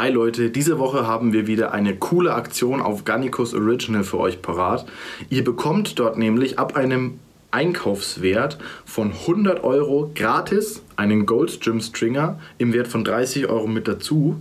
Hi 0.00 0.10
Leute, 0.10 0.50
diese 0.50 0.78
Woche 0.78 1.08
haben 1.08 1.32
wir 1.32 1.48
wieder 1.48 1.72
eine 1.72 1.96
coole 1.96 2.32
Aktion 2.32 2.80
auf 2.80 3.04
Garnicus 3.04 3.52
Original 3.52 4.04
für 4.04 4.20
euch 4.20 4.40
parat. 4.40 4.86
Ihr 5.28 5.42
bekommt 5.42 5.98
dort 5.98 6.16
nämlich 6.16 6.56
ab 6.56 6.76
einem 6.76 7.18
Einkaufswert 7.50 8.58
von 8.84 9.10
100 9.10 9.64
Euro 9.64 10.12
gratis 10.14 10.84
einen 10.94 11.26
Goldstream 11.26 11.80
Stringer 11.80 12.38
im 12.58 12.72
Wert 12.72 12.86
von 12.86 13.02
30 13.02 13.48
Euro 13.48 13.66
mit 13.66 13.88
dazu. 13.88 14.36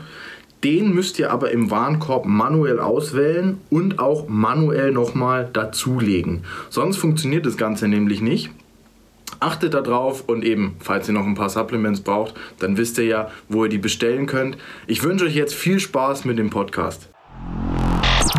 Den 0.63 0.93
müsst 0.93 1.17
ihr 1.17 1.31
aber 1.31 1.49
im 1.49 1.71
Warenkorb 1.71 2.27
manuell 2.27 2.79
auswählen 2.79 3.57
und 3.71 3.97
auch 3.97 4.27
manuell 4.27 4.91
nochmal 4.91 5.49
dazulegen. 5.51 6.43
Sonst 6.69 6.97
funktioniert 6.97 7.47
das 7.47 7.57
Ganze 7.57 7.87
nämlich 7.87 8.21
nicht. 8.21 8.51
Achtet 9.39 9.73
darauf 9.73 10.23
und 10.27 10.43
eben, 10.43 10.77
falls 10.79 11.07
ihr 11.07 11.13
noch 11.13 11.25
ein 11.25 11.35
paar 11.35 11.49
Supplements 11.49 12.01
braucht, 12.01 12.33
dann 12.59 12.77
wisst 12.77 12.97
ihr 12.97 13.05
ja, 13.05 13.31
wo 13.49 13.65
ihr 13.65 13.69
die 13.69 13.77
bestellen 13.77 14.25
könnt. 14.25 14.57
Ich 14.87 15.03
wünsche 15.03 15.25
euch 15.25 15.35
jetzt 15.35 15.53
viel 15.53 15.79
Spaß 15.79 16.25
mit 16.25 16.39
dem 16.39 16.49
Podcast. 16.49 17.09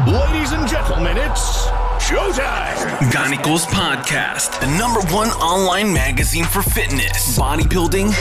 Ladies 0.06 0.53
and 0.53 0.69
gentlemen, 0.69 1.16
it's 1.16 1.69
showtime. 2.01 3.11
Ganicos 3.11 3.66
Podcast, 3.66 4.61
the 4.61 4.66
number 4.79 5.01
one 5.15 5.29
online 5.41 5.92
magazine 5.92 6.45
for 6.45 6.62
fitness, 6.62 7.37
bodybuilding, 7.39 8.12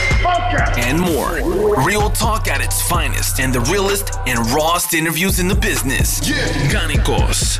and 0.87 0.99
more. 0.99 1.39
Real 1.85 2.09
talk 2.09 2.47
at 2.47 2.61
its 2.61 2.81
finest 2.81 3.39
and 3.39 3.53
the 3.53 3.61
realest 3.71 4.17
and 4.27 4.39
rawest 4.51 4.93
interviews 4.93 5.39
in 5.39 5.47
the 5.47 5.55
business. 5.55 6.19
Ganicos. 6.71 7.59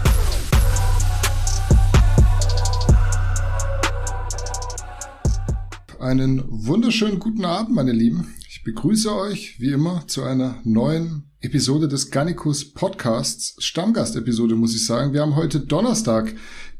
Einen 6.07 6.45
wunderschönen 6.47 7.19
guten 7.19 7.43
Abend, 7.43 7.75
meine 7.75 7.91
Lieben. 7.91 8.33
Ich 8.47 8.63
begrüße 8.63 9.13
euch 9.13 9.59
wie 9.59 9.73
immer 9.73 10.07
zu 10.07 10.23
einer 10.23 10.61
neuen 10.63 11.33
Episode 11.41 11.89
des 11.89 12.11
Gannikus 12.11 12.71
Podcasts. 12.71 13.61
Stammgast-Episode, 13.61 14.55
muss 14.55 14.73
ich 14.73 14.85
sagen. 14.85 15.11
Wir 15.11 15.19
haben 15.19 15.35
heute 15.35 15.59
Donnerstag, 15.59 16.33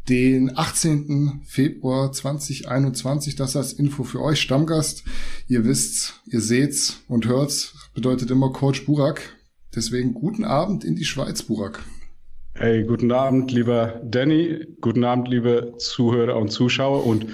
den 0.08 0.58
18. 0.58 1.42
Februar 1.44 2.14
2021. 2.14 3.36
Das 3.36 3.58
als 3.58 3.74
Info 3.74 4.06
für 4.06 4.22
euch. 4.22 4.40
Stammgast. 4.40 5.04
Ihr 5.50 5.66
wisst, 5.66 6.22
ihr 6.28 6.40
seht's 6.40 7.02
und 7.10 7.28
hört's. 7.28 7.74
Bedeutet 7.94 8.32
immer 8.32 8.54
Coach 8.54 8.86
Burak. 8.86 9.36
Deswegen 9.76 10.14
guten 10.14 10.46
Abend 10.46 10.86
in 10.86 10.96
die 10.96 11.04
Schweiz, 11.04 11.44
Burak. 11.44 11.84
Hey, 12.60 12.86
guten 12.86 13.12
Abend, 13.12 13.52
lieber 13.52 14.02
Danny. 14.04 14.66
Guten 14.82 15.04
Abend, 15.04 15.28
liebe 15.28 15.76
Zuhörer 15.78 16.38
und 16.38 16.50
Zuschauer. 16.50 17.06
Und 17.06 17.28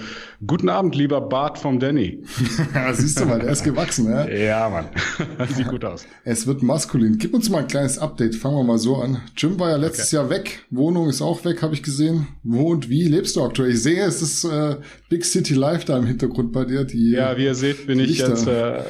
guten 0.46 0.68
Abend, 0.68 0.94
lieber 0.94 1.22
Bart 1.22 1.56
vom 1.56 1.80
Danny. 1.80 2.22
Siehst 2.92 3.20
du 3.20 3.24
mal, 3.24 3.38
der 3.38 3.48
ist 3.52 3.64
gewachsen, 3.64 4.10
ja? 4.10 4.28
Ja, 4.28 4.68
Mann. 4.68 4.88
Sieht 5.48 5.68
gut 5.68 5.82
aus. 5.82 6.04
Es 6.24 6.46
wird 6.46 6.62
maskulin. 6.62 7.16
Gib 7.16 7.32
uns 7.32 7.48
mal 7.48 7.60
ein 7.60 7.68
kleines 7.68 7.98
Update. 7.98 8.34
Fangen 8.34 8.56
wir 8.56 8.64
mal 8.64 8.76
so 8.76 8.96
an. 8.96 9.22
Jim 9.34 9.58
war 9.58 9.70
ja 9.70 9.76
letztes 9.76 10.08
okay. 10.08 10.16
Jahr 10.16 10.28
weg. 10.28 10.66
Wohnung 10.68 11.08
ist 11.08 11.22
auch 11.22 11.42
weg, 11.46 11.62
habe 11.62 11.72
ich 11.72 11.82
gesehen. 11.82 12.26
Wo 12.42 12.68
und 12.72 12.90
wie 12.90 13.04
lebst 13.04 13.36
du 13.36 13.44
aktuell? 13.44 13.70
Ich 13.70 13.82
sehe, 13.82 14.04
es 14.04 14.20
ist 14.20 14.44
äh, 14.44 14.76
Big 15.08 15.24
City 15.24 15.54
Life 15.54 15.86
da 15.86 15.96
im 15.96 16.04
Hintergrund 16.04 16.52
bei 16.52 16.66
dir. 16.66 16.84
Die, 16.84 17.12
ja, 17.12 17.34
wie 17.38 17.44
ihr 17.44 17.54
seht, 17.54 17.86
bin 17.86 17.98
ich 17.98 18.18
jetzt 18.18 18.46
äh, 18.46 18.82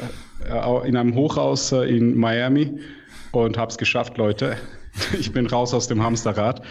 in 0.85 0.97
einem 0.97 1.15
Hochhaus 1.15 1.71
äh, 1.71 1.97
in 1.97 2.19
Miami 2.19 2.81
und 3.31 3.57
habe 3.57 3.71
es 3.71 3.79
geschafft, 3.79 4.19
Leute. 4.19 4.57
Ich 5.19 5.33
bin 5.33 5.47
raus 5.47 5.75
aus 5.75 5.89
dem 5.89 6.03
Hamsterrad. 6.03 6.63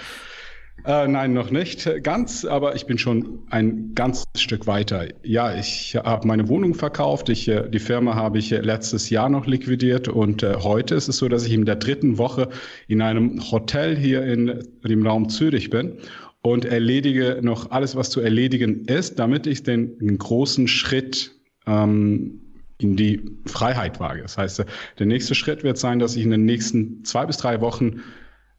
Äh, 0.86 1.08
nein, 1.08 1.34
noch 1.34 1.50
nicht 1.50 1.88
ganz, 2.04 2.44
aber 2.44 2.76
ich 2.76 2.86
bin 2.86 2.98
schon 2.98 3.40
ein 3.50 3.94
ganzes 3.96 4.26
Stück 4.36 4.68
weiter. 4.68 5.08
Ja, 5.24 5.56
ich 5.56 5.96
habe 5.96 6.28
meine 6.28 6.50
Wohnung 6.50 6.74
verkauft. 6.74 7.30
Ich, 7.30 7.48
äh, 7.48 7.70
die 7.70 7.80
Firma 7.80 8.16
habe 8.16 8.40
ich 8.40 8.50
letztes 8.50 9.10
Jahr 9.10 9.30
noch 9.30 9.46
liquidiert 9.46 10.08
und 10.08 10.44
äh, 10.44 10.56
heute 10.56 10.96
ist 10.96 11.08
es 11.08 11.18
so, 11.18 11.30
dass 11.30 11.46
ich 11.46 11.54
in 11.54 11.66
der 11.66 11.76
dritten 11.76 12.18
Woche 12.18 12.50
in 12.88 13.02
einem 13.02 13.40
Hotel 13.52 13.96
hier 13.96 14.24
in 14.24 14.60
dem 14.84 15.08
Raum 15.08 15.30
Zürich 15.30 15.70
bin 15.70 16.00
und 16.42 16.66
erledige 16.66 17.40
noch 17.42 17.72
alles, 17.72 17.96
was 17.96 18.10
zu 18.10 18.20
erledigen 18.20 18.86
ist, 18.86 19.20
damit 19.20 19.48
ich 19.48 19.64
den, 19.64 19.97
den 20.00 20.18
großen 20.18 20.68
Schritt 20.68 21.31
ähm, 21.66 22.42
in 22.78 22.97
die 22.97 23.22
Freiheit 23.46 24.02
wage. 24.02 24.24
Das 24.24 24.38
heißt, 24.38 24.66
der 25.00 25.06
nächste 25.06 25.36
Schritt 25.36 25.64
wird 25.64 25.78
sein, 25.78 26.00
dass 26.00 26.18
ich 26.18 26.24
in 26.24 26.31
den 26.31 26.44
nächsten 26.44 27.06
zwei 27.06 27.26
bis 27.26 27.38
drei 27.38 27.62
Wochen 27.62 28.02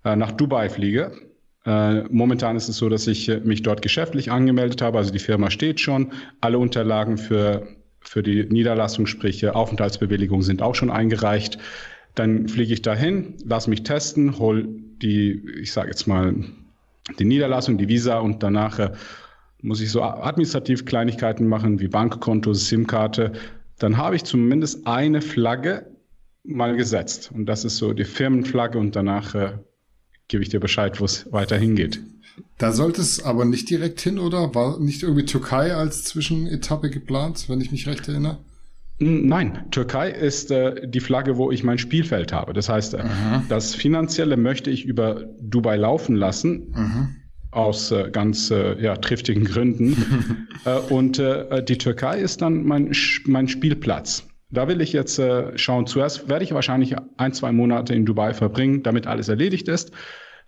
äh, 0.05 0.17
nach 0.17 0.33
Dubai 0.33 0.69
fliege. 0.69 1.13
Äh, 1.65 2.03
momentan 2.11 2.57
ist 2.57 2.69
es 2.69 2.77
so, 2.77 2.89
dass 2.89 3.07
ich 3.07 3.29
äh, 3.29 3.41
mich 3.41 3.63
dort 3.63 3.83
geschäftlich 3.83 4.31
angemeldet 4.31 4.83
habe. 4.83 4.99
Also 4.99 5.13
die 5.13 5.19
Firma 5.19 5.51
steht 5.51 5.81
schon. 5.81 6.13
Alle 6.41 6.59
Unterlagen 6.59 7.19
für, 7.19 7.67
für 8.01 8.23
die 8.23 8.45
Niederlassung, 8.45 9.07
sprich 9.07 9.49
Aufenthaltsbewilligung, 9.49 10.43
sind 10.43 10.63
auch 10.63 10.75
schon 10.75 10.91
eingereicht. 10.91 11.59
Dann 12.15 12.49
fliege 12.49 12.73
ich 12.73 12.83
dahin, 12.83 13.35
lasse 13.45 13.71
mich 13.71 13.83
testen, 13.83 14.39
hol 14.39 14.69
die, 15.03 15.43
ich 15.61 15.73
sage 15.73 15.89
jetzt 15.89 16.07
mal, 16.07 16.35
die 17.19 17.25
Niederlassung, 17.25 17.77
die 17.77 17.89
Visa 17.89 18.19
und 18.19 18.43
danach 18.43 18.93
muss 19.65 19.81
ich 19.81 19.91
so 19.91 20.03
administrativ 20.03 20.85
Kleinigkeiten 20.85 21.49
machen 21.49 21.81
wie 21.81 21.89
Bankkonto, 21.89 22.53
SIM-Karte, 22.53 23.33
dann 23.79 23.97
habe 23.97 24.15
ich 24.15 24.25
zumindest 24.25 24.87
eine 24.87 25.23
Flagge 25.23 25.87
mal 26.45 26.77
gesetzt. 26.77 27.33
Und 27.35 27.47
das 27.47 27.65
ist 27.65 27.79
so 27.79 27.95
die 27.95 28.05
Firmenflagge 28.05 28.79
und 28.79 28.95
danach 28.95 29.35
äh, 29.35 29.53
gebe 30.29 30.43
ich 30.43 30.49
dir 30.49 30.61
Bescheid, 30.61 31.01
wo 31.01 31.05
es 31.05 31.31
weiter 31.33 31.57
hingeht. 31.57 32.01
Da 32.59 32.73
sollte 32.73 33.01
es 33.01 33.23
aber 33.23 33.45
nicht 33.45 33.71
direkt 33.71 34.01
hin, 34.01 34.19
oder? 34.19 34.55
War 34.55 34.81
nicht 34.81 35.03
irgendwie 35.03 35.25
Türkei 35.25 35.75
als 35.75 36.05
Zwischenetappe 36.05 36.91
geplant, 36.91 37.49
wenn 37.49 37.61
ich 37.61 37.71
mich 37.71 37.87
recht 37.87 38.09
erinnere? 38.09 38.39
Nein, 38.99 39.67
Türkei 39.71 40.11
ist 40.11 40.51
äh, 40.51 40.89
die 40.89 41.01
Flagge, 41.01 41.37
wo 41.37 41.51
ich 41.51 41.65
mein 41.65 41.79
Spielfeld 41.79 42.33
habe. 42.33 42.53
Das 42.53 42.69
heißt, 42.69 42.95
äh, 42.95 43.05
das 43.49 43.75
Finanzielle 43.75 44.37
möchte 44.37 44.71
ich 44.71 44.85
über 44.85 45.25
Dubai 45.41 45.77
laufen 45.77 46.15
lassen. 46.15 46.73
Aha 46.75 47.09
aus 47.55 47.91
äh, 47.93 48.11
ganz 48.11 48.51
äh, 48.51 48.81
ja, 48.83 48.97
triftigen 48.97 49.45
Gründen. 49.45 50.49
äh, 50.65 50.77
und 50.93 51.19
äh, 51.19 51.63
die 51.65 51.79
Türkei 51.79 52.19
ist 52.19 52.43
dann 52.43 52.65
mein, 52.65 52.93
mein 53.27 53.49
Spielplatz. 53.49 54.27
Da 54.55 54.69
will 54.69 54.81
ich 54.81 54.93
jetzt 54.93 55.19
äh, 55.19 55.57
schauen. 55.59 55.87
Zuerst 55.87 56.29
werde 56.29 56.45
ich 56.45 56.53
wahrscheinlich 56.53 56.95
ein, 57.17 57.33
zwei 57.33 57.53
Monate 57.53 57.95
in 57.95 58.07
Dubai 58.07 58.35
verbringen, 58.35 58.83
damit 58.83 59.07
alles 59.07 59.29
erledigt 59.29 59.69
ist. 59.69 59.93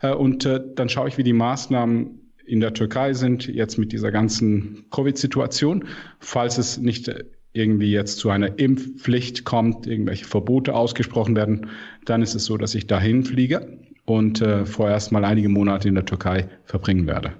Äh, 0.01 0.13
und 0.13 0.45
äh, 0.45 0.61
dann 0.75 0.89
schaue 0.89 1.09
ich, 1.09 1.19
wie 1.19 1.25
die 1.25 1.33
Maßnahmen 1.33 2.33
in 2.47 2.61
der 2.61 2.73
Türkei 2.73 3.13
sind, 3.13 3.47
jetzt 3.47 3.79
mit 3.79 3.93
dieser 3.93 4.13
ganzen 4.13 4.85
Covid-Situation. 4.91 5.85
Falls 6.21 6.59
es 6.59 6.79
nicht 6.79 7.09
äh, 7.09 7.25
irgendwie 7.53 7.91
jetzt 7.91 8.19
zu 8.19 8.31
einer 8.31 8.59
Impfpflicht 8.59 9.45
kommt, 9.45 9.87
irgendwelche 9.87 10.27
Verbote 10.27 10.75
ausgesprochen 10.75 11.35
werden, 11.35 11.71
dann 12.05 12.23
ist 12.23 12.35
es 12.35 12.45
so, 12.45 12.57
dass 12.57 12.75
ich 12.75 12.87
dahin 12.87 13.25
fliege 13.25 13.79
und 14.05 14.41
äh, 14.41 14.67
vorerst 14.67 15.11
mal 15.11 15.25
einige 15.25 15.49
Monate 15.49 15.89
in 15.89 15.95
der 15.95 16.05
Türkei 16.05 16.49
verbringen 16.65 17.07
werde. 17.07 17.33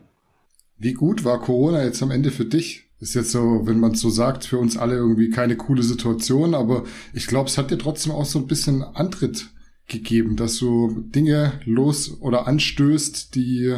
Wie 0.79 0.95
gut 0.95 1.25
war 1.25 1.41
Corona 1.41 1.85
jetzt 1.85 2.03
am 2.03 2.11
Ende 2.11 2.31
für 2.31 2.45
dich? 2.45 2.86
Ist 2.99 3.15
jetzt 3.15 3.33
so, 3.33 3.63
wenn 3.65 3.79
man 3.79 3.95
so 3.95 4.09
sagt, 4.09 4.47
für 4.47 4.59
uns 4.59 4.77
alle 4.77 4.95
irgendwie 4.95 5.29
keine 5.29 5.57
coole 5.57 5.83
Situation, 5.83 6.55
aber 6.55 6.85
ich 7.13 7.27
glaube, 7.27 7.49
es 7.49 7.59
hat 7.59 7.71
dir 7.71 7.79
trotzdem 7.79 8.13
auch 8.13 8.25
so 8.25 8.39
ein 8.39 8.47
bisschen 8.47 8.83
Antritt 8.83 9.51
gegeben, 9.87 10.37
dass 10.37 10.57
du 10.59 11.05
Dinge 11.15 11.61
los 11.65 12.21
oder 12.21 12.47
anstößt, 12.47 13.35
die 13.35 13.77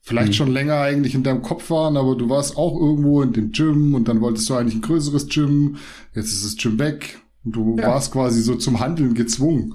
vielleicht 0.00 0.28
hm. 0.28 0.34
schon 0.34 0.50
länger 0.50 0.80
eigentlich 0.80 1.14
in 1.14 1.22
deinem 1.22 1.42
Kopf 1.42 1.70
waren, 1.70 1.96
aber 1.96 2.16
du 2.16 2.28
warst 2.28 2.56
auch 2.56 2.78
irgendwo 2.78 3.22
in 3.22 3.32
dem 3.32 3.52
Gym 3.52 3.94
und 3.94 4.08
dann 4.08 4.20
wolltest 4.20 4.48
du 4.48 4.54
eigentlich 4.54 4.76
ein 4.76 4.82
größeres 4.82 5.28
Gym, 5.28 5.76
jetzt 6.14 6.32
ist 6.32 6.44
das 6.44 6.56
Gym 6.56 6.78
weg 6.78 7.20
und 7.44 7.54
du 7.54 7.76
ja. 7.78 7.86
warst 7.86 8.12
quasi 8.12 8.42
so 8.42 8.56
zum 8.56 8.80
Handeln 8.80 9.14
gezwungen. 9.14 9.74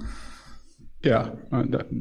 Ja, 1.04 1.38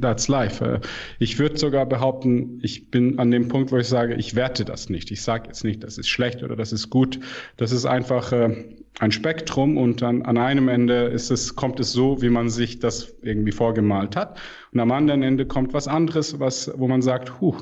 that's 0.01 0.27
life. 0.27 0.63
Äh, 0.65 0.79
ich 1.19 1.37
würde 1.37 1.57
sogar 1.57 1.85
behaupten, 1.85 2.59
ich 2.63 2.89
bin 2.89 3.19
an 3.19 3.29
dem 3.29 3.47
Punkt, 3.47 3.71
wo 3.71 3.77
ich 3.77 3.87
sage, 3.87 4.15
ich 4.15 4.33
werte 4.33 4.65
das 4.65 4.89
nicht. 4.89 5.11
Ich 5.11 5.21
sage 5.21 5.47
jetzt 5.47 5.63
nicht, 5.63 5.83
das 5.83 5.99
ist 5.99 6.07
schlecht 6.07 6.41
oder 6.41 6.55
das 6.55 6.73
ist 6.73 6.89
gut. 6.89 7.19
Das 7.57 7.71
ist 7.71 7.85
einfach 7.85 8.31
äh, 8.31 8.65
ein 8.99 9.11
Spektrum 9.11 9.77
und 9.77 10.01
an, 10.01 10.23
an 10.23 10.39
einem 10.39 10.67
Ende 10.67 11.05
ist 11.05 11.29
es, 11.29 11.55
kommt 11.55 11.79
es 11.79 11.91
so, 11.91 12.23
wie 12.23 12.29
man 12.29 12.49
sich 12.49 12.79
das 12.79 13.15
irgendwie 13.21 13.51
vorgemalt 13.51 14.15
hat. 14.15 14.39
Und 14.73 14.79
am 14.79 14.91
anderen 14.91 15.21
Ende 15.21 15.45
kommt 15.45 15.73
was 15.73 15.87
anderes, 15.87 16.39
was, 16.39 16.71
wo 16.75 16.87
man 16.87 17.03
sagt, 17.03 17.39
huh, 17.39 17.55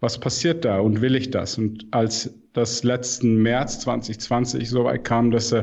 was 0.00 0.18
passiert 0.18 0.64
da 0.64 0.80
und 0.80 1.00
will 1.00 1.14
ich 1.14 1.30
das? 1.30 1.58
Und 1.58 1.86
als 1.92 2.34
das 2.54 2.82
letzten 2.82 3.36
März 3.36 3.78
2020 3.80 4.68
so 4.68 4.82
weit 4.82 5.04
kam, 5.04 5.30
dass 5.30 5.52
äh, 5.52 5.62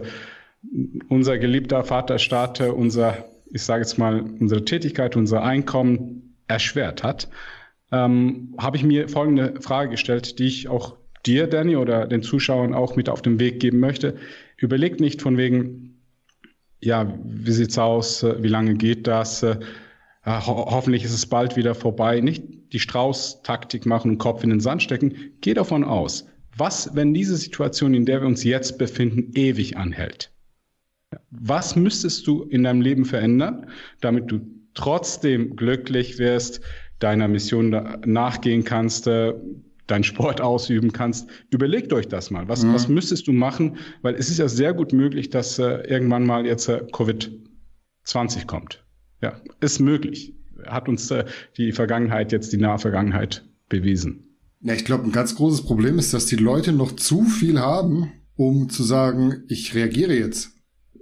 unser 1.10 1.38
geliebter 1.40 1.84
Vaterstaat 1.84 2.62
unser 2.62 3.33
ich 3.54 3.62
sage 3.62 3.82
jetzt 3.82 3.98
mal, 3.98 4.22
unsere 4.40 4.66
Tätigkeit, 4.66 5.16
unser 5.16 5.44
Einkommen 5.44 6.36
erschwert 6.48 7.04
hat, 7.04 7.30
ähm, 7.92 8.56
habe 8.58 8.78
ich 8.78 8.84
mir 8.84 9.08
folgende 9.08 9.62
Frage 9.62 9.92
gestellt, 9.92 10.40
die 10.40 10.48
ich 10.48 10.68
auch 10.68 10.98
dir, 11.26 11.48
Danny, 11.48 11.76
oder 11.76 12.08
den 12.08 12.24
Zuschauern 12.24 12.74
auch 12.74 12.96
mit 12.96 13.08
auf 13.10 13.22
den 13.22 13.40
Weg 13.40 13.60
geben 13.60 13.80
möchte. 13.80 14.18
Überlegt 14.58 15.00
nicht 15.00 15.22
von 15.22 15.38
wegen, 15.38 16.02
ja, 16.82 17.14
wie 17.24 17.52
sieht's 17.52 17.78
aus, 17.78 18.24
wie 18.24 18.48
lange 18.48 18.74
geht 18.74 19.08
das, 19.08 19.44
äh, 19.44 19.58
ho 20.26 20.68
hoffentlich 20.72 21.04
ist 21.04 21.14
es 21.14 21.26
bald 21.26 21.56
wieder 21.56 21.76
vorbei. 21.76 22.20
Nicht 22.20 22.44
die 22.74 22.80
Strauß-Taktik 22.80 23.86
machen 23.86 24.12
und 24.12 24.18
Kopf 24.18 24.44
in 24.44 24.50
den 24.50 24.60
Sand 24.62 24.82
stecken. 24.82 25.14
Geh 25.42 25.54
davon 25.54 25.84
aus, 25.84 26.28
was, 26.58 26.96
wenn 26.96 27.14
diese 27.14 27.38
Situation, 27.38 27.94
in 27.94 28.06
der 28.06 28.22
wir 28.22 28.28
uns 28.28 28.44
jetzt 28.44 28.78
befinden, 28.78 29.32
ewig 29.36 29.78
anhält? 29.78 30.33
Was 31.31 31.75
müsstest 31.75 32.27
du 32.27 32.44
in 32.44 32.63
deinem 32.63 32.81
Leben 32.81 33.06
verändern, 33.06 33.68
damit 34.01 34.31
du 34.31 34.42
trotzdem 34.74 35.56
glücklich 35.56 36.18
wirst, 36.18 36.62
deiner 37.00 37.27
Mission 37.27 37.69
nachgehen 38.06 38.63
kannst, 38.63 39.07
äh, 39.07 39.33
deinen 39.88 40.04
Sport 40.04 40.42
ausüben 40.42 40.92
kannst. 40.94 41.30
Überlegt 41.50 41.94
euch 41.94 42.07
das 42.07 42.31
mal. 42.31 42.48
Was, 42.48 42.63
mhm. 42.63 42.74
was 42.74 42.88
müsstest 42.88 43.27
du 43.27 43.33
machen? 43.33 43.77
Weil 44.01 44.15
es 44.15 44.30
ist 44.30 44.39
ja 44.39 44.48
sehr 44.48 44.74
gut 44.74 44.94
möglich, 44.94 45.30
dass 45.30 45.60
äh, 45.60 45.81
irgendwann 45.88 46.25
mal 46.25 46.45
jetzt 46.45 46.69
äh, 46.69 46.83
Covid-20 46.92 48.45
kommt. 48.45 48.86
Ja, 49.21 49.39
ist 49.60 49.80
möglich. 49.80 50.36
Hat 50.65 50.88
uns 50.88 51.12
äh, 51.12 51.25
die 51.57 51.71
Vergangenheit, 51.71 52.31
jetzt 52.31 52.54
die 52.54 52.57
nahe 52.57 52.80
Vergangenheit 52.80 53.44
bewiesen. 53.69 54.38
Ja, 54.62 54.74
ich 54.74 54.86
glaube, 54.86 55.04
ein 55.04 55.12
ganz 55.12 55.36
großes 55.36 55.63
Problem 55.63 56.00
ist, 56.00 56.13
dass 56.13 56.25
die 56.25 56.38
Leute 56.38 56.71
noch 56.71 56.94
zu 56.94 57.24
viel 57.24 57.60
haben, 57.60 58.13
um 58.36 58.69
zu 58.69 58.83
sagen, 58.83 59.44
ich 59.50 59.75
reagiere 59.75 60.13
jetzt. 60.13 60.54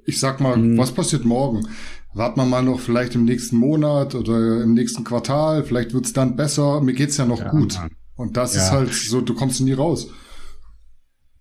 Ich 0.06 0.20
sag 0.20 0.40
mal, 0.40 0.58
mhm. 0.58 0.78
was 0.78 0.92
passiert 0.92 1.26
morgen? 1.26 1.68
Warten 2.14 2.40
wir 2.40 2.46
mal 2.46 2.64
noch 2.64 2.80
vielleicht 2.80 3.16
im 3.16 3.26
nächsten 3.26 3.58
Monat 3.58 4.16
oder 4.16 4.64
im 4.64 4.74
nächsten 4.74 5.04
Quartal, 5.04 5.64
vielleicht 5.64 5.94
wird's 5.94 6.14
dann 6.14 6.36
besser. 6.36 6.82
Mir 6.82 6.94
geht's 6.94 7.18
ja 7.18 7.26
noch 7.26 7.40
ja, 7.40 7.50
gut. 7.50 7.76
Mann. 7.76 7.92
Und 8.16 8.38
das 8.38 8.56
ja. 8.56 8.62
ist 8.62 8.72
halt 8.72 8.94
so, 8.94 9.22
du 9.22 9.34
kommst 9.34 9.62
nie 9.62 9.74
raus. 9.74 10.10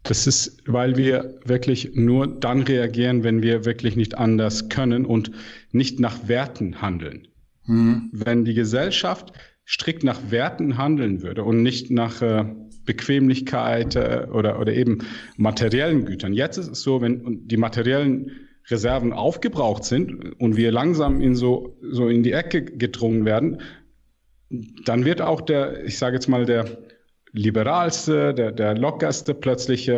Das 0.03 0.27
ist, 0.27 0.63
weil 0.67 0.97
wir 0.97 1.41
wirklich 1.45 1.91
nur 1.95 2.27
dann 2.27 2.63
reagieren, 2.63 3.23
wenn 3.23 3.43
wir 3.43 3.65
wirklich 3.65 3.97
nicht 3.97 4.17
anders 4.17 4.69
können 4.69 5.05
und 5.05 5.31
nicht 5.73 6.01
nach 6.01 6.27
Werten 6.27 6.81
handeln. 6.81 7.29
Mhm. 7.67 8.09
Wenn 8.13 8.45
die 8.45 8.55
Gesellschaft 8.55 9.33
strikt 9.67 10.03
nach 10.03 10.19
Werten 10.31 10.79
handeln 10.79 11.23
würde 11.23 11.45
und 11.45 11.63
nicht 11.63 11.91
nach 11.91 12.23
äh, 12.23 12.45
Bequemlichkeit 12.85 13.95
äh, 13.95 14.27
oder, 14.33 14.59
oder 14.59 14.73
eben 14.73 14.99
materiellen 15.37 16.07
Gütern. 16.07 16.33
Jetzt 16.33 16.57
ist 16.57 16.69
es 16.69 16.83
so, 16.83 17.01
wenn 17.01 17.47
die 17.47 17.57
materiellen 17.57 18.33
Reserven 18.71 19.13
aufgebraucht 19.13 19.85
sind 19.85 20.41
und 20.41 20.57
wir 20.57 20.73
langsam 20.73 21.21
in 21.21 21.35
so, 21.35 21.77
so 21.83 22.09
in 22.09 22.23
die 22.23 22.33
Ecke 22.33 22.65
gedrungen 22.65 23.25
werden, 23.25 23.63
dann 24.85 25.05
wird 25.05 25.23
auch 25.23 25.41
der, 25.41 25.85
ich 25.85 25.99
sage 25.99 26.17
jetzt 26.17 26.29
mal, 26.29 26.45
der 26.45 26.79
liberalste, 27.33 28.35
der, 28.35 28.53
der 28.53 28.77
lockerste 28.77 29.35
plötzlich 29.35 29.91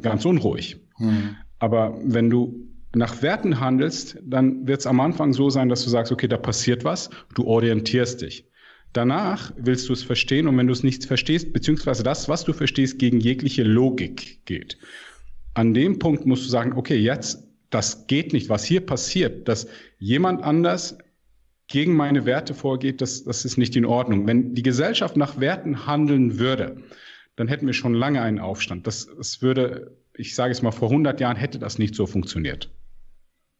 ganz 0.00 0.24
unruhig. 0.24 0.80
Mhm. 0.98 1.36
Aber 1.58 1.98
wenn 2.02 2.30
du 2.30 2.68
nach 2.94 3.22
Werten 3.22 3.60
handelst, 3.60 4.18
dann 4.22 4.66
wird 4.66 4.80
es 4.80 4.86
am 4.86 5.00
Anfang 5.00 5.32
so 5.32 5.50
sein, 5.50 5.68
dass 5.68 5.84
du 5.84 5.90
sagst, 5.90 6.12
okay, 6.12 6.28
da 6.28 6.36
passiert 6.36 6.84
was, 6.84 7.10
du 7.34 7.44
orientierst 7.44 8.22
dich. 8.22 8.48
Danach 8.92 9.52
willst 9.58 9.88
du 9.88 9.92
es 9.92 10.02
verstehen 10.02 10.48
und 10.48 10.56
wenn 10.56 10.66
du 10.66 10.72
es 10.72 10.82
nicht 10.82 11.04
verstehst, 11.04 11.52
beziehungsweise 11.52 12.02
das, 12.02 12.28
was 12.28 12.44
du 12.44 12.54
verstehst, 12.54 12.98
gegen 12.98 13.20
jegliche 13.20 13.62
Logik 13.62 14.44
geht. 14.46 14.78
An 15.52 15.74
dem 15.74 15.98
Punkt 15.98 16.24
musst 16.24 16.46
du 16.46 16.48
sagen, 16.48 16.72
okay, 16.74 16.96
jetzt, 16.96 17.45
das 17.70 18.06
geht 18.06 18.32
nicht. 18.32 18.48
Was 18.48 18.64
hier 18.64 18.84
passiert, 18.84 19.48
dass 19.48 19.66
jemand 19.98 20.42
anders 20.42 20.98
gegen 21.68 21.94
meine 21.94 22.26
Werte 22.26 22.54
vorgeht, 22.54 23.00
das, 23.00 23.24
das 23.24 23.44
ist 23.44 23.58
nicht 23.58 23.74
in 23.76 23.84
Ordnung. 23.84 24.26
Wenn 24.26 24.54
die 24.54 24.62
Gesellschaft 24.62 25.16
nach 25.16 25.40
Werten 25.40 25.86
handeln 25.86 26.38
würde, 26.38 26.76
dann 27.34 27.48
hätten 27.48 27.66
wir 27.66 27.74
schon 27.74 27.94
lange 27.94 28.22
einen 28.22 28.38
Aufstand. 28.38 28.86
Das, 28.86 29.08
das 29.16 29.42
würde, 29.42 29.96
ich 30.14 30.34
sage 30.34 30.52
es 30.52 30.62
mal, 30.62 30.70
vor 30.70 30.88
100 30.88 31.20
Jahren 31.20 31.36
hätte 31.36 31.58
das 31.58 31.78
nicht 31.78 31.94
so 31.94 32.06
funktioniert. 32.06 32.70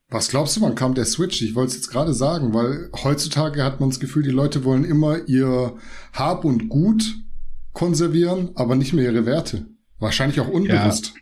Was 0.08 0.28
glaubst 0.28 0.56
du, 0.56 0.60
wann 0.60 0.76
kam 0.76 0.94
der 0.94 1.04
Switch? 1.04 1.42
Ich 1.42 1.56
wollte 1.56 1.70
es 1.70 1.76
jetzt 1.76 1.88
gerade 1.90 2.14
sagen, 2.14 2.54
weil 2.54 2.90
heutzutage 3.02 3.64
hat 3.64 3.80
man 3.80 3.90
das 3.90 3.98
Gefühl, 3.98 4.22
die 4.22 4.30
Leute 4.30 4.64
wollen 4.64 4.84
immer 4.84 5.28
ihr 5.28 5.76
Hab 6.12 6.44
und 6.44 6.68
Gut 6.68 7.16
konservieren, 7.72 8.50
aber 8.54 8.76
nicht 8.76 8.92
mehr 8.92 9.04
ihre 9.04 9.26
Werte. 9.26 9.66
Wahrscheinlich 9.98 10.38
auch 10.40 10.48
unbewusst. 10.48 11.12
Ja, 11.14 11.20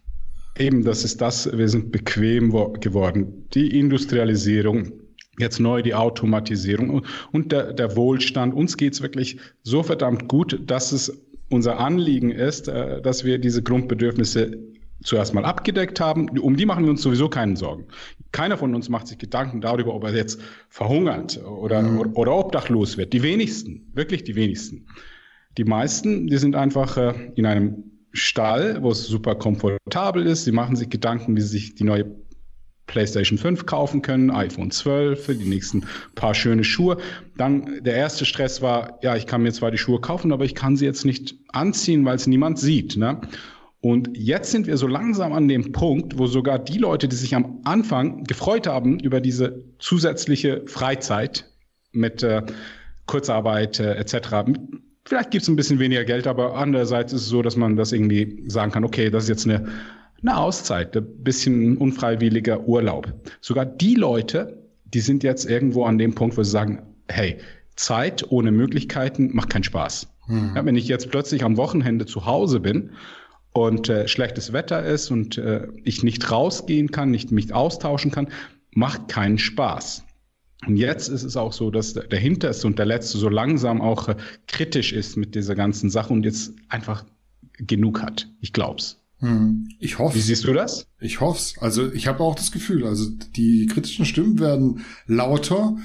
eben, 0.59 0.85
das 0.85 1.05
ist 1.05 1.21
das. 1.21 1.51
Wir 1.57 1.69
sind 1.69 1.93
bequem 1.93 2.51
geworden. 2.81 3.47
Die 3.55 3.79
Industrialisierung, 3.79 4.93
jetzt 5.39 5.59
neu 5.59 5.83
die 5.83 5.95
Automatisierung 5.95 7.05
und 7.33 7.53
der, 7.53 7.73
der 7.73 7.97
Wohlstand. 7.97 8.55
Uns 8.55 8.77
geht's 8.77 9.03
wirklich 9.03 9.39
so 9.63 9.83
verdammt 9.83 10.29
gut, 10.29 10.61
dass 10.67 10.93
es 10.93 11.23
unser 11.51 11.79
Anliegen 11.79 12.31
ist, 12.31 12.69
äh, 12.69 13.01
dass 13.03 13.25
wir 13.25 13.39
diese 13.39 13.63
Grundbedürfnisse 13.63 14.59
zuerst 15.03 15.35
mal 15.35 15.45
abgedeckt 15.45 16.01
haben. 16.01 16.29
Um 16.39 16.57
die 16.57 16.67
machen 16.67 16.85
wir 16.85 16.91
uns 16.91 17.03
sowieso 17.03 17.29
keinen 17.29 17.57
Sorgen. 17.57 17.87
Keiner 18.33 18.57
von 18.57 18.75
uns 18.75 18.89
macht 18.89 19.07
sich 19.07 19.19
Gedanken 19.19 19.61
darüber, 19.61 19.95
ob 19.95 20.05
er 20.05 20.15
jetzt 20.15 20.41
verhungert 20.69 21.41
oder, 21.45 21.83
mhm. 21.83 22.13
oder, 22.15 22.35
obdachlos 22.35 22.97
wird. 22.97 23.13
Die 23.13 23.23
wenigsten, 23.23 23.91
wirklich 23.95 24.25
die 24.25 24.35
wenigsten. 24.35 24.87
Die 25.59 25.65
meisten, 25.65 26.27
die 26.27 26.39
sind 26.39 26.57
einfach 26.57 26.97
äh, 26.97 27.13
in 27.37 27.47
einem 27.47 27.94
Stall, 28.15 28.83
wo 28.83 28.91
es 28.91 29.07
super 29.07 29.35
komfortabel 29.35 30.27
ist. 30.27 30.45
Sie 30.45 30.53
machen 30.53 30.77
sich 30.77 30.89
Gedanken, 30.89 31.37
wie 31.37 31.41
sie 31.41 31.49
sich 31.49 31.75
die 31.75 31.85
neue 31.85 32.07
PlayStation 32.87 33.39
5 33.39 33.67
kaufen 33.67 34.03
können, 34.03 34.31
iPhone 34.31 34.71
12 34.71 35.25
für 35.25 35.35
die 35.35 35.49
nächsten 35.49 35.85
paar 36.15 36.35
schöne 36.35 36.65
Schuhe. 36.65 36.99
Dann 37.37 37.83
der 37.83 37.95
erste 37.95 38.25
Stress 38.25 38.63
war, 38.63 38.99
ja, 39.03 39.17
ich 39.17 39.27
kann 39.27 39.43
mir 39.43 39.53
zwar 39.53 39.71
die 39.71 39.79
Schuhe 39.79 40.01
kaufen, 40.01 40.33
aber 40.33 40.45
ich 40.45 40.55
kann 40.55 40.77
sie 40.77 40.85
jetzt 40.85 41.05
nicht 41.05 41.35
anziehen, 41.49 42.05
weil 42.05 42.17
es 42.17 42.27
niemand 42.27 42.59
sieht. 42.59 42.97
Ne? 42.97 43.21
Und 43.81 44.17
jetzt 44.17 44.51
sind 44.51 44.67
wir 44.67 44.77
so 44.77 44.87
langsam 44.87 45.33
an 45.33 45.49
dem 45.49 45.73
Punkt, 45.73 46.19
wo 46.19 46.27
sogar 46.27 46.59
die 46.59 46.79
Leute, 46.79 47.09
die 47.09 47.17
sich 47.17 47.35
am 47.35 47.61
Anfang 47.65 48.25
gefreut 48.25 48.67
haben 48.67 48.99
über 48.99 49.21
diese 49.21 49.65
zusätzliche 49.79 50.63
Freizeit 50.67 51.51
mit 51.93 52.23
äh, 52.23 52.43
Kurzarbeit 53.07 53.81
äh, 53.81 53.95
etc., 53.95 54.47
vielleicht 55.05 55.31
gibt 55.31 55.43
es 55.43 55.49
ein 55.49 55.57
bisschen 55.57 55.79
weniger 55.79 56.05
Geld, 56.05 56.27
aber 56.27 56.57
andererseits 56.57 57.13
ist 57.13 57.23
es 57.23 57.29
so, 57.29 57.43
dass 57.43 57.57
man 57.57 57.77
das 57.77 57.93
irgendwie 57.93 58.45
sagen 58.49 58.73
kann, 58.73 58.85
okay, 58.85 59.11
das 59.11 59.25
ist 59.25 59.29
jetzt 59.29 59.47
eine 59.47 59.69
eine 60.25 60.39
Auszeit, 60.39 60.97
ein 60.97 61.23
bisschen 61.23 61.77
unfreiwilliger 61.77 62.67
Urlaub. 62.67 63.13
Sogar 63.41 63.67
die 63.67 63.95
Leute, 63.95 64.59
die 64.85 65.01
sind 65.01 65.23
jetzt 65.23 65.45
irgendwo 65.45 65.85
an 65.85 65.99
dem 65.99 66.15
Punkt, 66.15 66.37
wo 66.37 66.43
sie 66.43 66.51
sagen, 66.51 66.83
hey, 67.09 67.37
Zeit 67.77 68.25
ohne 68.31 68.51
Möglichkeiten 68.51 69.31
macht 69.35 69.51
keinen 69.51 69.65
Spaß. 69.65 70.09
Mhm. 70.29 70.53
Ja, 70.57 70.65
wenn 70.65 70.77
ich 70.77 70.89
jetzt 70.89 71.11
plötzlich 71.11 71.45
am 71.45 71.57
Wochenende 71.57 72.07
zu 72.07 72.25
Hause 72.25 72.61
bin 72.61 72.93
und 73.53 73.89
äh, 73.89 74.09
schlechtes 74.09 74.53
Wetter 74.53 74.83
ist 74.83 75.11
und 75.11 75.37
äh, 75.37 75.69
ich 75.85 76.03
nicht 76.03 76.31
rausgehen 76.31 76.91
kann, 76.91 77.11
nicht 77.11 77.31
mich 77.31 77.53
austauschen 77.53 78.11
kann, 78.11 78.29
macht 78.73 79.09
keinen 79.09 79.39
Spaß. 79.39 80.04
Und 80.67 80.77
jetzt 80.77 81.09
ist 81.09 81.23
es 81.23 81.37
auch 81.37 81.53
so, 81.53 81.71
dass 81.71 81.95
der 81.95 82.19
Hinterste 82.19 82.67
und 82.67 82.79
der 82.79 82.87
Letzte 82.87 83.19
so 83.19 83.29
langsam 83.29 83.81
auch 83.81 84.09
äh, 84.09 84.17
kritisch 84.47 84.93
ist 84.93 85.17
mit 85.17 85.35
dieser 85.35 85.55
ganzen 85.55 85.91
Sache 85.91 86.13
und 86.13 86.25
jetzt 86.25 86.53
einfach 86.69 87.05
genug 87.59 88.03
hat. 88.03 88.29
Ich 88.41 88.53
glaub's. 88.53 89.01
Hm. 89.19 89.69
Ich 89.79 89.99
hoffe. 89.99 90.17
Wie 90.17 90.21
siehst 90.21 90.45
du 90.45 90.53
das? 90.53 90.87
Ich 91.01 91.21
hoffe 91.21 91.61
Also 91.61 91.93
ich 91.93 92.07
habe 92.07 92.21
auch 92.21 92.35
das 92.35 92.53
Gefühl, 92.53 92.87
also 92.87 93.11
die 93.37 93.67
kritischen 93.67 94.05
Stimmen 94.05 94.39
werden 94.39 94.85
lauter. 95.07 95.77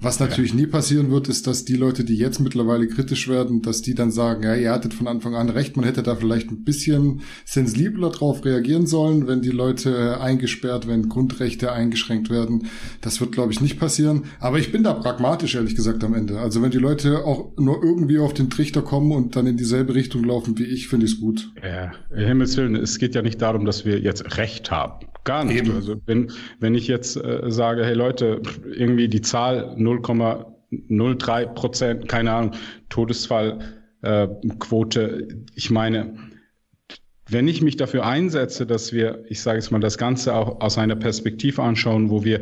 Was 0.00 0.20
natürlich 0.20 0.54
nie 0.54 0.66
passieren 0.66 1.10
wird, 1.10 1.28
ist, 1.28 1.46
dass 1.46 1.64
die 1.64 1.76
Leute, 1.76 2.04
die 2.04 2.16
jetzt 2.16 2.38
mittlerweile 2.38 2.86
kritisch 2.86 3.28
werden, 3.28 3.62
dass 3.62 3.82
die 3.82 3.94
dann 3.94 4.10
sagen, 4.10 4.44
ja, 4.44 4.54
ihr 4.54 4.70
hattet 4.70 4.94
von 4.94 5.08
Anfang 5.08 5.34
an 5.34 5.48
recht, 5.48 5.76
man 5.76 5.84
hätte 5.84 6.02
da 6.02 6.14
vielleicht 6.14 6.50
ein 6.50 6.62
bisschen 6.62 7.22
sensibler 7.44 8.10
drauf 8.10 8.44
reagieren 8.44 8.86
sollen, 8.86 9.26
wenn 9.26 9.42
die 9.42 9.50
Leute 9.50 10.20
eingesperrt, 10.20 10.86
wenn 10.86 11.08
Grundrechte 11.08 11.72
eingeschränkt 11.72 12.30
werden. 12.30 12.68
Das 13.00 13.20
wird, 13.20 13.32
glaube 13.32 13.52
ich, 13.52 13.60
nicht 13.60 13.80
passieren. 13.80 14.24
Aber 14.38 14.58
ich 14.58 14.70
bin 14.70 14.84
da 14.84 14.92
pragmatisch, 14.94 15.56
ehrlich 15.56 15.74
gesagt, 15.74 16.04
am 16.04 16.14
Ende. 16.14 16.38
Also 16.38 16.62
wenn 16.62 16.70
die 16.70 16.78
Leute 16.78 17.24
auch 17.24 17.52
nur 17.56 17.82
irgendwie 17.82 18.18
auf 18.18 18.34
den 18.34 18.50
Trichter 18.50 18.82
kommen 18.82 19.12
und 19.12 19.34
dann 19.34 19.46
in 19.46 19.56
dieselbe 19.56 19.94
Richtung 19.94 20.22
laufen 20.22 20.58
wie 20.58 20.64
ich, 20.64 20.88
finde 20.88 21.06
ich 21.06 21.12
es 21.12 21.20
gut. 21.20 21.50
Ja, 21.62 21.92
Himmels 22.14 22.56
Willen, 22.56 22.76
es 22.76 22.98
geht 22.98 23.14
ja 23.14 23.22
nicht 23.22 23.42
darum, 23.42 23.64
dass 23.64 23.84
wir 23.84 23.98
jetzt 23.98 24.36
Recht 24.36 24.70
haben. 24.70 25.06
Gar 25.28 25.44
nicht. 25.44 25.58
Eben. 25.58 25.76
Also 25.76 25.94
wenn, 26.06 26.32
wenn 26.58 26.74
ich 26.74 26.88
jetzt 26.88 27.16
äh, 27.16 27.42
sage, 27.48 27.84
hey 27.84 27.92
Leute, 27.92 28.40
irgendwie 28.64 29.08
die 29.08 29.20
Zahl 29.20 29.76
0,03 29.76 31.46
Prozent, 31.52 32.08
keine 32.08 32.32
Ahnung, 32.32 32.52
Todesfallquote, 32.88 35.00
äh, 35.00 35.28
ich 35.54 35.70
meine, 35.70 36.14
wenn 37.28 37.46
ich 37.46 37.60
mich 37.60 37.76
dafür 37.76 38.06
einsetze, 38.06 38.64
dass 38.64 38.94
wir, 38.94 39.22
ich 39.28 39.42
sage 39.42 39.58
jetzt 39.58 39.70
mal, 39.70 39.80
das 39.80 39.98
Ganze 39.98 40.34
auch 40.34 40.62
aus 40.62 40.78
einer 40.78 40.96
Perspektive 40.96 41.62
anschauen, 41.62 42.08
wo 42.08 42.24
wir 42.24 42.40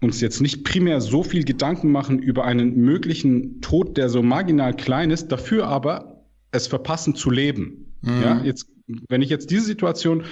uns 0.00 0.22
jetzt 0.22 0.40
nicht 0.40 0.64
primär 0.64 1.02
so 1.02 1.22
viel 1.22 1.44
Gedanken 1.44 1.92
machen 1.92 2.20
über 2.20 2.46
einen 2.46 2.74
möglichen 2.76 3.60
Tod, 3.60 3.98
der 3.98 4.08
so 4.08 4.22
marginal 4.22 4.74
klein 4.74 5.10
ist, 5.10 5.28
dafür 5.28 5.66
aber 5.66 6.24
es 6.52 6.68
verpassen 6.68 7.14
zu 7.14 7.30
leben. 7.30 7.92
Mhm. 8.00 8.22
Ja, 8.22 8.40
jetzt, 8.42 8.68
wenn 9.10 9.20
ich 9.20 9.28
jetzt 9.28 9.50
diese 9.50 9.66
Situation 9.66 10.24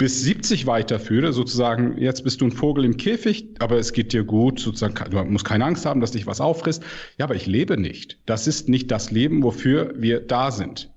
bis 0.00 0.22
70 0.22 0.66
weiterführe, 0.66 1.34
sozusagen, 1.34 1.98
jetzt 1.98 2.24
bist 2.24 2.40
du 2.40 2.46
ein 2.46 2.52
Vogel 2.52 2.86
im 2.86 2.96
Käfig, 2.96 3.50
aber 3.58 3.76
es 3.76 3.92
geht 3.92 4.14
dir 4.14 4.24
gut, 4.24 4.58
sozusagen, 4.58 4.94
du 5.10 5.24
musst 5.24 5.44
keine 5.44 5.66
Angst 5.66 5.84
haben, 5.84 6.00
dass 6.00 6.12
dich 6.12 6.26
was 6.26 6.40
auffrisst. 6.40 6.82
Ja, 7.18 7.26
aber 7.26 7.34
ich 7.34 7.44
lebe 7.46 7.78
nicht. 7.78 8.18
Das 8.24 8.46
ist 8.46 8.70
nicht 8.70 8.90
das 8.90 9.10
Leben, 9.10 9.42
wofür 9.42 9.92
wir 9.98 10.20
da 10.20 10.52
sind. 10.52 10.90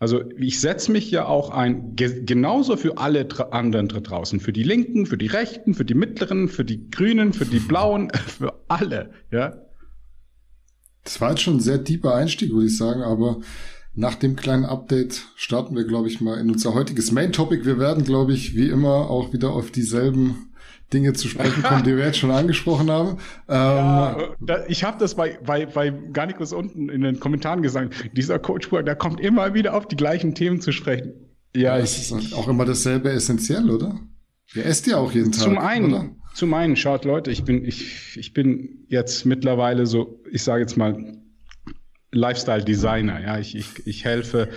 Also 0.00 0.24
ich 0.36 0.60
setze 0.60 0.90
mich 0.90 1.08
ja 1.08 1.26
auch 1.26 1.50
ein, 1.50 1.94
genauso 1.94 2.76
für 2.76 2.98
alle 2.98 3.28
anderen 3.52 3.86
draußen, 3.86 4.40
für 4.40 4.52
die 4.52 4.64
Linken, 4.64 5.06
für 5.06 5.18
die 5.18 5.28
Rechten, 5.28 5.72
für 5.74 5.84
die 5.84 5.94
Mittleren, 5.94 6.48
für 6.48 6.64
die 6.64 6.90
Grünen, 6.90 7.32
für 7.34 7.46
die 7.46 7.60
Blauen, 7.60 8.10
für 8.26 8.58
alle, 8.66 9.10
ja. 9.30 9.54
Das 11.04 11.20
war 11.20 11.30
jetzt 11.30 11.42
schon 11.42 11.58
ein 11.58 11.60
sehr 11.60 11.84
tiefer 11.84 12.12
Einstieg, 12.12 12.52
würde 12.52 12.66
ich 12.66 12.76
sagen, 12.76 13.02
aber 13.02 13.40
nach 13.98 14.14
dem 14.14 14.36
kleinen 14.36 14.64
Update 14.64 15.26
starten 15.34 15.74
wir, 15.74 15.84
glaube 15.84 16.06
ich, 16.06 16.20
mal 16.20 16.38
in 16.38 16.50
unser 16.50 16.72
heutiges 16.72 17.10
Main 17.10 17.32
Topic. 17.32 17.64
Wir 17.64 17.80
werden, 17.80 18.04
glaube 18.04 18.32
ich, 18.32 18.54
wie 18.54 18.68
immer 18.68 19.10
auch 19.10 19.32
wieder 19.32 19.50
auf 19.50 19.72
dieselben 19.72 20.52
Dinge 20.92 21.14
zu 21.14 21.26
sprechen 21.26 21.64
kommen, 21.64 21.82
die 21.82 21.96
wir 21.96 22.04
jetzt 22.04 22.18
schon 22.18 22.30
angesprochen 22.30 22.90
haben. 22.90 23.18
Ja, 23.48 24.16
ähm, 24.16 24.56
ich 24.68 24.84
habe 24.84 24.98
das 25.00 25.16
bei, 25.16 25.36
bei, 25.44 25.66
bei 25.66 25.90
Garnikus 25.90 26.52
unten 26.52 26.88
in 26.88 27.00
den 27.00 27.18
Kommentaren 27.18 27.60
gesagt. 27.60 27.92
Dieser 28.12 28.38
Coach, 28.38 28.70
der 28.70 28.94
kommt 28.94 29.18
immer 29.20 29.52
wieder 29.52 29.74
auf 29.74 29.88
die 29.88 29.96
gleichen 29.96 30.36
Themen 30.36 30.60
zu 30.60 30.70
sprechen. 30.70 31.14
Ja, 31.56 31.76
ich, 31.78 32.12
ist 32.12 32.34
auch 32.34 32.46
immer 32.46 32.64
dasselbe 32.64 33.10
essentiell, 33.10 33.68
oder? 33.68 33.98
Ihr 34.54 34.64
esst 34.64 34.86
ja 34.86 34.98
auch 34.98 35.10
jeden 35.10 35.32
Tag. 35.32 35.42
Zum 35.42 35.58
einen, 35.58 35.92
oder? 35.92 36.10
zum 36.34 36.54
einen, 36.54 36.76
schaut 36.76 37.04
Leute, 37.04 37.32
ich 37.32 37.42
bin, 37.42 37.64
ich, 37.64 38.16
ich 38.16 38.32
bin 38.32 38.86
jetzt 38.86 39.26
mittlerweile 39.26 39.86
so, 39.86 40.22
ich 40.30 40.44
sage 40.44 40.60
jetzt 40.60 40.76
mal, 40.76 41.17
Lifestyle-Designer. 42.12 43.20
Ja, 43.20 43.38
ich, 43.38 43.54
ich, 43.54 43.86
ich 43.86 44.04
helfe 44.04 44.48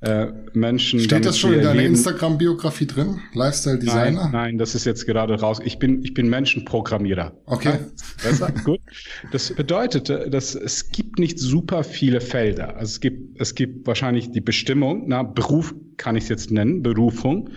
äh, 0.00 0.26
Menschen. 0.52 1.00
Steht 1.00 1.24
das 1.24 1.38
schon 1.38 1.54
in 1.54 1.62
deiner 1.62 1.82
Instagram-Biografie 1.82 2.86
drin? 2.86 3.20
Lifestyle 3.32 3.78
Designer? 3.78 4.24
Nein, 4.24 4.32
nein, 4.32 4.58
das 4.58 4.74
ist 4.74 4.84
jetzt 4.84 5.06
gerade 5.06 5.40
raus. 5.40 5.58
Ich 5.64 5.78
bin, 5.78 6.02
ich 6.02 6.12
bin 6.12 6.28
Menschenprogrammierer. 6.28 7.32
Okay. 7.46 7.78
Besser? 8.22 8.52
Gut. 8.64 8.80
Das 9.32 9.54
bedeutet, 9.54 10.08
dass 10.08 10.54
es 10.54 10.90
gibt 10.90 11.18
nicht 11.18 11.38
super 11.38 11.82
viele 11.82 12.20
Felder. 12.20 12.76
Also 12.76 12.90
es 12.90 13.00
gibt, 13.00 13.40
es 13.40 13.54
gibt 13.54 13.86
wahrscheinlich 13.86 14.30
die 14.32 14.42
Bestimmung, 14.42 15.04
na, 15.06 15.22
Beruf 15.22 15.74
kann 15.96 16.16
ich 16.16 16.24
es 16.24 16.28
jetzt 16.28 16.50
nennen, 16.50 16.82
Berufung. 16.82 17.50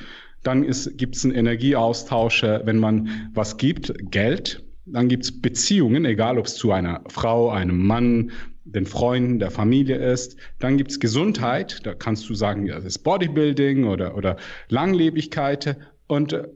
Dann 0.43 0.61
gibt 0.95 1.17
es 1.17 1.25
einen 1.25 1.35
Energieaustausch, 1.35 2.43
wenn 2.43 2.77
man 2.77 3.29
was 3.33 3.57
gibt, 3.57 3.93
Geld. 4.11 4.63
Dann 4.85 5.09
gibt 5.09 5.25
es 5.25 5.41
Beziehungen, 5.41 6.05
egal 6.05 6.39
ob 6.39 6.45
es 6.45 6.55
zu 6.55 6.71
einer 6.71 7.03
Frau, 7.09 7.49
einem 7.49 7.85
Mann, 7.85 8.31
den 8.71 8.85
Freunden, 8.85 9.39
der 9.39 9.51
Familie 9.51 9.97
ist. 9.97 10.37
Dann 10.59 10.77
gibt's 10.77 10.99
Gesundheit, 10.99 11.85
da 11.85 11.93
kannst 11.93 12.29
du 12.29 12.33
sagen, 12.33 12.67
das 12.67 12.85
ist 12.85 12.99
Bodybuilding 12.99 13.85
oder, 13.85 14.15
oder 14.15 14.37
Langlebigkeit. 14.69 15.77
Und 16.07 16.33
äh, 16.33 16.47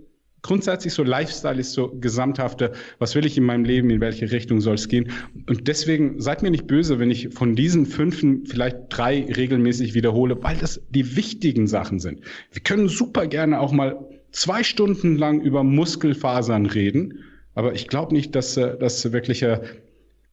grundsätzlich 0.41 0.93
so 0.93 1.03
Lifestyle 1.03 1.59
ist 1.59 1.73
so 1.73 1.89
gesamthafte, 1.99 2.73
was 2.99 3.15
will 3.15 3.25
ich 3.25 3.37
in 3.37 3.43
meinem 3.43 3.65
Leben, 3.65 3.89
in 3.89 4.01
welche 4.01 4.31
Richtung 4.31 4.61
soll 4.61 4.75
es 4.75 4.87
gehen. 4.87 5.11
Und 5.47 5.67
deswegen 5.67 6.21
seid 6.21 6.43
mir 6.43 6.51
nicht 6.51 6.67
böse, 6.67 6.99
wenn 6.99 7.09
ich 7.09 7.29
von 7.33 7.55
diesen 7.55 7.85
fünfen 7.85 8.45
vielleicht 8.45 8.77
drei 8.89 9.23
regelmäßig 9.23 9.95
wiederhole, 9.95 10.41
weil 10.43 10.57
das 10.57 10.81
die 10.89 11.15
wichtigen 11.15 11.65
Sachen 11.65 11.99
sind. 11.99 12.21
Wir 12.51 12.61
können 12.61 12.89
super 12.89 13.25
gerne 13.25 13.59
auch 13.59 13.71
mal 13.71 14.05
zwei 14.31 14.63
Stunden 14.63 15.17
lang 15.17 15.41
über 15.41 15.63
Muskelfasern 15.63 16.65
reden, 16.65 17.19
aber 17.55 17.73
ich 17.73 17.87
glaube 17.87 18.13
nicht, 18.13 18.35
dass 18.35 18.57
äh, 18.57 18.77
das 18.77 19.11
wirklich 19.11 19.43
äh, 19.43 19.61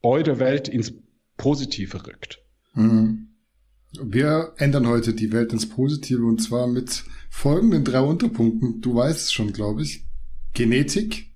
eure 0.02 0.38
Welt 0.38 0.68
ins 0.68 0.94
Positive 1.40 2.06
rückt. 2.06 2.38
Mhm. 2.74 3.28
Wir 4.02 4.52
ändern 4.58 4.86
heute 4.86 5.14
die 5.14 5.32
Welt 5.32 5.54
ins 5.54 5.68
Positive 5.68 6.22
und 6.24 6.42
zwar 6.42 6.66
mit 6.66 7.04
folgenden 7.30 7.82
drei 7.82 8.00
Unterpunkten. 8.00 8.82
Du 8.82 8.94
weißt 8.94 9.18
es 9.18 9.32
schon, 9.32 9.54
glaube 9.54 9.82
ich. 9.82 10.04
Genetik, 10.52 11.32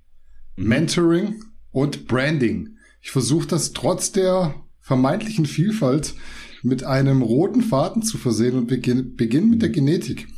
mhm. 0.56 0.68
Mentoring 0.68 1.42
und 1.70 2.06
Branding. 2.06 2.76
Ich 3.00 3.12
versuche 3.12 3.48
das 3.48 3.72
trotz 3.72 4.12
der 4.12 4.54
vermeintlichen 4.80 5.46
Vielfalt 5.46 6.14
mit 6.62 6.84
einem 6.84 7.22
roten 7.22 7.62
Faden 7.62 8.02
zu 8.02 8.18
versehen 8.18 8.58
und 8.58 8.66
beginnen 8.66 9.16
beginn 9.16 9.48
mit 9.48 9.62
der 9.62 9.70
Genetik. 9.70 10.28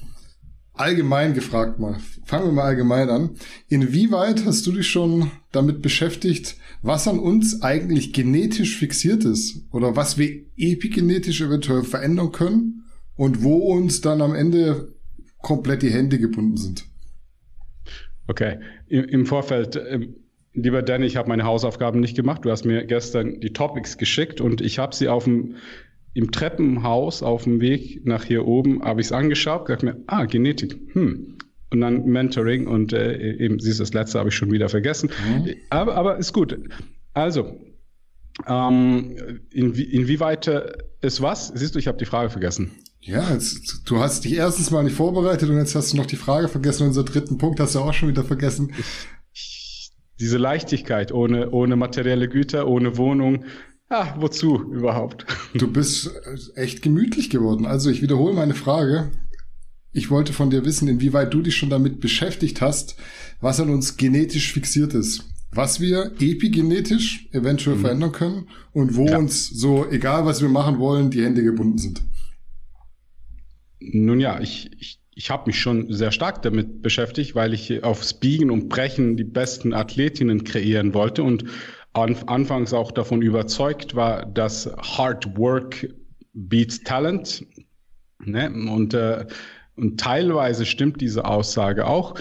Allgemein 0.77 1.33
gefragt 1.33 1.79
mal. 1.79 1.97
Fangen 2.25 2.47
wir 2.47 2.53
mal 2.53 2.65
allgemein 2.65 3.09
an. 3.09 3.31
Inwieweit 3.69 4.45
hast 4.45 4.67
du 4.67 4.73
dich 4.73 4.89
schon 4.89 5.31
damit 5.51 5.81
beschäftigt, 5.81 6.57
was 6.83 7.09
an 7.09 7.19
uns 7.19 7.63
eigentlich 7.63 8.13
genetisch 8.13 8.77
fixiert 8.77 9.25
ist 9.25 9.65
oder 9.73 9.97
was 9.97 10.19
wir 10.19 10.45
epigenetisch 10.57 11.41
eventuell 11.41 11.83
verändern 11.83 12.31
können 12.31 12.85
und 13.17 13.43
wo 13.43 13.57
uns 13.73 14.03
dann 14.03 14.21
am 14.21 14.35
Ende 14.35 14.95
komplett 15.39 15.83
die 15.83 15.91
Hände 15.91 16.19
gebunden 16.19 16.59
sind. 16.59 16.85
Okay, 18.27 18.59
im 18.89 19.25
Vorfeld, 19.25 19.81
ähm, 19.89 20.17
lieber 20.53 20.83
Danny, 20.83 21.07
ich 21.07 21.17
habe 21.17 21.29
meine 21.29 21.45
Hausaufgaben 21.45 22.01
nicht 22.01 22.17
gemacht. 22.17 22.45
Du 22.45 22.51
hast 22.51 22.65
mir 22.65 22.85
gestern 22.85 23.41
die 23.41 23.53
Topics 23.53 23.97
geschickt 23.97 24.41
und 24.41 24.61
ich 24.61 24.79
habe 24.79 24.95
sie 24.95 25.09
auf 25.09 25.25
dem 25.25 25.55
im 26.17 26.33
Treppenhaus 26.33 27.23
auf 27.23 27.45
dem 27.45 27.61
Weg 27.61 28.07
nach 28.07 28.25
hier 28.25 28.47
oben 28.47 28.83
habe 28.83 29.03
ich 29.03 29.09
es 29.09 29.13
angeschaut, 29.13 29.67
gesagt 29.67 29.83
mir, 29.83 30.03
ah, 30.07 30.25
Genetik, 30.25 30.79
hm, 30.93 31.37
und 31.71 31.81
dann 31.81 32.07
Mentoring 32.07 32.67
und 32.67 32.95
äh, 32.95 33.35
eben 33.37 33.59
dieses 33.59 33.93
letzte 33.93 34.19
habe 34.19 34.31
ich 34.31 34.35
schon 34.35 34.51
wieder 34.51 34.71
vergessen. 34.71 35.11
Mhm. 35.29 35.55
Aber, 35.69 35.95
aber 35.95 36.17
ist 36.17 36.33
gut. 36.33 36.59
Also, 37.13 37.61
ähm, 38.47 39.17
inwie, 39.51 39.83
inwieweit 39.83 40.47
äh, 40.47 40.73
ist 41.03 41.21
was? 41.21 41.49
Siehst 41.55 41.75
du, 41.75 41.79
ich 41.79 41.87
habe 41.87 41.99
die 41.99 42.07
Frage 42.07 42.31
vergessen. 42.31 42.71
Ja, 43.01 43.33
jetzt, 43.33 43.83
du 43.85 43.99
hast 43.99 44.25
dich 44.25 44.37
erstens 44.37 44.71
mal 44.71 44.85
nicht 44.85 44.97
vorbereitet 44.97 45.51
und 45.51 45.59
jetzt 45.59 45.75
hast 45.75 45.93
du 45.93 45.99
noch 45.99 46.07
die 46.07 46.17
Frage 46.17 46.49
vergessen. 46.49 46.85
Und 46.85 46.89
unser 46.89 47.05
dritten 47.05 47.37
Punkt 47.37 47.61
hast 47.61 47.75
du 47.75 47.81
auch 47.81 47.93
schon 47.93 48.09
wieder 48.09 48.25
vergessen. 48.25 48.73
diese 50.19 50.39
Leichtigkeit 50.39 51.13
ohne, 51.13 51.51
ohne 51.51 51.77
materielle 51.77 52.29
Güter, 52.29 52.67
ohne 52.67 52.97
Wohnung. 52.97 53.45
Ah, 53.89 54.15
wozu 54.19 54.73
überhaupt? 54.73 55.27
Du 55.55 55.71
bist 55.71 56.11
echt 56.57 56.83
gemütlich 56.83 57.31
geworden. 57.31 57.67
Also 57.67 57.89
ich 57.89 58.03
wiederhole 58.03 58.35
meine 58.35 58.55
Frage. 58.55 59.13
Ich 59.93 60.11
wollte 60.11 60.33
von 60.33 60.51
dir 60.51 60.65
wissen, 60.65 60.89
inwieweit 60.89 61.33
du 61.33 61.41
dich 61.41 61.57
schon 61.57 61.71
damit 61.71 62.01
beschäftigt 62.01 62.61
hast, 62.61 62.97
was 63.41 63.61
an 63.61 63.71
uns 63.71 63.97
genetisch 63.97 64.53
fixiert 64.53 64.93
ist. 64.93 65.25
Was 65.53 65.81
wir 65.81 66.13
epigenetisch 66.19 67.29
eventuell 67.33 67.77
mhm. 67.77 67.81
verändern 67.81 68.13
können 68.13 68.49
und 68.73 68.97
wo 68.97 69.07
ja. 69.07 69.17
uns 69.19 69.49
so, 69.49 69.89
egal 69.89 70.27
was 70.27 70.43
wir 70.43 70.49
machen 70.49 70.79
wollen, 70.79 71.11
die 71.11 71.25
Hände 71.25 71.43
gebunden 71.43 71.79
sind. 71.79 72.03
Nun 73.79 74.21
ja, 74.21 74.41
ich, 74.41 74.71
ich, 74.79 75.01
ich 75.13 75.31
habe 75.31 75.45
mich 75.47 75.59
schon 75.59 75.93
sehr 75.93 76.13
stark 76.13 76.43
damit 76.43 76.83
beschäftigt, 76.83 77.35
weil 77.37 77.55
ich 77.55 77.85
aufs 77.85 78.15
Biegen 78.15 78.51
und 78.51 78.69
Brechen 78.69 79.17
die 79.17 79.25
besten 79.25 79.73
Athletinnen 79.73 80.45
kreieren 80.45 80.93
wollte 80.93 81.23
und 81.23 81.45
anfangs 81.97 82.73
auch 82.73 82.93
davon 82.93 83.23
überzeugt 83.23 83.95
war, 83.95 84.27
dass 84.27 84.71
Hard 84.77 85.37
Work 85.37 85.89
beats 86.33 86.83
Talent. 86.83 87.45
Ne? 88.25 88.51
Und 88.51 88.95
äh, 88.95 89.27
und 89.77 90.01
teilweise 90.01 90.65
stimmt 90.65 91.01
diese 91.01 91.27
Aussage 91.27 91.87
auch. 91.87 92.15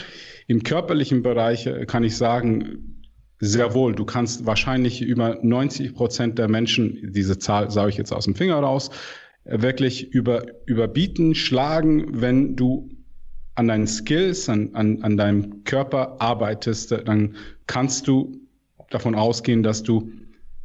Im 0.48 0.63
körperlichen 0.63 1.24
Bereich 1.24 1.65
äh, 1.65 1.86
kann 1.86 2.03
ich 2.03 2.17
sagen, 2.17 3.01
sehr 3.39 3.74
wohl. 3.74 3.96
Du 3.96 4.05
kannst 4.05 4.46
wahrscheinlich 4.46 5.01
über 5.01 5.39
90 5.41 5.94
Prozent 5.94 6.38
der 6.38 6.48
Menschen, 6.48 7.12
diese 7.13 7.38
Zahl 7.39 7.72
sage 7.72 7.89
ich 7.89 7.98
jetzt 7.98 8.13
aus 8.13 8.25
dem 8.25 8.36
Finger 8.36 8.55
raus, 8.55 8.91
äh, 9.46 9.62
wirklich 9.62 10.12
über, 10.12 10.46
überbieten, 10.65 11.34
schlagen, 11.34 12.22
wenn 12.22 12.55
du 12.55 12.89
an 13.55 13.70
deinen 13.70 13.88
Skills, 13.88 14.50
an, 14.50 14.72
an, 14.74 15.01
an 15.01 15.15
deinem 15.15 15.63
Körper 15.63 16.17
arbeitest, 16.20 16.91
äh, 16.91 17.03
dann 17.03 17.36
kannst 17.67 18.08
du 18.08 18.41
davon 18.89 19.15
ausgehen, 19.15 19.63
dass 19.63 19.84
du 19.84 20.12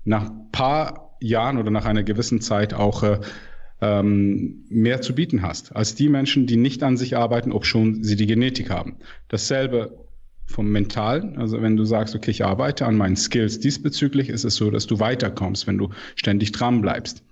nach 0.04 0.30
paar 0.52 1.16
Jahren 1.20 1.58
oder 1.58 1.70
nach 1.70 1.84
einer 1.84 2.02
gewissen 2.02 2.40
Zeit 2.40 2.74
auch 2.74 3.02
äh, 3.02 3.20
ähm, 3.80 4.64
mehr 4.68 5.00
zu 5.00 5.14
bieten 5.14 5.42
hast 5.42 5.74
als 5.74 5.94
die 5.94 6.08
Menschen, 6.08 6.46
die 6.46 6.56
nicht 6.56 6.82
an 6.82 6.96
sich 6.96 7.16
arbeiten, 7.16 7.52
ob 7.52 7.64
schon 7.64 8.02
sie 8.02 8.16
die 8.16 8.26
Genetik 8.26 8.70
haben. 8.70 8.96
Dasselbe 9.28 9.96
vom 10.46 10.70
Mentalen. 10.70 11.38
Also 11.38 11.62
wenn 11.62 11.76
du 11.76 11.84
sagst, 11.84 12.14
okay, 12.14 12.30
ich 12.30 12.44
arbeite 12.44 12.84
an 12.86 12.96
meinen 12.96 13.16
Skills 13.16 13.60
diesbezüglich, 13.60 14.28
ist 14.28 14.44
es 14.44 14.56
so, 14.56 14.70
dass 14.70 14.86
du 14.86 14.98
weiterkommst, 14.98 15.66
wenn 15.66 15.78
du 15.78 15.90
ständig 16.16 16.52
dran 16.52 16.82
bleibst. 16.82 17.22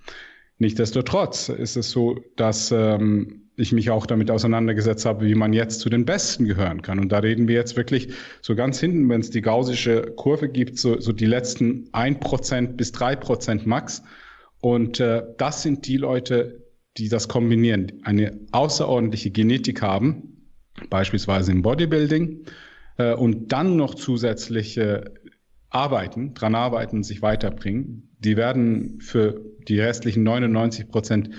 Nichtsdestotrotz 0.59 1.49
ist 1.49 1.77
es 1.77 1.91
so, 1.91 2.21
dass 2.37 2.73
ähm, 2.73 3.48
ich 3.59 3.73
mich 3.73 3.91
auch 3.91 4.07
damit 4.07 4.31
auseinandergesetzt 4.31 5.05
habe, 5.05 5.27
wie 5.27 5.35
man 5.35 5.53
jetzt 5.53 5.81
zu 5.81 5.91
den 5.91 6.05
Besten 6.05 6.45
gehören 6.45 6.81
kann. 6.81 7.01
Und 7.01 7.11
da 7.11 7.19
reden 7.19 7.49
wir 7.49 7.57
jetzt 7.57 7.77
wirklich 7.77 8.09
so 8.41 8.55
ganz 8.55 8.79
hinten, 8.79 9.09
wenn 9.09 9.21
es 9.21 9.31
die 9.31 9.43
gaussische 9.43 10.13
Kurve 10.17 10.49
gibt, 10.49 10.79
so, 10.79 11.01
so 11.01 11.13
die 11.13 11.27
letzten 11.27 11.89
ein 11.93 12.21
Prozent 12.21 12.77
bis 12.77 12.93
drei 12.93 13.17
Prozent 13.17 13.67
max. 13.67 14.03
Und 14.61 15.01
äh, 15.01 15.25
das 15.39 15.63
sind 15.63 15.87
die 15.87 15.97
Leute, 15.97 16.65
die 16.97 17.09
das 17.09 17.29
kombinieren, 17.29 18.01
eine 18.05 18.39
außerordentliche 18.53 19.31
Genetik 19.31 19.83
haben, 19.83 20.47
beispielsweise 20.89 21.51
im 21.51 21.63
Bodybuilding, 21.63 22.45
äh, 22.97 23.15
und 23.15 23.53
dann 23.53 23.77
noch 23.77 23.95
zusätzlich 23.95 24.79
äh, 24.79 25.03
arbeiten, 25.71 26.35
dran 26.35 26.55
arbeiten, 26.55 27.03
sich 27.03 27.23
weiterbringen. 27.23 28.15
Die 28.19 28.37
werden 28.37 29.01
für 29.01 29.41
die 29.67 29.81
restlichen 29.81 30.23
99 30.23 30.89
Prozent 30.89 31.31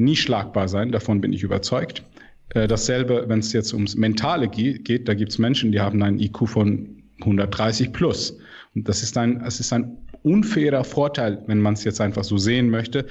nie 0.00 0.16
schlagbar 0.16 0.68
sein, 0.68 0.90
davon 0.90 1.20
bin 1.20 1.32
ich 1.32 1.42
überzeugt. 1.42 2.02
Äh, 2.50 2.66
dasselbe, 2.66 3.24
wenn 3.28 3.38
es 3.38 3.52
jetzt 3.52 3.72
ums 3.72 3.94
Mentale 3.94 4.48
geht, 4.48 5.08
da 5.08 5.14
gibt 5.14 5.32
es 5.32 5.38
Menschen, 5.38 5.72
die 5.72 5.80
haben 5.80 6.02
einen 6.02 6.18
IQ 6.18 6.48
von 6.48 7.02
130 7.20 7.92
plus. 7.92 8.38
Und 8.74 8.88
das 8.88 9.02
ist 9.02 9.16
ein, 9.16 9.42
es 9.44 9.60
ist 9.60 9.72
ein 9.72 9.98
unfairer 10.22 10.84
Vorteil, 10.84 11.42
wenn 11.46 11.60
man 11.60 11.74
es 11.74 11.84
jetzt 11.84 12.00
einfach 12.00 12.24
so 12.24 12.38
sehen 12.38 12.70
möchte, 12.70 13.06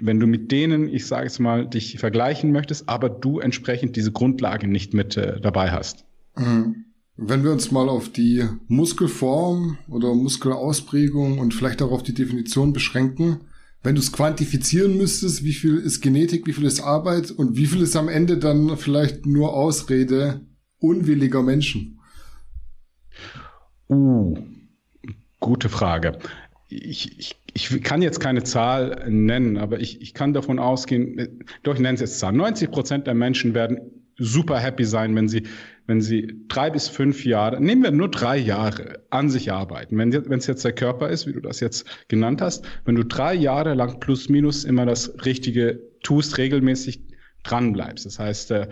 wenn 0.00 0.18
du 0.18 0.26
mit 0.26 0.50
denen, 0.50 0.88
ich 0.88 1.06
sage 1.06 1.26
es 1.26 1.38
mal, 1.38 1.68
dich 1.68 1.98
vergleichen 1.98 2.50
möchtest, 2.50 2.88
aber 2.88 3.10
du 3.10 3.40
entsprechend 3.40 3.96
diese 3.96 4.12
Grundlage 4.12 4.66
nicht 4.66 4.94
mit 4.94 5.16
äh, 5.16 5.40
dabei 5.40 5.70
hast. 5.70 6.04
Mhm. 6.36 6.86
Wenn 7.16 7.44
wir 7.44 7.52
uns 7.52 7.70
mal 7.70 7.90
auf 7.90 8.08
die 8.08 8.44
Muskelform 8.68 9.76
oder 9.88 10.14
Muskelausprägung 10.14 11.38
und 11.38 11.52
vielleicht 11.52 11.82
auch 11.82 11.92
auf 11.92 12.02
die 12.02 12.14
Definition 12.14 12.72
beschränken, 12.72 13.40
wenn 13.82 13.94
du 13.94 14.00
es 14.00 14.12
quantifizieren 14.12 14.96
müsstest, 14.96 15.44
wie 15.44 15.52
viel 15.52 15.78
ist 15.78 16.00
Genetik, 16.00 16.46
wie 16.46 16.52
viel 16.52 16.64
ist 16.64 16.80
Arbeit 16.80 17.30
und 17.30 17.56
wie 17.56 17.66
viel 17.66 17.82
ist 17.82 17.96
am 17.96 18.08
Ende 18.08 18.38
dann 18.38 18.76
vielleicht 18.76 19.26
nur 19.26 19.54
Ausrede 19.54 20.40
unwilliger 20.78 21.42
Menschen? 21.42 22.00
Uh, 23.88 24.36
gute 25.40 25.68
Frage. 25.68 26.18
Ich, 26.68 27.18
ich, 27.18 27.36
ich 27.52 27.82
kann 27.82 28.00
jetzt 28.00 28.20
keine 28.20 28.44
Zahl 28.44 29.04
nennen, 29.10 29.58
aber 29.58 29.80
ich, 29.80 30.00
ich 30.00 30.14
kann 30.14 30.32
davon 30.32 30.58
ausgehen, 30.58 31.44
doch 31.62 31.74
ich 31.74 31.80
nenne 31.80 31.94
es 31.94 32.00
jetzt 32.00 32.18
Zahl. 32.18 32.32
90 32.32 32.70
Prozent 32.70 33.06
der 33.06 33.14
Menschen 33.14 33.52
werden 33.52 34.01
super 34.22 34.58
happy 34.58 34.84
sein, 34.84 35.14
wenn 35.14 35.28
sie, 35.28 35.44
wenn 35.86 36.00
sie 36.00 36.34
drei 36.48 36.70
bis 36.70 36.88
fünf 36.88 37.24
Jahre, 37.24 37.60
nehmen 37.60 37.82
wir 37.82 37.90
nur 37.90 38.10
drei 38.10 38.38
Jahre, 38.38 39.02
an 39.10 39.28
sich 39.28 39.52
arbeiten. 39.52 39.98
Wenn 39.98 40.12
es 40.12 40.46
jetzt 40.46 40.64
der 40.64 40.72
Körper 40.72 41.08
ist, 41.08 41.26
wie 41.26 41.32
du 41.32 41.40
das 41.40 41.60
jetzt 41.60 41.86
genannt 42.08 42.40
hast, 42.40 42.64
wenn 42.84 42.94
du 42.94 43.04
drei 43.04 43.34
Jahre 43.34 43.74
lang 43.74 44.00
plus 44.00 44.28
minus 44.28 44.64
immer 44.64 44.86
das 44.86 45.12
Richtige 45.24 45.80
tust, 46.02 46.38
regelmäßig 46.38 47.00
dranbleibst. 47.42 48.06
Das 48.06 48.18
heißt, 48.18 48.50
äh, 48.52 48.68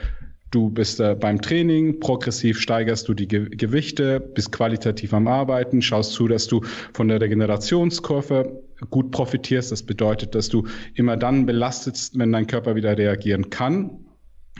Du 0.51 0.69
bist 0.69 0.99
äh, 0.99 1.15
beim 1.15 1.41
Training, 1.41 2.01
progressiv 2.01 2.59
steigerst 2.59 3.07
du 3.07 3.15
die 3.15 3.29
Ge 3.29 3.49
Gewichte, 3.51 4.19
bist 4.19 4.51
qualitativ 4.51 5.15
am 5.15 5.29
Arbeiten, 5.29 5.81
schaust 5.81 6.13
zu, 6.13 6.27
dass 6.27 6.49
du 6.49 6.63
von 6.93 7.07
der 7.07 7.21
Regenerationskurve 7.21 8.61
gut 8.91 9.13
profitierst. 9.13 9.71
Das 9.71 9.85
bedeutet, 9.85 10.35
dass 10.35 10.49
du 10.49 10.67
immer 10.95 11.17
dann 11.17 11.47
belastetst, 11.47 12.19
wenn 12.19 12.33
dein 12.33 12.49
Körper 12.49 12.75
wieder 12.75 12.99
reagieren 12.99 13.51
kann. 13.51 14.07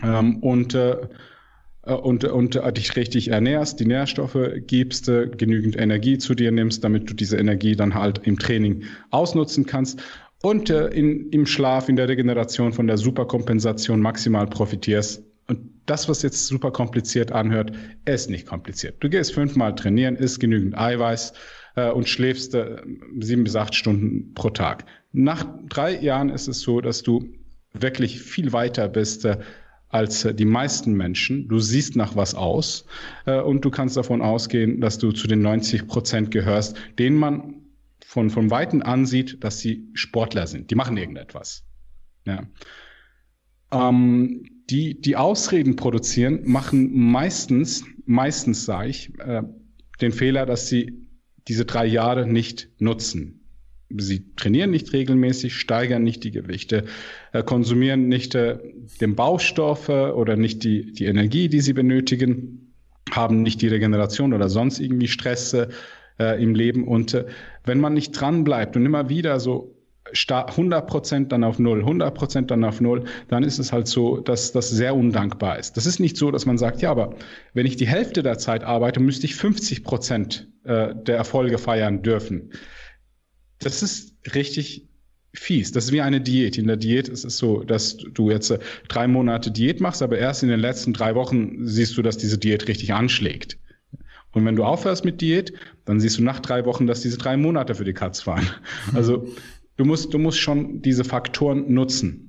Ähm, 0.03 0.39
und 0.39 0.75
äh, 0.75 0.97
äh 1.87 1.95
und, 1.95 2.25
und 2.25 2.57
äh, 2.57 2.73
dich 2.73 2.97
richtig 2.97 3.29
ernährst, 3.29 3.81
die 3.81 3.87
Nährstoffe 3.87 4.39
gibst, 4.67 5.09
äh, 5.09 5.29
genügend 5.29 5.77
Energie 5.77 6.19
zu 6.19 6.35
dir 6.35 6.53
nimmst, 6.53 6.85
damit 6.85 7.09
du 7.11 7.15
diese 7.15 7.37
Energie 7.37 7.77
dann 7.77 7.95
halt 7.95 8.27
im 8.27 8.39
Training 8.39 8.85
ausnutzen 9.11 9.67
kannst 9.67 10.03
und 10.43 10.71
äh, 10.71 10.89
in, 10.89 11.31
im 11.31 11.47
Schlaf, 11.47 11.89
in 11.89 11.97
der 11.97 12.09
Regeneration 12.09 12.73
von 12.73 12.87
der 12.87 12.99
Superkompensation 12.99 14.01
maximal 14.01 14.47
profitierst 14.47 15.23
und 15.51 15.69
das, 15.87 16.09
was 16.09 16.23
jetzt 16.23 16.47
super 16.47 16.71
kompliziert 16.71 17.33
anhört, 17.33 17.73
ist 18.05 18.31
nicht 18.31 18.47
kompliziert. 18.47 18.95
Du 19.01 19.11
gehst 19.11 19.35
fünfmal 19.35 19.75
trainieren, 19.75 20.15
isst 20.15 20.39
genügend 20.39 20.79
Eiweiß 20.79 21.33
äh, 21.75 21.91
und 21.91 22.09
schläfst 22.09 22.55
äh, 22.55 22.77
sieben 23.19 23.43
bis 23.43 23.57
acht 23.57 23.75
Stunden 23.75 24.33
pro 24.35 24.51
Tag. 24.51 24.85
Nach 25.13 25.45
drei 25.69 25.99
Jahren 25.99 26.31
ist 26.31 26.47
es 26.47 26.61
so, 26.61 26.81
dass 26.81 27.03
du 27.03 27.29
wirklich 27.73 28.21
viel 28.23 28.53
weiter 28.53 28.89
bist 28.89 29.27
als 29.91 30.25
äh, 30.25 30.35
die 30.35 30.47
meisten 30.47 30.95
Menschen. 30.95 31.49
Du 31.49 31.59
siehst 31.59 31.97
nach 31.97 32.17
was 32.17 32.35
aus 32.35 32.87
äh, 33.27 33.41
und 33.41 33.65
du 33.65 33.71
kannst 33.71 33.97
davon 33.97 34.23
ausgehen, 34.23 34.81
dass 34.81 34.99
du 34.99 35.13
zu 35.13 35.29
den 35.29 35.43
90 35.43 35.87
Prozent 35.87 36.31
gehörst, 36.31 36.77
denen 36.99 37.17
man 37.17 37.57
von, 38.07 38.31
von 38.31 38.51
Weitem 38.51 38.83
ansieht, 38.83 39.45
dass 39.45 39.59
sie 39.59 39.89
Sportler 39.93 40.47
sind. 40.47 40.71
Die 40.71 40.75
machen 40.75 40.97
irgendetwas. 40.97 41.65
Ja. 42.25 42.43
Ähm, 43.73 44.45
die, 44.71 45.01
die 45.01 45.17
Ausreden 45.17 45.77
produzieren, 45.77 46.41
machen 46.45 46.91
meistens, 47.11 47.85
meistens 48.07 48.65
sage 48.65 48.89
ich, 48.89 49.19
äh, 49.19 49.43
den 50.01 50.13
Fehler, 50.13 50.47
dass 50.47 50.69
sie 50.69 51.07
diese 51.49 51.65
drei 51.65 51.87
Jahre 51.87 52.27
nicht 52.27 52.71
nutzen. 52.79 53.40
Sie 53.97 54.35
trainieren 54.37 54.71
nicht 54.71 54.93
regelmäßig, 54.93 55.55
steigern 55.55 56.03
nicht 56.03 56.25
die 56.25 56.31
Gewichte, 56.31 56.85
äh, 57.33 57.43
konsumieren 57.43 58.09
nicht 58.09 58.35
äh, 58.35 58.59
den 59.01 59.17
Baustoffe 59.17 59.89
oder 59.89 60.37
nicht 60.37 60.65
die, 60.65 60.93
die 60.93 61.07
Energie, 61.07 61.49
die 61.49 61.61
sie 61.61 61.73
benötigen, 61.73 62.73
haben 63.11 63.43
nicht 63.43 63.63
die 63.63 63.69
Regeneration 63.69 64.33
oder 64.33 64.49
sonst 64.49 64.79
irgendwie 64.79 65.09
Stress 65.09 65.55
äh, 65.55 66.43
im 66.43 66.55
Leben. 66.55 66.87
Und 66.87 67.15
äh, 67.15 67.27
wenn 67.65 67.81
man 67.81 67.95
nicht 67.95 68.13
dran 68.13 68.45
bleibt 68.45 68.77
und 68.77 68.87
immer 68.87 69.09
wieder 69.09 69.41
so 69.41 69.77
100 70.29 70.87
Prozent 70.87 71.33
dann 71.33 71.45
auf 71.45 71.59
Null, 71.59 71.81
100 71.81 72.15
Prozent 72.15 72.51
dann 72.51 72.65
auf 72.65 72.81
Null, 72.81 73.05
dann 73.29 73.43
ist 73.43 73.59
es 73.59 73.73
halt 73.73 73.87
so, 73.87 74.19
dass 74.19 74.53
das 74.53 74.71
sehr 74.71 74.95
undankbar 74.95 75.59
ist. 75.59 75.77
Das 75.77 75.87
ist 75.87 76.01
nicht 76.01 76.17
so, 76.17 76.31
dass 76.31 76.47
man 76.47 76.59
sagt, 76.59 76.83
ja, 76.83 76.91
aber 76.91 77.15
wenn 77.55 77.67
ich 77.67 77.77
die 77.77 77.87
Hälfte 77.87 78.23
der 78.23 78.39
Zeit 78.39 78.65
arbeite, 78.65 79.01
müsste 79.01 79.27
ich 79.27 79.37
50 79.37 79.85
Prozent 79.85 80.49
äh, 80.65 80.95
der 80.95 81.17
Erfolge 81.17 81.59
feiern 81.59 82.03
dürfen. 82.03 82.51
Das 83.61 83.83
ist 83.83 84.15
richtig 84.35 84.89
fies. 85.33 85.71
Das 85.71 85.87
ist 85.87 85.93
wie 85.93 86.01
eine 86.01 86.21
Diät. 86.21 86.59
In 86.59 86.67
der 86.67 86.77
Diät 86.77 87.09
ist 87.09 87.25
es 87.25 87.39
so, 87.39 87.63
dass 87.63 87.97
du 87.97 88.31
jetzt 88.31 88.51
äh, 88.51 88.59
drei 88.89 89.07
Monate 89.07 89.51
Diät 89.51 89.81
machst, 89.81 90.03
aber 90.03 90.19
erst 90.19 90.43
in 90.43 90.49
den 90.49 90.61
letzten 90.61 90.93
drei 90.93 91.15
Wochen 91.15 91.67
siehst 91.67 91.97
du, 91.97 92.03
dass 92.03 92.19
diese 92.19 92.39
Diät 92.39 92.67
richtig 92.67 92.93
anschlägt. 92.93 93.59
Und 94.33 94.45
wenn 94.45 94.57
du 94.57 94.65
aufhörst 94.65 95.05
mit 95.05 95.21
Diät, 95.21 95.53
dann 95.85 96.01
siehst 96.01 96.19
du 96.19 96.23
nach 96.23 96.41
drei 96.41 96.65
Wochen, 96.65 96.87
dass 96.87 97.01
diese 97.01 97.19
drei 97.19 97.37
Monate 97.37 97.75
für 97.75 97.85
die 97.85 97.93
Katz 97.93 98.27
waren. 98.27 98.49
Also 98.95 99.27
Du 99.81 99.87
musst, 99.87 100.13
du 100.13 100.19
musst 100.19 100.39
schon 100.39 100.83
diese 100.83 101.05
Faktoren 101.05 101.73
nutzen. 101.73 102.29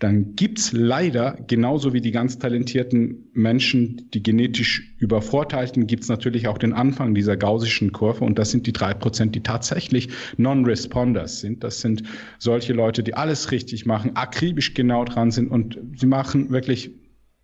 Dann 0.00 0.34
gibt's 0.34 0.72
leider, 0.72 1.38
genauso 1.46 1.92
wie 1.92 2.00
die 2.00 2.10
ganz 2.10 2.38
talentierten 2.38 3.28
Menschen, 3.34 4.08
die 4.14 4.22
genetisch 4.22 4.94
übervorteilten, 4.96 5.86
gibt's 5.86 6.08
natürlich 6.08 6.48
auch 6.48 6.56
den 6.56 6.72
Anfang 6.72 7.14
dieser 7.14 7.36
gaussischen 7.36 7.92
Kurve. 7.92 8.24
Und 8.24 8.38
das 8.38 8.50
sind 8.50 8.66
die 8.66 8.72
drei 8.72 8.94
Prozent, 8.94 9.34
die 9.34 9.42
tatsächlich 9.42 10.08
Non-Responders 10.38 11.40
sind. 11.40 11.62
Das 11.62 11.82
sind 11.82 12.02
solche 12.38 12.72
Leute, 12.72 13.02
die 13.02 13.12
alles 13.12 13.50
richtig 13.52 13.84
machen, 13.84 14.16
akribisch 14.16 14.72
genau 14.72 15.04
dran 15.04 15.30
sind 15.30 15.50
und 15.50 15.78
sie 15.94 16.06
machen 16.06 16.48
wirklich 16.48 16.92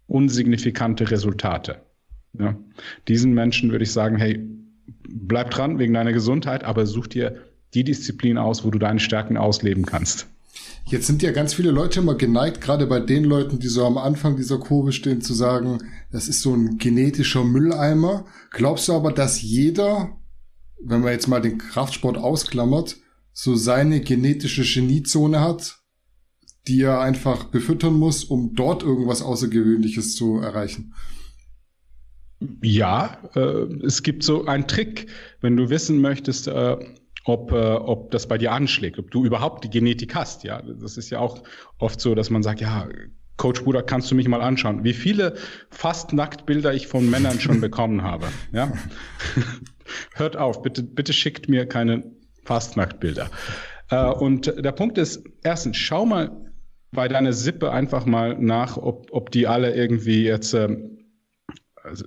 unsignifikante 0.07 1.11
Resultate. 1.11 1.83
Ja. 2.39 2.59
Diesen 3.07 3.35
Menschen 3.35 3.71
würde 3.71 3.85
ich 3.85 3.93
sagen, 3.93 4.17
hey, 4.17 4.41
bleib 5.07 5.51
dran 5.51 5.79
wegen 5.79 5.93
deiner 5.93 6.15
Gesundheit, 6.15 6.65
aber 6.65 6.87
such 6.87 7.09
dir 7.09 7.37
die 7.75 7.85
Disziplin 7.85 8.39
aus, 8.39 8.65
wo 8.65 8.71
du 8.71 8.79
deine 8.79 9.01
Stärken 9.01 9.37
ausleben 9.37 9.85
kannst. 9.85 10.27
Jetzt 10.85 11.07
sind 11.07 11.23
ja 11.23 11.33
ganz 11.33 11.55
viele 11.55 11.73
Leute 11.73 12.01
immer 12.01 12.15
geneigt, 12.15 12.61
gerade 12.61 12.87
bei 12.87 13.01
den 13.01 13.25
Leuten, 13.25 13.59
die 13.59 13.69
so 13.69 13.85
am 13.85 13.99
Anfang 13.99 14.37
dieser 14.37 14.59
Kurve 14.59 14.93
stehen, 14.93 15.21
zu 15.21 15.35
sagen, 15.35 15.79
das 16.13 16.29
ist 16.29 16.43
so 16.43 16.55
ein 16.55 16.79
genetischer 16.79 17.45
Mülleimer. 17.45 18.25
Glaubst 18.51 18.89
du 18.89 18.93
aber, 18.93 19.13
dass 19.13 19.43
jeder, 19.43 20.17
wenn 20.81 21.01
man 21.01 21.13
jetzt 21.13 21.27
mal 21.27 21.41
den 21.41 21.59
Kraftsport 21.59 22.17
ausklammert, 22.17 22.99
so 23.33 23.57
seine 23.57 24.01
genetische 24.01 24.63
Geniezone 24.63 25.41
hat, 25.41 25.81
die 26.69 26.83
er 26.83 27.01
einfach 27.01 27.45
befüttern 27.45 27.95
muss, 27.95 28.25
um 28.25 28.55
dort 28.55 28.83
irgendwas 28.83 29.23
Außergewöhnliches 29.23 30.15
zu 30.15 30.39
erreichen? 30.39 30.95
Ja, 32.63 33.19
äh, 33.35 33.67
es 33.85 34.03
gibt 34.03 34.23
so 34.23 34.45
einen 34.47 34.67
Trick, 34.67 35.09
wenn 35.41 35.57
du 35.57 35.71
wissen 35.71 36.01
möchtest, 36.01 36.49
äh, 36.49 36.77
ob, 37.27 37.51
äh, 37.53 37.57
ob 37.57 38.13
das 38.13 38.29
bei 38.29 38.39
dir 38.39 38.53
anschlägt, 38.53 38.99
ob 38.99 39.11
du 39.11 39.25
überhaupt 39.25 39.65
die 39.65 39.71
Genetik 39.71 40.15
hast. 40.15 40.45
Ja, 40.45 40.63
das 40.63 40.97
ist 40.97 41.11
ja 41.11 41.19
auch 41.19 41.43
oft 41.79 42.01
so, 42.01 42.15
dass 42.15 42.31
man 42.31 42.43
sagt, 42.43 42.61
ja, 42.61 42.89
Coach 43.37 43.65
Bruder, 43.65 43.83
kannst 43.83 44.11
du 44.11 44.15
mich 44.15 44.29
mal 44.29 44.41
anschauen, 44.41 44.85
wie 44.85 44.95
viele 44.95 45.35
fast 45.69 46.13
Nacktbilder 46.13 46.73
ich 46.73 46.87
von 46.87 47.11
Männern 47.11 47.41
schon 47.41 47.61
bekommen 47.61 48.03
habe. 48.03 48.29
Ja, 48.53 48.73
hört 50.15 50.37
auf, 50.37 50.63
bitte, 50.63 50.83
bitte 50.83 51.13
schickt 51.13 51.49
mir 51.49 51.67
keine 51.67 52.05
fast 52.45 52.77
Nacktbilder. 52.77 53.29
Äh, 53.91 54.07
und 54.07 54.47
der 54.57 54.73
Punkt 54.73 54.97
ist, 54.97 55.25
erstens, 55.43 55.77
schau 55.77 56.07
mal 56.07 56.31
bei 56.93 57.09
deiner 57.09 57.33
Sippe 57.33 57.73
einfach 57.73 58.07
mal 58.07 58.39
nach, 58.39 58.77
ob, 58.77 59.09
ob 59.11 59.31
die 59.33 59.49
alle 59.49 59.75
irgendwie 59.75 60.25
jetzt 60.25 60.55
ähm, 60.55 60.97
also, 61.83 62.05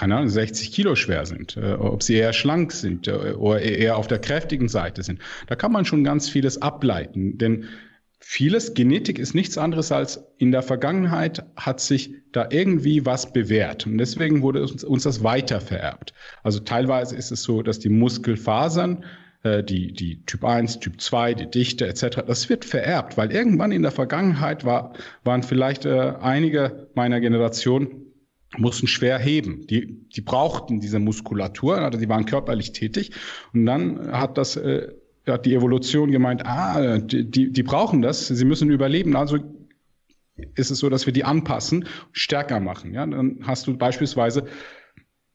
keine 0.00 0.16
Ahnung, 0.16 0.30
60 0.30 0.72
Kilo 0.72 0.96
schwer 0.96 1.26
sind, 1.26 1.58
äh, 1.58 1.74
ob 1.74 2.02
sie 2.02 2.14
eher 2.14 2.32
schlank 2.32 2.72
sind 2.72 3.06
äh, 3.06 3.34
oder 3.36 3.60
eher 3.60 3.98
auf 3.98 4.06
der 4.06 4.18
kräftigen 4.18 4.66
Seite 4.66 5.02
sind. 5.02 5.20
Da 5.46 5.56
kann 5.56 5.72
man 5.72 5.84
schon 5.84 6.04
ganz 6.04 6.30
vieles 6.30 6.62
ableiten, 6.62 7.36
denn 7.36 7.66
vieles, 8.18 8.72
Genetik 8.72 9.18
ist 9.18 9.34
nichts 9.34 9.58
anderes 9.58 9.92
als 9.92 10.24
in 10.38 10.52
der 10.52 10.62
Vergangenheit 10.62 11.44
hat 11.54 11.80
sich 11.80 12.14
da 12.32 12.48
irgendwie 12.50 13.04
was 13.04 13.34
bewährt 13.34 13.86
und 13.86 13.98
deswegen 13.98 14.40
wurde 14.40 14.62
uns, 14.62 14.84
uns 14.84 15.02
das 15.02 15.22
weiter 15.22 15.60
vererbt. 15.60 16.14
Also 16.42 16.60
teilweise 16.60 17.14
ist 17.14 17.30
es 17.30 17.42
so, 17.42 17.60
dass 17.62 17.78
die 17.78 17.90
Muskelfasern 17.90 19.04
äh, 19.42 19.62
die, 19.62 19.92
die 19.92 20.24
Typ 20.24 20.46
1, 20.46 20.80
Typ 20.80 20.98
2, 20.98 21.34
die 21.34 21.50
Dichte 21.50 21.86
etc., 21.86 22.22
das 22.26 22.48
wird 22.48 22.64
vererbt, 22.64 23.18
weil 23.18 23.32
irgendwann 23.32 23.70
in 23.70 23.82
der 23.82 23.92
Vergangenheit 23.92 24.64
war, 24.64 24.94
waren 25.24 25.42
vielleicht 25.42 25.84
äh, 25.84 26.14
einige 26.22 26.88
meiner 26.94 27.20
Generation 27.20 28.06
mussten 28.56 28.86
schwer 28.86 29.18
heben. 29.18 29.66
Die, 29.66 30.08
die 30.08 30.20
brauchten 30.20 30.80
diese 30.80 30.98
Muskulatur, 30.98 31.78
also 31.78 31.98
die 31.98 32.08
waren 32.08 32.26
körperlich 32.26 32.72
tätig. 32.72 33.12
Und 33.52 33.66
dann 33.66 34.12
hat 34.12 34.38
das 34.38 34.56
äh, 34.56 34.88
hat 35.26 35.46
die 35.46 35.54
Evolution 35.54 36.10
gemeint, 36.10 36.44
ah, 36.44 36.98
die, 36.98 37.52
die 37.52 37.62
brauchen 37.62 38.02
das, 38.02 38.26
sie 38.26 38.44
müssen 38.44 38.70
überleben. 38.70 39.16
Also 39.16 39.38
ist 40.54 40.70
es 40.70 40.78
so, 40.78 40.88
dass 40.88 41.06
wir 41.06 41.12
die 41.12 41.24
anpassen, 41.24 41.86
stärker 42.12 42.60
machen. 42.60 42.94
Ja, 42.94 43.06
dann 43.06 43.40
hast 43.42 43.66
du 43.66 43.76
beispielsweise 43.76 44.46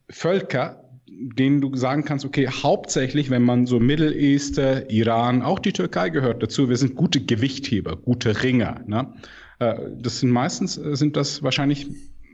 Völker, 0.10 0.84
denen 1.08 1.62
du 1.62 1.76
sagen 1.76 2.04
kannst, 2.04 2.26
okay, 2.26 2.48
hauptsächlich, 2.48 3.30
wenn 3.30 3.44
man 3.44 3.68
so 3.68 3.80
Middle 3.80 4.14
East, 4.14 4.58
Iran, 4.58 5.44
auch 5.44 5.60
die 5.60 5.72
Türkei 5.72 6.10
gehört 6.10 6.42
dazu, 6.42 6.70
wir 6.70 6.78
sind 6.78 6.96
gute 6.96 7.22
Gewichtheber, 7.22 7.96
gute 7.96 8.44
Ringer. 8.44 8.82
Ne? 8.88 9.14
Äh, 9.60 9.76
das 9.98 10.20
sind 10.20 10.32
meistens, 10.32 10.78
äh, 10.78 10.96
sind 10.96 11.16
das 11.16 11.44
wahrscheinlich 11.44 11.88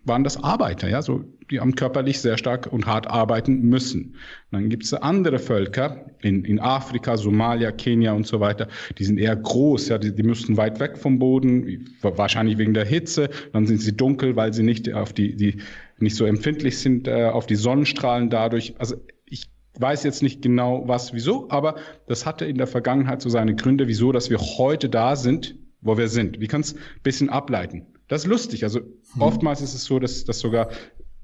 waren 0.04 0.24
das 0.24 0.44
Arbeiter, 0.44 0.90
ja, 0.90 1.02
so, 1.02 1.24
die 1.52 1.60
haben 1.60 1.76
körperlich 1.76 2.20
sehr 2.20 2.38
stark 2.38 2.72
und 2.72 2.88
hart 2.88 3.08
arbeiten 3.08 3.62
müssen. 3.62 4.16
dann 4.52 4.70
gibt 4.70 4.84
es 4.84 4.94
andere 4.94 5.38
Völker 5.38 6.06
in, 6.22 6.44
in 6.46 6.60
Afrika, 6.60 7.18
Somalia, 7.18 7.72
Kenia 7.72 8.14
und 8.14 8.26
so 8.26 8.40
weiter, 8.40 8.68
die 8.98 9.04
sind 9.04 9.20
eher 9.20 9.36
groß, 9.36 9.90
ja, 9.90 9.98
die, 9.98 10.16
die 10.16 10.24
müssen 10.24 10.58
weit 10.58 10.80
weg 10.80 10.98
vom 10.98 11.20
Boden, 11.20 11.96
wahrscheinlich 12.02 12.58
wegen 12.58 12.74
der 12.74 12.86
Hitze, 12.86 13.30
dann 13.54 13.68
sind 13.68 13.82
sie 13.82 13.96
dunkel, 13.96 14.36
weil 14.36 14.54
sie 14.54 14.64
nicht 14.64 14.92
auf 14.94 15.14
die, 15.14 15.36
die 15.36 15.58
nicht 16.00 16.16
so 16.16 16.26
empfindlich 16.26 16.80
sind 16.80 17.08
äh, 17.08 17.26
auf 17.26 17.46
die 17.46 17.56
Sonnenstrahlen 17.56 18.30
dadurch. 18.30 18.74
Also 18.80 18.96
ich 19.26 19.50
weiß 19.80 20.04
jetzt 20.04 20.24
nicht 20.24 20.42
genau 20.42 20.88
was, 20.88 21.14
wieso, 21.14 21.50
aber 21.50 21.76
das 22.08 22.26
hatte 22.26 22.46
in 22.46 22.58
der 22.58 22.68
Vergangenheit 22.68 23.22
so 23.22 23.30
seine 23.30 23.56
Gründe, 23.56 23.88
wieso, 23.88 24.12
dass 24.12 24.30
wir 24.30 24.40
heute 24.40 24.90
da 24.90 25.16
sind, 25.16 25.56
wo 25.82 25.98
wir 25.98 26.08
sind. 26.08 26.40
Wir 26.40 26.48
können 26.48 26.64
es 26.64 26.76
ein 26.76 26.80
bisschen 27.04 27.30
ableiten. 27.30 27.86
Das 28.12 28.24
ist 28.24 28.28
lustig. 28.28 28.66
Also 28.66 28.82
hm. 28.82 29.22
oftmals 29.22 29.62
ist 29.62 29.74
es 29.74 29.86
so, 29.86 29.98
dass, 29.98 30.26
dass 30.26 30.40
sogar 30.40 30.70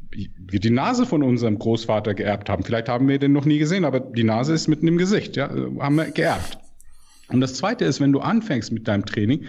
wir 0.09 0.59
die 0.61 0.69
Nase 0.69 1.05
von 1.05 1.21
unserem 1.21 1.59
Großvater 1.59 2.13
geerbt 2.13 2.49
haben. 2.49 2.63
Vielleicht 2.63 2.87
haben 2.87 3.09
wir 3.09 3.19
den 3.19 3.33
noch 3.33 3.43
nie 3.43 3.57
gesehen, 3.57 3.83
aber 3.83 3.99
die 3.99 4.23
Nase 4.23 4.53
ist 4.53 4.69
mitten 4.69 4.87
im 4.87 4.97
Gesicht, 4.97 5.35
ja, 5.35 5.49
haben 5.49 5.95
wir 5.95 6.05
geerbt. 6.11 6.59
Und 7.27 7.41
das 7.41 7.55
zweite 7.55 7.83
ist, 7.83 7.99
wenn 7.99 8.13
du 8.13 8.21
anfängst 8.21 8.71
mit 8.71 8.87
deinem 8.87 9.05
Training, 9.05 9.47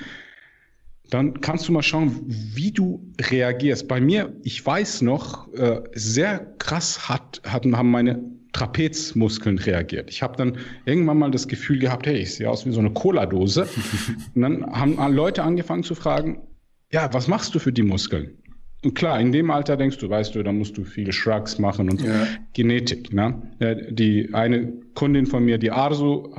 dann 1.10 1.40
kannst 1.40 1.68
du 1.68 1.72
mal 1.72 1.84
schauen, 1.84 2.24
wie 2.26 2.72
du 2.72 3.08
reagierst. 3.20 3.86
Bei 3.86 4.00
mir, 4.00 4.32
ich 4.42 4.66
weiß 4.66 5.02
noch, 5.02 5.52
äh, 5.54 5.82
sehr 5.94 6.40
krass 6.58 7.08
hat, 7.08 7.40
hatten, 7.44 7.76
haben 7.76 7.92
meine 7.92 8.20
Trapezmuskeln 8.52 9.58
reagiert. 9.58 10.10
Ich 10.10 10.22
habe 10.22 10.36
dann 10.36 10.58
irgendwann 10.86 11.18
mal 11.18 11.30
das 11.30 11.46
Gefühl 11.46 11.78
gehabt, 11.78 12.08
hey, 12.08 12.16
ich 12.16 12.34
sehe 12.34 12.50
aus 12.50 12.66
wie 12.66 12.72
so 12.72 12.80
eine 12.80 12.90
Cola-Dose. 12.90 13.68
Und 14.34 14.42
dann 14.42 14.66
haben 14.72 15.14
Leute 15.14 15.44
angefangen 15.44 15.84
zu 15.84 15.94
fragen, 15.94 16.42
ja, 16.90 17.12
was 17.12 17.28
machst 17.28 17.54
du 17.54 17.58
für 17.58 17.72
die 17.72 17.82
Muskeln? 17.82 18.38
Und 18.84 18.94
klar, 18.94 19.20
in 19.20 19.32
dem 19.32 19.50
Alter 19.50 19.76
denkst 19.76 19.98
du, 19.98 20.08
weißt 20.08 20.36
du, 20.36 20.42
da 20.42 20.52
musst 20.52 20.78
du 20.78 20.84
viele 20.84 21.12
Shrugs 21.12 21.58
machen 21.58 21.90
und 21.90 22.00
ja. 22.00 22.28
Genetik. 22.52 23.12
Ne? 23.12 23.42
Die 23.90 24.32
eine 24.32 24.72
Kundin 24.94 25.26
von 25.26 25.44
mir, 25.44 25.58
die 25.58 25.72
Arzu, 25.72 26.32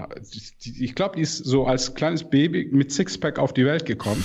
die, 0.64 0.86
ich 0.86 0.96
glaube, 0.96 1.18
die 1.18 1.22
ist 1.22 1.38
so 1.38 1.66
als 1.66 1.96
kleines 1.96 2.24
Baby 2.24 2.70
mit 2.72 2.94
Sixpack 2.94 3.40
auf 3.40 3.54
die 3.54 3.66
Welt 3.66 3.86
gekommen. 3.86 4.24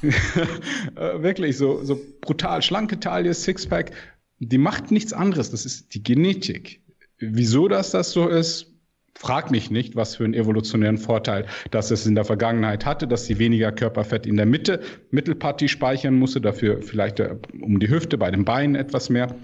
Wirklich 0.94 1.58
so, 1.58 1.84
so 1.84 2.00
brutal 2.22 2.62
schlanke 2.62 2.98
Taille, 2.98 3.34
Sixpack. 3.34 3.92
Die 4.38 4.58
macht 4.58 4.90
nichts 4.90 5.12
anderes. 5.12 5.50
Das 5.50 5.66
ist 5.66 5.94
die 5.94 6.02
Genetik. 6.02 6.80
Wieso 7.18 7.68
das 7.68 7.90
das 7.90 8.12
so 8.12 8.26
ist, 8.26 8.69
frag 9.14 9.50
mich 9.50 9.70
nicht, 9.70 9.96
was 9.96 10.16
für 10.16 10.24
einen 10.24 10.34
evolutionären 10.34 10.98
Vorteil 10.98 11.46
das 11.70 11.90
es 11.90 12.06
in 12.06 12.14
der 12.14 12.24
Vergangenheit 12.24 12.86
hatte, 12.86 13.06
dass 13.06 13.26
sie 13.26 13.38
weniger 13.38 13.72
Körperfett 13.72 14.26
in 14.26 14.36
der 14.36 14.46
Mitte, 14.46 14.80
Mittelpartie 15.10 15.68
speichern 15.68 16.14
musste, 16.14 16.40
dafür 16.40 16.82
vielleicht 16.82 17.20
äh, 17.20 17.36
um 17.60 17.80
die 17.80 17.88
Hüfte, 17.88 18.18
bei 18.18 18.30
den 18.30 18.44
Beinen 18.44 18.74
etwas 18.74 19.10
mehr. 19.10 19.34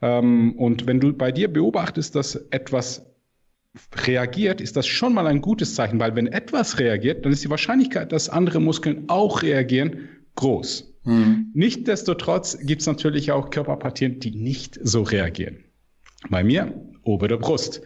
Ähm, 0.00 0.54
und 0.56 0.86
wenn 0.86 1.00
du 1.00 1.12
bei 1.12 1.32
dir 1.32 1.52
beobachtest, 1.52 2.14
dass 2.14 2.36
etwas 2.50 3.06
reagiert, 4.06 4.60
ist 4.60 4.76
das 4.76 4.86
schon 4.86 5.14
mal 5.14 5.26
ein 5.26 5.40
gutes 5.40 5.74
Zeichen, 5.74 5.98
weil 5.98 6.14
wenn 6.14 6.26
etwas 6.26 6.78
reagiert, 6.78 7.24
dann 7.24 7.32
ist 7.32 7.44
die 7.44 7.50
Wahrscheinlichkeit, 7.50 8.12
dass 8.12 8.28
andere 8.28 8.60
Muskeln 8.60 9.04
auch 9.08 9.42
reagieren, 9.42 10.08
groß. 10.34 10.92
Mhm. 11.04 11.50
Nichtsdestotrotz 11.54 12.58
gibt 12.58 12.82
es 12.82 12.86
natürlich 12.86 13.32
auch 13.32 13.50
Körperpartien, 13.50 14.20
die 14.20 14.30
nicht 14.30 14.78
so 14.82 15.02
reagieren. 15.02 15.64
Bei 16.30 16.44
mir 16.44 16.72
obere 17.02 17.38
Brust 17.38 17.82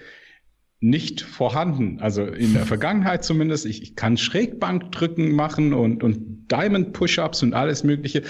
nicht 0.81 1.23
vorhanden. 1.23 1.99
Also 2.01 2.25
in 2.25 2.53
der 2.53 2.67
Vergangenheit 2.67 3.25
zumindest. 3.25 3.67
Ich, 3.67 3.83
ich 3.83 3.97
kann 3.97 4.17
Schrägbankdrücken 4.17 5.33
machen 5.33 5.73
und, 5.73 6.03
und 6.03 6.51
Diamond 6.51 6.93
Push-Ups 6.93 7.43
und 7.43 7.55
alles 7.55 7.83
Mögliche. 7.85 8.23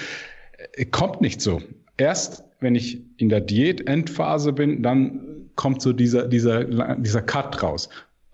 Äh, 0.74 0.84
kommt 0.86 1.20
nicht 1.20 1.40
so. 1.40 1.60
Erst 1.96 2.44
wenn 2.60 2.74
ich 2.74 3.02
in 3.18 3.28
der 3.28 3.40
Diät-Endphase 3.40 4.52
bin, 4.52 4.82
dann 4.82 5.50
kommt 5.56 5.82
so 5.82 5.92
dieser, 5.92 6.26
dieser, 6.28 6.96
dieser 6.96 7.22
Cut 7.22 7.62
raus. 7.62 7.88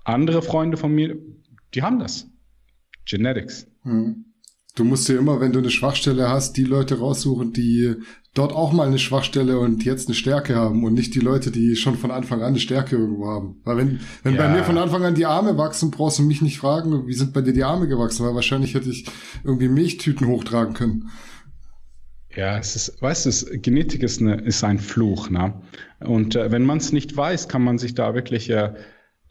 Andere 0.05 0.43
Freunde 0.43 0.77
von 0.77 0.95
mir, 0.95 1.17
die 1.75 1.83
haben 1.83 1.99
das. 1.99 2.29
Genetics. 3.05 3.67
Hm. 3.83 4.25
Du 4.75 4.85
musst 4.85 5.09
ja 5.09 5.19
immer, 5.19 5.41
wenn 5.41 5.53
du 5.53 5.59
eine 5.59 5.71
Schwachstelle 5.71 6.31
hast, 6.31 6.57
die 6.57 6.65
Leute 6.65 6.99
raussuchen, 6.99 7.53
die 7.53 7.95
dort 8.35 8.53
auch 8.53 8.73
mal 8.73 8.87
eine 8.87 8.99
Schwachstelle 8.99 9.59
und 9.59 9.85
jetzt 9.85 10.09
eine 10.09 10.15
Stärke 10.15 10.57
haben 10.57 10.85
und 10.85 10.95
nicht 10.95 11.15
die 11.15 11.21
Leute, 11.21 11.51
die 11.51 11.77
schon 11.77 11.99
von 11.99 12.11
Anfang 12.11 12.41
an 12.41 12.49
eine 12.49 12.59
Stärke 12.59 12.97
irgendwo 12.97 13.27
haben. 13.27 13.61
Weil 13.65 13.77
wenn, 13.77 14.01
wenn 14.23 14.35
ja. 14.35 14.47
bei 14.47 14.49
mir 14.49 14.65
von 14.65 14.79
Anfang 14.79 15.05
an 15.05 15.15
die 15.15 15.27
Arme 15.27 15.59
wachsen, 15.59 15.91
brauchst 15.91 16.19
du 16.19 16.23
mich 16.23 16.41
nicht 16.41 16.59
fragen, 16.59 17.07
wie 17.07 17.13
sind 17.13 17.35
bei 17.35 17.43
dir 17.43 17.53
die 17.53 17.65
Arme 17.65 17.87
gewachsen, 17.87 18.25
weil 18.25 18.35
wahrscheinlich 18.35 18.75
hätte 18.75 18.89
ich 18.89 19.07
irgendwie 19.45 19.69
Milchtüten 19.69 20.27
hochtragen 20.27 20.73
können. 20.73 21.11
Ja, 22.35 22.57
es 22.57 22.77
ist, 22.77 23.03
weißt 23.03 23.27
du, 23.27 23.59
Genetik 23.59 24.03
ist, 24.03 24.23
eine, 24.23 24.41
ist 24.41 24.65
ein 24.65 24.79
Fluch, 24.79 25.29
ne? 25.29 25.61
Und 26.01 26.35
äh, 26.35 26.51
wenn 26.51 26.65
man 26.65 26.79
es 26.79 26.91
nicht 26.91 27.15
weiß, 27.15 27.49
kann 27.49 27.63
man 27.63 27.77
sich 27.77 27.95
da 27.95 28.15
wirklich 28.15 28.49
äh, 28.49 28.73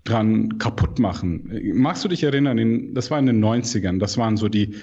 dran 0.03 0.59
kaputt 0.59 0.99
machen. 0.99 1.51
Magst 1.73 2.03
du 2.03 2.09
dich 2.09 2.21
erinnern, 2.23 2.59
in, 2.59 2.93
das 2.93 3.09
war 3.09 3.17
in 3.17 3.25
den 3.25 3.43
90ern, 3.43 3.99
das 3.99 4.19
waren 4.19 4.37
so 4.37 4.49
die, 4.49 4.75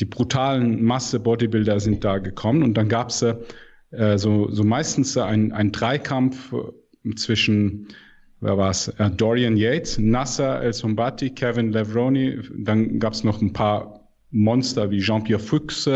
die 0.00 0.04
brutalen 0.04 0.82
Masse-Bodybuilder 0.82 1.80
sind 1.80 2.04
da 2.04 2.18
gekommen 2.18 2.62
und 2.62 2.74
dann 2.74 2.88
gab 2.88 3.10
es 3.10 3.22
äh, 3.22 4.18
so, 4.18 4.50
so 4.50 4.64
meistens 4.64 5.16
ein, 5.16 5.52
ein 5.52 5.72
Dreikampf 5.72 6.52
äh, 6.52 7.14
zwischen 7.14 7.88
wer 8.40 8.58
war 8.58 8.70
es? 8.70 8.88
Äh, 8.88 9.10
Dorian 9.10 9.56
Yates, 9.56 9.98
Nasser 9.98 10.62
El 10.62 10.72
Sombati, 10.72 11.30
Kevin 11.30 11.72
Levroni, 11.72 12.40
dann 12.56 12.98
gab 12.98 13.12
es 13.12 13.24
noch 13.24 13.40
ein 13.40 13.52
paar 13.52 14.08
Monster 14.30 14.90
wie 14.90 15.00
Jean-Pierre 15.00 15.40
Fuchs, 15.40 15.88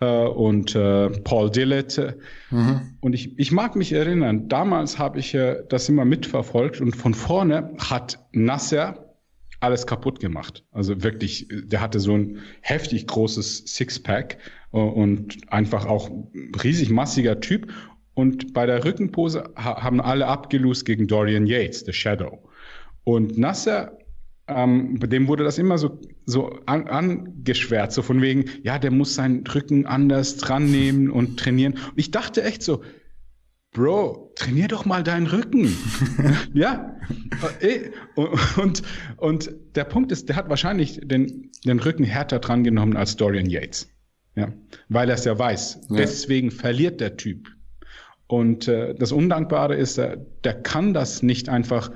äh, 0.00 0.26
und 0.26 0.74
äh, 0.74 1.10
Paul 1.10 1.50
Dillett. 1.50 2.16
Mhm. 2.50 2.80
Und 3.00 3.14
ich, 3.14 3.38
ich 3.38 3.52
mag 3.52 3.76
mich 3.76 3.92
erinnern, 3.92 4.48
damals 4.48 4.98
habe 4.98 5.18
ich 5.18 5.34
äh, 5.34 5.62
das 5.68 5.88
immer 5.88 6.04
mitverfolgt 6.04 6.80
und 6.80 6.94
von 6.94 7.14
vorne 7.14 7.70
hat 7.78 8.18
Nasser 8.32 9.07
alles 9.60 9.86
kaputt 9.86 10.20
gemacht. 10.20 10.64
Also 10.72 11.02
wirklich, 11.02 11.48
der 11.50 11.80
hatte 11.80 12.00
so 12.00 12.16
ein 12.16 12.38
heftig 12.60 13.06
großes 13.06 13.64
Sixpack 13.66 14.38
äh, 14.72 14.78
und 14.78 15.38
einfach 15.52 15.86
auch 15.86 16.10
riesig 16.62 16.90
massiger 16.90 17.40
Typ. 17.40 17.72
Und 18.14 18.52
bei 18.52 18.66
der 18.66 18.84
Rückenpose 18.84 19.52
haben 19.56 20.00
alle 20.00 20.26
abgelost 20.26 20.84
gegen 20.84 21.06
Dorian 21.06 21.46
Yates, 21.46 21.84
der 21.84 21.92
Shadow. 21.92 22.42
Und 23.04 23.38
Nasser 23.38 23.98
ähm, 24.48 24.98
dem 24.98 25.28
wurde 25.28 25.44
das 25.44 25.58
immer 25.58 25.78
so, 25.78 26.00
so 26.24 26.58
an, 26.66 26.88
angeschwärzt, 26.88 27.94
so 27.94 28.02
von 28.02 28.22
wegen, 28.22 28.46
ja, 28.62 28.78
der 28.78 28.90
muss 28.90 29.14
seinen 29.14 29.46
Rücken 29.46 29.86
anders 29.86 30.36
dran 30.38 30.70
nehmen 30.70 31.10
und 31.10 31.38
trainieren. 31.38 31.74
Und 31.74 31.92
ich 31.96 32.10
dachte 32.10 32.42
echt 32.42 32.62
so, 32.62 32.82
Bro, 33.72 34.32
trainier 34.34 34.68
doch 34.68 34.84
mal 34.86 35.02
deinen 35.02 35.26
Rücken. 35.26 35.76
ja. 36.54 36.96
Äh, 37.60 37.90
und, 38.56 38.82
und 39.16 39.50
der 39.74 39.84
Punkt 39.84 40.10
ist, 40.10 40.28
der 40.28 40.36
hat 40.36 40.48
wahrscheinlich 40.48 41.00
den, 41.02 41.50
den 41.64 41.78
Rücken 41.78 42.04
härter 42.04 42.38
dran 42.38 42.64
genommen 42.64 42.96
als 42.96 43.16
Dorian 43.16 43.48
Yates. 43.48 43.88
Ja. 44.36 44.52
Weil 44.88 45.08
er 45.10 45.16
es 45.16 45.24
ja 45.24 45.38
weiß. 45.38 45.88
Ja. 45.90 45.96
Deswegen 45.96 46.50
verliert 46.50 47.00
der 47.00 47.16
Typ. 47.16 47.48
Und 48.26 48.68
äh, 48.68 48.94
das 48.94 49.12
Undankbare 49.12 49.74
ist, 49.74 49.98
äh, 49.98 50.18
der 50.44 50.54
kann 50.54 50.94
das 50.94 51.22
nicht 51.22 51.48
einfach 51.48 51.90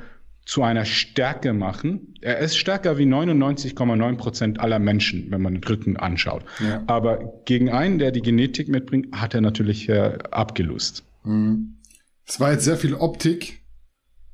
zu 0.44 0.62
einer 0.62 0.84
Stärke 0.84 1.52
machen. 1.52 2.14
Er 2.20 2.38
ist 2.38 2.56
stärker 2.56 2.98
wie 2.98 3.04
99,9 3.04 4.16
Prozent 4.16 4.60
aller 4.60 4.78
Menschen, 4.78 5.30
wenn 5.30 5.40
man 5.40 5.54
den 5.54 5.64
Rücken 5.64 5.96
anschaut. 5.96 6.44
Ja. 6.60 6.82
Aber 6.86 7.40
gegen 7.44 7.70
einen, 7.70 7.98
der 7.98 8.10
die 8.10 8.22
Genetik 8.22 8.68
mitbringt, 8.68 9.08
hat 9.12 9.34
er 9.34 9.40
natürlich 9.40 9.88
äh, 9.88 10.18
abgelust. 10.30 11.04
Mhm. 11.24 11.78
Es 12.26 12.40
war 12.40 12.52
jetzt 12.52 12.64
sehr 12.64 12.76
viel 12.76 12.94
Optik. 12.94 13.60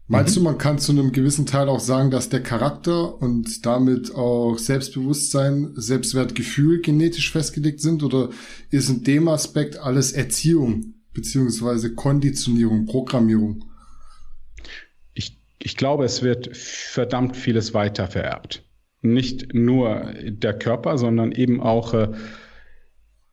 Meinst 0.06 0.34
mhm. 0.36 0.40
du, 0.40 0.44
man 0.44 0.58
kann 0.58 0.78
zu 0.78 0.92
einem 0.92 1.12
gewissen 1.12 1.46
Teil 1.46 1.68
auch 1.68 1.80
sagen, 1.80 2.10
dass 2.10 2.28
der 2.28 2.42
Charakter 2.42 3.20
und 3.20 3.66
damit 3.66 4.14
auch 4.14 4.56
Selbstbewusstsein, 4.58 5.72
Selbstwertgefühl 5.74 6.80
genetisch 6.80 7.30
festgelegt 7.30 7.80
sind? 7.80 8.02
Oder 8.02 8.30
ist 8.70 8.88
in 8.88 9.04
dem 9.04 9.28
Aspekt 9.28 9.78
alles 9.78 10.12
Erziehung 10.12 10.94
beziehungsweise 11.12 11.94
Konditionierung, 11.94 12.86
Programmierung? 12.86 13.64
ich 15.58 15.76
glaube, 15.76 16.04
es 16.04 16.22
wird 16.22 16.56
verdammt 16.56 17.36
vieles 17.36 17.74
weiter 17.74 18.06
vererbt. 18.06 18.64
Nicht 19.02 19.54
nur 19.54 20.12
der 20.22 20.54
Körper, 20.54 20.98
sondern 20.98 21.32
eben 21.32 21.60
auch 21.60 21.94
äh, 21.94 22.08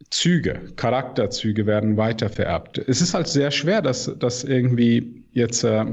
Züge, 0.10 0.62
Charakterzüge 0.76 1.66
werden 1.66 1.98
weiter 1.98 2.30
vererbt. 2.30 2.78
Es 2.78 3.02
ist 3.02 3.14
halt 3.14 3.28
sehr 3.28 3.52
schwer, 3.52 3.82
das, 3.82 4.12
das 4.20 4.44
irgendwie 4.44 5.24
jetzt 5.32 5.64
äh, 5.64 5.86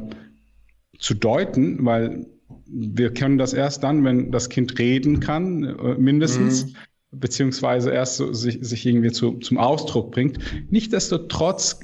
zu 0.98 1.14
deuten, 1.14 1.84
weil 1.84 2.26
wir 2.66 3.12
können 3.12 3.38
das 3.38 3.52
erst 3.52 3.82
dann, 3.82 4.04
wenn 4.04 4.30
das 4.30 4.48
Kind 4.48 4.78
reden 4.78 5.20
kann, 5.20 5.64
äh, 5.64 5.94
mindestens, 5.94 6.66
mhm. 6.66 6.76
beziehungsweise 7.12 7.90
erst 7.90 8.16
so, 8.16 8.32
sich, 8.32 8.58
sich 8.60 8.86
irgendwie 8.86 9.12
zu, 9.12 9.38
zum 9.38 9.58
Ausdruck 9.58 10.12
bringt. 10.12 10.38
Nichtsdestotrotz 10.70 11.80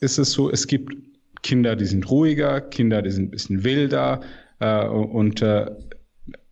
ist 0.00 0.18
es 0.18 0.32
so, 0.32 0.50
es 0.50 0.66
gibt 0.66 0.94
Kinder, 1.42 1.76
die 1.76 1.86
sind 1.86 2.10
ruhiger, 2.10 2.60
Kinder, 2.60 3.02
die 3.02 3.10
sind 3.10 3.26
ein 3.26 3.30
bisschen 3.30 3.64
wilder. 3.64 4.20
Äh, 4.60 4.86
und, 4.86 5.42
äh, 5.42 5.70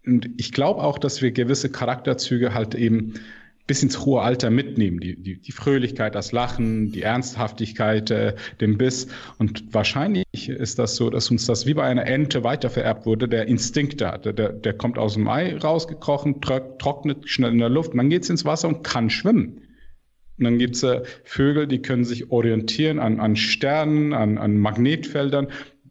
und 0.06 0.30
ich 0.36 0.52
glaube 0.52 0.82
auch, 0.82 0.98
dass 0.98 1.22
wir 1.22 1.30
gewisse 1.30 1.70
Charakterzüge 1.70 2.54
halt 2.54 2.74
eben 2.74 3.14
bis 3.70 3.84
ins 3.84 4.04
hohe 4.04 4.20
Alter 4.20 4.50
mitnehmen. 4.50 4.98
Die, 4.98 5.14
die, 5.14 5.40
die 5.40 5.52
Fröhlichkeit, 5.52 6.16
das 6.16 6.32
Lachen, 6.32 6.90
die 6.90 7.02
Ernsthaftigkeit, 7.02 8.10
äh, 8.10 8.34
den 8.60 8.78
Biss. 8.78 9.06
Und 9.38 9.72
wahrscheinlich 9.72 10.48
ist 10.48 10.80
das 10.80 10.96
so, 10.96 11.08
dass 11.08 11.30
uns 11.30 11.46
das 11.46 11.66
wie 11.66 11.74
bei 11.74 11.84
einer 11.84 12.04
Ente 12.04 12.42
weitervererbt 12.42 13.06
wurde, 13.06 13.28
der 13.28 13.46
Instinkt 13.46 14.00
da. 14.00 14.18
Der, 14.18 14.32
der, 14.48 14.72
kommt 14.72 14.98
aus 14.98 15.14
dem 15.14 15.28
Ei 15.28 15.56
rausgekrochen, 15.56 16.40
trocknet 16.40 17.28
schnell 17.28 17.52
in 17.52 17.58
der 17.58 17.68
Luft, 17.68 17.92
und 17.92 17.98
dann 17.98 18.10
geht's 18.10 18.28
ins 18.28 18.44
Wasser 18.44 18.66
und 18.66 18.82
kann 18.82 19.08
schwimmen. 19.08 19.60
Und 20.38 20.44
dann 20.44 20.58
gibt's 20.58 20.82
äh, 20.82 21.02
Vögel, 21.22 21.68
die 21.68 21.80
können 21.80 22.04
sich 22.04 22.32
orientieren 22.32 22.98
an, 22.98 23.20
an 23.20 23.36
Sternen, 23.36 24.14
an, 24.14 24.36
an 24.36 24.58
Magnetfeldern. 24.58 25.46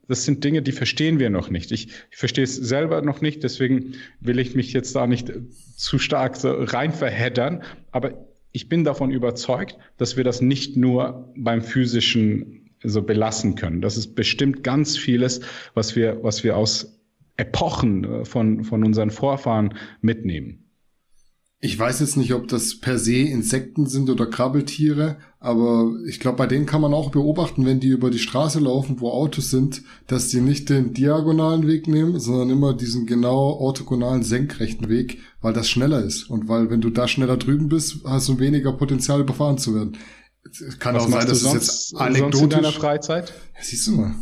Das 0.10 0.26
sind 0.26 0.44
Dinge, 0.44 0.64
die 0.64 0.72
verstehen 0.72 1.20
wir 1.20 1.30
noch 1.30 1.52
nicht. 1.52 1.72
Ich, 1.72 1.90
ich 2.10 2.18
verstehe 2.18 2.44
es 2.44 2.56
selber 2.56 3.02
noch 3.04 3.22
nicht, 3.22 3.44
deswegen 3.44 3.94
will 4.20 4.40
ich 4.40 4.56
mich 4.56 4.74
jetzt 4.74 4.96
da 4.96 5.06
nicht 5.06 5.32
zu 5.78 6.00
stark 6.00 6.36
so 6.36 6.52
rein 6.52 6.92
verheddern. 6.92 7.64
Aber 7.92 8.26
ich 8.52 8.68
bin 8.68 8.84
davon 8.84 9.12
überzeugt, 9.12 9.78
dass 9.98 10.18
wir 10.18 10.24
das 10.24 10.42
nicht 10.42 10.76
nur 10.76 11.32
beim 11.38 11.62
physischen 11.62 12.72
so 12.84 13.04
belassen 13.04 13.54
können. 13.54 13.82
Das 13.82 13.98
ist 13.98 14.16
bestimmt 14.16 14.64
ganz 14.64 14.98
vieles, 14.98 15.42
was 15.76 15.96
wir, 15.96 16.24
was 16.24 16.44
wir 16.44 16.58
aus 16.58 17.00
Epochen 17.38 18.04
äh, 18.04 18.26
von, 18.26 18.64
von 18.64 18.84
unseren 18.84 19.12
Vorfahren 19.12 19.76
mitnehmen. 20.02 20.69
Ich 21.62 21.78
weiß 21.78 22.00
jetzt 22.00 22.16
nicht, 22.16 22.34
ob 22.34 22.48
das 22.48 22.80
per 22.80 22.98
se 22.98 23.18
Insekten 23.18 23.86
sind 23.86 24.10
oder 24.10 24.28
Krabbeltiere, 24.28 25.18
aber 25.42 25.94
ich 26.08 26.22
glaube, 26.22 26.38
bei 26.38 26.48
denen 26.48 26.66
kann 26.66 26.80
man 26.80 26.94
auch 26.94 27.12
beobachten, 27.12 27.66
wenn 27.66 27.82
die 27.82 27.90
über 27.90 28.10
die 28.10 28.20
Straße 28.20 28.60
laufen, 28.60 29.02
wo 29.02 29.12
Autos 29.12 29.50
sind, 29.50 29.82
dass 30.08 30.30
die 30.30 30.40
nicht 30.40 30.70
den 30.70 30.94
diagonalen 30.94 31.68
Weg 31.68 31.90
nehmen, 31.90 32.18
sondern 32.18 32.50
immer 32.50 32.74
diesen 32.74 33.06
genau 33.06 33.58
orthogonalen 33.60 34.24
senkrechten 34.24 34.88
Weg, 34.88 35.20
weil 35.42 35.52
das 35.52 35.70
schneller 35.70 36.02
ist. 36.02 36.30
Und 36.30 36.48
weil, 36.48 36.70
wenn 36.70 36.80
du 36.80 36.92
da 36.92 37.10
schneller 37.10 37.36
drüben 37.36 37.68
bist, 37.68 38.06
hast 38.06 38.30
du 38.30 38.40
weniger 38.40 38.72
Potenzial, 38.72 39.20
überfahren 39.20 39.58
zu 39.58 39.76
werden. 39.76 39.98
Kann 40.80 40.96
Was 40.96 41.04
auch 41.04 41.10
sein, 41.10 41.28
dass 41.28 41.44
es 41.44 41.54
jetzt 41.54 41.96
anekdotisch... 41.98 42.42
In 42.42 42.50
deiner 42.50 42.72
Freizeit? 42.72 43.34
Ja, 43.56 43.64
siehst 43.64 43.86
du 43.88 43.92
mal. 43.92 44.16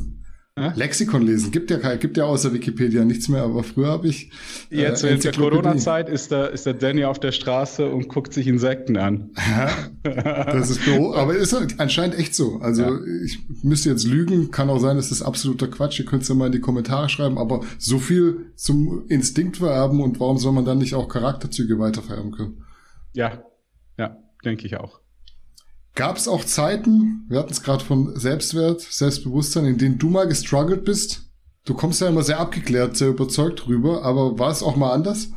Ja? 0.58 0.74
Lexikon 0.76 1.22
lesen. 1.22 1.52
Gibt 1.52 1.70
ja, 1.70 1.96
gibt 1.96 2.18
ja 2.18 2.26
außer 2.26 2.52
Wikipedia 2.52 3.06
nichts 3.06 3.30
mehr, 3.30 3.44
aber 3.44 3.64
früher 3.64 3.90
habe 3.90 4.08
ich. 4.08 4.32
Äh, 4.72 4.82
Jetzt 4.82 5.04
während 5.04 5.24
der 5.24 5.32
Corona-Zeit 5.32 6.10
ist 6.10 6.32
der, 6.32 6.52
ist 6.52 6.66
der 6.66 6.74
Danny 6.74 7.06
auf 7.06 7.20
der 7.20 7.32
Straße 7.32 7.88
und 7.88 8.10
guckt 8.10 8.34
sich 8.34 8.48
Insekten 8.48 8.98
an. 8.98 9.30
Ja, 9.36 9.70
das 10.04 10.72
ist 10.72 10.84
Büro, 10.84 11.14
aber 11.14 11.36
ist 11.36 11.54
anscheinend 11.80 12.18
echt 12.18 12.34
so. 12.34 12.58
Also 12.60 12.82
ja. 12.82 13.00
ich 13.24 13.40
müsste 13.62 13.90
jetzt 13.90 14.08
lügen, 14.08 14.50
kann 14.50 14.70
auch 14.70 14.80
sein, 14.80 14.98
dass 14.98 15.10
das 15.10 15.22
absoluter 15.22 15.68
Quatsch. 15.68 16.00
Ihr 16.00 16.06
könnt 16.06 16.24
es 16.24 16.30
ja 16.30 16.36
mal 16.36 16.48
in 16.48 16.52
die 16.54 16.60
Kommentare 16.60 17.08
schreiben, 17.08 17.38
aber 17.38 17.62
so 17.78 18.00
viel 18.00 18.52
zum 18.56 19.06
Instinkt 19.10 19.58
vererben 19.58 20.02
und 20.02 20.20
warum 20.20 20.40
soll 20.40 20.54
man 20.54 20.66
dann 20.66 20.80
nicht 20.80 20.96
auch 20.96 21.08
Charakterzüge 21.08 21.78
weitervererben 21.78 22.32
können? 22.32 22.64
Ja, 23.14 23.44
ja, 23.98 24.18
denke 24.44 24.66
ich 24.66 24.78
auch. 24.78 25.02
Gab 25.98 26.18
es 26.18 26.28
auch 26.28 26.46
Zeiten, 26.46 27.26
wir 27.28 27.40
hatten 27.40 27.52
es 27.52 27.64
gerade 27.64 27.84
von 27.84 28.16
Selbstwert, 28.20 28.82
Selbstbewusstsein, 28.82 29.66
in 29.66 29.80
denen 29.80 29.98
du 29.98 30.12
mal 30.12 30.28
gestruggelt 30.28 30.86
bist? 30.86 31.24
Du 31.66 31.74
kommst 31.74 32.02
ja 32.02 32.08
immer 32.08 32.22
sehr 32.22 32.40
abgeklärt, 32.40 32.96
sehr 32.96 33.08
überzeugt 33.08 33.66
drüber, 33.66 34.04
aber 34.04 34.38
war 34.38 34.52
es 34.52 34.62
auch 34.62 34.76
mal 34.76 34.92
anders? 34.92 35.30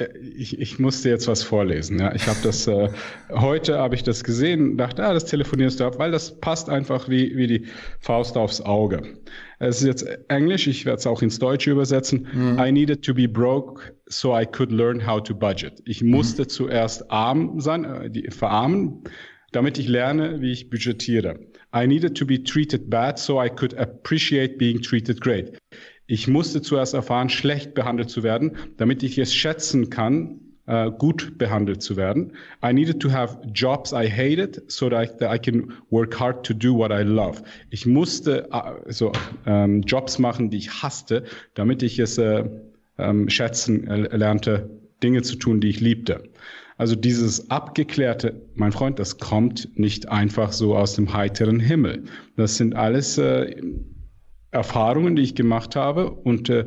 Äh, 0.00 0.18
ich, 0.18 0.58
ich 0.58 0.78
musste 0.78 1.08
jetzt 1.08 1.28
was 1.28 1.42
vorlesen. 1.42 1.98
Ja. 1.98 2.14
Ich 2.14 2.26
habe 2.26 2.38
das 2.42 2.66
äh, 2.66 2.88
heute 3.30 3.78
habe 3.78 3.94
ich 3.94 4.02
das 4.02 4.24
gesehen, 4.24 4.76
dachte, 4.76 5.04
ah, 5.04 5.12
das 5.12 5.26
telefonierst 5.26 5.80
du 5.80 5.84
ab, 5.84 5.98
weil 5.98 6.10
das 6.10 6.40
passt 6.40 6.68
einfach 6.68 7.08
wie, 7.08 7.36
wie 7.36 7.46
die 7.46 7.66
Faust 8.00 8.36
aufs 8.36 8.60
Auge. 8.60 9.02
Es 9.58 9.80
ist 9.80 9.86
jetzt 9.86 10.06
Englisch, 10.28 10.66
ich 10.66 10.86
werde 10.86 10.98
es 10.98 11.06
auch 11.06 11.22
ins 11.22 11.38
Deutsche 11.38 11.70
übersetzen. 11.70 12.26
Mhm. 12.32 12.58
I 12.58 12.72
needed 12.72 13.02
to 13.04 13.14
be 13.14 13.28
broke 13.28 13.82
so 14.06 14.36
I 14.36 14.46
could 14.46 14.72
learn 14.72 15.06
how 15.06 15.22
to 15.22 15.34
budget. 15.34 15.82
Ich 15.84 16.02
mhm. 16.02 16.10
musste 16.10 16.42
mhm. 16.42 16.48
zuerst 16.48 17.10
arm 17.10 17.60
sein, 17.60 17.84
äh, 17.84 18.10
die, 18.10 18.30
verarmen, 18.30 19.04
damit 19.52 19.78
ich 19.78 19.88
lerne, 19.88 20.40
wie 20.40 20.52
ich 20.52 20.70
budgetiere. 20.70 21.38
I 21.74 21.86
needed 21.86 22.16
to 22.16 22.26
be 22.26 22.42
treated 22.42 22.90
bad 22.90 23.18
so 23.18 23.42
I 23.42 23.48
could 23.48 23.78
appreciate 23.78 24.58
being 24.58 24.80
treated 24.80 25.20
great. 25.20 25.52
Ich 26.10 26.26
musste 26.26 26.60
zuerst 26.60 26.92
erfahren, 26.92 27.28
schlecht 27.28 27.72
behandelt 27.74 28.10
zu 28.10 28.24
werden, 28.24 28.56
damit 28.78 29.04
ich 29.04 29.16
es 29.16 29.32
schätzen 29.32 29.90
kann, 29.90 30.40
uh, 30.68 30.90
gut 30.90 31.38
behandelt 31.38 31.82
zu 31.82 31.96
werden. 31.96 32.32
I 32.64 32.72
needed 32.72 32.98
to 32.98 33.12
have 33.12 33.38
jobs 33.54 33.92
I 33.92 34.10
hated 34.10 34.60
so 34.66 34.90
that 34.90 35.08
I, 35.08 35.18
that 35.18 35.32
I 35.32 35.38
can 35.38 35.72
work 35.90 36.18
hard 36.18 36.44
to 36.46 36.52
do 36.52 36.76
what 36.76 36.90
I 36.90 37.04
love. 37.04 37.44
Ich 37.70 37.86
musste 37.86 38.48
uh, 38.52 38.90
so 38.90 39.12
ähm, 39.46 39.82
Jobs 39.82 40.18
machen, 40.18 40.50
die 40.50 40.56
ich 40.56 40.82
hasste, 40.82 41.22
damit 41.54 41.80
ich 41.84 42.00
es 42.00 42.18
äh, 42.18 42.42
ähm, 42.98 43.30
schätzen 43.30 43.86
lernte, 43.86 44.68
Dinge 45.04 45.22
zu 45.22 45.36
tun, 45.36 45.60
die 45.60 45.68
ich 45.68 45.78
liebte. 45.78 46.24
Also 46.76 46.96
dieses 46.96 47.50
abgeklärte, 47.50 48.40
mein 48.54 48.72
Freund, 48.72 48.98
das 48.98 49.18
kommt 49.18 49.78
nicht 49.78 50.08
einfach 50.08 50.50
so 50.50 50.74
aus 50.74 50.94
dem 50.94 51.12
heiteren 51.12 51.60
Himmel. 51.60 52.04
Das 52.36 52.56
sind 52.56 52.74
alles 52.74 53.16
äh, 53.16 53.54
Erfahrungen, 54.50 55.16
die 55.16 55.22
ich 55.22 55.34
gemacht 55.34 55.76
habe 55.76 56.10
und 56.10 56.48
äh, 56.48 56.66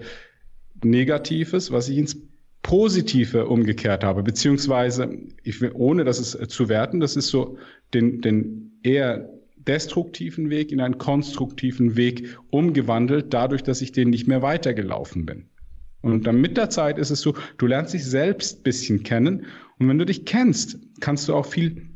Negatives, 0.84 1.72
was 1.72 1.90
ich 1.90 1.98
ins 1.98 2.18
Positive 2.62 3.48
umgekehrt 3.48 4.04
habe, 4.04 4.24
beziehungsweise, 4.24 5.18
ich 5.44 5.60
will, 5.62 5.72
ohne 5.74 6.04
das 6.06 6.34
äh, 6.36 6.48
zu 6.48 6.70
werten, 6.70 7.00
das 7.00 7.16
ist 7.16 7.28
so 7.28 7.58
den, 7.94 8.22
den 8.22 8.80
eher 8.84 9.30
destruktiven 9.58 10.50
Weg 10.50 10.72
in 10.72 10.82
einen 10.82 10.98
konstruktiven 10.98 11.96
Weg 11.96 12.38
umgewandelt, 12.50 13.34
dadurch, 13.34 13.64
dass 13.64 13.82
ich 13.82 13.92
den 13.92 14.10
nicht 14.10 14.28
mehr 14.28 14.42
weitergelaufen 14.42 15.26
bin. 15.26 15.50
Und 16.02 16.28
dann 16.28 16.42
mit 16.42 16.58
der 16.58 16.70
Zeit 16.70 16.98
ist 16.98 17.12
es 17.12 17.22
so, 17.22 17.34
du 17.58 17.66
lernst 17.66 17.94
dich 17.94 18.06
selbst 18.06 18.60
ein 18.60 18.64
bisschen 18.64 19.04
kennen. 19.04 19.46
Und 19.80 19.88
wenn 19.88 19.98
du 19.98 20.06
dich 20.06 20.26
kennst, 20.26 20.80
kannst 21.00 21.30
du 21.30 21.34
auch 21.34 21.46
viel 21.46 21.90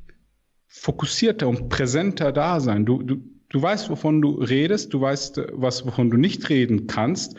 fokussierter 0.67 1.47
und 1.47 1.67
präsenter 1.67 2.31
da 2.31 2.61
sein. 2.61 2.85
Du, 2.85 3.03
du, 3.03 3.17
du 3.49 3.61
weißt, 3.61 3.89
wovon 3.89 4.21
du 4.21 4.31
redest, 4.31 4.93
du 4.93 5.01
weißt, 5.01 5.41
was, 5.53 5.85
wovon 5.85 6.09
du 6.09 6.17
nicht 6.17 6.49
reden 6.49 6.87
kannst. 6.87 7.35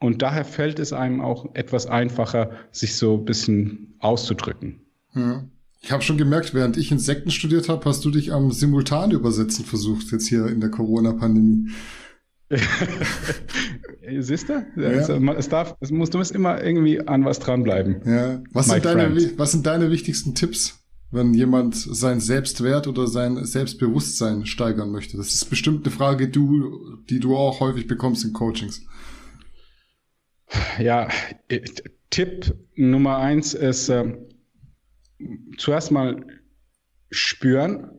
Und 0.00 0.22
daher 0.22 0.44
fällt 0.44 0.78
es 0.78 0.92
einem 0.92 1.20
auch 1.20 1.54
etwas 1.54 1.86
einfacher, 1.86 2.52
sich 2.70 2.96
so 2.96 3.16
ein 3.16 3.24
bisschen 3.24 3.94
auszudrücken. 3.98 4.80
Hm. 5.12 5.50
Ich 5.80 5.92
habe 5.92 6.02
schon 6.02 6.18
gemerkt, 6.18 6.54
während 6.54 6.76
ich 6.76 6.90
Insekten 6.90 7.30
studiert 7.30 7.68
habe, 7.68 7.84
hast 7.84 8.04
du 8.04 8.10
dich 8.10 8.32
am 8.32 8.50
Simultanübersetzen 8.50 9.64
versucht, 9.64 10.10
jetzt 10.12 10.28
hier 10.28 10.46
in 10.46 10.60
der 10.60 10.70
Corona-Pandemie. 10.70 11.70
Siehst 14.18 14.48
du? 14.48 14.64
Ja. 14.76 14.90
Es, 14.90 15.48
darf, 15.48 15.76
es 15.80 15.90
muss, 15.90 16.10
du 16.10 16.18
musst 16.18 16.32
immer 16.32 16.62
irgendwie 16.62 17.00
an 17.00 17.24
was 17.24 17.38
dranbleiben. 17.38 18.00
Ja. 18.04 18.42
Was, 18.52 18.66
sind 18.66 18.84
deine, 18.84 19.38
was 19.38 19.52
sind 19.52 19.66
deine 19.66 19.90
wichtigsten 19.90 20.34
Tipps, 20.34 20.77
wenn 21.10 21.32
jemand 21.32 21.74
sein 21.74 22.20
Selbstwert 22.20 22.86
oder 22.86 23.06
sein 23.06 23.44
Selbstbewusstsein 23.44 24.46
steigern 24.46 24.90
möchte? 24.90 25.16
Das 25.16 25.32
ist 25.32 25.46
bestimmt 25.46 25.86
eine 25.86 25.94
Frage, 25.94 26.28
du, 26.28 26.98
die 27.08 27.20
du 27.20 27.36
auch 27.36 27.60
häufig 27.60 27.86
bekommst 27.86 28.24
in 28.24 28.32
Coachings. 28.32 28.84
Ja, 30.78 31.08
Tipp 32.10 32.54
Nummer 32.74 33.18
eins 33.18 33.54
ist 33.54 33.88
äh, 33.88 34.16
zuerst 35.56 35.90
mal 35.90 36.24
spüren, 37.10 37.90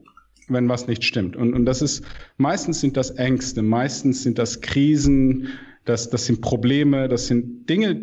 wenn 0.48 0.70
was 0.70 0.88
nicht 0.88 1.04
stimmt. 1.04 1.36
Und, 1.36 1.54
und 1.54 1.66
das 1.66 1.82
ist, 1.82 2.04
meistens 2.38 2.80
sind 2.80 2.98
das 2.98 3.12
Ängste, 3.12 3.62
meistens 3.62 4.24
sind 4.24 4.40
das 4.40 4.62
Krisen, 4.62 5.50
das, 5.86 6.10
das 6.10 6.26
sind 6.26 6.42
Probleme, 6.42 7.08
das 7.08 7.28
sind 7.28 7.70
Dinge, 7.70 8.02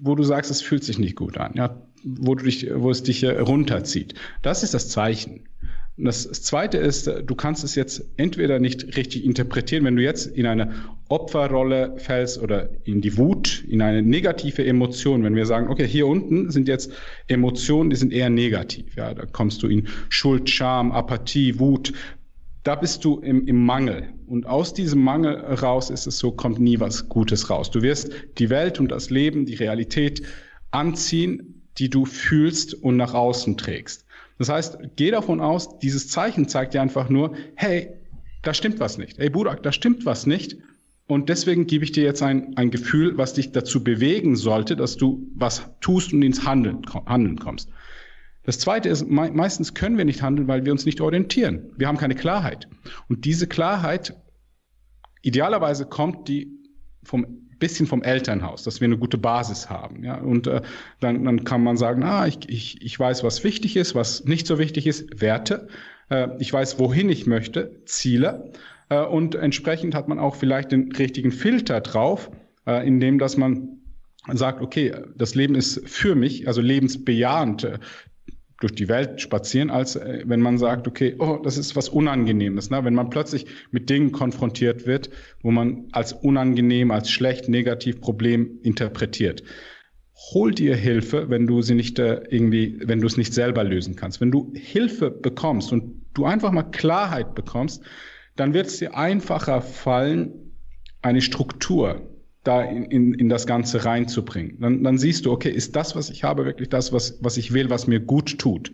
wo 0.00 0.14
du 0.14 0.22
sagst, 0.22 0.50
es 0.50 0.62
fühlt 0.62 0.84
sich 0.84 0.98
nicht 0.98 1.16
gut 1.16 1.38
an, 1.38 1.54
ja, 1.54 1.86
wo 2.04 2.34
du 2.34 2.44
dich, 2.44 2.68
wo 2.74 2.90
es 2.90 3.02
dich 3.02 3.24
runterzieht. 3.24 4.14
Das 4.42 4.62
ist 4.62 4.74
das 4.74 4.88
Zeichen. 4.88 5.48
Das 6.02 6.30
Zweite 6.30 6.78
ist, 6.78 7.06
du 7.06 7.34
kannst 7.34 7.62
es 7.62 7.74
jetzt 7.74 8.02
entweder 8.16 8.58
nicht 8.58 8.96
richtig 8.96 9.24
interpretieren, 9.24 9.84
wenn 9.84 9.96
du 9.96 10.02
jetzt 10.02 10.26
in 10.26 10.46
eine 10.46 10.72
Opferrolle 11.08 11.94
fällst 11.98 12.40
oder 12.40 12.70
in 12.84 13.02
die 13.02 13.18
Wut, 13.18 13.64
in 13.68 13.82
eine 13.82 14.00
negative 14.00 14.64
Emotion. 14.64 15.22
Wenn 15.22 15.34
wir 15.34 15.44
sagen, 15.44 15.68
okay, 15.68 15.86
hier 15.86 16.06
unten 16.06 16.50
sind 16.50 16.68
jetzt 16.68 16.90
Emotionen, 17.28 17.90
die 17.90 17.96
sind 17.96 18.14
eher 18.14 18.30
negativ. 18.30 18.96
Ja, 18.96 19.12
da 19.12 19.26
kommst 19.26 19.62
du 19.62 19.68
in 19.68 19.88
Schuld, 20.08 20.48
Scham, 20.48 20.90
Apathie, 20.90 21.58
Wut. 21.58 21.92
Da 22.62 22.76
bist 22.76 23.04
du 23.04 23.18
im, 23.18 23.46
im 23.46 23.64
Mangel. 23.64 24.08
Und 24.26 24.46
aus 24.46 24.72
diesem 24.72 25.02
Mangel 25.02 25.34
raus 25.36 25.90
ist 25.90 26.06
es 26.06 26.18
so, 26.18 26.30
kommt 26.32 26.60
nie 26.60 26.80
was 26.80 27.10
Gutes 27.10 27.50
raus. 27.50 27.70
Du 27.70 27.82
wirst 27.82 28.10
die 28.38 28.48
Welt 28.48 28.80
und 28.80 28.90
das 28.90 29.10
Leben, 29.10 29.44
die 29.44 29.54
Realität 29.54 30.22
anziehen, 30.70 31.59
die 31.80 31.90
du 31.90 32.04
fühlst 32.04 32.74
und 32.74 32.96
nach 32.96 33.14
außen 33.14 33.56
trägst. 33.56 34.04
Das 34.38 34.48
heißt, 34.48 34.78
geh 34.96 35.10
davon 35.10 35.40
aus, 35.40 35.78
dieses 35.78 36.08
Zeichen 36.08 36.48
zeigt 36.48 36.74
dir 36.74 36.82
einfach 36.82 37.08
nur, 37.08 37.34
hey, 37.54 37.90
da 38.42 38.54
stimmt 38.54 38.80
was 38.80 38.98
nicht. 38.98 39.18
Hey 39.18 39.30
Burak, 39.30 39.62
da 39.62 39.72
stimmt 39.72 40.06
was 40.06 40.26
nicht. 40.26 40.56
Und 41.06 41.28
deswegen 41.28 41.66
gebe 41.66 41.84
ich 41.84 41.92
dir 41.92 42.04
jetzt 42.04 42.22
ein, 42.22 42.56
ein 42.56 42.70
Gefühl, 42.70 43.18
was 43.18 43.34
dich 43.34 43.50
dazu 43.52 43.82
bewegen 43.82 44.36
sollte, 44.36 44.76
dass 44.76 44.96
du 44.96 45.26
was 45.34 45.68
tust 45.80 46.12
und 46.12 46.22
ins 46.22 46.44
Handeln, 46.46 46.82
Handeln 47.06 47.38
kommst. 47.38 47.68
Das 48.44 48.58
Zweite 48.58 48.88
ist, 48.88 49.06
me 49.06 49.30
meistens 49.32 49.74
können 49.74 49.98
wir 49.98 50.04
nicht 50.04 50.22
handeln, 50.22 50.48
weil 50.48 50.64
wir 50.64 50.72
uns 50.72 50.86
nicht 50.86 51.00
orientieren. 51.00 51.72
Wir 51.76 51.88
haben 51.88 51.98
keine 51.98 52.14
Klarheit. 52.14 52.68
Und 53.08 53.24
diese 53.24 53.46
Klarheit, 53.46 54.14
idealerweise 55.22 55.84
kommt 55.84 56.28
die 56.28 56.50
vom 57.02 57.39
bisschen 57.60 57.86
vom 57.86 58.02
Elternhaus, 58.02 58.64
dass 58.64 58.80
wir 58.80 58.86
eine 58.86 58.98
gute 58.98 59.18
Basis 59.18 59.70
haben. 59.70 60.02
Ja? 60.02 60.16
Und 60.16 60.48
äh, 60.48 60.62
dann, 60.98 61.24
dann 61.24 61.44
kann 61.44 61.62
man 61.62 61.76
sagen, 61.76 62.02
ah, 62.02 62.26
ich, 62.26 62.48
ich, 62.48 62.82
ich 62.82 62.98
weiß, 62.98 63.22
was 63.22 63.44
wichtig 63.44 63.76
ist, 63.76 63.94
was 63.94 64.24
nicht 64.24 64.48
so 64.48 64.58
wichtig 64.58 64.88
ist, 64.88 65.20
Werte. 65.20 65.68
Äh, 66.08 66.28
ich 66.40 66.52
weiß, 66.52 66.80
wohin 66.80 67.08
ich 67.08 67.26
möchte, 67.26 67.84
Ziele. 67.84 68.50
Äh, 68.88 69.04
und 69.04 69.36
entsprechend 69.36 69.94
hat 69.94 70.08
man 70.08 70.18
auch 70.18 70.34
vielleicht 70.34 70.72
den 70.72 70.90
richtigen 70.90 71.30
Filter 71.30 71.80
drauf, 71.80 72.30
äh, 72.66 72.84
indem 72.84 73.18
dass 73.18 73.36
man 73.36 73.76
sagt, 74.32 74.60
okay, 74.60 74.94
das 75.16 75.34
Leben 75.34 75.54
ist 75.54 75.88
für 75.88 76.14
mich, 76.14 76.46
also 76.46 76.60
lebensbejahend. 76.60 77.78
Durch 78.60 78.74
die 78.74 78.88
Welt 78.88 79.20
spazieren, 79.20 79.70
als 79.70 79.96
äh, 79.96 80.22
wenn 80.26 80.40
man 80.40 80.58
sagt, 80.58 80.86
okay, 80.86 81.16
oh, 81.18 81.38
das 81.42 81.58
ist 81.58 81.74
was 81.74 81.88
Unangenehmes. 81.88 82.70
Ne? 82.70 82.84
Wenn 82.84 82.94
man 82.94 83.10
plötzlich 83.10 83.46
mit 83.70 83.90
Dingen 83.90 84.12
konfrontiert 84.12 84.86
wird, 84.86 85.10
wo 85.42 85.50
man 85.50 85.88
als 85.92 86.12
unangenehm, 86.12 86.90
als 86.90 87.10
schlecht, 87.10 87.48
negativ 87.48 88.00
Problem 88.00 88.60
interpretiert. 88.62 89.42
Hol 90.32 90.52
dir 90.52 90.76
Hilfe, 90.76 91.30
wenn 91.30 91.46
du 91.46 91.62
sie 91.62 91.74
nicht 91.74 91.98
äh, 91.98 92.22
irgendwie, 92.28 92.78
wenn 92.84 93.00
du 93.00 93.06
es 93.06 93.16
nicht 93.16 93.32
selber 93.32 93.64
lösen 93.64 93.96
kannst. 93.96 94.20
Wenn 94.20 94.30
du 94.30 94.52
Hilfe 94.54 95.10
bekommst 95.10 95.72
und 95.72 96.04
du 96.12 96.26
einfach 96.26 96.52
mal 96.52 96.64
Klarheit 96.64 97.34
bekommst, 97.34 97.82
dann 98.36 98.52
wird 98.52 98.66
es 98.66 98.78
dir 98.78 98.94
einfacher 98.94 99.62
fallen, 99.62 100.52
eine 101.02 101.22
Struktur 101.22 102.09
da 102.44 102.62
in, 102.62 102.84
in, 102.84 103.14
in 103.14 103.28
das 103.28 103.46
Ganze 103.46 103.84
reinzubringen. 103.84 104.58
Dann, 104.60 104.82
dann 104.82 104.98
siehst 104.98 105.26
du, 105.26 105.32
okay, 105.32 105.50
ist 105.50 105.76
das, 105.76 105.94
was 105.94 106.10
ich 106.10 106.24
habe, 106.24 106.44
wirklich 106.44 106.68
das, 106.68 106.92
was, 106.92 107.18
was 107.22 107.36
ich 107.36 107.52
will, 107.52 107.70
was 107.70 107.86
mir 107.86 108.00
gut 108.00 108.38
tut? 108.38 108.72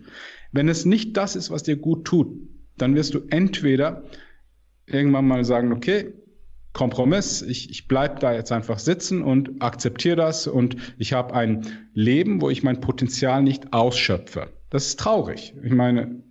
Wenn 0.51 0.69
es 0.69 0.85
nicht 0.85 1.17
das 1.17 1.35
ist, 1.35 1.51
was 1.51 1.63
dir 1.63 1.75
gut 1.75 2.05
tut, 2.05 2.27
dann 2.77 2.95
wirst 2.95 3.13
du 3.13 3.21
entweder 3.29 4.03
irgendwann 4.85 5.27
mal 5.27 5.43
sagen, 5.43 5.73
okay, 5.73 6.13
Kompromiss, 6.73 7.41
ich, 7.41 7.71
ich 7.71 7.87
bleibe 7.87 8.19
da 8.19 8.33
jetzt 8.33 8.51
einfach 8.51 8.77
sitzen 8.77 9.23
und 9.23 9.61
akzeptiere 9.61 10.15
das 10.15 10.47
und 10.47 10.77
ich 10.97 11.11
habe 11.11 11.33
ein 11.33 11.65
Leben, 11.93 12.39
wo 12.39 12.49
ich 12.49 12.61
mein 12.61 12.81
Potenzial 12.81 13.41
nicht 13.41 13.73
ausschöpfe. 13.73 14.53
Das 14.69 14.85
ist 14.85 14.99
traurig. 14.99 15.55
Ich 15.63 15.73
meine, 15.73 16.23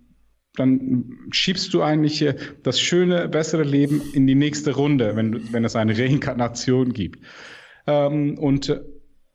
dann 0.57 1.29
schiebst 1.31 1.73
du 1.73 1.81
eigentlich 1.81 2.25
das 2.63 2.81
schöne, 2.81 3.29
bessere 3.29 3.63
Leben 3.63 4.01
in 4.13 4.27
die 4.27 4.35
nächste 4.35 4.75
Runde, 4.75 5.15
wenn, 5.15 5.53
wenn 5.53 5.63
es 5.63 5.75
eine 5.75 5.97
Reinkarnation 5.97 6.93
gibt. 6.93 7.23
Ähm, 7.85 8.37
und, 8.37 8.81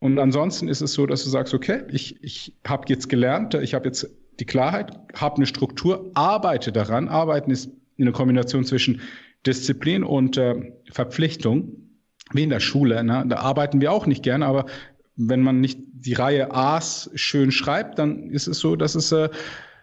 und 0.00 0.18
ansonsten 0.18 0.68
ist 0.68 0.82
es 0.82 0.92
so, 0.92 1.06
dass 1.06 1.24
du 1.24 1.30
sagst, 1.30 1.54
okay, 1.54 1.82
ich, 1.90 2.22
ich 2.22 2.54
habe 2.66 2.84
jetzt 2.88 3.08
gelernt, 3.08 3.54
ich 3.54 3.72
habe 3.72 3.86
jetzt 3.86 4.10
die 4.40 4.46
Klarheit, 4.46 4.92
habe 5.14 5.36
eine 5.36 5.46
Struktur, 5.46 6.10
arbeite 6.14 6.72
daran. 6.72 7.08
Arbeiten 7.08 7.50
ist 7.50 7.70
eine 7.98 8.12
Kombination 8.12 8.64
zwischen 8.64 9.00
Disziplin 9.46 10.02
und 10.02 10.36
äh, 10.36 10.72
Verpflichtung, 10.90 11.72
wie 12.32 12.42
in 12.42 12.50
der 12.50 12.60
Schule. 12.60 13.04
Ne? 13.04 13.24
Da 13.28 13.36
arbeiten 13.36 13.80
wir 13.80 13.92
auch 13.92 14.06
nicht 14.06 14.24
gern, 14.24 14.42
aber 14.42 14.66
wenn 15.14 15.40
man 15.40 15.60
nicht 15.60 15.78
die 15.92 16.14
Reihe 16.14 16.52
A's 16.52 17.10
schön 17.14 17.52
schreibt, 17.52 17.98
dann 17.98 18.30
ist 18.30 18.48
es 18.48 18.58
so, 18.58 18.74
dass 18.74 18.96
es 18.96 19.12
äh, 19.12 19.28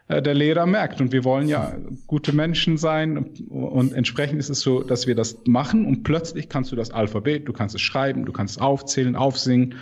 der 0.10 0.34
Lehrer 0.34 0.66
merkt. 0.66 1.00
Und 1.00 1.12
wir 1.12 1.24
wollen 1.24 1.48
ja 1.48 1.76
gute 2.08 2.34
Menschen 2.34 2.78
sein. 2.78 3.30
Und 3.50 3.94
entsprechend 3.94 4.40
ist 4.40 4.50
es 4.50 4.60
so, 4.62 4.82
dass 4.82 5.06
wir 5.06 5.16
das 5.16 5.38
machen 5.46 5.86
und 5.86 6.04
plötzlich 6.04 6.50
kannst 6.50 6.72
du 6.72 6.76
das 6.76 6.92
Alphabet, 6.92 7.48
du 7.48 7.54
kannst 7.54 7.76
es 7.76 7.82
schreiben, 7.82 8.26
du 8.26 8.32
kannst 8.32 8.58
es 8.58 8.62
aufzählen, 8.62 9.16
aufsingen. 9.16 9.76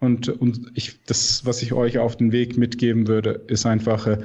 Und, 0.00 0.28
und 0.28 0.72
ich, 0.74 1.04
das, 1.04 1.46
was 1.46 1.62
ich 1.62 1.72
euch 1.72 1.98
auf 1.98 2.16
den 2.16 2.32
Weg 2.32 2.56
mitgeben 2.56 3.06
würde, 3.06 3.42
ist 3.46 3.64
einfach, 3.64 4.06
äh, 4.06 4.18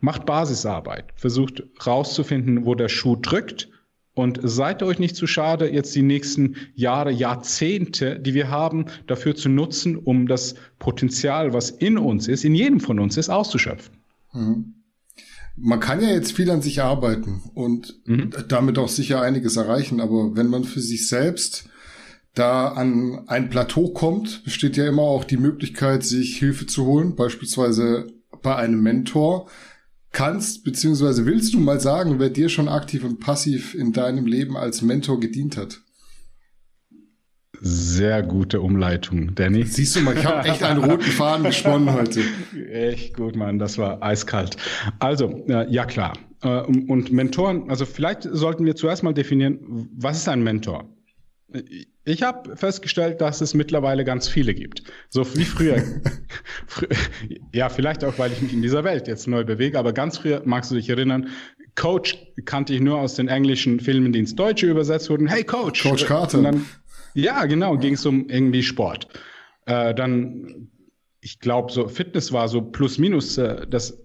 macht 0.00 0.26
Basisarbeit. 0.26 1.06
Versucht 1.16 1.64
rauszufinden, 1.84 2.64
wo 2.64 2.74
der 2.74 2.88
Schuh 2.88 3.16
drückt. 3.16 3.70
Und 4.16 4.38
seid 4.44 4.84
euch 4.84 5.00
nicht 5.00 5.16
zu 5.16 5.26
schade, 5.26 5.68
jetzt 5.68 5.92
die 5.96 6.02
nächsten 6.02 6.54
Jahre, 6.76 7.10
Jahrzehnte, 7.10 8.20
die 8.20 8.32
wir 8.32 8.48
haben, 8.48 8.84
dafür 9.08 9.34
zu 9.34 9.48
nutzen, 9.48 9.96
um 9.96 10.28
das 10.28 10.54
Potenzial, 10.78 11.52
was 11.52 11.70
in 11.70 11.98
uns 11.98 12.28
ist, 12.28 12.44
in 12.44 12.54
jedem 12.54 12.78
von 12.78 13.00
uns 13.00 13.16
ist, 13.16 13.28
auszuschöpfen. 13.28 13.96
Mhm 14.32 14.83
man 15.56 15.80
kann 15.80 16.02
ja 16.02 16.08
jetzt 16.08 16.32
viel 16.32 16.50
an 16.50 16.62
sich 16.62 16.82
arbeiten 16.82 17.42
und 17.54 18.00
mhm. 18.06 18.32
damit 18.48 18.78
auch 18.78 18.88
sicher 18.88 19.20
einiges 19.20 19.56
erreichen, 19.56 20.00
aber 20.00 20.36
wenn 20.36 20.48
man 20.48 20.64
für 20.64 20.80
sich 20.80 21.08
selbst 21.08 21.68
da 22.34 22.68
an 22.68 23.22
ein 23.28 23.48
Plateau 23.48 23.92
kommt, 23.92 24.42
besteht 24.44 24.76
ja 24.76 24.88
immer 24.88 25.02
auch 25.02 25.24
die 25.24 25.36
Möglichkeit, 25.36 26.02
sich 26.02 26.36
Hilfe 26.38 26.66
zu 26.66 26.84
holen, 26.84 27.14
beispielsweise 27.14 28.12
bei 28.42 28.56
einem 28.56 28.82
Mentor. 28.82 29.48
Kannst 30.10 30.64
beziehungsweise 30.64 31.26
willst 31.26 31.54
du 31.54 31.60
mal 31.60 31.80
sagen, 31.80 32.18
wer 32.18 32.30
dir 32.30 32.48
schon 32.48 32.68
aktiv 32.68 33.04
und 33.04 33.20
passiv 33.20 33.74
in 33.74 33.92
deinem 33.92 34.26
Leben 34.26 34.56
als 34.56 34.82
Mentor 34.82 35.20
gedient 35.20 35.56
hat? 35.56 35.80
Sehr 37.66 38.22
gute 38.22 38.60
Umleitung, 38.60 39.34
Danny. 39.34 39.62
Siehst 39.64 39.96
du 39.96 40.00
mal, 40.00 40.14
ich 40.14 40.26
habe 40.26 40.46
echt 40.46 40.62
einen 40.62 40.84
roten 40.84 41.00
Faden 41.10 41.44
gesponnen 41.44 41.94
heute. 41.94 42.20
Echt 42.70 43.14
gut, 43.16 43.36
Mann, 43.36 43.58
das 43.58 43.78
war 43.78 44.02
eiskalt. 44.02 44.58
Also, 44.98 45.46
äh, 45.48 45.66
ja 45.72 45.86
klar. 45.86 46.12
Äh, 46.42 46.60
und 46.60 47.10
Mentoren, 47.10 47.70
also 47.70 47.86
vielleicht 47.86 48.24
sollten 48.24 48.66
wir 48.66 48.76
zuerst 48.76 49.02
mal 49.02 49.14
definieren, 49.14 49.88
was 49.96 50.18
ist 50.18 50.28
ein 50.28 50.42
Mentor? 50.42 50.90
Ich 52.04 52.22
habe 52.22 52.54
festgestellt, 52.54 53.22
dass 53.22 53.40
es 53.40 53.54
mittlerweile 53.54 54.04
ganz 54.04 54.28
viele 54.28 54.52
gibt. 54.52 54.82
So 55.08 55.24
wie 55.34 55.44
früher. 55.44 55.82
ja, 57.54 57.70
vielleicht 57.70 58.04
auch, 58.04 58.18
weil 58.18 58.30
ich 58.32 58.42
mich 58.42 58.52
in 58.52 58.60
dieser 58.60 58.84
Welt 58.84 59.08
jetzt 59.08 59.26
neu 59.26 59.42
bewege, 59.42 59.78
aber 59.78 59.94
ganz 59.94 60.18
früher 60.18 60.42
magst 60.44 60.70
du 60.70 60.74
dich 60.74 60.90
erinnern, 60.90 61.28
Coach 61.76 62.18
kannte 62.44 62.74
ich 62.74 62.80
nur 62.80 62.98
aus 62.98 63.14
den 63.14 63.28
englischen 63.28 63.80
Filmen, 63.80 64.12
die 64.12 64.20
ins 64.20 64.34
Deutsche 64.34 64.66
übersetzt 64.66 65.08
wurden. 65.08 65.26
Hey 65.26 65.44
Coach. 65.44 65.82
Coach 65.82 66.04
Carter. 66.04 66.38
Und 66.38 66.44
dann 66.44 66.66
ja, 67.14 67.46
genau, 67.46 67.78
ging 67.78 67.94
es 67.94 68.04
um 68.04 68.28
irgendwie 68.28 68.62
Sport. 68.62 69.08
Äh, 69.66 69.94
dann, 69.94 70.68
ich 71.20 71.40
glaube, 71.40 71.72
so 71.72 71.88
Fitness 71.88 72.32
war 72.32 72.48
so 72.48 72.60
plus 72.60 72.98
minus 72.98 73.38
äh, 73.38 73.66
das 73.66 73.98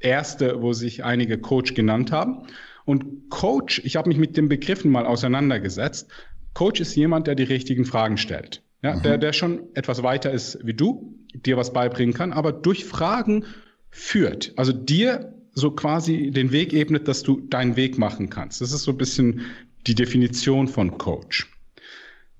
erste, 0.00 0.60
wo 0.60 0.72
sich 0.72 1.04
einige 1.04 1.38
Coach 1.38 1.74
genannt 1.74 2.10
haben. 2.10 2.46
Und 2.84 3.30
Coach, 3.30 3.80
ich 3.84 3.96
habe 3.96 4.08
mich 4.08 4.18
mit 4.18 4.36
den 4.36 4.48
Begriffen 4.48 4.90
mal 4.90 5.06
auseinandergesetzt. 5.06 6.10
Coach 6.52 6.80
ist 6.80 6.94
jemand, 6.96 7.26
der 7.26 7.34
die 7.34 7.44
richtigen 7.44 7.84
Fragen 7.84 8.16
stellt. 8.16 8.62
Ja, 8.82 8.96
mhm. 8.96 9.02
der, 9.02 9.18
der 9.18 9.32
schon 9.32 9.62
etwas 9.74 10.02
weiter 10.02 10.30
ist 10.30 10.58
wie 10.64 10.74
du, 10.74 11.18
dir 11.34 11.56
was 11.56 11.72
beibringen 11.72 12.14
kann, 12.14 12.32
aber 12.32 12.52
durch 12.52 12.84
Fragen 12.84 13.44
führt. 13.90 14.52
Also 14.56 14.72
dir 14.72 15.34
so 15.52 15.70
quasi 15.70 16.30
den 16.30 16.52
Weg 16.52 16.72
ebnet, 16.72 17.08
dass 17.08 17.22
du 17.22 17.40
deinen 17.40 17.76
Weg 17.76 17.98
machen 17.98 18.28
kannst. 18.28 18.60
Das 18.60 18.72
ist 18.72 18.82
so 18.82 18.90
ein 18.90 18.98
bisschen 18.98 19.42
die 19.86 19.94
Definition 19.94 20.68
von 20.68 20.98
Coach. 20.98 21.53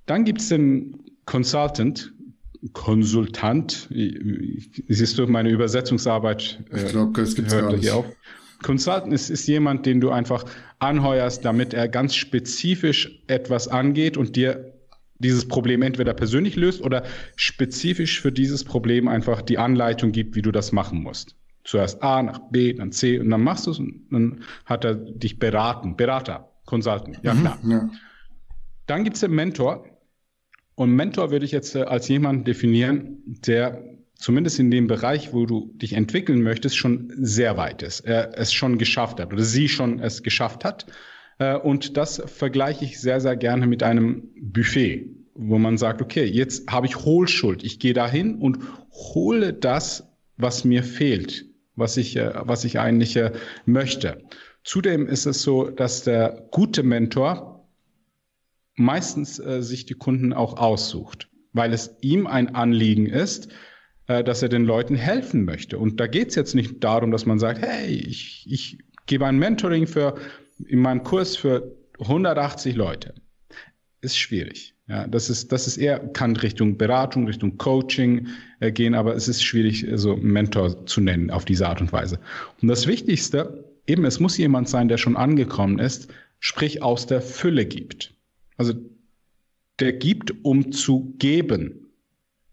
Dann 0.06 0.24
gibt 0.24 0.40
es 0.40 0.48
den 0.48 1.00
Consultant, 1.26 2.12
Konsultant. 2.72 3.88
Siehst 4.88 5.18
du, 5.18 5.26
meine 5.26 5.50
Übersetzungsarbeit 5.50 6.60
ich 6.72 6.86
glaub, 6.88 7.14
das 7.14 7.34
gibt's 7.34 7.54
hört 7.54 7.78
hier 7.80 7.96
auf. 7.96 8.06
Consultant 8.62 9.12
ist, 9.12 9.28
ist 9.28 9.46
jemand, 9.46 9.84
den 9.84 10.00
du 10.00 10.10
einfach 10.10 10.44
anheuerst, 10.78 11.44
damit 11.44 11.74
er 11.74 11.88
ganz 11.88 12.14
spezifisch 12.14 13.22
etwas 13.26 13.68
angeht 13.68 14.16
und 14.16 14.36
dir 14.36 14.72
dieses 15.18 15.46
Problem 15.46 15.82
entweder 15.82 16.14
persönlich 16.14 16.56
löst 16.56 16.82
oder 16.82 17.04
spezifisch 17.36 18.20
für 18.20 18.32
dieses 18.32 18.64
Problem 18.64 19.06
einfach 19.08 19.42
die 19.42 19.58
Anleitung 19.58 20.12
gibt, 20.12 20.34
wie 20.34 20.42
du 20.42 20.50
das 20.50 20.72
machen 20.72 21.02
musst. 21.02 21.36
Zuerst 21.64 22.02
A, 22.02 22.22
nach 22.22 22.40
B, 22.50 22.72
dann 22.74 22.92
C 22.92 23.18
und 23.18 23.30
dann 23.30 23.42
machst 23.42 23.66
du 23.66 23.70
es 23.70 23.78
und 23.78 24.06
dann 24.10 24.40
hat 24.66 24.84
er 24.84 24.94
dich 24.94 25.38
beraten. 25.38 25.96
Berater, 25.96 26.50
Consultant, 26.64 27.20
ja 27.22 27.34
mhm, 27.34 27.40
klar. 27.40 27.58
Ja. 27.64 27.90
Dann 28.86 29.04
gibt 29.04 29.16
es 29.16 29.20
den 29.20 29.32
Mentor, 29.32 29.86
und 30.74 30.90
Mentor 30.90 31.30
würde 31.30 31.44
ich 31.44 31.52
jetzt 31.52 31.74
äh, 31.74 31.82
als 31.82 32.08
jemand 32.08 32.46
definieren, 32.48 33.22
der 33.46 33.82
zumindest 34.16 34.58
in 34.58 34.70
dem 34.70 34.86
Bereich, 34.86 35.32
wo 35.32 35.46
du 35.46 35.70
dich 35.74 35.92
entwickeln 35.92 36.42
möchtest, 36.42 36.76
schon 36.76 37.12
sehr 37.16 37.56
weit 37.56 37.82
ist. 37.82 38.00
Er 38.00 38.38
es 38.38 38.52
schon 38.52 38.78
geschafft 38.78 39.20
hat 39.20 39.32
oder 39.32 39.42
sie 39.42 39.68
schon 39.68 40.00
es 40.00 40.22
geschafft 40.22 40.64
hat. 40.64 40.86
Äh, 41.38 41.56
und 41.56 41.96
das 41.96 42.22
vergleiche 42.26 42.84
ich 42.84 43.00
sehr, 43.00 43.20
sehr 43.20 43.36
gerne 43.36 43.66
mit 43.66 43.82
einem 43.82 44.30
Buffet, 44.40 45.10
wo 45.34 45.58
man 45.58 45.78
sagt, 45.78 46.02
okay, 46.02 46.24
jetzt 46.24 46.70
habe 46.70 46.86
ich 46.86 46.96
Hohlschuld. 46.96 47.62
Ich 47.64 47.78
gehe 47.78 47.92
dahin 47.92 48.36
und 48.36 48.58
hole 48.90 49.52
das, 49.52 50.08
was 50.36 50.64
mir 50.64 50.82
fehlt, 50.82 51.46
was 51.76 51.96
ich, 51.96 52.16
äh, 52.16 52.32
was 52.34 52.64
ich 52.64 52.80
eigentlich 52.80 53.18
möchte. 53.66 54.22
Zudem 54.64 55.06
ist 55.06 55.26
es 55.26 55.42
so, 55.42 55.68
dass 55.68 56.04
der 56.04 56.48
gute 56.50 56.82
Mentor 56.82 57.53
meistens 58.76 59.38
äh, 59.38 59.62
sich 59.62 59.86
die 59.86 59.94
Kunden 59.94 60.32
auch 60.32 60.56
aussucht, 60.56 61.28
weil 61.52 61.72
es 61.72 61.96
ihm 62.00 62.26
ein 62.26 62.54
Anliegen 62.54 63.06
ist, 63.06 63.48
äh, 64.06 64.24
dass 64.24 64.42
er 64.42 64.48
den 64.48 64.64
Leuten 64.64 64.96
helfen 64.96 65.44
möchte. 65.44 65.78
Und 65.78 66.00
da 66.00 66.06
geht 66.06 66.28
es 66.28 66.34
jetzt 66.34 66.54
nicht 66.54 66.82
darum, 66.82 67.10
dass 67.10 67.26
man 67.26 67.38
sagt, 67.38 67.60
hey, 67.62 67.88
ich, 67.88 68.46
ich 68.50 68.78
gebe 69.06 69.26
ein 69.26 69.38
Mentoring 69.38 69.86
für 69.86 70.16
in 70.66 70.80
meinem 70.80 71.02
Kurs 71.02 71.36
für 71.36 71.76
180 72.00 72.76
Leute. 72.76 73.14
Ist 74.00 74.18
schwierig. 74.18 74.74
Ja, 74.86 75.06
das 75.06 75.30
ist, 75.30 75.50
das 75.50 75.66
ist 75.66 75.78
eher, 75.78 75.98
kann 75.98 76.36
Richtung 76.36 76.76
Beratung, 76.76 77.26
Richtung 77.26 77.56
Coaching 77.56 78.28
äh, 78.60 78.70
gehen, 78.70 78.94
aber 78.94 79.14
es 79.14 79.28
ist 79.28 79.42
schwierig, 79.42 79.86
so 79.94 80.16
Mentor 80.16 80.84
zu 80.84 81.00
nennen 81.00 81.30
auf 81.30 81.46
diese 81.46 81.66
Art 81.66 81.80
und 81.80 81.90
Weise. 81.92 82.18
Und 82.60 82.68
das 82.68 82.86
Wichtigste, 82.86 83.64
eben, 83.86 84.04
es 84.04 84.20
muss 84.20 84.36
jemand 84.36 84.68
sein, 84.68 84.88
der 84.88 84.98
schon 84.98 85.16
angekommen 85.16 85.78
ist, 85.78 86.12
sprich 86.38 86.82
aus 86.82 87.06
der 87.06 87.22
Fülle 87.22 87.64
gibt. 87.64 88.12
Also 88.56 88.74
der 89.80 89.92
gibt, 89.92 90.44
um 90.44 90.72
zu 90.72 91.14
geben. 91.18 91.80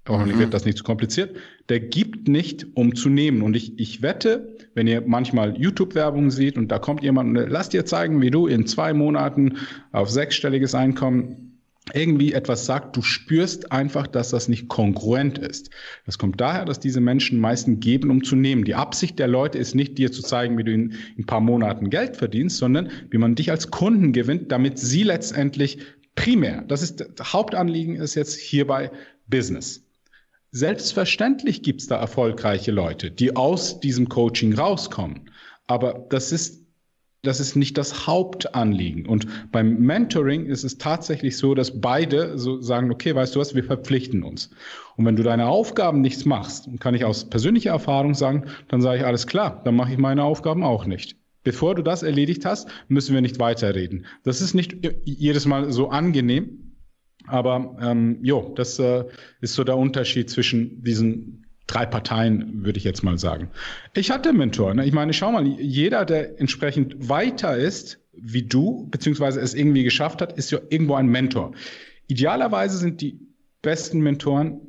Hoffentlich 0.08 0.36
mhm. 0.36 0.42
wird 0.42 0.54
das 0.54 0.66
nicht 0.66 0.78
zu 0.80 0.84
kompliziert. 0.84 1.36
Der 1.70 1.80
gibt 1.80 2.28
nicht, 2.28 2.66
um 2.74 2.96
zu 2.96 3.10
nehmen. 3.10 3.44
Und 3.44 3.56
ich, 3.56 3.80
ich 3.80 4.02
wette, 4.02 4.58
wenn 4.74 4.88
ihr 4.88 5.02
manchmal 5.02 5.56
YouTube-Werbung 5.58 6.32
seht 6.32 6.58
und 6.58 6.70
da 6.70 6.80
kommt 6.80 7.04
jemand 7.04 7.38
und 7.38 7.50
lasst 7.50 7.74
dir 7.74 7.86
zeigen, 7.86 8.22
wie 8.22 8.32
du 8.32 8.48
in 8.48 8.66
zwei 8.66 8.94
Monaten 8.94 9.58
auf 9.92 10.10
sechsstelliges 10.10 10.74
Einkommen 10.74 11.51
irgendwie 11.94 12.34
etwas 12.34 12.66
sagt, 12.66 12.96
du 12.96 13.02
spürst 13.02 13.72
einfach, 13.72 14.08
dass 14.08 14.30
das 14.30 14.48
nicht 14.48 14.68
kongruent 14.68 15.38
ist. 15.40 15.72
Das 16.06 16.18
kommt 16.18 16.40
daher, 16.40 16.66
dass 16.66 16.80
diese 16.80 17.02
Menschen 17.02 17.40
meistens 17.40 17.80
geben, 17.80 18.12
um 18.12 18.24
zu 18.24 18.36
nehmen. 18.36 18.64
Die 18.64 18.76
Absicht 18.76 19.18
der 19.20 19.28
Leute 19.28 19.58
ist 19.58 19.74
nicht, 19.74 19.98
dir 19.98 20.12
zu 20.12 20.22
zeigen, 20.22 20.58
wie 20.58 20.64
du 20.64 20.72
in, 20.72 20.92
in 20.92 21.24
ein 21.24 21.26
paar 21.26 21.42
Monaten 21.42 21.90
Geld 21.90 22.18
verdienst, 22.18 22.58
sondern 22.58 22.92
wie 23.10 23.18
man 23.18 23.36
dich 23.36 23.52
als 23.52 23.72
Kunden 23.72 24.14
gewinnt, 24.14 24.52
damit 24.52 24.78
sie 24.78 25.04
letztendlich 25.04 25.80
primär, 26.16 26.62
das 26.68 26.82
ist 26.82 27.06
das 27.16 27.34
Hauptanliegen 27.34 27.96
ist 27.96 28.16
jetzt 28.16 28.36
hierbei 28.36 28.92
Business. 29.28 29.84
Selbstverständlich 30.52 31.64
gibt 31.64 31.82
es 31.82 31.88
da 31.88 31.98
erfolgreiche 31.98 32.72
Leute, 32.72 33.10
die 33.10 33.36
aus 33.36 33.80
diesem 33.80 34.10
Coaching 34.10 34.54
rauskommen. 34.54 35.32
Aber 35.66 36.06
das 36.10 36.34
ist 36.34 36.61
das 37.24 37.40
ist 37.40 37.56
nicht 37.56 37.78
das 37.78 38.08
Hauptanliegen. 38.08 39.06
Und 39.06 39.28
beim 39.52 39.80
Mentoring 39.80 40.46
ist 40.46 40.64
es 40.64 40.78
tatsächlich 40.78 41.38
so, 41.38 41.54
dass 41.54 41.80
beide 41.80 42.38
so 42.38 42.62
sagen, 42.62 42.92
okay, 42.92 43.14
weißt 43.14 43.36
du 43.36 43.40
was, 43.40 43.54
wir 43.54 43.64
verpflichten 43.64 44.24
uns. 44.24 44.50
Und 44.98 45.06
wenn 45.06 45.16
du 45.16 45.24
deine 45.24 45.48
Aufgaben 45.48 46.02
nichts 46.02 46.26
machst, 46.26 46.68
kann 46.80 46.96
ich 46.96 47.06
aus 47.06 47.30
persönlicher 47.30 47.72
Erfahrung 47.72 48.16
sagen, 48.16 48.46
dann 48.70 48.82
sage 48.82 49.00
ich, 49.00 49.06
alles 49.06 49.28
klar, 49.28 49.62
dann 49.64 49.76
mache 49.76 49.92
ich 49.92 50.00
meine 50.00 50.24
Aufgaben 50.24 50.64
auch 50.64 50.86
nicht. 50.86 51.16
Bevor 51.44 51.76
du 51.76 51.84
das 51.84 52.04
erledigt 52.04 52.46
hast, 52.46 52.70
müssen 52.88 53.14
wir 53.14 53.22
nicht 53.22 53.40
weiterreden. 53.40 54.06
Das 54.24 54.42
ist 54.42 54.54
nicht 54.54 54.78
jedes 55.04 55.46
Mal 55.46 55.72
so 55.72 55.90
angenehm, 55.90 56.74
aber 57.28 57.78
ähm, 57.82 58.20
jo, 58.24 58.54
das 58.56 58.80
äh, 58.80 59.06
ist 59.42 59.54
so 59.54 59.64
der 59.64 59.78
Unterschied 59.78 60.30
zwischen 60.30 60.84
diesen 60.84 61.46
drei 61.72 61.86
Parteien, 61.86 62.64
würde 62.66 62.78
ich 62.78 62.84
jetzt 62.84 63.04
mal 63.04 63.18
sagen. 63.18 63.50
Ich 63.94 64.12
hatte 64.12 64.34
Mentor. 64.34 64.74
Ne? 64.74 64.86
Ich 64.86 64.94
meine, 64.94 65.14
schau 65.14 65.32
mal, 65.32 65.46
jeder, 65.46 66.06
der 66.06 66.40
entsprechend 66.40 67.10
weiter 67.10 67.58
ist 67.58 68.00
wie 68.14 68.44
du, 68.44 68.88
beziehungsweise 68.92 69.40
es 69.40 69.54
irgendwie 69.54 69.84
geschafft 69.84 70.22
hat, 70.22 70.34
ist 70.34 70.52
ja 70.52 70.60
irgendwo 70.70 70.96
ein 70.96 71.08
Mentor. 71.08 71.54
Idealerweise 72.08 72.78
sind 72.78 73.02
die 73.02 73.20
besten 73.62 74.02
Mentoren 74.02 74.60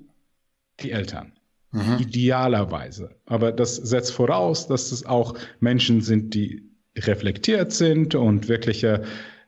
die 0.81 0.93
Eltern. 0.93 1.33
Mhm. 1.73 1.99
Idealerweise. 1.99 3.17
Aber 3.27 3.51
das 3.51 3.77
setzt 3.77 4.13
voraus, 4.13 4.69
dass 4.69 4.93
es 4.93 5.05
auch 5.05 5.35
Menschen 5.61 6.03
sind, 6.03 6.35
die 6.35 6.63
reflektiert 6.97 7.73
sind 7.73 8.15
und 8.15 8.49
wirkliche 8.49 9.03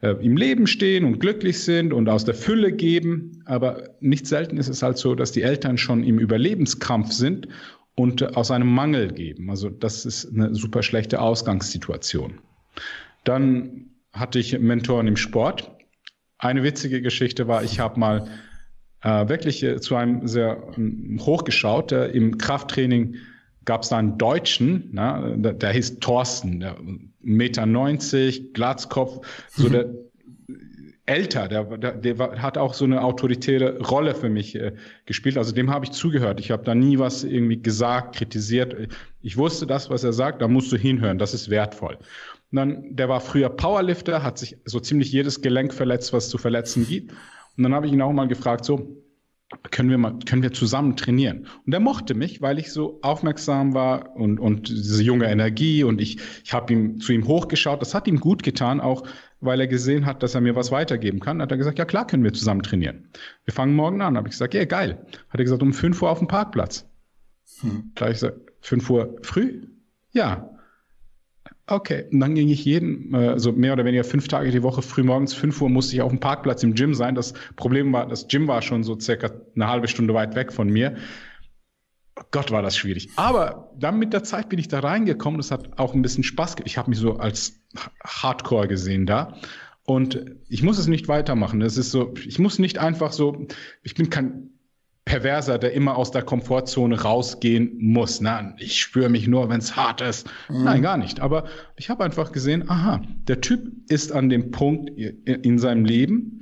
äh, 0.04 0.16
im 0.20 0.36
Leben 0.36 0.66
stehen 0.66 1.04
und 1.04 1.18
glücklich 1.18 1.60
sind 1.60 1.94
und 1.94 2.10
aus 2.10 2.26
der 2.26 2.34
Fülle 2.34 2.72
geben. 2.72 3.42
Aber 3.46 3.88
nicht 4.00 4.26
selten 4.26 4.58
ist 4.58 4.68
es 4.68 4.82
halt 4.82 4.98
so, 4.98 5.14
dass 5.14 5.32
die 5.32 5.40
Eltern 5.42 5.78
schon 5.78 6.04
im 6.04 6.18
Überlebenskampf 6.18 7.12
sind 7.12 7.48
und 7.94 8.20
äh, 8.20 8.26
aus 8.26 8.50
einem 8.50 8.68
Mangel 8.68 9.12
geben. 9.12 9.48
Also 9.48 9.70
das 9.70 10.04
ist 10.04 10.30
eine 10.30 10.54
super 10.54 10.82
schlechte 10.82 11.20
Ausgangssituation. 11.20 12.38
Dann 13.24 13.86
hatte 14.12 14.38
ich 14.38 14.58
Mentoren 14.58 15.06
im 15.06 15.16
Sport. 15.16 15.70
Eine 16.36 16.62
witzige 16.62 17.00
Geschichte 17.00 17.48
war, 17.48 17.64
ich 17.64 17.80
habe 17.80 17.98
mal 17.98 18.28
äh, 19.02 19.28
wirklich 19.28 19.62
äh, 19.62 19.80
zu 19.80 19.96
einem 19.96 20.26
sehr 20.28 20.62
äh, 20.76 21.18
hochgeschaut, 21.18 21.92
äh, 21.92 22.08
im 22.08 22.36
Krafttraining 22.36 23.16
gab 23.64 23.82
es 23.82 23.88
da 23.88 23.98
einen 23.98 24.18
Deutschen, 24.18 24.90
na, 24.92 25.36
der, 25.36 25.52
der 25.52 25.72
hieß 25.72 26.00
Thorsten, 26.00 26.60
der 26.60 26.76
Meter 27.20 27.66
90, 27.66 28.52
Glatzkopf, 28.52 29.26
so 29.48 29.68
der 29.68 29.90
älter, 31.06 31.48
der, 31.48 31.64
der, 31.76 31.92
der 31.92 32.42
hat 32.42 32.56
auch 32.56 32.72
so 32.72 32.84
eine 32.84 33.02
autoritäre 33.02 33.80
Rolle 33.80 34.14
für 34.14 34.30
mich 34.30 34.54
äh, 34.54 34.72
gespielt. 35.04 35.36
Also 35.36 35.52
dem 35.52 35.70
habe 35.70 35.84
ich 35.84 35.92
zugehört. 35.92 36.40
Ich 36.40 36.50
habe 36.50 36.64
da 36.64 36.74
nie 36.74 36.98
was 36.98 37.24
irgendwie 37.24 37.60
gesagt, 37.60 38.16
kritisiert. 38.16 38.74
Ich 39.20 39.36
wusste 39.36 39.66
das, 39.66 39.90
was 39.90 40.02
er 40.02 40.14
sagt, 40.14 40.40
da 40.40 40.48
musst 40.48 40.72
du 40.72 40.76
hinhören, 40.76 41.18
das 41.18 41.34
ist 41.34 41.50
wertvoll. 41.50 41.98
Und 42.50 42.56
dann, 42.56 42.96
der 42.96 43.08
war 43.08 43.20
früher 43.20 43.50
Powerlifter, 43.50 44.22
hat 44.22 44.38
sich 44.38 44.56
so 44.64 44.80
ziemlich 44.80 45.12
jedes 45.12 45.42
Gelenk 45.42 45.74
verletzt, 45.74 46.12
was 46.12 46.30
zu 46.30 46.38
verletzen 46.38 46.86
gibt. 46.86 47.12
Und 47.56 47.64
dann 47.64 47.74
habe 47.74 47.86
ich 47.86 47.92
ihn 47.92 48.00
auch 48.00 48.12
mal 48.12 48.28
gefragt, 48.28 48.64
so, 48.64 49.03
können 49.70 49.90
wir 49.90 49.98
mal, 49.98 50.18
können 50.26 50.42
wir 50.42 50.52
zusammen 50.52 50.96
trainieren? 50.96 51.46
Und 51.66 51.72
er 51.72 51.80
mochte 51.80 52.14
mich, 52.14 52.40
weil 52.42 52.58
ich 52.58 52.72
so 52.72 52.98
aufmerksam 53.02 53.74
war 53.74 54.14
und, 54.16 54.38
und 54.38 54.68
diese 54.68 55.02
junge 55.02 55.26
Energie 55.26 55.84
und 55.84 56.00
ich, 56.00 56.18
ich 56.44 56.52
habe 56.52 56.72
ihm 56.72 57.00
zu 57.00 57.12
ihm 57.12 57.26
hochgeschaut. 57.26 57.80
Das 57.80 57.94
hat 57.94 58.06
ihm 58.06 58.20
gut 58.20 58.42
getan, 58.42 58.80
auch 58.80 59.04
weil 59.40 59.60
er 59.60 59.66
gesehen 59.66 60.06
hat, 60.06 60.22
dass 60.22 60.34
er 60.34 60.40
mir 60.40 60.56
was 60.56 60.72
weitergeben 60.72 61.20
kann. 61.20 61.42
Hat 61.42 61.50
er 61.50 61.56
gesagt, 61.56 61.78
ja 61.78 61.84
klar, 61.84 62.06
können 62.06 62.24
wir 62.24 62.32
zusammen 62.32 62.62
trainieren. 62.62 63.10
Wir 63.44 63.54
fangen 63.54 63.74
morgen 63.74 64.00
an. 64.00 64.16
Habe 64.16 64.28
ich 64.28 64.32
gesagt, 64.32 64.54
ja 64.54 64.64
geil. 64.64 65.06
Hat 65.28 65.40
er 65.40 65.44
gesagt, 65.44 65.62
um 65.62 65.72
fünf 65.72 66.00
Uhr 66.02 66.10
auf 66.10 66.18
dem 66.18 66.28
Parkplatz. 66.28 66.88
Hm. 67.60 67.92
Da 67.94 68.06
habe 68.06 68.12
ich 68.12 68.20
gesagt, 68.20 68.38
fünf 68.60 68.88
Uhr 68.90 69.16
früh? 69.22 69.66
Ja. 70.12 70.50
Okay, 71.66 72.04
und 72.12 72.20
dann 72.20 72.34
ging 72.34 72.50
ich 72.50 72.64
jeden, 72.64 73.14
äh, 73.14 73.38
so 73.38 73.52
mehr 73.52 73.72
oder 73.72 73.86
weniger 73.86 74.04
fünf 74.04 74.28
Tage 74.28 74.50
die 74.50 74.62
Woche, 74.62 74.82
früh 74.82 75.02
morgens 75.02 75.32
fünf 75.32 75.62
Uhr 75.62 75.70
musste 75.70 75.96
ich 75.96 76.02
auf 76.02 76.10
dem 76.10 76.20
Parkplatz 76.20 76.62
im 76.62 76.74
Gym 76.74 76.94
sein. 76.94 77.14
Das 77.14 77.32
Problem 77.56 77.92
war, 77.92 78.06
das 78.06 78.28
Gym 78.28 78.46
war 78.48 78.60
schon 78.60 78.84
so 78.84 78.98
circa 79.00 79.30
eine 79.54 79.68
halbe 79.68 79.88
Stunde 79.88 80.12
weit 80.12 80.34
weg 80.34 80.52
von 80.52 80.68
mir. 80.68 80.96
Gott, 82.30 82.50
war 82.50 82.62
das 82.62 82.76
schwierig. 82.76 83.08
Aber 83.16 83.72
dann 83.78 83.98
mit 83.98 84.12
der 84.12 84.22
Zeit 84.22 84.48
bin 84.48 84.58
ich 84.58 84.68
da 84.68 84.80
reingekommen. 84.80 85.38
Das 85.38 85.50
hat 85.50 85.78
auch 85.78 85.94
ein 85.94 86.02
bisschen 86.02 86.22
Spaß. 86.22 86.56
Ich 86.64 86.78
habe 86.78 86.90
mich 86.90 86.98
so 86.98 87.16
als 87.16 87.60
Hardcore 88.04 88.68
gesehen 88.68 89.06
da. 89.06 89.36
Und 89.84 90.24
ich 90.48 90.62
muss 90.62 90.78
es 90.78 90.86
nicht 90.86 91.08
weitermachen. 91.08 91.60
Es 91.60 91.76
ist 91.76 91.90
so, 91.90 92.14
ich 92.26 92.38
muss 92.38 92.58
nicht 92.58 92.78
einfach 92.78 93.12
so, 93.12 93.46
ich 93.82 93.94
bin 93.94 94.10
kein 94.10 94.53
Perverser, 95.14 95.58
der 95.58 95.74
immer 95.74 95.96
aus 95.96 96.10
der 96.10 96.22
Komfortzone 96.22 97.00
rausgehen 97.02 97.76
muss. 97.78 98.20
Na, 98.20 98.52
ich 98.58 98.80
spüre 98.80 99.08
mich 99.08 99.28
nur, 99.28 99.48
wenn 99.48 99.60
es 99.60 99.76
hart 99.76 100.00
ist. 100.00 100.28
Mhm. 100.48 100.64
Nein, 100.64 100.82
gar 100.82 100.96
nicht. 100.96 101.20
Aber 101.20 101.44
ich 101.76 101.88
habe 101.88 102.02
einfach 102.02 102.32
gesehen, 102.32 102.68
aha, 102.68 103.00
der 103.28 103.40
Typ 103.40 103.70
ist 103.88 104.10
an 104.10 104.28
dem 104.28 104.50
Punkt 104.50 104.90
in 104.98 105.58
seinem 105.58 105.84
Leben, 105.84 106.40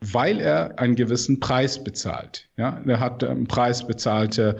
weil 0.00 0.40
er 0.40 0.78
einen 0.78 0.94
gewissen 0.94 1.40
Preis 1.40 1.82
bezahlt. 1.82 2.50
Ja, 2.58 2.82
er 2.86 3.00
hat 3.00 3.24
einen 3.24 3.46
Preis 3.46 3.86
bezahlt 3.86 4.36
äh, 4.36 4.56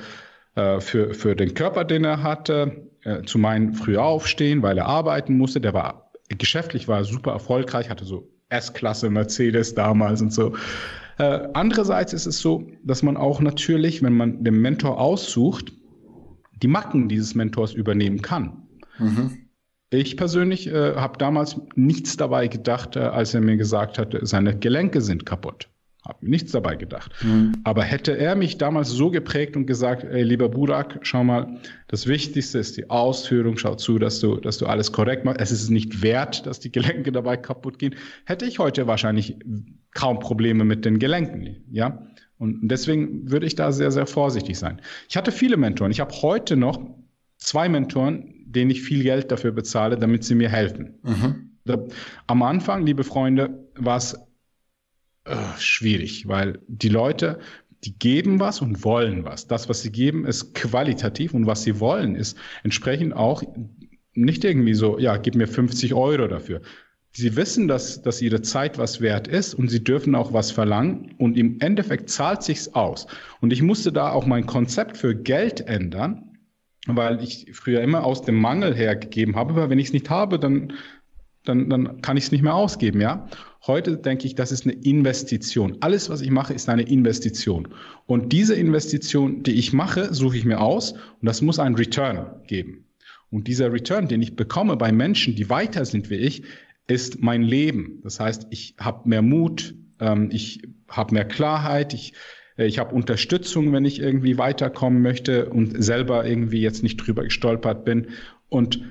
für, 0.80 1.12
für 1.12 1.36
den 1.36 1.52
Körper, 1.52 1.84
den 1.84 2.04
er 2.04 2.22
hatte, 2.22 2.88
äh, 3.04 3.20
zu 3.24 3.36
meinen 3.36 3.74
früher 3.74 4.02
aufstehen, 4.02 4.62
weil 4.62 4.78
er 4.78 4.86
arbeiten 4.86 5.36
musste. 5.36 5.60
Der 5.60 5.74
war 5.74 6.10
geschäftlich 6.28 6.88
war 6.88 7.04
super 7.04 7.32
erfolgreich, 7.32 7.90
hatte 7.90 8.06
so 8.06 8.30
S-Klasse 8.48 9.10
Mercedes 9.10 9.74
damals 9.74 10.22
und 10.22 10.32
so. 10.32 10.54
Äh, 11.18 11.48
andererseits 11.52 12.12
ist 12.12 12.26
es 12.26 12.40
so, 12.40 12.66
dass 12.84 13.02
man 13.02 13.16
auch 13.16 13.40
natürlich, 13.40 14.02
wenn 14.02 14.16
man 14.16 14.44
den 14.44 14.60
Mentor 14.60 15.00
aussucht, 15.00 15.72
die 16.62 16.68
Macken 16.68 17.08
dieses 17.08 17.34
Mentors 17.34 17.72
übernehmen 17.72 18.22
kann. 18.22 18.68
Mhm. 18.98 19.38
Ich 19.90 20.16
persönlich 20.16 20.68
äh, 20.68 20.94
habe 20.94 21.18
damals 21.18 21.60
nichts 21.74 22.16
dabei 22.16 22.48
gedacht, 22.48 22.96
äh, 22.96 23.00
als 23.00 23.34
er 23.34 23.42
mir 23.42 23.56
gesagt 23.56 23.98
hat, 23.98 24.16
seine 24.22 24.58
Gelenke 24.58 25.00
sind 25.02 25.26
kaputt. 25.26 25.68
Habe 26.06 26.28
nichts 26.28 26.50
dabei 26.50 26.74
gedacht. 26.74 27.12
Mhm. 27.22 27.52
Aber 27.62 27.84
hätte 27.84 28.16
er 28.16 28.34
mich 28.34 28.58
damals 28.58 28.90
so 28.90 29.10
geprägt 29.10 29.56
und 29.56 29.66
gesagt, 29.66 30.02
ey, 30.02 30.22
lieber 30.24 30.48
Burak, 30.48 30.98
schau 31.02 31.22
mal, 31.22 31.60
das 31.86 32.08
Wichtigste 32.08 32.58
ist 32.58 32.76
die 32.76 32.90
Ausführung, 32.90 33.56
schau 33.56 33.76
zu, 33.76 34.00
dass 34.00 34.18
du, 34.18 34.36
dass 34.36 34.58
du 34.58 34.66
alles 34.66 34.90
korrekt 34.90 35.24
machst. 35.24 35.40
Es 35.40 35.52
ist 35.52 35.70
nicht 35.70 36.02
wert, 36.02 36.44
dass 36.46 36.58
die 36.58 36.72
Gelenke 36.72 37.12
dabei 37.12 37.36
kaputt 37.36 37.78
gehen. 37.78 37.94
Hätte 38.24 38.46
ich 38.46 38.58
heute 38.58 38.88
wahrscheinlich 38.88 39.36
kaum 39.94 40.18
Probleme 40.18 40.64
mit 40.64 40.84
den 40.84 40.98
Gelenken, 40.98 41.64
ja. 41.70 42.06
Und 42.36 42.66
deswegen 42.68 43.30
würde 43.30 43.46
ich 43.46 43.54
da 43.54 43.70
sehr, 43.70 43.92
sehr 43.92 44.06
vorsichtig 44.06 44.58
sein. 44.58 44.80
Ich 45.08 45.16
hatte 45.16 45.30
viele 45.30 45.56
Mentoren. 45.56 45.92
Ich 45.92 46.00
habe 46.00 46.12
heute 46.22 46.56
noch 46.56 46.80
zwei 47.36 47.68
Mentoren, 47.68 48.34
denen 48.46 48.72
ich 48.72 48.82
viel 48.82 49.04
Geld 49.04 49.30
dafür 49.30 49.52
bezahle, 49.52 49.96
damit 49.96 50.24
sie 50.24 50.34
mir 50.34 50.48
helfen. 50.48 50.98
Mhm. 51.04 51.52
Am 52.26 52.42
Anfang, 52.42 52.84
liebe 52.84 53.04
Freunde, 53.04 53.68
war 53.76 53.96
es 53.96 54.18
äh, 55.24 55.36
schwierig, 55.58 56.26
weil 56.28 56.58
die 56.66 56.88
Leute, 56.88 57.38
die 57.84 57.98
geben 57.98 58.40
was 58.40 58.60
und 58.60 58.84
wollen 58.84 59.24
was. 59.24 59.46
Das, 59.46 59.68
was 59.68 59.82
sie 59.82 59.90
geben, 59.90 60.24
ist 60.26 60.54
qualitativ 60.54 61.34
und 61.34 61.46
was 61.46 61.62
sie 61.62 61.80
wollen, 61.80 62.14
ist 62.14 62.36
entsprechend 62.62 63.14
auch 63.14 63.42
nicht 64.14 64.44
irgendwie 64.44 64.74
so, 64.74 64.98
ja, 64.98 65.16
gib 65.16 65.34
mir 65.34 65.48
50 65.48 65.94
Euro 65.94 66.28
dafür. 66.28 66.60
Sie 67.14 67.36
wissen, 67.36 67.68
dass, 67.68 68.00
dass 68.02 68.22
ihre 68.22 68.40
Zeit 68.40 68.78
was 68.78 69.00
wert 69.00 69.28
ist 69.28 69.54
und 69.54 69.68
sie 69.68 69.84
dürfen 69.84 70.14
auch 70.14 70.32
was 70.32 70.50
verlangen 70.50 71.14
und 71.18 71.36
im 71.36 71.60
Endeffekt 71.60 72.08
zahlt 72.08 72.42
sich's 72.42 72.68
aus. 72.68 73.06
Und 73.40 73.52
ich 73.52 73.62
musste 73.62 73.92
da 73.92 74.10
auch 74.10 74.26
mein 74.26 74.46
Konzept 74.46 74.96
für 74.96 75.14
Geld 75.14 75.60
ändern, 75.60 76.38
weil 76.86 77.22
ich 77.22 77.50
früher 77.52 77.82
immer 77.82 78.04
aus 78.04 78.22
dem 78.22 78.40
Mangel 78.40 78.74
hergegeben 78.74 79.36
habe, 79.36 79.54
weil 79.56 79.68
wenn 79.68 79.78
ich 79.78 79.88
es 79.88 79.92
nicht 79.92 80.08
habe, 80.08 80.38
dann, 80.38 80.72
dann, 81.44 81.68
dann 81.68 82.02
kann 82.02 82.16
ich 82.16 82.24
es 82.24 82.32
nicht 82.32 82.42
mehr 82.42 82.54
ausgeben, 82.54 83.00
ja. 83.00 83.28
Heute 83.66 83.96
denke 83.96 84.26
ich, 84.26 84.34
das 84.34 84.50
ist 84.50 84.64
eine 84.64 84.74
Investition. 84.74 85.76
Alles, 85.80 86.10
was 86.10 86.20
ich 86.20 86.30
mache, 86.30 86.52
ist 86.52 86.68
eine 86.68 86.82
Investition. 86.82 87.68
Und 88.06 88.32
diese 88.32 88.54
Investition, 88.54 89.42
die 89.44 89.52
ich 89.52 89.72
mache, 89.72 90.12
suche 90.12 90.36
ich 90.36 90.44
mir 90.44 90.60
aus 90.60 90.92
und 90.92 91.26
das 91.26 91.42
muss 91.42 91.58
einen 91.58 91.76
Return 91.76 92.26
geben. 92.46 92.86
Und 93.30 93.46
dieser 93.46 93.72
Return, 93.72 94.08
den 94.08 94.20
ich 94.20 94.36
bekomme 94.36 94.76
bei 94.76 94.92
Menschen, 94.92 95.36
die 95.36 95.48
weiter 95.48 95.84
sind 95.84 96.10
wie 96.10 96.16
ich, 96.16 96.42
ist 96.86 97.22
mein 97.22 97.42
Leben. 97.42 98.00
Das 98.02 98.20
heißt, 98.20 98.48
ich 98.50 98.74
habe 98.78 99.08
mehr 99.08 99.22
Mut, 99.22 99.74
ähm, 100.00 100.28
ich 100.32 100.62
habe 100.88 101.14
mehr 101.14 101.24
Klarheit, 101.24 101.94
ich, 101.94 102.14
äh, 102.58 102.66
ich 102.66 102.78
habe 102.78 102.94
Unterstützung, 102.94 103.72
wenn 103.72 103.84
ich 103.84 104.00
irgendwie 104.00 104.38
weiterkommen 104.38 105.00
möchte 105.00 105.48
und 105.48 105.82
selber 105.82 106.26
irgendwie 106.26 106.60
jetzt 106.60 106.82
nicht 106.82 106.96
drüber 106.96 107.24
gestolpert 107.24 107.84
bin. 107.84 108.08
Und 108.48 108.82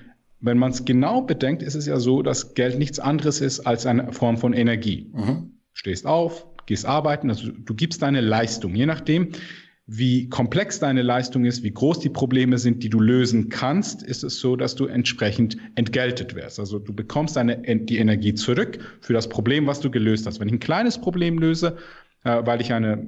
wenn 0.42 0.58
man 0.58 0.72
es 0.72 0.86
genau 0.86 1.22
bedenkt, 1.22 1.64
ist 1.64 1.76
es 1.76 1.86
ja 1.86 2.00
so, 2.00 2.22
dass 2.22 2.56
Geld 2.56 2.78
nichts 2.78 3.00
anderes 3.00 3.42
ist 3.42 3.62
als 3.62 3.86
eine 3.86 4.12
Form 4.12 4.38
von 4.38 4.54
Energie. 4.54 5.12
Mhm. 5.14 5.60
Stehst 5.74 6.06
auf, 6.06 6.48
gehst 6.66 6.86
arbeiten, 6.86 7.30
also 7.30 7.52
du 7.52 7.74
gibst 7.74 8.02
deine 8.02 8.22
Leistung, 8.22 8.76
je 8.76 8.88
nachdem, 8.88 9.30
wie 9.86 10.30
komplex 10.30 10.80
deine 10.80 11.02
Leistung 11.02 11.46
ist, 11.46 11.64
wie 11.64 11.72
groß 11.72 12.00
die 12.00 12.10
Probleme 12.10 12.58
sind, 12.58 12.82
die 12.84 12.90
du 12.90 13.00
lösen 13.00 13.50
kannst, 13.50 14.04
ist 14.04 14.24
es 14.24 14.40
so, 14.40 14.56
dass 14.56 14.76
du 14.76 14.86
entsprechend 14.86 15.58
entgeltet 15.76 16.34
wirst. 16.36 16.60
Also 16.60 16.80
du 16.80 16.94
bekommst 16.94 17.36
deine, 17.36 17.58
die 17.58 17.98
Energie 17.98 18.34
zurück 18.34 18.80
für 19.02 19.14
das 19.14 19.28
Problem, 19.28 19.68
was 19.68 19.80
du 19.80 19.92
gelöst 19.92 20.26
hast. 20.26 20.40
Wenn 20.40 20.48
ich 20.48 20.54
ein 20.54 20.60
kleines 20.60 21.00
Problem 21.00 21.40
löse, 21.40 21.78
äh, 22.24 22.42
weil 22.46 22.62
ich 22.62 22.74
eine, 22.74 23.06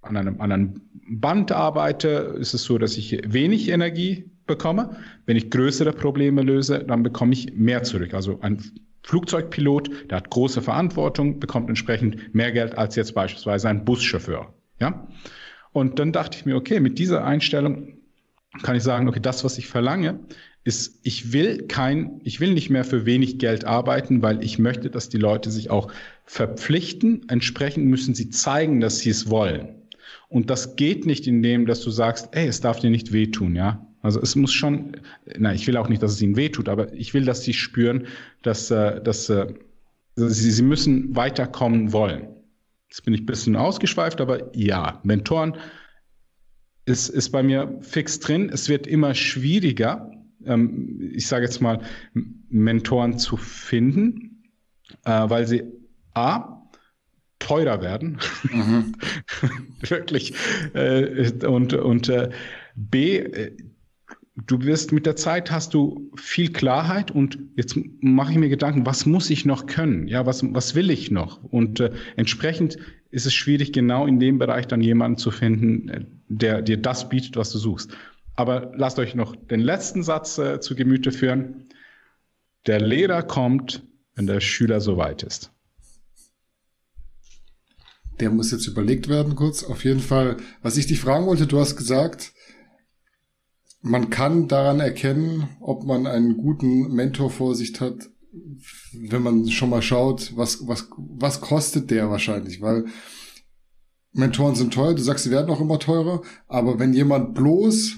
an 0.00 0.16
einem, 0.16 0.40
an 0.40 0.52
einem 0.52 0.80
Band 1.10 1.52
arbeite, 1.52 2.36
ist 2.38 2.54
es 2.54 2.64
so, 2.64 2.78
dass 2.78 2.96
ich 2.96 3.20
wenig 3.26 3.68
Energie 3.68 4.30
bekomme. 4.48 4.96
Wenn 5.26 5.36
ich 5.36 5.50
größere 5.50 5.92
Probleme 5.92 6.42
löse, 6.42 6.80
dann 6.80 7.04
bekomme 7.04 7.32
ich 7.32 7.52
mehr 7.54 7.84
zurück. 7.84 8.14
Also 8.14 8.40
ein 8.40 8.60
Flugzeugpilot, 9.04 10.10
der 10.10 10.18
hat 10.18 10.30
große 10.30 10.60
Verantwortung, 10.60 11.38
bekommt 11.38 11.68
entsprechend 11.68 12.34
mehr 12.34 12.50
Geld 12.50 12.76
als 12.76 12.96
jetzt 12.96 13.14
beispielsweise 13.14 13.68
ein 13.68 13.84
Buschauffeur. 13.84 14.52
Ja? 14.80 15.06
Und 15.72 15.98
dann 16.00 16.12
dachte 16.12 16.36
ich 16.38 16.46
mir, 16.46 16.56
okay, 16.56 16.80
mit 16.80 16.98
dieser 16.98 17.24
Einstellung 17.24 17.98
kann 18.62 18.76
ich 18.76 18.82
sagen, 18.82 19.08
okay, 19.08 19.20
das, 19.20 19.44
was 19.44 19.58
ich 19.58 19.68
verlange, 19.68 20.20
ist, 20.64 21.00
ich 21.02 21.32
will 21.32 21.66
kein, 21.68 22.20
ich 22.24 22.40
will 22.40 22.52
nicht 22.52 22.68
mehr 22.68 22.84
für 22.84 23.06
wenig 23.06 23.38
Geld 23.38 23.64
arbeiten, 23.64 24.20
weil 24.22 24.42
ich 24.42 24.58
möchte, 24.58 24.90
dass 24.90 25.08
die 25.08 25.18
Leute 25.18 25.50
sich 25.50 25.70
auch 25.70 25.90
verpflichten. 26.24 27.26
Entsprechend 27.28 27.86
müssen 27.86 28.14
sie 28.14 28.30
zeigen, 28.30 28.80
dass 28.80 28.98
sie 28.98 29.10
es 29.10 29.30
wollen. 29.30 29.68
Und 30.28 30.50
das 30.50 30.76
geht 30.76 31.06
nicht, 31.06 31.26
indem, 31.26 31.66
dass 31.66 31.80
du 31.80 31.90
sagst, 31.90 32.28
ey, 32.32 32.46
es 32.46 32.60
darf 32.60 32.80
dir 32.80 32.90
nicht 32.90 33.12
wehtun, 33.12 33.56
ja. 33.56 33.86
Also 34.08 34.22
es 34.22 34.36
muss 34.36 34.54
schon, 34.54 34.96
na, 35.36 35.52
ich 35.52 35.66
will 35.66 35.76
auch 35.76 35.90
nicht, 35.90 36.02
dass 36.02 36.12
es 36.12 36.22
ihnen 36.22 36.34
wehtut, 36.34 36.70
aber 36.70 36.90
ich 36.94 37.12
will, 37.12 37.26
dass 37.26 37.42
sie 37.42 37.52
spüren, 37.52 38.06
dass, 38.42 38.70
äh, 38.70 39.02
dass 39.02 39.28
äh, 39.28 39.52
sie, 40.16 40.50
sie 40.50 40.62
müssen 40.62 41.14
weiterkommen 41.14 41.92
wollen. 41.92 42.28
Jetzt 42.88 43.04
bin 43.04 43.12
ich 43.12 43.20
ein 43.20 43.26
bisschen 43.26 43.54
ausgeschweift, 43.54 44.22
aber 44.22 44.56
ja, 44.56 44.98
Mentoren 45.02 45.58
ist, 46.86 47.10
ist 47.10 47.28
bei 47.28 47.42
mir 47.42 47.78
fix 47.82 48.18
drin. 48.18 48.48
Es 48.50 48.70
wird 48.70 48.86
immer 48.86 49.14
schwieriger, 49.14 50.10
ähm, 50.46 51.12
ich 51.12 51.26
sage 51.26 51.44
jetzt 51.44 51.60
mal, 51.60 51.82
Mentoren 52.48 53.18
zu 53.18 53.36
finden, 53.36 54.42
äh, 55.04 55.28
weil 55.28 55.46
sie 55.46 55.64
A, 56.14 56.62
teurer 57.40 57.82
werden. 57.82 58.18
Mhm. 58.50 58.94
Wirklich. 59.82 60.32
Äh, 60.72 61.30
und 61.46 61.74
und 61.74 62.08
äh, 62.08 62.30
B, 62.74 63.18
äh, 63.18 63.56
du 64.46 64.62
wirst 64.62 64.92
mit 64.92 65.06
der 65.06 65.16
Zeit 65.16 65.50
hast 65.50 65.74
du 65.74 66.10
viel 66.16 66.52
Klarheit 66.52 67.10
und 67.10 67.38
jetzt 67.56 67.78
mache 68.00 68.32
ich 68.32 68.38
mir 68.38 68.48
Gedanken, 68.48 68.86
was 68.86 69.06
muss 69.06 69.30
ich 69.30 69.44
noch 69.44 69.66
können? 69.66 70.06
Ja, 70.06 70.26
was, 70.26 70.42
was 70.54 70.74
will 70.74 70.90
ich 70.90 71.10
noch? 71.10 71.42
Und 71.42 71.80
äh, 71.80 71.92
entsprechend 72.16 72.78
ist 73.10 73.26
es 73.26 73.34
schwierig, 73.34 73.72
genau 73.72 74.06
in 74.06 74.20
dem 74.20 74.38
Bereich 74.38 74.66
dann 74.66 74.80
jemanden 74.80 75.18
zu 75.18 75.30
finden, 75.30 75.88
äh, 75.88 76.04
der 76.28 76.62
dir 76.62 76.76
das 76.76 77.08
bietet, 77.08 77.36
was 77.36 77.50
du 77.50 77.58
suchst. 77.58 77.92
Aber 78.36 78.72
lasst 78.76 78.98
euch 78.98 79.14
noch 79.14 79.34
den 79.34 79.60
letzten 79.60 80.02
Satz 80.02 80.38
äh, 80.38 80.60
zu 80.60 80.76
Gemüte 80.76 81.10
führen. 81.10 81.68
Der 82.66 82.80
Lehrer 82.80 83.22
kommt, 83.22 83.82
wenn 84.14 84.26
der 84.26 84.40
Schüler 84.40 84.80
soweit 84.80 85.22
ist. 85.22 85.50
Der 88.20 88.30
muss 88.30 88.50
jetzt 88.50 88.66
überlegt 88.66 89.08
werden 89.08 89.36
kurz. 89.36 89.64
Auf 89.64 89.84
jeden 89.84 90.00
Fall, 90.00 90.36
was 90.62 90.76
ich 90.76 90.86
dich 90.86 91.00
fragen 91.00 91.26
wollte, 91.26 91.46
du 91.46 91.58
hast 91.58 91.76
gesagt, 91.76 92.32
man 93.80 94.10
kann 94.10 94.48
daran 94.48 94.80
erkennen, 94.80 95.48
ob 95.60 95.84
man 95.84 96.06
einen 96.06 96.36
guten 96.36 96.92
Mentor 96.94 97.30
vor 97.30 97.54
sich 97.54 97.80
hat, 97.80 98.10
wenn 98.92 99.22
man 99.22 99.48
schon 99.48 99.70
mal 99.70 99.82
schaut, 99.82 100.36
was, 100.36 100.66
was, 100.66 100.88
was 100.96 101.40
kostet 101.40 101.90
der 101.90 102.10
wahrscheinlich, 102.10 102.60
weil 102.60 102.86
Mentoren 104.12 104.54
sind 104.54 104.74
teuer, 104.74 104.94
du 104.94 105.02
sagst, 105.02 105.24
sie 105.24 105.30
werden 105.30 105.50
auch 105.50 105.60
immer 105.60 105.78
teurer, 105.78 106.22
aber 106.46 106.78
wenn 106.78 106.92
jemand 106.92 107.34
bloß 107.34 107.96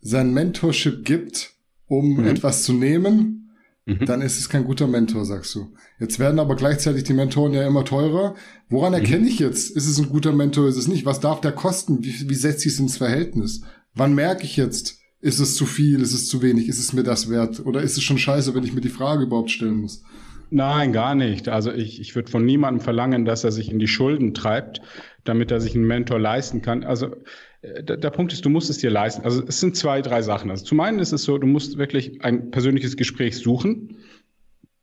sein 0.00 0.32
Mentorship 0.32 1.04
gibt, 1.04 1.54
um 1.86 2.18
mhm. 2.18 2.26
etwas 2.26 2.62
zu 2.62 2.72
nehmen, 2.72 3.50
mhm. 3.86 4.04
dann 4.06 4.22
ist 4.22 4.38
es 4.38 4.48
kein 4.48 4.64
guter 4.64 4.86
Mentor, 4.86 5.24
sagst 5.24 5.54
du. 5.54 5.74
Jetzt 5.98 6.18
werden 6.18 6.38
aber 6.38 6.56
gleichzeitig 6.56 7.04
die 7.04 7.14
Mentoren 7.14 7.52
ja 7.52 7.66
immer 7.66 7.84
teurer. 7.84 8.34
Woran 8.68 8.92
mhm. 8.92 8.98
erkenne 8.98 9.28
ich 9.28 9.38
jetzt? 9.38 9.70
Ist 9.74 9.88
es 9.88 9.98
ein 9.98 10.08
guter 10.08 10.32
Mentor, 10.32 10.68
ist 10.68 10.76
es 10.76 10.88
nicht? 10.88 11.06
Was 11.06 11.20
darf 11.20 11.40
der 11.40 11.52
kosten? 11.52 12.04
Wie, 12.04 12.28
wie 12.28 12.34
setzt 12.34 12.60
sich 12.60 12.74
es 12.74 12.80
ins 12.80 12.98
Verhältnis? 12.98 13.62
Wann 13.94 14.14
merke 14.14 14.44
ich 14.44 14.56
jetzt, 14.56 15.00
ist 15.20 15.38
es 15.38 15.56
zu 15.56 15.66
viel, 15.66 16.02
ist 16.02 16.12
es 16.12 16.28
zu 16.28 16.42
wenig, 16.42 16.68
ist 16.68 16.78
es 16.78 16.92
mir 16.92 17.02
das 17.02 17.30
wert? 17.30 17.64
Oder 17.64 17.80
ist 17.82 17.96
es 17.96 18.02
schon 18.02 18.18
scheiße, 18.18 18.54
wenn 18.54 18.64
ich 18.64 18.74
mir 18.74 18.80
die 18.80 18.88
Frage 18.88 19.24
überhaupt 19.24 19.50
stellen 19.50 19.80
muss? 19.80 20.02
Nein, 20.50 20.92
gar 20.92 21.14
nicht. 21.14 21.48
Also 21.48 21.72
ich, 21.72 22.00
ich 22.00 22.14
würde 22.14 22.30
von 22.30 22.44
niemandem 22.44 22.80
verlangen, 22.80 23.24
dass 23.24 23.44
er 23.44 23.52
sich 23.52 23.70
in 23.70 23.78
die 23.78 23.88
Schulden 23.88 24.34
treibt, 24.34 24.82
damit 25.24 25.50
er 25.50 25.60
sich 25.60 25.74
einen 25.74 25.86
Mentor 25.86 26.20
leisten 26.20 26.60
kann. 26.60 26.84
Also 26.84 27.16
äh, 27.62 27.82
der, 27.82 27.96
der 27.96 28.10
Punkt 28.10 28.32
ist, 28.32 28.44
du 28.44 28.50
musst 28.50 28.70
es 28.70 28.78
dir 28.78 28.90
leisten. 28.90 29.24
Also 29.24 29.42
es 29.46 29.60
sind 29.60 29.76
zwei, 29.76 30.02
drei 30.02 30.22
Sachen. 30.22 30.50
Also 30.50 30.64
zum 30.64 30.80
einen 30.80 30.98
ist 30.98 31.12
es 31.12 31.22
so, 31.22 31.38
du 31.38 31.46
musst 31.46 31.78
wirklich 31.78 32.22
ein 32.22 32.50
persönliches 32.50 32.96
Gespräch 32.96 33.38
suchen. 33.38 33.96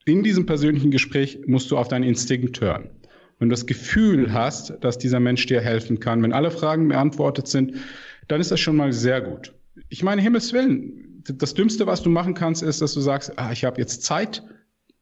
In 0.05 0.23
diesem 0.23 0.45
persönlichen 0.45 0.91
Gespräch 0.91 1.39
musst 1.45 1.69
du 1.69 1.77
auf 1.77 1.87
deinen 1.87 2.03
Instinkt 2.03 2.59
hören. 2.59 2.89
Wenn 3.37 3.49
du 3.49 3.53
das 3.53 3.65
Gefühl 3.65 4.33
hast, 4.33 4.73
dass 4.81 4.97
dieser 4.97 5.19
Mensch 5.19 5.45
dir 5.45 5.61
helfen 5.61 5.99
kann, 5.99 6.21
wenn 6.23 6.33
alle 6.33 6.51
Fragen 6.51 6.87
beantwortet 6.89 7.47
sind, 7.47 7.75
dann 8.27 8.41
ist 8.41 8.51
das 8.51 8.59
schon 8.59 8.75
mal 8.75 8.93
sehr 8.93 9.21
gut. 9.21 9.53
Ich 9.89 10.03
meine, 10.03 10.21
Himmels 10.21 10.53
Willen, 10.53 11.23
das 11.23 11.53
Dümmste, 11.53 11.87
was 11.87 12.01
du 12.01 12.09
machen 12.09 12.33
kannst, 12.33 12.63
ist, 12.63 12.81
dass 12.81 12.93
du 12.93 13.01
sagst, 13.01 13.37
ah, 13.37 13.51
ich 13.51 13.63
habe 13.63 13.79
jetzt 13.79 14.03
Zeit 14.03 14.43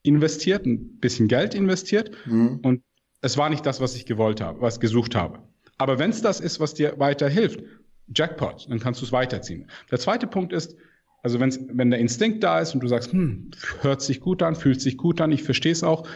investiert, 0.04 0.66
ein 0.66 1.00
bisschen 1.00 1.28
Geld 1.28 1.54
investiert 1.54 2.12
mhm. 2.26 2.60
und 2.64 2.84
es 3.22 3.38
war 3.38 3.50
nicht 3.50 3.66
das, 3.66 3.82
was 3.82 3.96
ich 3.96 4.06
gewollt 4.06 4.42
habe, 4.42 4.62
was 4.62 4.80
gesucht 4.80 5.16
habe. 5.16 5.40
Aber 5.78 6.00
wenn 6.00 6.10
es 6.10 6.22
das 6.22 6.40
ist, 6.40 6.60
was 6.60 6.74
dir 6.74 6.96
weiterhilft, 6.98 7.62
Jackpot, 8.14 8.68
dann 8.70 8.80
kannst 8.80 9.02
du 9.02 9.06
es 9.06 9.12
weiterziehen. 9.12 9.70
Der 9.92 10.00
zweite 10.00 10.28
Punkt 10.28 10.54
ist, 10.54 10.76
also 11.22 11.40
wenn's, 11.40 11.60
wenn 11.72 11.92
der 11.92 12.00
Instinkt 12.00 12.44
da 12.44 12.60
ist 12.60 12.74
und 12.74 12.82
du 12.82 12.88
sagst, 12.88 13.12
hm, 13.12 13.52
hört 13.82 14.02
sich 14.02 14.20
gut 14.20 14.42
an, 14.42 14.56
fühlt 14.56 14.82
sich 14.82 14.98
gut 14.98 15.22
an, 15.22 15.32
ich 15.32 15.44
verstehe 15.44 15.72
es 15.72 15.84
auch, 15.84 16.08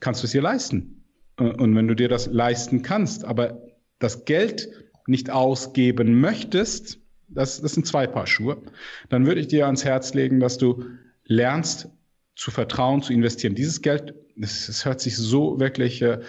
kannst 0.00 0.22
du 0.22 0.26
es 0.26 0.32
dir 0.32 0.42
leisten. 0.42 1.04
Und 1.36 1.74
wenn 1.74 1.88
du 1.88 1.94
dir 1.94 2.08
das 2.08 2.26
leisten 2.26 2.82
kannst, 2.82 3.24
aber 3.24 3.62
das 3.98 4.26
Geld 4.26 4.68
nicht 5.10 5.30
ausgeben 5.30 6.20
möchtest, 6.20 6.98
das, 7.28 7.60
das 7.60 7.72
sind 7.74 7.86
zwei 7.86 8.06
Paar 8.06 8.26
Schuhe, 8.26 8.62
dann 9.08 9.26
würde 9.26 9.40
ich 9.40 9.48
dir 9.48 9.66
ans 9.66 9.84
Herz 9.84 10.14
legen, 10.14 10.40
dass 10.40 10.58
du 10.58 10.84
lernst 11.24 11.88
zu 12.34 12.50
vertrauen, 12.50 13.02
zu 13.02 13.12
investieren. 13.12 13.54
Dieses 13.54 13.82
Geld, 13.82 14.14
das 14.36 14.84
hört 14.84 15.00
sich 15.00 15.16
so 15.16 15.60
wirklich 15.60 16.02
äh, 16.02 16.20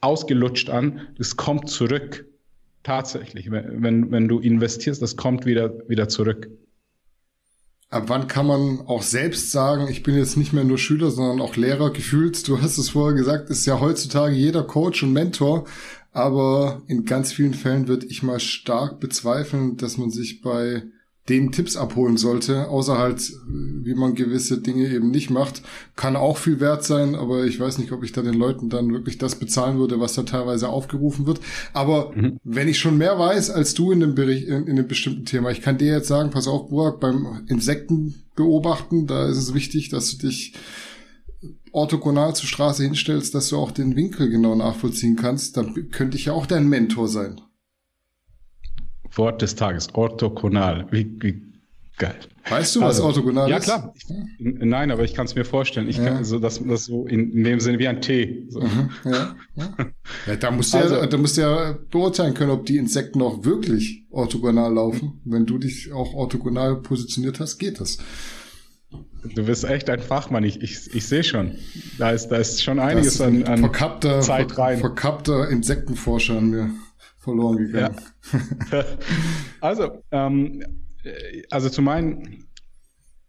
ausgelutscht 0.00 0.70
an, 0.70 1.08
das 1.18 1.36
kommt 1.36 1.68
zurück. 1.68 2.26
Tatsächlich, 2.82 3.48
wenn, 3.50 4.10
wenn 4.10 4.26
du 4.26 4.40
investierst, 4.40 5.00
das 5.00 5.16
kommt 5.16 5.46
wieder, 5.46 5.88
wieder 5.88 6.08
zurück. 6.08 6.50
Ab 7.90 8.04
wann 8.06 8.26
kann 8.26 8.46
man 8.46 8.80
auch 8.86 9.02
selbst 9.02 9.52
sagen, 9.52 9.86
ich 9.88 10.02
bin 10.02 10.16
jetzt 10.16 10.36
nicht 10.36 10.52
mehr 10.52 10.64
nur 10.64 10.78
Schüler, 10.78 11.10
sondern 11.10 11.40
auch 11.40 11.54
Lehrer 11.56 11.92
gefühlt? 11.92 12.48
Du 12.48 12.60
hast 12.60 12.78
es 12.78 12.90
vorher 12.90 13.16
gesagt, 13.16 13.50
ist 13.50 13.66
ja 13.66 13.78
heutzutage 13.78 14.34
jeder 14.34 14.64
Coach 14.64 15.02
und 15.04 15.12
Mentor 15.12 15.66
aber 16.12 16.82
in 16.86 17.04
ganz 17.04 17.32
vielen 17.32 17.54
Fällen 17.54 17.88
würde 17.88 18.06
ich 18.06 18.22
mal 18.22 18.40
stark 18.40 19.00
bezweifeln, 19.00 19.76
dass 19.76 19.98
man 19.98 20.10
sich 20.10 20.42
bei 20.42 20.82
den 21.28 21.52
Tipps 21.52 21.76
abholen 21.76 22.16
sollte, 22.16 22.68
außer 22.68 22.98
halt, 22.98 23.32
wie 23.46 23.94
man 23.94 24.16
gewisse 24.16 24.60
Dinge 24.60 24.88
eben 24.88 25.12
nicht 25.12 25.30
macht. 25.30 25.62
Kann 25.94 26.16
auch 26.16 26.36
viel 26.36 26.58
wert 26.58 26.82
sein, 26.82 27.14
aber 27.14 27.44
ich 27.44 27.60
weiß 27.60 27.78
nicht, 27.78 27.92
ob 27.92 28.02
ich 28.02 28.10
da 28.10 28.22
den 28.22 28.34
Leuten 28.34 28.68
dann 28.68 28.92
wirklich 28.92 29.18
das 29.18 29.36
bezahlen 29.36 29.78
würde, 29.78 30.00
was 30.00 30.14
da 30.14 30.24
teilweise 30.24 30.68
aufgerufen 30.68 31.26
wird. 31.26 31.40
Aber 31.72 32.10
mhm. 32.14 32.40
wenn 32.42 32.66
ich 32.66 32.80
schon 32.80 32.98
mehr 32.98 33.18
weiß 33.20 33.50
als 33.50 33.74
du 33.74 33.92
in 33.92 34.00
dem 34.00 34.16
Bericht, 34.16 34.48
in, 34.48 34.66
in 34.66 34.70
einem 34.70 34.88
bestimmten 34.88 35.24
Thema, 35.24 35.50
ich 35.50 35.62
kann 35.62 35.78
dir 35.78 35.92
jetzt 35.92 36.08
sagen, 36.08 36.30
pass 36.30 36.48
auf, 36.48 36.68
Burak, 36.70 36.98
beim 36.98 37.44
Insekten 37.46 38.22
beobachten, 38.34 39.06
da 39.06 39.28
ist 39.28 39.38
es 39.38 39.54
wichtig, 39.54 39.90
dass 39.90 40.16
du 40.16 40.26
dich 40.26 40.54
orthogonal 41.72 42.34
zur 42.34 42.48
Straße 42.48 42.84
hinstellst, 42.84 43.34
dass 43.34 43.48
du 43.48 43.58
auch 43.58 43.70
den 43.70 43.96
Winkel 43.96 44.28
genau 44.28 44.54
nachvollziehen 44.54 45.16
kannst, 45.16 45.56
dann 45.56 45.90
könnte 45.90 46.16
ich 46.16 46.26
ja 46.26 46.32
auch 46.32 46.46
dein 46.46 46.68
Mentor 46.68 47.08
sein. 47.08 47.40
Wort 49.14 49.42
des 49.42 49.56
Tages, 49.56 49.94
orthogonal. 49.94 50.86
Wie, 50.90 51.16
wie 51.20 51.42
geil. 51.98 52.16
Weißt 52.48 52.74
du, 52.74 52.80
was 52.80 52.96
also, 52.96 53.04
orthogonal 53.04 53.48
ja, 53.48 53.58
ist? 53.58 53.68
Ja, 53.68 53.78
klar. 53.78 53.94
Ich, 53.96 54.06
nein, 54.38 54.90
aber 54.90 55.04
ich 55.04 55.14
kann 55.14 55.26
es 55.26 55.34
mir 55.34 55.44
vorstellen. 55.44 55.88
Ich 55.88 55.98
ja. 55.98 56.04
kann 56.04 56.24
so, 56.24 56.38
dass 56.38 56.60
das 56.64 56.86
so 56.86 57.06
in, 57.06 57.32
in, 57.32 57.44
dem 57.44 57.60
Sinne 57.60 57.78
wie 57.78 57.86
ein 57.86 58.00
T. 58.00 58.46
So. 58.48 58.60
Mhm, 58.60 58.90
ja, 59.04 59.36
ja. 59.54 59.74
ja, 60.26 60.36
da 60.36 60.50
musst 60.50 60.74
du 60.74 60.78
also, 60.78 60.96
ja, 60.96 61.06
da 61.06 61.16
musst 61.18 61.36
du 61.36 61.42
ja 61.42 61.78
beurteilen 61.90 62.34
können, 62.34 62.50
ob 62.50 62.66
die 62.66 62.78
Insekten 62.78 63.22
auch 63.22 63.44
wirklich 63.44 64.04
orthogonal 64.10 64.72
laufen. 64.74 65.20
Wenn 65.24 65.46
du 65.46 65.58
dich 65.58 65.92
auch 65.92 66.14
orthogonal 66.14 66.76
positioniert 66.76 67.38
hast, 67.38 67.58
geht 67.58 67.80
das. 67.80 67.98
Du 69.22 69.44
bist 69.44 69.64
echt 69.64 69.88
ein 69.88 70.00
Fachmann, 70.00 70.44
ich, 70.44 70.60
ich, 70.62 70.94
ich 70.94 71.06
sehe 71.06 71.22
schon. 71.22 71.56
Da 71.98 72.10
ist, 72.10 72.28
da 72.28 72.36
ist 72.36 72.62
schon 72.62 72.78
einiges 72.78 73.20
an, 73.20 73.44
an 73.44 73.60
verkappter, 73.60 74.20
Zeit 74.20 74.58
rein. 74.58 74.80
Verkappter 74.80 75.48
Insektenforscher 75.48 76.38
an 76.38 76.50
mir 76.50 76.70
verloren 77.18 77.58
gegangen. 77.58 77.96
Ja. 78.32 78.84
also, 79.60 80.02
ähm, 80.10 80.64
also 81.50 81.68
zu 81.68 81.82
meinen, 81.82 82.48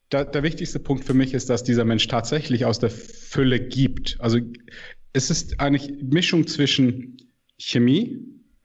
da, 0.09 0.23
der 0.23 0.43
wichtigste 0.43 0.79
Punkt 0.79 1.05
für 1.05 1.13
mich 1.13 1.33
ist, 1.33 1.49
dass 1.49 1.63
dieser 1.63 1.85
Mensch 1.85 2.07
tatsächlich 2.07 2.65
aus 2.65 2.79
der 2.79 2.89
Fülle 2.89 3.59
gibt. 3.59 4.17
Also 4.19 4.39
es 5.13 5.29
ist 5.29 5.59
eigentlich 5.59 5.91
Mischung 6.01 6.47
zwischen 6.47 7.17
Chemie. 7.57 8.19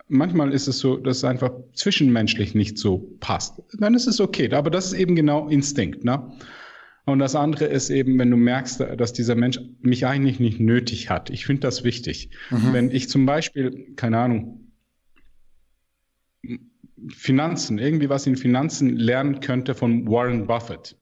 Manchmal 0.08 0.54
ist 0.54 0.66
es 0.66 0.78
so, 0.78 0.96
dass 0.96 1.18
es 1.18 1.24
einfach 1.24 1.50
zwischenmenschlich 1.74 2.54
nicht 2.54 2.78
so 2.78 3.16
passt. 3.20 3.62
Dann 3.78 3.94
ist 3.94 4.06
es 4.06 4.20
okay, 4.20 4.50
aber 4.52 4.70
das 4.70 4.86
ist 4.86 4.94
eben 4.94 5.14
genau 5.14 5.48
Instinkt. 5.48 6.04
Ne? 6.04 6.32
Und 7.08 7.20
das 7.20 7.34
andere 7.34 7.64
ist 7.64 7.88
eben, 7.88 8.18
wenn 8.18 8.30
du 8.30 8.36
merkst, 8.36 8.80
dass 8.80 9.14
dieser 9.14 9.34
Mensch 9.34 9.58
mich 9.80 10.06
eigentlich 10.06 10.40
nicht 10.40 10.60
nötig 10.60 11.08
hat. 11.08 11.30
Ich 11.30 11.46
finde 11.46 11.60
das 11.60 11.82
wichtig. 11.82 12.30
Mhm. 12.50 12.72
Wenn 12.72 12.90
ich 12.90 13.08
zum 13.08 13.24
Beispiel, 13.24 13.94
keine 13.96 14.18
Ahnung, 14.18 14.72
Finanzen, 17.08 17.78
irgendwie 17.78 18.10
was 18.10 18.26
in 18.26 18.36
Finanzen 18.36 18.94
lernen 18.96 19.40
könnte 19.40 19.74
von 19.74 20.06
Warren 20.06 20.46
Buffett. 20.46 20.96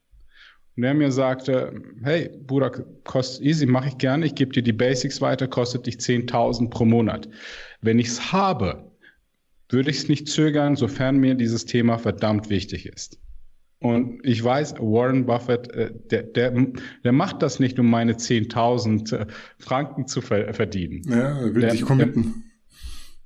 Und 0.76 0.84
er 0.84 0.94
mir 0.94 1.10
sagte, 1.10 1.82
hey, 2.04 2.30
Bruder, 2.46 2.70
kostet 3.02 3.44
easy, 3.44 3.66
mache 3.66 3.88
ich 3.88 3.98
gerne, 3.98 4.26
ich 4.26 4.36
gebe 4.36 4.52
dir 4.52 4.62
die 4.62 4.72
Basics 4.72 5.20
weiter, 5.20 5.48
kostet 5.48 5.86
dich 5.86 5.96
10.000 5.96 6.70
pro 6.70 6.84
Monat. 6.84 7.28
Wenn 7.80 7.98
ich 7.98 8.08
es 8.08 8.32
habe, 8.32 8.92
würde 9.70 9.90
ich 9.90 9.96
es 9.96 10.08
nicht 10.08 10.28
zögern, 10.28 10.76
sofern 10.76 11.16
mir 11.16 11.34
dieses 11.34 11.64
Thema 11.64 11.98
verdammt 11.98 12.48
wichtig 12.48 12.86
ist. 12.86 13.18
Und 13.78 14.20
ich 14.24 14.42
weiß, 14.42 14.76
Warren 14.78 15.26
Buffett, 15.26 15.70
äh, 15.72 15.92
der, 16.10 16.22
der, 16.22 16.52
der 17.04 17.12
macht 17.12 17.42
das 17.42 17.60
nicht, 17.60 17.78
um 17.78 17.90
meine 17.90 18.14
10.000 18.14 19.14
äh, 19.16 19.26
Franken 19.58 20.06
zu 20.06 20.22
verdienen. 20.22 21.02
Ja, 21.08 21.38
er 21.38 21.54
will 21.54 21.60
der, 21.60 21.70
sich 21.72 21.82
committen. 21.82 22.44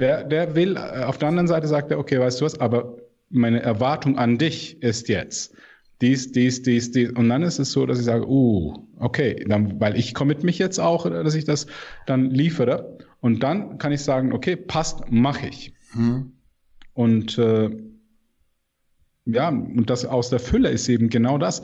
Der, 0.01 0.25
der 0.25 0.57
will, 0.57 0.77
äh, 0.77 1.05
auf 1.05 1.19
der 1.19 1.29
anderen 1.29 1.47
Seite 1.47 1.69
sagt 1.69 1.91
er, 1.91 1.99
okay, 1.99 2.19
weißt 2.19 2.41
du 2.41 2.45
was, 2.45 2.59
aber 2.59 2.97
meine 3.29 3.63
Erwartung 3.63 4.19
an 4.19 4.39
dich 4.39 4.83
ist 4.83 5.09
jetzt 5.09 5.55
dies, 6.01 6.33
dies, 6.33 6.63
dies, 6.63 6.93
dies. 6.93 7.11
Und 7.11 7.29
dann 7.29 7.43
ist 7.43 7.59
es 7.59 7.73
so, 7.73 7.87
dass 7.87 7.99
ich 7.99 8.05
sage, 8.05 8.29
uh, 8.29 8.75
okay, 8.99 9.45
dann, 9.47 9.81
weil 9.81 9.97
ich 9.97 10.15
commit 10.15 10.43
mich 10.43 10.59
jetzt 10.59 10.79
auch, 10.79 11.09
dass 11.09 11.35
ich 11.35 11.45
das 11.45 11.67
dann 12.07 12.31
liefere. 12.31 12.99
Und 13.21 13.43
dann 13.43 13.79
kann 13.79 13.93
ich 13.93 14.01
sagen, 14.01 14.33
okay, 14.33 14.57
passt, 14.57 15.11
mache 15.11 15.47
ich. 15.49 15.75
Hm. 15.93 16.33
Und 16.95 17.39
äh, 17.39 17.71
ja, 19.33 19.49
und 19.49 19.91
das 19.91 20.05
aus 20.05 20.31
der 20.31 20.41
Fülle 20.41 20.71
ist 20.71 20.89
eben 20.89 21.09
genau 21.09 21.39
das. 21.39 21.63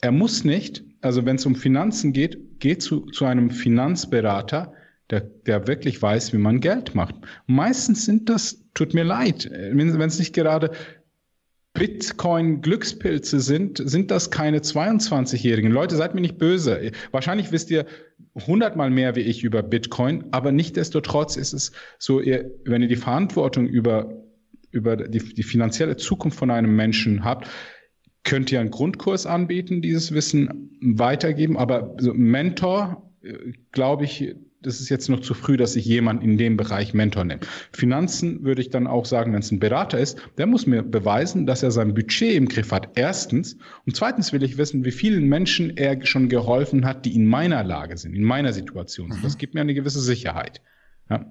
Er 0.00 0.12
muss 0.12 0.44
nicht, 0.44 0.84
also 1.00 1.24
wenn 1.26 1.36
es 1.36 1.46
um 1.46 1.56
Finanzen 1.56 2.12
geht, 2.12 2.60
geht 2.60 2.82
zu, 2.82 3.06
zu 3.06 3.24
einem 3.24 3.50
Finanzberater, 3.50 4.72
der, 5.10 5.20
der 5.20 5.66
wirklich 5.66 6.00
weiß, 6.00 6.32
wie 6.32 6.38
man 6.38 6.60
Geld 6.60 6.94
macht. 6.94 7.14
Meistens 7.46 8.04
sind 8.04 8.28
das, 8.28 8.64
tut 8.74 8.94
mir 8.94 9.04
leid, 9.04 9.50
wenn 9.50 10.00
es 10.00 10.18
nicht 10.18 10.34
gerade 10.34 10.70
Bitcoin-Glückspilze 11.78 13.38
sind, 13.40 13.80
sind 13.84 14.10
das 14.10 14.30
keine 14.30 14.58
22-Jährigen. 14.58 15.70
Leute, 15.70 15.96
seid 15.96 16.14
mir 16.14 16.20
nicht 16.20 16.38
böse. 16.38 16.90
Wahrscheinlich 17.12 17.52
wisst 17.52 17.70
ihr 17.70 17.86
hundertmal 18.46 18.90
mehr 18.90 19.14
wie 19.14 19.20
ich 19.20 19.44
über 19.44 19.62
Bitcoin, 19.62 20.24
aber 20.32 20.50
nichtdestotrotz 20.50 21.36
ist 21.36 21.52
es 21.52 21.72
so, 21.98 22.20
ihr, 22.20 22.50
wenn 22.64 22.82
ihr 22.82 22.88
die 22.88 22.96
Verantwortung 22.96 23.66
über, 23.66 24.12
über 24.70 24.96
die, 24.96 25.18
die 25.18 25.42
finanzielle 25.42 25.96
Zukunft 25.96 26.38
von 26.38 26.50
einem 26.50 26.74
Menschen 26.74 27.24
habt, 27.24 27.48
könnt 28.24 28.52
ihr 28.52 28.60
einen 28.60 28.70
Grundkurs 28.70 29.26
anbieten, 29.26 29.80
dieses 29.80 30.12
Wissen 30.12 30.78
weitergeben, 30.82 31.56
aber 31.56 31.96
so 31.98 32.12
Mentor, 32.14 33.10
äh, 33.22 33.52
glaube 33.72 34.04
ich, 34.04 34.34
das 34.60 34.80
ist 34.80 34.88
jetzt 34.88 35.08
noch 35.08 35.20
zu 35.20 35.34
früh, 35.34 35.56
dass 35.56 35.76
ich 35.76 35.84
jemanden 35.84 36.24
in 36.24 36.36
dem 36.36 36.56
Bereich 36.56 36.92
Mentor 36.92 37.24
nehme. 37.24 37.40
Finanzen 37.72 38.44
würde 38.44 38.60
ich 38.60 38.70
dann 38.70 38.86
auch 38.86 39.04
sagen, 39.04 39.32
wenn 39.32 39.40
es 39.40 39.52
ein 39.52 39.60
Berater 39.60 39.98
ist, 39.98 40.20
der 40.36 40.46
muss 40.46 40.66
mir 40.66 40.82
beweisen, 40.82 41.46
dass 41.46 41.62
er 41.62 41.70
sein 41.70 41.94
Budget 41.94 42.34
im 42.34 42.48
Griff 42.48 42.72
hat. 42.72 42.90
Erstens. 42.96 43.56
Und 43.86 43.94
zweitens 43.94 44.32
will 44.32 44.42
ich 44.42 44.58
wissen, 44.58 44.84
wie 44.84 44.90
vielen 44.90 45.28
Menschen 45.28 45.76
er 45.76 46.04
schon 46.04 46.28
geholfen 46.28 46.84
hat, 46.84 47.04
die 47.04 47.14
in 47.14 47.26
meiner 47.26 47.62
Lage 47.62 47.96
sind, 47.96 48.14
in 48.14 48.24
meiner 48.24 48.52
Situation 48.52 49.12
sind. 49.12 49.20
Mhm. 49.20 49.24
Das 49.24 49.38
gibt 49.38 49.54
mir 49.54 49.60
eine 49.60 49.74
gewisse 49.74 50.00
Sicherheit. 50.00 50.60
Ja. 51.08 51.30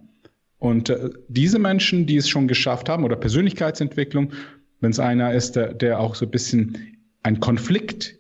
Und 0.60 0.90
äh, 0.90 1.10
diese 1.28 1.60
Menschen, 1.60 2.06
die 2.06 2.18
es 2.18 2.30
schon 2.30 2.48
geschafft 2.48 2.90
haben, 2.90 3.04
oder 3.04 3.16
Persönlichkeitsentwicklung, 3.16 4.34
wenn 4.80 4.92
es 4.92 5.00
einer 5.00 5.34
ist, 5.34 5.56
der, 5.56 5.74
der 5.74 6.00
auch 6.00 6.16
so 6.16 6.26
ein 6.26 6.32
bisschen 6.32 6.98
einen 7.24 7.40
Konflikt 7.40 8.18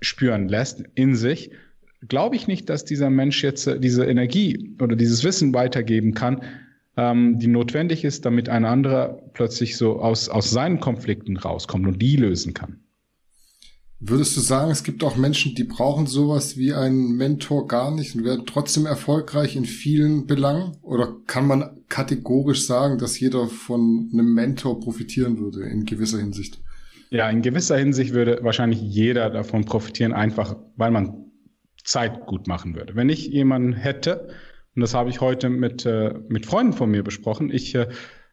spüren 0.00 0.48
lässt 0.48 0.84
in 0.94 1.14
sich, 1.14 1.50
glaube 2.08 2.36
ich 2.36 2.46
nicht, 2.46 2.68
dass 2.68 2.84
dieser 2.84 3.10
Mensch 3.10 3.42
jetzt 3.42 3.66
äh, 3.66 3.78
diese 3.78 4.04
Energie 4.04 4.76
oder 4.80 4.96
dieses 4.96 5.24
Wissen 5.24 5.52
weitergeben 5.52 6.14
kann, 6.14 6.42
ähm, 6.96 7.38
die 7.38 7.46
notwendig 7.46 8.04
ist, 8.04 8.24
damit 8.24 8.48
ein 8.48 8.64
anderer 8.64 9.20
plötzlich 9.34 9.76
so 9.76 10.00
aus, 10.00 10.28
aus 10.28 10.50
seinen 10.50 10.80
Konflikten 10.80 11.36
rauskommt 11.36 11.86
und 11.86 12.00
die 12.00 12.16
lösen 12.16 12.54
kann. 12.54 12.80
Würdest 14.02 14.34
du 14.34 14.40
sagen, 14.40 14.70
es 14.70 14.82
gibt 14.82 15.04
auch 15.04 15.16
Menschen, 15.16 15.54
die 15.54 15.64
brauchen 15.64 16.06
sowas 16.06 16.56
wie 16.56 16.72
einen 16.72 17.16
Mentor 17.16 17.68
gar 17.68 17.94
nicht 17.94 18.14
und 18.14 18.24
werden 18.24 18.46
trotzdem 18.46 18.86
erfolgreich 18.86 19.56
in 19.56 19.66
vielen 19.66 20.26
Belangen? 20.26 20.78
Oder 20.80 21.16
kann 21.26 21.46
man 21.46 21.84
kategorisch 21.90 22.66
sagen, 22.66 22.96
dass 22.96 23.20
jeder 23.20 23.46
von 23.46 24.08
einem 24.10 24.32
Mentor 24.32 24.80
profitieren 24.80 25.38
würde 25.38 25.64
in 25.64 25.84
gewisser 25.84 26.16
Hinsicht? 26.16 26.62
Ja, 27.10 27.28
in 27.28 27.42
gewisser 27.42 27.76
Hinsicht 27.76 28.14
würde 28.14 28.38
wahrscheinlich 28.42 28.80
jeder 28.80 29.28
davon 29.28 29.66
profitieren, 29.66 30.14
einfach 30.14 30.56
weil 30.76 30.92
man 30.92 31.26
Zeit 31.84 32.24
gut 32.24 32.46
machen 32.46 32.74
würde. 32.76 32.96
Wenn 32.96 33.10
ich 33.10 33.26
jemanden 33.26 33.74
hätte, 33.74 34.28
und 34.74 34.80
das 34.80 34.94
habe 34.94 35.10
ich 35.10 35.20
heute 35.20 35.50
mit, 35.50 35.84
äh, 35.84 36.14
mit 36.28 36.46
Freunden 36.46 36.72
von 36.72 36.90
mir 36.90 37.02
besprochen, 37.02 37.50
ich 37.50 37.74
äh, 37.74 37.88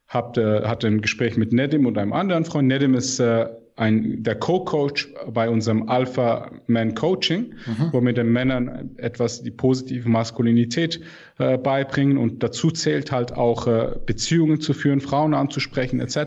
hab, 0.07 0.37
äh, 0.37 0.61
hatte 0.61 0.87
ein 0.87 1.01
Gespräch 1.01 1.35
mit 1.35 1.51
Nedim 1.51 1.85
und 1.85 1.97
einem 1.97 2.13
anderen 2.13 2.45
Freund. 2.45 2.69
Nedim 2.69 2.93
ist 2.93 3.19
äh, 3.19 3.47
ein, 3.77 4.23
der 4.23 4.35
Co-Coach 4.35 5.13
bei 5.31 5.49
unserem 5.49 5.87
Alpha 5.87 6.51
Man 6.65 6.95
Coaching, 6.95 7.53
mhm. 7.65 7.89
wo 7.91 8.01
wir 8.01 8.11
den 8.11 8.31
Männern 8.31 8.91
etwas 8.97 9.43
die 9.43 9.51
positive 9.51 10.09
Maskulinität 10.09 10.99
äh, 11.37 11.57
beibringen 11.57 12.17
und 12.17 12.41
dazu 12.41 12.71
zählt 12.71 13.11
halt 13.11 13.33
auch 13.33 13.67
äh, 13.67 13.95
Beziehungen 14.05 14.59
zu 14.59 14.73
führen, 14.73 14.99
Frauen 14.99 15.35
anzusprechen 15.35 15.99
etc. 15.99 16.17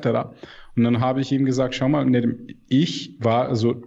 Und 0.77 0.85
dann 0.85 1.01
habe 1.01 1.21
ich 1.21 1.33
ihm 1.33 1.45
gesagt, 1.45 1.75
schau 1.75 1.89
mal, 1.89 2.07
ich 2.69 3.17
war 3.19 3.55
so 3.57 3.83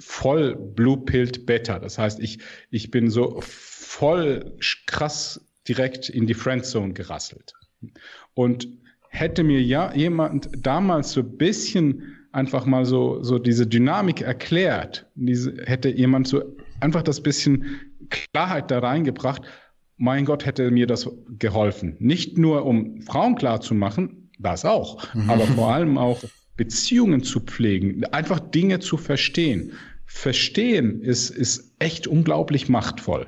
voll 0.00 0.56
Blue-Pilled 0.56 1.46
Beta. 1.46 1.78
Das 1.78 1.98
heißt, 1.98 2.18
ich, 2.20 2.40
ich 2.70 2.90
bin 2.90 3.10
so 3.10 3.40
voll 3.40 4.56
krass 4.86 5.40
direkt 5.68 6.08
in 6.08 6.26
die 6.26 6.34
Friendzone 6.34 6.94
gerasselt. 6.94 7.54
Und 8.34 8.68
hätte 9.08 9.44
mir 9.44 9.62
ja 9.62 9.94
jemand 9.94 10.48
damals 10.56 11.12
so 11.12 11.20
ein 11.20 11.36
bisschen 11.36 12.17
einfach 12.38 12.64
mal 12.64 12.84
so, 12.84 13.22
so 13.22 13.38
diese 13.38 13.66
Dynamik 13.66 14.22
erklärt, 14.22 15.06
diese, 15.14 15.54
hätte 15.64 15.88
jemand 15.88 16.28
so 16.28 16.42
einfach 16.80 17.02
das 17.02 17.20
bisschen 17.20 17.64
Klarheit 18.08 18.70
da 18.70 18.78
reingebracht, 18.78 19.42
mein 19.96 20.24
Gott, 20.24 20.46
hätte 20.46 20.70
mir 20.70 20.86
das 20.86 21.10
geholfen. 21.38 21.96
Nicht 21.98 22.38
nur, 22.38 22.64
um 22.64 23.02
Frauen 23.02 23.34
klar 23.34 23.60
zu 23.60 23.74
machen, 23.74 24.30
das 24.38 24.64
auch, 24.64 25.12
mhm. 25.14 25.28
aber 25.28 25.46
vor 25.46 25.72
allem 25.74 25.98
auch 25.98 26.22
Beziehungen 26.56 27.22
zu 27.22 27.40
pflegen, 27.40 28.04
einfach 28.06 28.40
Dinge 28.40 28.78
zu 28.78 28.96
verstehen. 28.96 29.72
Verstehen 30.06 31.02
ist, 31.02 31.30
ist 31.30 31.74
echt 31.78 32.06
unglaublich 32.06 32.68
machtvoll. 32.68 33.26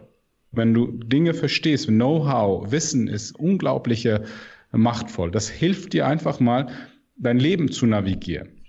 Wenn 0.53 0.73
du 0.73 0.87
Dinge 0.87 1.35
verstehst, 1.35 1.87
Know-how, 1.89 2.73
Wissen 2.73 3.07
ist 3.07 3.37
unglaublich 3.37 4.09
machtvoll. 4.73 5.31
Das 5.31 5.49
hilft 5.49 5.93
dir 5.93 6.07
einfach 6.07 6.41
mal, 6.41 6.69
dein 7.17 7.39
Leben 7.39 7.71
zu 7.71 7.87
navigieren. 7.87 8.60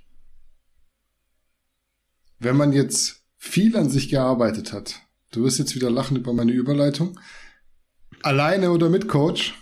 Wenn 2.43 2.57
man 2.57 2.73
jetzt 2.73 3.21
viel 3.37 3.77
an 3.77 3.91
sich 3.91 4.09
gearbeitet 4.09 4.73
hat, 4.73 4.99
du 5.29 5.43
wirst 5.43 5.59
jetzt 5.59 5.75
wieder 5.75 5.91
lachen 5.91 6.17
über 6.17 6.33
meine 6.33 6.51
Überleitung, 6.51 7.19
alleine 8.23 8.71
oder 8.71 8.89
mit 8.89 9.07
Coach, 9.07 9.53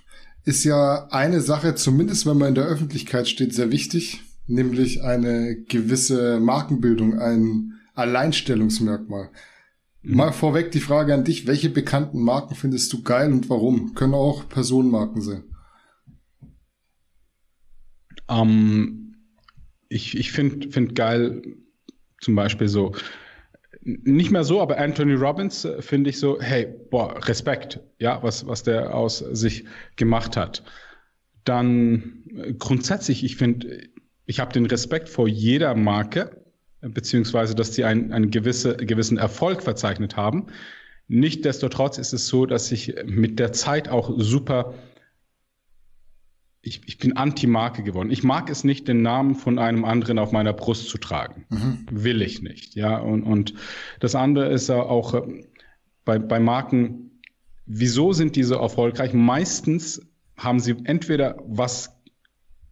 ist 0.45 0.63
ja 0.63 1.09
eine 1.11 1.41
Sache, 1.41 1.75
zumindest 1.75 2.25
wenn 2.25 2.37
man 2.37 2.47
in 2.49 2.55
der 2.55 2.67
Öffentlichkeit 2.67 3.27
steht, 3.27 3.53
sehr 3.53 3.69
wichtig, 3.73 4.21
nämlich 4.47 5.03
eine 5.03 5.57
gewisse 5.57 6.39
Markenbildung, 6.39 7.19
ein 7.19 7.73
Alleinstellungsmerkmal. 7.95 9.29
Mhm. 10.01 10.15
Mal 10.15 10.31
vorweg 10.31 10.71
die 10.71 10.79
Frage 10.79 11.13
an 11.13 11.25
dich, 11.25 11.47
welche 11.47 11.69
bekannten 11.69 12.21
Marken 12.21 12.55
findest 12.55 12.93
du 12.93 13.03
geil 13.03 13.33
und 13.33 13.49
warum? 13.49 13.93
Können 13.93 14.13
auch 14.13 14.47
Personenmarken 14.47 15.21
sein. 15.21 15.43
Um, 18.25 19.15
ich 19.89 20.17
ich 20.17 20.31
finde 20.31 20.71
find 20.71 20.95
geil 20.95 21.41
zum 22.21 22.35
Beispiel 22.35 22.67
so, 22.67 22.93
nicht 23.81 24.31
mehr 24.31 24.43
so, 24.43 24.61
aber 24.61 24.77
Anthony 24.77 25.13
Robbins 25.13 25.65
äh, 25.65 25.81
finde 25.81 26.09
ich 26.09 26.19
so, 26.19 26.39
hey, 26.41 26.67
boah, 26.89 27.15
Respekt, 27.27 27.79
ja, 27.99 28.21
was, 28.23 28.45
was 28.47 28.63
der 28.63 28.93
aus 28.93 29.19
sich 29.19 29.65
gemacht 29.95 30.35
hat. 30.37 30.63
Dann 31.43 32.23
äh, 32.35 32.53
grundsätzlich, 32.53 33.23
ich 33.23 33.37
finde, 33.37 33.89
ich 34.25 34.39
habe 34.39 34.53
den 34.53 34.65
Respekt 34.65 35.09
vor 35.09 35.27
jeder 35.27 35.75
Marke, 35.75 36.43
beziehungsweise 36.81 37.55
dass 37.55 37.73
sie 37.73 37.83
einen, 37.83 38.13
einen 38.13 38.31
gewisse, 38.31 38.75
gewissen 38.77 39.17
Erfolg 39.17 39.63
verzeichnet 39.63 40.15
haben. 40.15 40.47
Nichtsdestotrotz 41.07 41.97
ist 41.97 42.13
es 42.13 42.27
so, 42.27 42.45
dass 42.45 42.71
ich 42.71 42.95
mit 43.05 43.39
der 43.39 43.51
Zeit 43.51 43.89
auch 43.89 44.13
super 44.17 44.75
ich, 46.61 46.81
ich 46.85 46.97
bin 46.97 47.15
Anti-Marke 47.15 47.83
geworden. 47.83 48.11
Ich 48.11 48.23
mag 48.23 48.49
es 48.49 48.63
nicht, 48.63 48.87
den 48.87 49.01
Namen 49.01 49.35
von 49.35 49.59
einem 49.59 49.85
anderen 49.85 50.19
auf 50.19 50.31
meiner 50.31 50.53
Brust 50.53 50.89
zu 50.89 50.97
tragen. 50.97 51.45
Mhm. 51.49 51.85
Will 51.89 52.21
ich 52.21 52.41
nicht. 52.41 52.75
Ja, 52.75 52.97
und, 52.97 53.23
und 53.23 53.53
das 53.99 54.15
andere 54.15 54.49
ist 54.51 54.69
auch 54.69 55.13
äh, 55.13 55.45
bei, 56.03 56.19
bei 56.19 56.39
Marken, 56.39 57.21
wieso 57.65 58.13
sind 58.13 58.35
diese 58.35 58.55
erfolgreich? 58.55 59.13
Meistens 59.13 60.01
haben 60.35 60.59
sie 60.59 60.75
entweder 60.85 61.37
was 61.45 61.95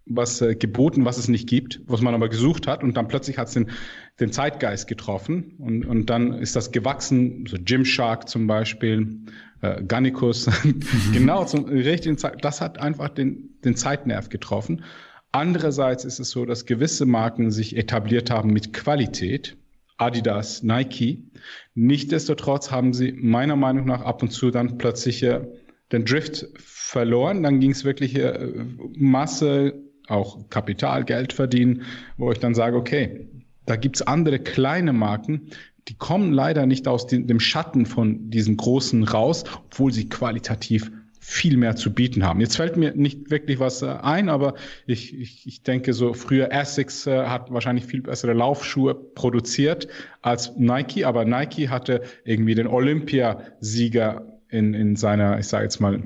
was 0.10 0.42
äh, 0.42 0.56
geboten, 0.56 1.06
was 1.06 1.18
es 1.18 1.28
nicht 1.28 1.50
gibt, 1.50 1.82
was 1.86 2.02
man 2.02 2.14
aber 2.14 2.30
gesucht 2.30 2.68
hat 2.68 2.84
und 2.84 2.96
dann 2.96 3.08
plötzlich 3.08 3.38
hat 3.38 3.48
es 3.48 3.54
den, 3.54 3.72
den 4.20 4.32
Zeitgeist 4.32 4.88
getroffen 4.88 5.56
und, 5.58 5.86
und 5.86 6.10
dann 6.10 6.34
ist 6.34 6.56
das 6.56 6.72
gewachsen, 6.72 7.46
so 7.46 7.58
Gymshark 7.60 8.30
zum 8.30 8.48
Beispiel, 8.48 9.26
äh, 9.62 9.84
Gannicus, 9.84 10.50
genau 11.14 11.46
zum 11.46 11.66
richtigen 11.66 12.18
Zeit, 12.18 12.44
das 12.44 12.62
hat 12.62 12.80
einfach 12.80 13.10
den, 13.10 13.58
den 13.64 13.76
Zeitnerv 13.76 14.30
getroffen. 14.30 14.84
Andererseits 15.32 16.06
ist 16.06 16.20
es 16.20 16.30
so, 16.30 16.46
dass 16.46 16.66
gewisse 16.66 17.06
Marken 17.06 17.52
sich 17.52 17.76
etabliert 17.76 18.32
haben 18.32 18.52
mit 18.52 18.74
Qualität, 18.74 19.58
Adidas, 19.98 20.64
Nike. 20.64 21.24
Nichtsdestotrotz 21.76 22.72
haben 22.72 22.94
sie 22.94 23.12
meiner 23.12 23.56
Meinung 23.56 23.86
nach 23.86 24.02
ab 24.02 24.22
und 24.22 24.30
zu 24.30 24.52
dann 24.52 24.78
plötzlich 24.78 25.24
äh, 25.24 25.42
den 25.92 26.06
Drift 26.06 26.48
verloren. 26.58 27.44
Dann 27.44 27.60
ging 27.60 27.72
es 27.72 27.84
wirklich 27.84 28.16
äh, 28.16 28.66
Masse, 28.96 29.74
auch 30.08 30.50
Kapital, 30.50 31.04
Geld 31.04 31.34
verdienen, 31.34 31.84
wo 32.18 32.32
ich 32.32 32.40
dann 32.40 32.56
sage, 32.56 32.78
okay, 32.78 33.28
da 33.66 33.76
gibt's 33.76 34.02
andere 34.02 34.40
kleine 34.40 34.94
Marken, 34.94 35.50
die 35.88 35.96
kommen 35.96 36.34
leider 36.34 36.66
nicht 36.66 36.88
aus 36.88 37.08
dem 37.08 37.40
Schatten 37.40 37.86
von 37.86 38.30
diesen 38.30 38.58
großen 38.58 39.04
raus, 39.04 39.44
obwohl 39.66 39.94
sie 39.94 40.10
qualitativ 40.10 40.92
viel 41.28 41.58
mehr 41.58 41.76
zu 41.76 41.94
bieten 41.94 42.24
haben. 42.24 42.40
Jetzt 42.40 42.56
fällt 42.56 42.78
mir 42.78 42.96
nicht 42.96 43.30
wirklich 43.30 43.60
was 43.60 43.82
äh, 43.82 43.88
ein, 43.88 44.30
aber 44.30 44.54
ich, 44.86 45.14
ich, 45.14 45.46
ich 45.46 45.62
denke 45.62 45.92
so, 45.92 46.14
früher 46.14 46.54
Essex 46.54 47.06
äh, 47.06 47.26
hat 47.26 47.52
wahrscheinlich 47.52 47.86
viel 47.86 48.02
bessere 48.02 48.32
Laufschuhe 48.32 48.96
produziert 48.96 49.90
als 50.22 50.56
Nike, 50.56 51.04
aber 51.04 51.26
Nike 51.26 51.68
hatte 51.68 52.02
irgendwie 52.24 52.56
den 52.56 52.68
Olympiasieger 52.68 54.40
in, 54.48 54.74
in 54.74 54.96
seiner, 54.96 55.38
ich 55.38 55.48
sage 55.48 55.66
jetzt 55.66 55.82
mal, 55.82 56.02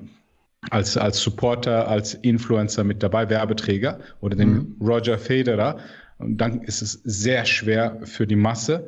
als, 0.72 0.98
als 0.98 1.22
Supporter, 1.22 1.88
als 1.88 2.16
Influencer 2.16 2.84
mit 2.84 3.04
dabei, 3.04 3.30
Werbeträger 3.30 4.00
oder 4.22 4.36
den 4.36 4.54
mhm. 4.54 4.76
Roger 4.82 5.20
Federer. 5.20 5.78
Und 6.18 6.38
dann 6.38 6.62
ist 6.62 6.82
es 6.82 6.94
sehr 7.04 7.46
schwer 7.46 8.00
für 8.04 8.26
die 8.26 8.36
Masse, 8.36 8.88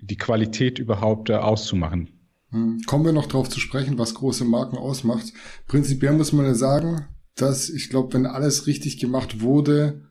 die 0.00 0.16
Qualität 0.16 0.78
überhaupt 0.78 1.30
äh, 1.30 1.34
auszumachen. 1.34 2.08
Hm. 2.50 2.80
Kommen 2.86 3.04
wir 3.04 3.12
noch 3.12 3.26
darauf 3.26 3.48
zu 3.48 3.60
sprechen, 3.60 3.98
was 3.98 4.14
große 4.14 4.44
Marken 4.44 4.76
ausmacht. 4.76 5.32
Prinzipiell 5.66 6.12
muss 6.12 6.32
man 6.32 6.46
ja 6.46 6.54
sagen, 6.54 7.06
dass 7.36 7.68
ich 7.68 7.90
glaube, 7.90 8.14
wenn 8.14 8.26
alles 8.26 8.66
richtig 8.66 8.98
gemacht 8.98 9.40
wurde, 9.40 10.02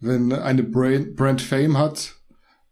wenn 0.00 0.32
eine 0.32 0.62
Brand, 0.62 1.14
Brand 1.14 1.42
Fame 1.42 1.76
hat, 1.76 2.16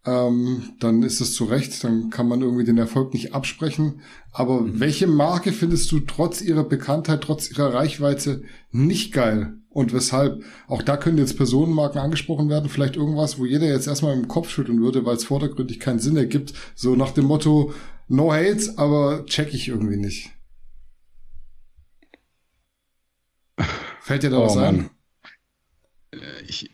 ähm, 0.05 0.63
dann 0.79 1.03
ist 1.03 1.21
es 1.21 1.33
zu 1.33 1.45
Recht, 1.45 1.83
dann 1.83 2.09
kann 2.09 2.27
man 2.27 2.41
irgendwie 2.41 2.63
den 2.63 2.77
Erfolg 2.77 3.13
nicht 3.13 3.33
absprechen. 3.33 4.01
Aber 4.31 4.61
mhm. 4.61 4.79
welche 4.79 5.07
Marke 5.07 5.51
findest 5.51 5.91
du 5.91 5.99
trotz 5.99 6.41
ihrer 6.41 6.63
Bekanntheit, 6.63 7.21
trotz 7.21 7.51
ihrer 7.51 7.73
Reichweite 7.73 8.43
nicht 8.71 9.13
geil? 9.13 9.58
Und 9.69 9.93
weshalb? 9.93 10.43
Auch 10.67 10.81
da 10.81 10.97
können 10.97 11.19
jetzt 11.19 11.37
Personenmarken 11.37 12.01
angesprochen 12.01 12.49
werden, 12.49 12.69
vielleicht 12.69 12.95
irgendwas, 12.95 13.37
wo 13.37 13.45
jeder 13.45 13.67
jetzt 13.67 13.87
erstmal 13.87 14.15
im 14.15 14.27
Kopf 14.27 14.49
schütteln 14.49 14.81
würde, 14.81 15.05
weil 15.05 15.15
es 15.15 15.23
vordergründig 15.25 15.79
keinen 15.79 15.99
Sinn 15.99 16.17
ergibt. 16.17 16.53
So 16.75 16.95
nach 16.95 17.11
dem 17.11 17.25
Motto, 17.25 17.73
no 18.07 18.33
hate, 18.33 18.73
aber 18.77 19.25
check 19.25 19.53
ich 19.53 19.67
irgendwie 19.67 19.97
nicht. 19.97 20.31
Fällt 24.01 24.23
dir 24.23 24.31
da 24.31 24.39
oh, 24.39 24.45
was 24.45 24.57
ein? 24.57 24.89
Äh, 26.11 26.17
ich, 26.47 26.71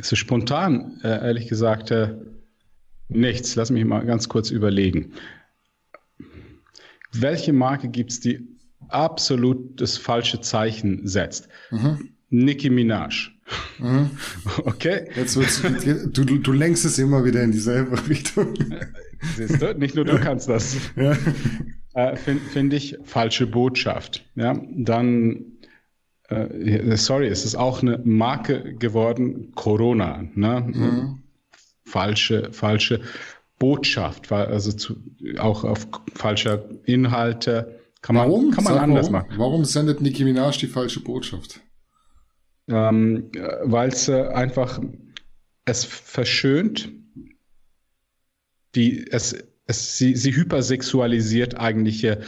so 0.00 0.16
spontan, 0.16 1.00
äh, 1.02 1.08
ehrlich 1.08 1.48
gesagt, 1.48 1.90
äh, 1.90 2.14
nichts. 3.08 3.56
Lass 3.56 3.70
mich 3.70 3.84
mal 3.84 4.06
ganz 4.06 4.30
kurz 4.30 4.50
überlegen. 4.50 5.12
Welche 7.12 7.52
Marke 7.52 7.88
gibt 7.88 8.12
es, 8.12 8.20
die 8.20 8.48
absolut 8.88 9.80
das 9.80 9.98
falsche 9.98 10.40
Zeichen 10.40 11.06
setzt? 11.06 11.48
Mhm. 11.70 12.14
Nicki 12.30 12.70
Minaj. 12.70 13.30
Mhm. 13.78 14.10
Okay. 14.64 15.08
Jetzt 15.16 15.36
du, 15.36 16.24
du, 16.24 16.38
du 16.38 16.52
lenkst 16.52 16.84
es 16.84 16.98
immer 16.98 17.24
wieder 17.24 17.42
in 17.42 17.52
dieselbe 17.52 17.96
Richtung. 18.08 18.54
Siehst 19.36 19.62
du, 19.62 19.74
nicht 19.74 19.94
nur 19.94 20.04
du 20.04 20.18
kannst 20.18 20.48
das. 20.48 20.76
Ja. 20.96 21.16
Äh, 21.94 22.16
Finde 22.16 22.42
find 22.44 22.72
ich 22.74 22.96
falsche 23.04 23.46
Botschaft. 23.46 24.24
Ja, 24.36 24.60
dann, 24.76 25.44
äh, 26.28 26.96
sorry, 26.96 27.28
es 27.28 27.44
ist 27.44 27.56
auch 27.56 27.82
eine 27.82 27.98
Marke 28.04 28.74
geworden, 28.74 29.52
Corona. 29.54 30.24
Ne? 30.34 30.60
Mhm. 30.66 31.22
Falsche, 31.84 32.52
falsche 32.52 33.00
Botschaft, 33.58 34.30
also 34.30 34.72
zu, 34.72 34.96
auch 35.38 35.64
auf 35.64 35.88
falscher 36.14 36.64
Inhalte. 36.84 37.80
Kann 38.02 38.14
man, 38.14 38.28
warum? 38.28 38.50
Kann 38.52 38.64
man 38.64 38.74
Sag, 38.74 38.82
anders 38.82 39.10
warum? 39.10 39.12
machen. 39.12 39.38
Warum 39.38 39.64
sendet 39.64 40.00
Nicki 40.00 40.24
Minaj 40.24 40.58
die 40.58 40.68
falsche 40.68 41.00
Botschaft? 41.00 41.60
Ähm, 42.68 43.30
Weil 43.64 43.88
es 43.88 44.08
äh, 44.08 44.28
einfach 44.28 44.80
es 45.64 45.84
verschönt 45.84 46.90
die, 48.74 49.06
es, 49.10 49.36
es, 49.66 49.98
sie, 49.98 50.14
sie 50.14 50.34
hypersexualisiert 50.34 51.58
eigentlich 51.58 52.04
äh, 52.04 52.18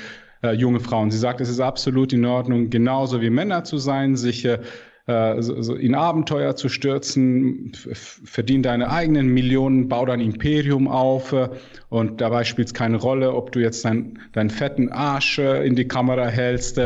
junge 0.52 0.80
Frauen. 0.80 1.10
Sie 1.10 1.18
sagt, 1.18 1.40
es 1.40 1.48
ist 1.48 1.60
absolut 1.60 2.12
in 2.12 2.24
Ordnung, 2.24 2.70
genauso 2.70 3.20
wie 3.20 3.30
Männer 3.30 3.64
zu 3.64 3.78
sein, 3.78 4.16
sich 4.16 4.44
äh, 4.44 4.58
so, 5.06 5.60
so 5.62 5.74
in 5.74 5.94
Abenteuer 5.94 6.56
zu 6.56 6.68
stürzen, 6.68 7.72
verdien 7.74 8.62
deine 8.62 8.90
eigenen 8.90 9.28
Millionen, 9.28 9.88
bau 9.88 10.06
dein 10.06 10.20
Imperium 10.20 10.88
auf 10.88 11.32
äh, 11.32 11.48
und 11.88 12.20
dabei 12.20 12.44
spielt 12.44 12.68
es 12.68 12.74
keine 12.74 12.96
Rolle, 12.96 13.34
ob 13.34 13.52
du 13.52 13.60
jetzt 13.60 13.84
dein, 13.84 14.18
deinen 14.32 14.50
fetten 14.50 14.90
Arsch 14.90 15.38
äh, 15.38 15.66
in 15.66 15.76
die 15.76 15.88
Kamera 15.88 16.28
hältst. 16.28 16.80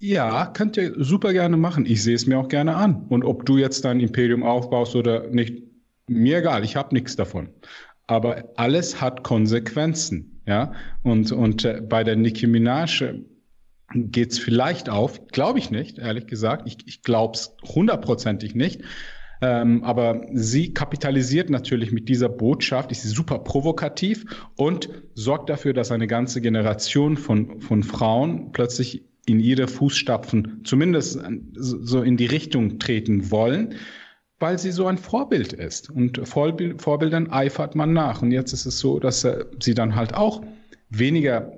Ja, 0.00 0.46
könnt 0.46 0.76
ihr 0.76 0.94
super 0.96 1.32
gerne 1.32 1.56
machen. 1.56 1.84
Ich 1.84 2.02
sehe 2.02 2.14
es 2.14 2.26
mir 2.26 2.38
auch 2.38 2.48
gerne 2.48 2.76
an. 2.76 3.06
Und 3.08 3.24
ob 3.24 3.44
du 3.46 3.58
jetzt 3.58 3.84
dein 3.84 4.00
Imperium 4.00 4.42
aufbaust 4.42 4.94
oder 4.94 5.28
nicht, 5.28 5.62
mir 6.06 6.38
egal, 6.38 6.64
ich 6.64 6.76
habe 6.76 6.94
nichts 6.94 7.16
davon 7.16 7.50
aber 8.08 8.44
alles 8.56 9.00
hat 9.00 9.22
Konsequenzen, 9.22 10.40
ja. 10.46 10.72
Und, 11.04 11.30
und 11.30 11.64
äh, 11.64 11.80
bei 11.86 12.02
der 12.02 12.16
Nicki 12.16 12.48
Minaj 12.48 13.02
äh, 13.02 13.22
geht's 13.94 14.38
vielleicht 14.38 14.88
auf, 14.88 15.28
glaube 15.28 15.60
ich 15.60 15.70
nicht, 15.70 15.98
ehrlich 15.98 16.26
gesagt. 16.26 16.66
Ich, 16.66 16.78
ich 16.86 17.02
glaube 17.02 17.34
es 17.34 17.54
hundertprozentig 17.62 18.54
nicht. 18.54 18.80
Ähm, 19.40 19.84
aber 19.84 20.22
sie 20.32 20.74
kapitalisiert 20.74 21.48
natürlich 21.48 21.92
mit 21.92 22.08
dieser 22.08 22.28
Botschaft, 22.28 22.90
ist 22.90 23.02
super 23.02 23.38
provokativ 23.38 24.24
und 24.56 24.88
sorgt 25.14 25.48
dafür, 25.48 25.74
dass 25.74 25.92
eine 25.92 26.08
ganze 26.08 26.40
Generation 26.40 27.16
von, 27.16 27.60
von 27.60 27.84
Frauen 27.84 28.50
plötzlich 28.50 29.04
in 29.28 29.40
ihre 29.40 29.68
Fußstapfen 29.68 30.62
zumindest 30.64 31.20
so 31.54 32.02
in 32.02 32.16
die 32.16 32.26
Richtung 32.26 32.78
treten 32.78 33.30
wollen 33.30 33.74
weil 34.38 34.58
sie 34.58 34.70
so 34.70 34.86
ein 34.86 34.98
Vorbild 34.98 35.52
ist. 35.52 35.90
Und 35.90 36.20
Vorbild, 36.26 36.80
Vorbildern 36.80 37.30
eifert 37.30 37.74
man 37.74 37.92
nach. 37.92 38.22
Und 38.22 38.30
jetzt 38.30 38.52
ist 38.52 38.66
es 38.66 38.78
so, 38.78 39.00
dass 39.00 39.24
äh, 39.24 39.44
sie 39.60 39.74
dann 39.74 39.94
halt 39.94 40.14
auch 40.14 40.42
weniger 40.90 41.52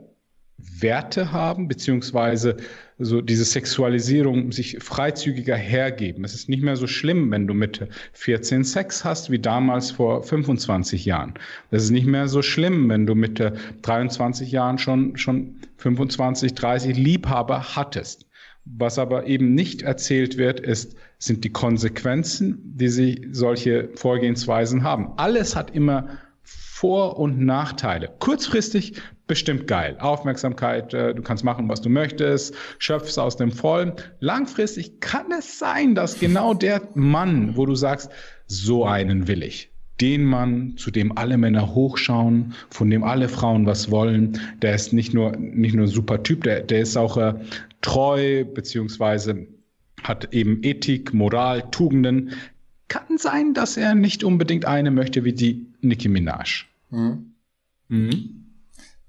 Werte 0.57 1.33
haben, 1.33 1.69
beziehungsweise 1.69 2.57
so 3.01 3.21
diese 3.21 3.45
Sexualisierung 3.45 4.53
sich 4.53 4.79
freizügiger 4.81 5.57
hergeben. 5.57 6.25
Es 6.25 6.35
ist 6.35 6.49
nicht 6.49 6.63
mehr 6.63 6.77
so 6.77 6.87
schlimm, 6.87 7.31
wenn 7.31 7.47
du 7.47 7.55
mit 7.55 7.89
14 8.13 8.63
Sex 8.63 9.05
hast, 9.05 9.31
wie 9.31 9.39
damals 9.39 9.91
vor 9.91 10.23
25 10.23 11.07
Jahren. 11.07 11.35
Es 11.71 11.85
ist 11.85 11.91
nicht 11.91 12.07
mehr 12.07 12.29
so 12.29 12.43
schlimm, 12.43 12.89
wenn 12.89 13.07
du 13.07 13.15
mit 13.15 13.43
23 13.83 14.53
Jahren 14.53 14.79
schon, 14.79 15.17
schon 15.17 15.57
25, 15.79 16.55
30 16.55 16.97
Liebhaber 16.97 17.75
hattest. 17.75 18.27
Was 18.67 18.99
aber 18.99 19.27
eben 19.27 19.55
nicht 19.55 19.83
erzählt 19.83 20.37
wird, 20.37 20.61
ist, 20.61 20.95
sind 21.19 21.45
die 21.45 21.51
Konsequenzen, 21.51 22.61
die 22.63 22.89
sie 22.89 23.29
solche 23.33 23.89
Vorgehensweisen 23.95 24.85
haben. 24.85 25.13
Alles 25.17 25.57
hat 25.57 25.75
immer 25.75 26.19
vor- 26.43 27.19
und 27.19 27.41
Nachteile. 27.41 28.11
Kurzfristig 28.19 28.95
bestimmt 29.31 29.69
geil. 29.69 29.97
Aufmerksamkeit, 30.01 30.93
äh, 30.93 31.15
du 31.15 31.23
kannst 31.23 31.45
machen, 31.45 31.69
was 31.69 31.81
du 31.81 31.89
möchtest, 31.89 32.53
schöpfst 32.81 33.17
aus 33.17 33.37
dem 33.37 33.53
Vollen. 33.53 33.93
Langfristig 34.19 34.99
kann 34.99 35.27
es 35.31 35.57
sein, 35.61 35.95
dass 35.95 36.19
genau 36.19 36.53
der 36.53 36.83
Mann, 36.95 37.57
wo 37.57 37.65
du 37.65 37.77
sagst, 37.77 38.11
so 38.49 38.85
einen 38.85 39.29
will 39.29 39.45
ich. 39.45 39.71
Den 40.01 40.25
Mann, 40.25 40.77
zu 40.77 40.91
dem 40.91 41.17
alle 41.17 41.39
Männer 41.39 41.77
hochschauen, 41.77 42.55
von 42.71 42.91
dem 42.91 43.05
alle 43.05 43.29
Frauen 43.29 43.67
was 43.67 43.93
wollen, 43.93 44.41
der 44.63 44.75
ist 44.75 44.93
nicht 44.93 45.15
nur, 45.15 45.37
nicht 45.37 45.77
nur 45.77 45.87
ein 45.87 45.91
super 45.91 46.25
Typ, 46.25 46.43
der, 46.43 46.63
der 46.63 46.81
ist 46.81 46.97
auch 46.97 47.17
äh, 47.17 47.35
treu, 47.83 48.45
beziehungsweise 48.45 49.47
hat 50.03 50.35
eben 50.35 50.65
Ethik, 50.65 51.15
Moral, 51.15 51.71
Tugenden. 51.71 52.33
Kann 52.89 53.17
sein, 53.17 53.55
dass 53.55 53.77
er 53.77 53.95
nicht 53.95 54.25
unbedingt 54.25 54.65
eine 54.65 54.91
möchte 54.91 55.23
wie 55.23 55.35
die 55.35 55.67
Nicki 55.83 56.09
Minaj. 56.09 56.65
Mhm. 56.91 57.35
Mhm. 57.87 58.41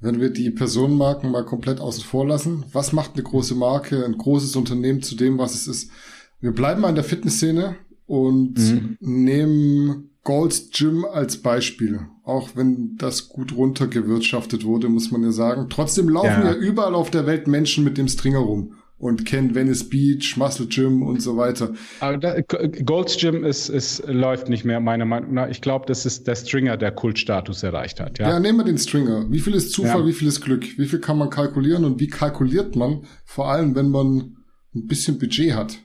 Wenn 0.02 0.20
wir 0.20 0.32
die 0.32 0.50
Personenmarken 0.50 1.32
mal 1.32 1.46
komplett 1.46 1.80
außen 1.80 2.04
vor 2.04 2.28
lassen, 2.28 2.66
was 2.74 2.92
macht 2.92 3.14
eine 3.14 3.24
große 3.24 3.56
Marke, 3.56 4.04
ein 4.04 4.18
großes 4.18 4.56
Unternehmen 4.56 5.02
zu 5.02 5.16
dem, 5.16 5.38
was 5.38 5.54
es 5.54 5.68
ist? 5.68 5.92
Wir 6.40 6.52
bleiben 6.52 6.82
mal 6.82 6.90
in 6.90 6.96
der 6.96 7.04
Fitnessszene 7.04 7.76
und 8.08 8.58
mhm. 8.58 8.98
nehmen 9.00 10.10
Gold's 10.24 10.70
Gym 10.72 11.06
als 11.06 11.38
Beispiel. 11.38 12.08
Auch 12.24 12.50
wenn 12.56 12.98
das 12.98 13.30
gut 13.30 13.56
runtergewirtschaftet 13.56 14.66
wurde, 14.66 14.90
muss 14.90 15.12
man 15.12 15.24
ja 15.24 15.32
sagen. 15.32 15.68
Trotzdem 15.70 16.10
laufen 16.10 16.28
ja, 16.28 16.52
ja 16.52 16.56
überall 16.56 16.96
auf 16.96 17.12
der 17.12 17.28
Welt 17.28 17.48
Menschen 17.48 17.84
mit 17.84 17.98
dem 17.98 18.08
Stringer 18.08 18.40
rum 18.40 18.74
und 19.02 19.26
kennen 19.26 19.56
Venice 19.56 19.90
Beach, 19.90 20.38
Muscle 20.38 20.68
Gym 20.68 21.02
und 21.02 21.22
so 21.22 21.36
weiter. 21.36 21.74
Aber 22.00 22.18
da, 22.18 22.40
Gold's 22.42 23.18
Gym 23.18 23.44
ist, 23.44 23.68
ist, 23.68 24.04
läuft 24.08 24.48
nicht 24.48 24.64
mehr, 24.64 24.80
meiner 24.80 25.06
Meinung 25.06 25.34
nach. 25.34 25.50
Ich 25.50 25.62
glaube, 25.62 25.86
das 25.88 26.06
ist 26.06 26.28
der 26.28 26.36
Stringer, 26.36 26.78
der 26.78 26.92
Kultstatus 26.92 27.64
erreicht 27.64 28.00
hat. 28.00 28.20
Ja, 28.20 28.30
ja 28.30 28.40
nehmen 28.40 28.60
wir 28.60 28.66
den 28.66 28.78
Stringer. 28.78 29.26
Wie 29.30 29.40
viel 29.40 29.56
ist 29.56 29.72
Zufall, 29.72 30.02
ja. 30.02 30.08
wie 30.08 30.14
viel 30.14 30.28
ist 30.28 30.42
Glück? 30.42 30.78
Wie 30.78 30.86
viel 30.86 31.00
kann 31.00 31.18
man 31.18 31.32
kalkulieren 31.32 31.84
und 31.84 32.00
wie 32.00 32.08
kalkuliert 32.08 32.76
man? 32.76 33.02
Vor 33.26 33.50
allem, 33.50 33.76
wenn 33.76 33.90
man 33.90 34.38
ein 34.76 34.88
bisschen 34.88 35.18
Budget 35.18 35.56
hat. 35.56 35.78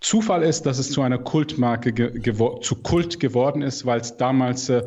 Zufall 0.00 0.42
ist, 0.42 0.66
dass 0.66 0.78
es 0.78 0.90
zu 0.90 1.02
einer 1.02 1.18
Kultmarke 1.18 2.12
zu 2.60 2.76
Kult 2.76 3.18
geworden 3.18 3.62
ist, 3.62 3.86
weil 3.86 4.00
es 4.00 4.16
damals 4.16 4.68
äh, 4.68 4.84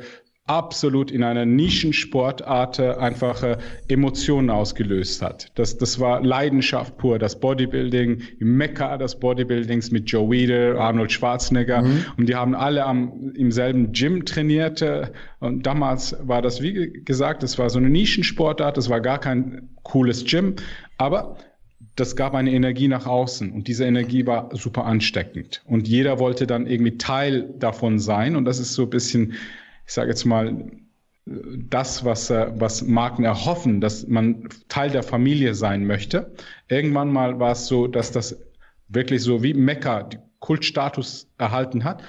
absolut 0.48 1.12
in 1.12 1.24
einer 1.24 1.46
Nischensportart 1.46 2.80
äh, 2.80 2.94
einfach 2.94 3.44
äh, 3.44 3.58
Emotionen 3.90 4.50
ausgelöst 4.50 5.22
hat. 5.22 5.52
Das, 5.56 5.78
das 5.78 6.00
war 6.00 6.24
Leidenschaft 6.24 6.98
pur, 6.98 7.20
das 7.20 7.40
Bodybuilding, 7.40 8.22
Mekka 8.40 8.98
des 8.98 9.20
Bodybuildings 9.20 9.92
mit 9.92 10.10
Joe 10.10 10.30
Weider, 10.30 10.80
Arnold 10.80 11.12
Schwarzenegger 11.12 11.82
mhm. 11.82 12.06
und 12.18 12.30
die 12.30 12.36
haben 12.36 12.56
alle 12.56 12.86
am, 12.86 13.34
im 13.36 13.52
selben 13.52 13.92
Gym 13.92 14.26
trainiert 14.26 14.82
äh, 14.82 15.08
und 15.40 15.66
damals 15.66 16.16
war 16.22 16.42
das, 16.42 16.62
wie 16.62 17.04
gesagt, 17.04 17.44
das 17.44 17.60
war 17.60 17.70
so 17.70 17.78
eine 17.78 17.90
Nischensportart, 17.90 18.78
das 18.78 18.90
war 18.90 19.02
gar 19.02 19.20
kein 19.20 19.70
cooles 19.84 20.24
Gym, 20.24 20.56
aber 20.98 21.38
das 21.98 22.16
gab 22.16 22.36
eine 22.36 22.52
Energie 22.52 22.88
nach 22.88 23.06
außen 23.06 23.52
und 23.52 23.68
diese 23.68 23.86
Energie 23.86 24.26
war 24.26 24.50
super 24.56 24.86
ansteckend 24.86 25.62
und 25.66 25.88
jeder 25.88 26.20
wollte 26.20 26.48
dann 26.48 26.68
irgendwie 26.68 26.98
Teil 26.98 27.54
davon 27.60 28.00
sein 28.00 28.36
und 28.38 28.46
das 28.46 28.60
ist 28.60 28.74
so 28.74 28.84
ein 28.84 28.90
bisschen, 28.90 29.34
ich 29.88 29.94
sage 29.94 30.10
jetzt 30.10 30.26
mal, 30.26 30.72
das, 31.26 32.06
was, 32.06 32.30
äh, 32.30 32.52
was 32.56 32.84
Marken 32.84 33.24
erhoffen, 33.24 33.82
dass 33.82 34.08
man 34.08 34.48
Teil 34.70 34.90
der 34.90 35.04
Familie 35.04 35.56
sein 35.56 35.86
möchte. 35.86 36.34
Irgendwann 36.70 37.12
mal 37.12 37.40
war 37.40 37.52
es 37.52 37.68
so, 37.68 37.88
dass 37.88 38.12
das 38.12 38.38
wirklich 38.88 39.22
so 39.24 39.44
wie 39.44 39.54
Mekka 39.54 40.10
Kultstatus 40.40 41.28
erhalten 41.38 41.84
hat 41.84 42.04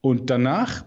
und 0.00 0.30
danach 0.30 0.84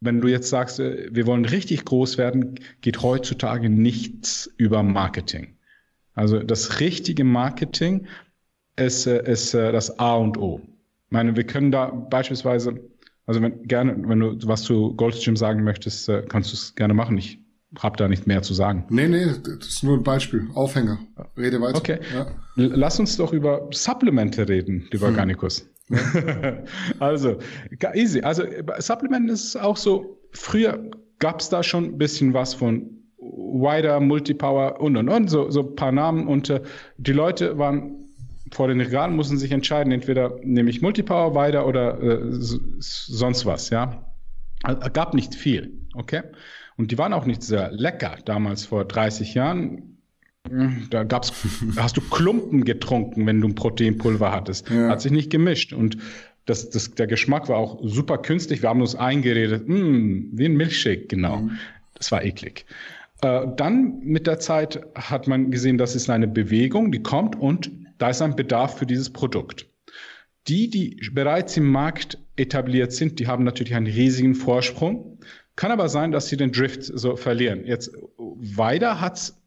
wenn 0.00 0.20
du 0.20 0.28
jetzt 0.28 0.48
sagst, 0.48 0.78
äh, 0.78 1.08
wir 1.10 1.26
wollen 1.26 1.44
richtig 1.44 1.84
groß 1.84 2.18
werden, 2.18 2.60
geht 2.80 3.02
heutzutage 3.02 3.68
nichts 3.68 4.48
über 4.56 4.82
Marketing. 4.82 5.56
Also 6.14 6.38
das 6.40 6.80
richtige 6.80 7.24
Marketing 7.24 8.06
ist, 8.76 9.06
äh, 9.06 9.28
ist 9.30 9.54
das 9.54 9.98
A 9.98 10.14
und 10.14 10.38
O. 10.38 10.60
Ich 10.62 11.12
meine, 11.12 11.36
wir 11.36 11.44
können 11.44 11.72
da 11.72 11.86
beispielsweise, 11.86 12.80
also 13.28 13.42
wenn, 13.42 13.62
gerne, 13.64 13.94
wenn 14.08 14.20
du 14.20 14.38
was 14.48 14.62
zu 14.62 14.94
Goldstream 14.94 15.36
sagen 15.36 15.62
möchtest, 15.62 16.08
äh, 16.08 16.24
kannst 16.26 16.50
du 16.50 16.54
es 16.54 16.74
gerne 16.74 16.94
machen. 16.94 17.18
Ich 17.18 17.38
habe 17.78 17.94
da 17.98 18.08
nicht 18.08 18.26
mehr 18.26 18.40
zu 18.40 18.54
sagen. 18.54 18.86
Nee, 18.88 19.06
nee, 19.06 19.26
das 19.26 19.68
ist 19.68 19.84
nur 19.84 19.98
ein 19.98 20.02
Beispiel. 20.02 20.48
Aufhänger. 20.54 20.98
Rede 21.36 21.60
weiter. 21.60 21.76
Okay. 21.76 22.00
Ja. 22.14 22.26
Lass 22.56 22.98
uns 22.98 23.18
doch 23.18 23.34
über 23.34 23.68
Supplemente 23.70 24.48
reden, 24.48 24.88
lieber 24.90 25.08
hm. 25.08 25.14
Garnicus. 25.14 25.68
Also, 26.98 27.38
easy. 27.94 28.22
Also, 28.22 28.44
Supplement 28.78 29.30
ist 29.30 29.56
auch 29.56 29.76
so, 29.76 30.18
früher 30.32 30.90
gab 31.18 31.40
es 31.40 31.50
da 31.50 31.62
schon 31.62 31.84
ein 31.84 31.98
bisschen 31.98 32.32
was 32.32 32.54
von 32.54 32.90
Wider, 33.18 34.00
Multipower 34.00 34.80
und 34.80 34.96
und 34.96 35.08
und, 35.08 35.28
so, 35.28 35.50
so 35.50 35.68
ein 35.68 35.76
paar 35.76 35.92
Namen. 35.92 36.26
Und 36.28 36.48
äh, 36.48 36.62
die 36.96 37.12
Leute 37.12 37.58
waren 37.58 38.07
vor 38.52 38.68
den 38.68 38.80
Regalen, 38.80 39.16
mussten 39.16 39.38
sich 39.38 39.52
entscheiden, 39.52 39.92
entweder 39.92 40.38
nehme 40.42 40.70
ich 40.70 40.82
Multipower, 40.82 41.34
Wider 41.34 41.66
oder 41.66 42.00
äh, 42.00 42.18
sonst 42.30 43.46
was, 43.46 43.70
ja. 43.70 44.04
Also, 44.62 44.80
gab 44.92 45.14
nicht 45.14 45.34
viel, 45.34 45.72
okay? 45.94 46.22
Und 46.76 46.90
die 46.90 46.98
waren 46.98 47.12
auch 47.12 47.26
nicht 47.26 47.42
sehr 47.42 47.70
lecker 47.72 48.16
damals 48.24 48.64
vor 48.64 48.84
30 48.84 49.34
Jahren. 49.34 49.98
Hm, 50.48 50.86
da 50.90 51.04
gab's, 51.04 51.32
hast 51.76 51.96
du 51.96 52.00
Klumpen 52.00 52.64
getrunken, 52.64 53.26
wenn 53.26 53.40
du 53.40 53.48
ein 53.48 53.54
Proteinpulver 53.54 54.32
hattest. 54.32 54.70
Ja. 54.70 54.88
Hat 54.88 55.00
sich 55.00 55.12
nicht 55.12 55.30
gemischt. 55.30 55.72
Und 55.72 55.98
das, 56.46 56.70
das, 56.70 56.94
der 56.94 57.06
Geschmack 57.06 57.48
war 57.48 57.58
auch 57.58 57.78
super 57.82 58.18
künstlich. 58.18 58.62
Wir 58.62 58.70
haben 58.70 58.80
uns 58.80 58.94
eingeredet, 58.94 59.66
hm, 59.66 60.30
wie 60.32 60.46
ein 60.46 60.56
Milchshake, 60.56 61.06
genau. 61.08 61.38
Mhm. 61.38 61.58
Das 61.94 62.10
war 62.12 62.24
eklig. 62.24 62.64
Äh, 63.20 63.46
dann 63.56 63.98
mit 64.00 64.26
der 64.26 64.38
Zeit 64.38 64.80
hat 64.94 65.26
man 65.26 65.50
gesehen, 65.50 65.78
das 65.78 65.96
ist 65.96 66.08
eine 66.08 66.28
Bewegung, 66.28 66.92
die 66.92 67.02
kommt 67.02 67.36
und 67.36 67.70
da 67.98 68.10
ist 68.10 68.22
ein 68.22 68.36
Bedarf 68.36 68.78
für 68.78 68.86
dieses 68.86 69.10
Produkt. 69.12 69.66
Die, 70.46 70.70
die 70.70 70.96
bereits 71.12 71.56
im 71.56 71.70
Markt 71.70 72.18
etabliert 72.36 72.92
sind, 72.92 73.18
die 73.18 73.26
haben 73.26 73.44
natürlich 73.44 73.74
einen 73.74 73.86
riesigen 73.86 74.34
Vorsprung. 74.34 75.18
Kann 75.56 75.72
aber 75.72 75.88
sein, 75.88 76.12
dass 76.12 76.28
sie 76.28 76.36
den 76.36 76.52
Drift 76.52 76.84
so 76.84 77.16
verlieren. 77.16 77.66
Jetzt 77.66 77.92
weiter 78.16 79.00
hat's 79.00 79.37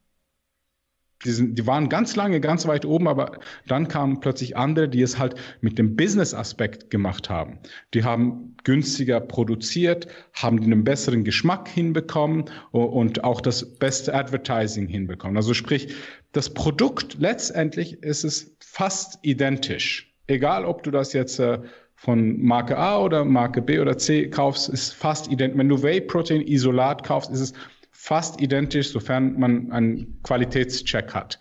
die, 1.26 1.32
sind, 1.32 1.58
die 1.58 1.68
waren 1.68 1.90
ganz 1.90 2.16
lange 2.16 2.40
ganz 2.40 2.68
weit 2.68 2.86
oben, 2.86 3.08
aber 3.08 3.40
dann 3.68 3.88
kamen 3.88 4.20
plötzlich 4.20 4.58
andere, 4.58 4.90
die 4.90 5.02
es 5.02 5.18
halt 5.20 5.36
mit 5.62 5.78
dem 5.78 5.96
Business-Aspekt 5.96 6.90
gemacht 6.90 7.30
haben. 7.30 7.60
Die 7.94 8.04
haben 8.04 8.56
günstiger 8.64 9.20
produziert, 9.20 10.08
haben 10.34 10.62
einen 10.62 10.84
besseren 10.84 11.24
Geschmack 11.24 11.68
hinbekommen 11.68 12.46
und 12.72 13.24
auch 13.24 13.42
das 13.42 13.76
beste 13.76 14.14
Advertising 14.14 14.88
hinbekommen. 14.88 15.38
Also 15.38 15.54
sprich, 15.54 15.94
das 16.32 16.54
Produkt 16.54 17.18
letztendlich 17.20 18.04
ist 18.04 18.24
es 18.24 18.56
fast 18.60 19.20
identisch. 19.22 20.14
Egal, 20.28 20.66
ob 20.66 20.84
du 20.84 20.92
das 20.92 21.14
jetzt 21.14 21.40
äh, 21.40 21.60
von 21.96 22.42
Marke 22.42 22.78
A 22.78 23.00
oder 23.00 23.26
Marke 23.26 23.62
B 23.62 23.80
oder 23.80 23.98
C 23.98 24.30
kaufst, 24.30 24.70
ist 24.70 24.94
fast 24.94 25.32
identisch. 25.32 25.58
Wenn 25.58 25.70
du 25.70 25.84
Whey-Protein-Isolat 25.84 27.04
kaufst, 27.04 27.32
ist 27.32 27.42
es 27.42 27.54
fast 28.02 28.42
identisch, 28.42 28.90
sofern 28.90 29.40
man 29.40 29.72
einen 29.72 30.20
Qualitätscheck 30.24 31.14
hat. 31.14 31.38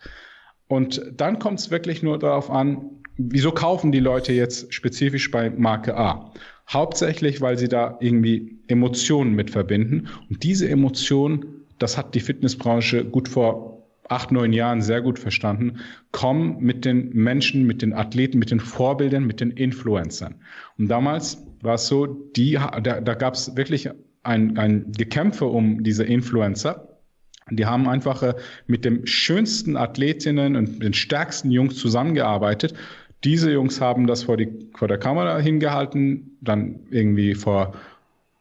Und 0.67 1.01
dann 1.17 1.39
kommt 1.39 1.59
es 1.59 1.71
wirklich 1.71 2.03
nur 2.03 2.19
darauf 2.19 2.51
an, 2.51 3.01
wieso 3.17 3.51
kaufen 3.51 3.91
die 3.91 3.99
Leute 3.99 4.31
jetzt 4.31 4.71
spezifisch 4.71 5.31
bei 5.31 5.49
Marke 5.49 5.97
A? 5.97 6.31
Hauptsächlich, 6.69 7.41
weil 7.41 7.57
sie 7.57 7.67
da 7.67 7.97
irgendwie 7.99 8.59
Emotionen 8.67 9.33
mit 9.33 9.49
verbinden. 9.49 10.07
Und 10.29 10.43
diese 10.43 10.69
Emotionen, 10.69 11.65
das 11.79 11.97
hat 11.97 12.13
die 12.13 12.19
Fitnessbranche 12.19 13.05
gut 13.05 13.27
vor 13.27 13.81
acht, 14.07 14.31
neun 14.31 14.53
Jahren 14.53 14.83
sehr 14.83 15.01
gut 15.01 15.17
verstanden, 15.17 15.79
kommen 16.11 16.57
mit 16.59 16.85
den 16.85 17.09
Menschen, 17.11 17.65
mit 17.65 17.81
den 17.81 17.91
Athleten, 17.91 18.37
mit 18.37 18.51
den 18.51 18.59
Vorbildern, 18.59 19.25
mit 19.25 19.41
den 19.41 19.49
Influencern. 19.49 20.35
Und 20.77 20.89
damals 20.89 21.43
war 21.61 21.73
es 21.73 21.87
so, 21.87 22.05
die, 22.05 22.59
da, 22.83 23.01
da 23.01 23.13
gab 23.15 23.33
es 23.33 23.55
wirklich 23.55 23.89
ein, 24.23 24.57
ein 24.57 24.91
Gekämpfe 24.91 25.45
um 25.45 25.83
diese 25.83 26.03
Influencer. 26.03 26.87
Die 27.49 27.65
haben 27.65 27.87
einfach 27.89 28.23
äh, 28.23 28.33
mit 28.67 28.85
den 28.85 29.05
schönsten 29.07 29.75
Athletinnen 29.75 30.55
und 30.55 30.81
den 30.81 30.93
stärksten 30.93 31.51
Jungs 31.51 31.75
zusammengearbeitet. 31.75 32.73
Diese 33.23 33.51
Jungs 33.51 33.81
haben 33.81 34.07
das 34.07 34.23
vor, 34.23 34.37
die, 34.37 34.49
vor 34.75 34.87
der 34.87 34.97
Kamera 34.97 35.37
hingehalten, 35.37 36.37
dann 36.41 36.79
irgendwie 36.89 37.35
vor 37.35 37.73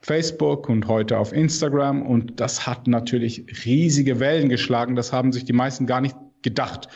Facebook 0.01 0.69
und 0.69 0.89
heute 0.89 1.19
auf 1.19 1.33
Instagram. 1.33 2.03
Und 2.03 2.41
das 2.41 2.67
hat 2.67 2.87
natürlich 2.87 3.45
riesige 3.67 4.21
Wellen 4.21 4.49
geschlagen. 4.49 4.97
Das 4.97 5.13
haben 5.13 5.33
sich 5.33 5.45
die 5.45 5.53
meisten 5.53 5.87
gar 5.87 6.01
nicht 6.01 6.17
gedacht. 6.43 6.89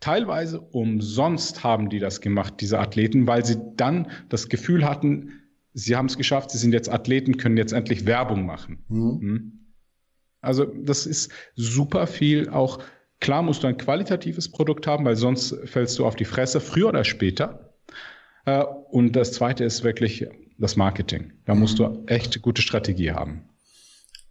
Teilweise 0.00 0.60
umsonst 0.60 1.64
haben 1.64 1.88
die 1.90 1.98
das 1.98 2.20
gemacht, 2.20 2.54
diese 2.60 2.78
Athleten, 2.78 3.26
weil 3.26 3.44
sie 3.44 3.58
dann 3.76 4.06
das 4.28 4.48
Gefühl 4.48 4.88
hatten, 4.88 5.32
sie 5.74 5.96
haben 5.96 6.06
es 6.06 6.16
geschafft, 6.16 6.50
sie 6.50 6.58
sind 6.58 6.72
jetzt 6.72 6.90
Athleten, 6.90 7.36
können 7.36 7.56
jetzt 7.56 7.72
endlich 7.72 8.06
Werbung 8.06 8.46
machen. 8.46 8.84
Mhm. 8.88 9.20
Hm? 9.20 9.52
Also 10.40 10.64
das 10.64 11.06
ist 11.06 11.32
super 11.54 12.06
viel 12.06 12.48
auch. 12.48 12.80
Klar 13.20 13.42
musst 13.42 13.64
du 13.64 13.66
ein 13.66 13.76
qualitatives 13.76 14.50
Produkt 14.50 14.86
haben, 14.86 15.04
weil 15.04 15.16
sonst 15.16 15.56
fällst 15.64 15.98
du 15.98 16.06
auf 16.06 16.14
die 16.14 16.24
Fresse, 16.24 16.60
früher 16.60 16.88
oder 16.88 17.04
später. 17.04 17.74
Äh, 18.44 18.64
und 18.90 19.16
das 19.16 19.32
Zweite 19.32 19.64
ist 19.64 19.82
wirklich 19.82 20.26
das 20.58 20.76
Marketing. 20.76 21.32
Da 21.44 21.54
musst 21.54 21.78
du 21.78 21.88
mhm. 21.88 22.06
echt 22.06 22.40
gute 22.42 22.62
Strategie 22.62 23.12
haben. 23.12 23.42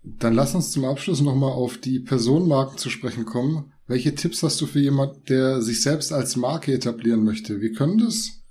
Dann 0.04 0.34
lass 0.34 0.56
uns 0.56 0.72
zum 0.72 0.86
Abschluss 0.86 1.22
nochmal 1.22 1.52
auf 1.52 1.78
die 1.80 2.00
Personenmarken 2.00 2.78
zu 2.78 2.90
sprechen 2.90 3.26
kommen. 3.26 3.74
Welche 3.88 4.16
Tipps 4.16 4.44
hast 4.44 4.60
du 4.62 4.66
für 4.66 4.80
jemanden, 4.80 5.24
der 5.26 5.62
sich 5.62 5.82
selbst 5.82 6.14
als 6.14 6.36
Marke 6.36 6.74
etablieren 6.74 7.24
möchte? 7.24 7.62
Wir 7.62 7.74
können 7.74 7.98
das 7.98 8.44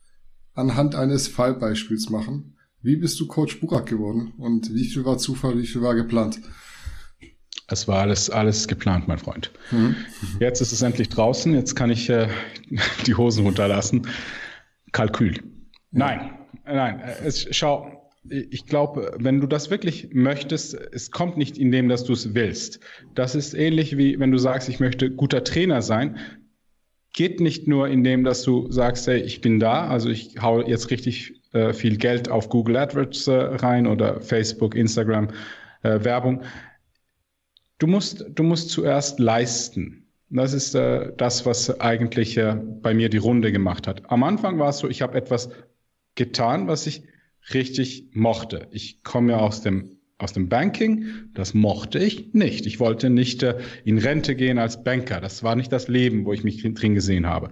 anhand 0.55 0.95
eines 0.95 1.29
Fallbeispiels 1.29 2.11
machen. 2.11 2.56
Wie 2.87 2.95
bist 2.95 3.19
du 3.19 3.27
Coach 3.27 3.59
Burak 3.59 3.87
geworden 3.87 4.33
und 4.39 4.73
wie 4.73 4.85
viel 4.85 5.05
war 5.05 5.19
Zufall, 5.19 5.59
wie 5.59 5.67
viel 5.67 5.83
war 5.83 5.97
geplant? 5.97 6.39
Es 7.67 7.89
war 7.89 7.99
alles, 7.99 8.31
alles 8.31 8.69
geplant, 8.69 9.09
mein 9.09 9.19
Freund. 9.19 9.51
Mhm. 9.73 9.97
Jetzt 10.39 10.61
ist 10.61 10.71
es 10.71 10.83
endlich 10.83 11.09
draußen, 11.09 11.53
jetzt 11.53 11.75
kann 11.75 11.91
ich 11.91 12.09
äh, 12.09 12.29
die 13.07 13.17
Hosen 13.17 13.45
runterlassen. 13.45 14.07
Kalkül. 14.93 15.43
Nein, 15.91 16.31
nein, 16.65 17.03
es, 17.25 17.49
schau, 17.51 18.09
ich 18.23 18.67
glaube, 18.67 19.17
wenn 19.19 19.41
du 19.41 19.49
das 19.49 19.69
wirklich 19.69 20.11
möchtest, 20.13 20.75
es 20.75 21.11
kommt 21.11 21.37
nicht 21.37 21.59
in 21.59 21.73
dem, 21.73 21.89
dass 21.89 22.05
du 22.05 22.13
es 22.13 22.37
willst. 22.37 22.79
Das 23.17 23.35
ist 23.35 23.55
ähnlich 23.55 23.99
wie 23.99 24.21
wenn 24.21 24.31
du 24.31 24.39
sagst, 24.39 24.69
ich 24.69 24.79
möchte 24.79 25.11
guter 25.11 25.43
Trainer 25.43 25.83
sein. 25.83 26.19
Geht 27.15 27.41
nicht 27.41 27.67
nur 27.67 27.89
in 27.89 28.05
dem, 28.05 28.23
dass 28.23 28.45
du 28.45 28.71
sagst, 28.71 29.09
hey, 29.09 29.21
ich 29.21 29.41
bin 29.41 29.59
da, 29.59 29.89
also 29.89 30.09
ich 30.09 30.37
hau 30.41 30.65
jetzt 30.65 30.93
richtig 30.93 31.36
äh, 31.57 31.73
viel 31.73 31.97
Geld 31.97 32.29
auf 32.29 32.49
Google 32.49 32.77
AdWords 32.77 33.27
äh, 33.27 33.33
rein 33.33 33.87
oder 33.87 34.21
Facebook, 34.21 34.75
Instagram, 34.75 35.29
äh, 35.83 36.05
Werbung. 36.05 36.43
Du 37.79 37.87
musst, 37.87 38.27
du 38.35 38.43
musst 38.43 38.71
zuerst 38.71 39.19
leisten. 39.19 40.07
Das 40.29 40.53
ist 40.53 40.75
äh, 40.75 41.13
das, 41.17 41.47
was 41.47 41.81
eigentlich 41.81 42.37
äh, 42.37 42.57
bei 42.83 42.95
mir 42.95 43.09
die 43.09 43.17
Runde 43.17 43.53
gemacht 43.53 43.87
hat. 43.87 44.11
Am 44.11 44.23
Anfang 44.23 44.59
war 44.59 44.71
es 44.71 44.79
so, 44.79 44.89
ich 44.89 45.03
habe 45.03 45.17
etwas 45.17 45.51
getan, 46.15 46.69
was 46.69 46.87
ich 46.87 47.05
richtig 47.53 48.11
mochte. 48.13 48.69
Ich 48.71 49.03
komme 49.03 49.33
ja 49.33 49.39
aus 49.39 49.63
dem 49.63 49.93
aus 50.19 50.33
dem 50.33 50.49
Banking, 50.49 51.29
das 51.35 51.53
mochte 51.53 51.99
ich 51.99 52.33
nicht. 52.33 52.65
Ich 52.65 52.81
wollte 52.81 53.11
nicht 53.11 53.45
in 53.85 53.99
Rente 53.99 54.35
gehen 54.35 54.59
als 54.59 54.83
Banker. 54.83 55.21
Das 55.21 55.43
war 55.43 55.57
nicht 55.57 55.71
das 55.71 55.89
Leben, 55.89 56.25
wo 56.25 56.33
ich 56.33 56.43
mich 56.43 56.63
drin 56.63 56.95
gesehen 56.95 57.27
habe. 57.27 57.51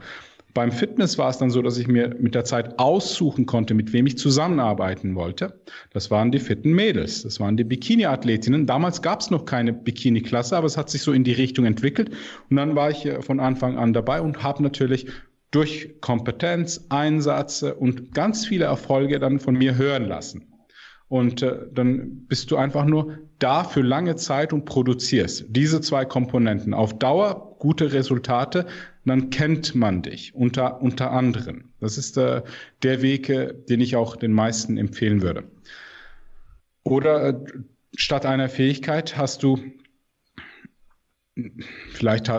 Beim 0.55 0.71
Fitness 0.71 1.19
war 1.19 1.31
es 1.31 1.39
dann 1.39 1.51
so, 1.51 1.63
dass 1.63 1.79
ich 1.79 1.89
mir 1.89 2.15
mit 2.21 2.37
der 2.37 2.45
Zeit 2.45 2.79
aussuchen 2.79 3.45
konnte, 3.45 3.75
mit 3.75 3.93
wem 3.93 4.07
ich 4.07 4.17
zusammenarbeiten 4.17 5.17
wollte. 5.17 5.61
Das 5.91 6.13
waren 6.13 6.31
die 6.31 6.39
fitten 6.39 6.73
Mädels, 6.73 7.25
das 7.25 7.41
waren 7.41 7.57
die 7.57 7.65
Bikini-Athletinnen. 7.65 8.65
Damals 8.65 9.03
gab 9.03 9.21
es 9.21 9.31
noch 9.31 9.47
keine 9.47 9.73
Bikini-Klasse, 9.73 10.57
aber 10.57 10.67
es 10.67 10.77
hat 10.77 10.91
sich 10.91 11.03
so 11.03 11.13
in 11.13 11.25
die 11.25 11.33
Richtung 11.33 11.67
entwickelt. 11.67 12.11
Und 12.51 12.57
dann 12.57 12.77
war 12.77 12.91
ich 12.91 13.05
äh, 13.05 13.21
von 13.21 13.41
Anfang 13.41 13.77
an 13.77 13.93
dabei 13.93 14.21
und 14.21 14.45
habe 14.45 14.63
natürlich 14.63 15.09
durch 15.51 16.01
Kompetenz, 16.01 16.87
Einsatz 16.89 17.63
und 17.63 18.15
ganz 18.15 18.47
viele 18.47 18.67
Erfolge 18.67 19.19
dann 19.19 19.41
von 19.41 19.57
mir 19.57 19.77
hören 19.77 20.05
lassen. 20.05 20.47
Und 21.09 21.43
äh, 21.43 21.67
dann 21.73 22.27
bist 22.27 22.51
du 22.51 22.57
einfach 22.57 22.85
nur 22.85 23.19
da 23.41 23.65
für 23.65 23.83
lange 23.83 24.17
Zeit 24.17 24.53
und 24.53 24.65
produzierst 24.65 25.47
diese 25.49 25.81
zwei 25.81 26.05
Komponenten. 26.05 26.75
Auf 26.75 26.99
Dauer 26.99 27.57
gute 27.59 27.93
Resultate, 27.93 28.67
dann 29.05 29.31
kennt 29.31 29.75
man 29.75 30.03
dich 30.03 30.35
unter, 30.35 30.81
unter 30.81 31.11
anderem. 31.11 31.71
Das 31.81 31.99
ist 31.99 32.17
äh, 32.17 32.43
der 32.83 33.03
Weg, 33.03 33.29
äh, 33.29 33.53
den 33.69 33.81
ich 33.81 33.97
auch 33.97 34.17
den 34.17 34.33
meisten 34.33 34.77
empfehlen 34.77 35.23
würde. 35.23 35.45
Oder 36.85 37.29
äh, 37.29 37.35
statt 37.97 38.27
einer 38.27 38.49
Fähigkeit 38.49 39.17
hast 39.17 39.43
du 39.43 39.59
vielleicht 41.93 42.31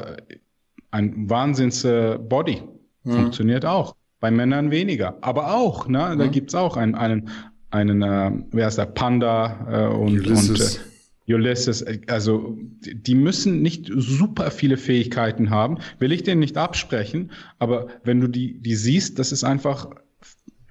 ein 0.92 1.30
Wahnsinns-Body. 1.30 2.64
Mhm. 3.04 3.12
Funktioniert 3.12 3.66
auch. 3.66 3.96
Bei 4.20 4.32
Männern 4.32 4.72
weniger. 4.72 5.18
Aber 5.22 5.54
auch, 5.54 5.88
ne? 5.88 6.16
Da 6.18 6.26
mhm. 6.26 6.32
gibt's 6.32 6.56
auch 6.56 6.78
einen, 6.78 6.96
einen, 6.96 7.30
einen 7.70 8.02
äh, 8.02 8.32
wer 8.52 8.68
ist 8.68 8.78
der, 8.78 8.86
Panda 8.86 9.68
äh, 9.70 9.94
und, 9.94 10.20
Ulysses. 10.20 10.78
und 10.78 10.86
äh, 10.86 10.95
Ulysses, 11.28 11.84
also 12.08 12.58
die 12.84 13.16
müssen 13.16 13.62
nicht 13.62 13.90
super 13.96 14.52
viele 14.52 14.78
Fähigkeiten 14.78 15.50
haben, 15.50 15.80
will 16.00 16.12
ich 16.12 16.24
denen 16.24 16.40
nicht 16.40 16.58
absprechen, 16.58 17.32
aber 17.58 17.88
wenn 18.04 18.22
du 18.22 18.28
die, 18.28 18.60
die 18.60 18.76
siehst, 18.76 19.18
das 19.18 19.32
ist 19.32 19.44
einfach 19.44 19.90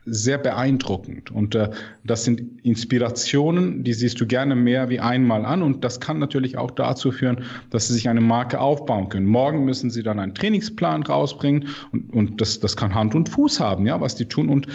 sehr 0.07 0.39
beeindruckend. 0.39 1.31
Und 1.31 1.55
äh, 1.55 1.71
das 2.05 2.25
sind 2.25 2.63
Inspirationen, 2.63 3.85
die 3.85 3.95
siehst 3.95 4.21
du 4.21 4.27
gerne 4.27 4.55
mehr 4.55 4.91
wie 4.91 5.01
einmal 5.01 5.45
an. 5.45 5.63
Und 5.63 5.85
das 5.85 6.01
kann 6.01 6.19
natürlich 6.19 6.59
auch 6.59 6.71
dazu 6.71 7.11
führen, 7.11 7.45
dass 7.71 7.89
sie 7.89 7.95
sich 7.95 8.09
eine 8.09 8.21
Marke 8.21 8.61
aufbauen 8.61 9.09
können. 9.09 9.27
Morgen 9.27 9.65
müssen 9.65 9.91
sie 9.91 10.03
dann 10.03 10.19
einen 10.19 10.35
Trainingsplan 10.35 11.05
rausbringen 11.05 11.69
und, 11.93 12.13
und 12.13 12.41
das, 12.41 12.61
das 12.61 12.77
kann 12.77 12.95
Hand 12.95 13.15
und 13.15 13.29
Fuß 13.29 13.61
haben, 13.61 13.87
ja, 13.87 14.01
was 14.01 14.15
die 14.15 14.27
tun. 14.27 14.49
Und 14.49 14.67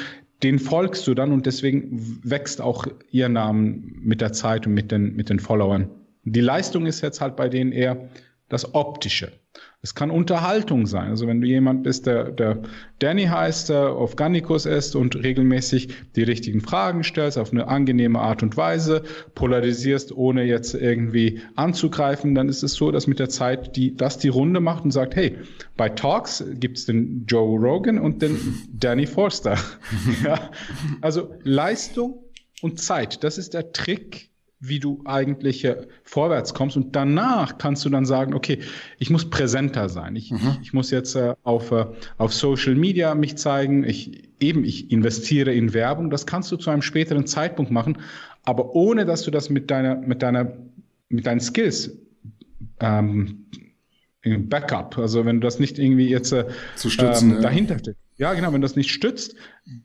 den 0.44 0.60
folgst 0.60 1.06
du 1.08 1.14
dann 1.14 1.32
und 1.32 1.46
deswegen 1.46 2.20
wächst 2.24 2.62
auch 2.62 2.88
ihr 3.12 3.30
Namen 3.30 4.00
mit 4.02 4.22
der 4.22 4.32
Zeit 4.32 4.66
und 4.68 4.74
mit 4.74 4.92
den, 4.92 5.16
mit 5.16 5.30
den 5.30 5.40
Followern. 5.40 5.90
Die 6.24 6.42
Leistung 6.42 6.86
ist 6.86 7.02
jetzt 7.02 7.22
halt 7.22 7.36
bei 7.36 7.50
denen 7.50 7.72
eher 7.72 8.10
das 8.50 8.74
Optische. 8.74 9.32
Es 9.82 9.96
kann 9.96 10.12
Unterhaltung 10.12 10.88
sein. 10.88 11.10
Also 11.10 11.26
wenn 11.26 11.40
du 11.40 11.48
jemand 11.48 11.84
bist, 11.84 12.06
der, 12.06 12.32
der 12.32 12.62
Danny 13.00 13.26
heißt, 13.26 13.70
der 13.70 13.92
auf 13.92 14.18
Gannikus 14.18 14.66
ist 14.66 14.96
und 14.96 15.16
regelmäßig 15.16 15.90
die 16.16 16.24
richtigen 16.24 16.60
Fragen 16.60 17.04
stellst, 17.04 17.38
auf 17.38 17.54
eine 17.54 17.68
angenehme 17.68 18.20
Art 18.20 18.44
und 18.44 18.58
Weise, 18.58 19.04
polarisierst, 19.36 20.12
ohne 20.12 20.44
jetzt 20.44 20.74
irgendwie 20.74 21.42
anzugreifen, 21.56 22.36
dann 22.36 22.50
ist 22.50 22.62
es 22.62 22.74
so, 22.74 22.92
dass 22.92 23.08
mit 23.08 23.20
der 23.20 23.30
Zeit 23.30 23.78
die, 23.78 23.96
das 23.96 24.18
die 24.18 24.28
Runde 24.28 24.60
macht 24.60 24.84
und 24.84 24.92
sagt, 24.92 25.16
hey, 25.16 25.38
bei 25.78 25.88
Talks 25.88 26.44
gibt's 26.56 26.86
den 26.86 27.26
Joe 27.26 27.58
Rogan 27.58 28.00
und 28.00 28.22
den 28.22 28.38
Danny 28.74 29.08
Forster. 29.08 29.58
ja, 30.26 30.52
also 31.00 31.34
Leistung 31.44 32.22
und 32.62 32.82
Zeit, 32.82 33.24
das 33.24 33.38
ist 33.38 33.54
der 33.54 33.72
Trick, 33.72 34.29
wie 34.60 34.80
du 34.80 35.02
eigentlich 35.06 35.64
äh, 35.64 35.88
vorwärts 36.04 36.54
kommst. 36.54 36.76
Und 36.76 36.96
danach 36.96 37.58
kannst 37.58 37.86
du 37.86 37.90
dann 37.90 38.06
sagen, 38.06 38.34
okay, 38.34 38.60
ich 38.98 39.10
muss 39.10 39.30
präsenter 39.30 39.88
sein. 39.88 40.16
Ich, 40.16 40.32
mhm. 40.32 40.38
ich, 40.38 40.60
ich, 40.62 40.74
muss 40.74 40.92
jetzt 40.92 41.16
äh, 41.16 41.36
auf, 41.44 41.72
äh, 41.72 41.86
auf 42.18 42.34
Social 42.34 42.76
Media 42.76 43.16
mich 43.16 43.38
zeigen. 43.38 43.84
Ich, 43.86 44.30
eben, 44.40 44.66
ich 44.66 44.92
investiere 44.92 45.54
in 45.54 45.74
Werbung. 45.74 46.10
Das 46.10 46.26
kannst 46.26 46.52
du 46.52 46.58
zu 46.58 46.70
einem 46.70 46.82
späteren 46.82 47.26
Zeitpunkt 47.26 47.72
machen, 47.72 47.98
aber 48.44 48.76
ohne, 48.76 49.06
dass 49.06 49.24
du 49.24 49.32
das 49.32 49.50
mit 49.50 49.72
deiner, 49.72 49.96
mit 49.96 50.22
deiner, 50.22 50.52
mit 51.08 51.26
deinen 51.26 51.40
Skills 51.40 51.98
ähm, 52.80 53.46
Backup, 54.22 54.98
also 54.98 55.26
wenn 55.26 55.40
du 55.40 55.48
das 55.48 55.60
nicht 55.60 55.80
irgendwie 55.80 56.10
jetzt 56.10 56.34
äh, 56.34 56.46
Zu 56.76 56.90
stützen, 56.90 57.38
ähm, 57.38 57.42
dahinter 57.42 57.78
ja. 57.86 57.94
ja, 58.18 58.34
genau, 58.34 58.52
wenn 58.52 58.62
du 58.62 58.66
das 58.66 58.76
nicht 58.76 58.92
stützt, 58.92 59.36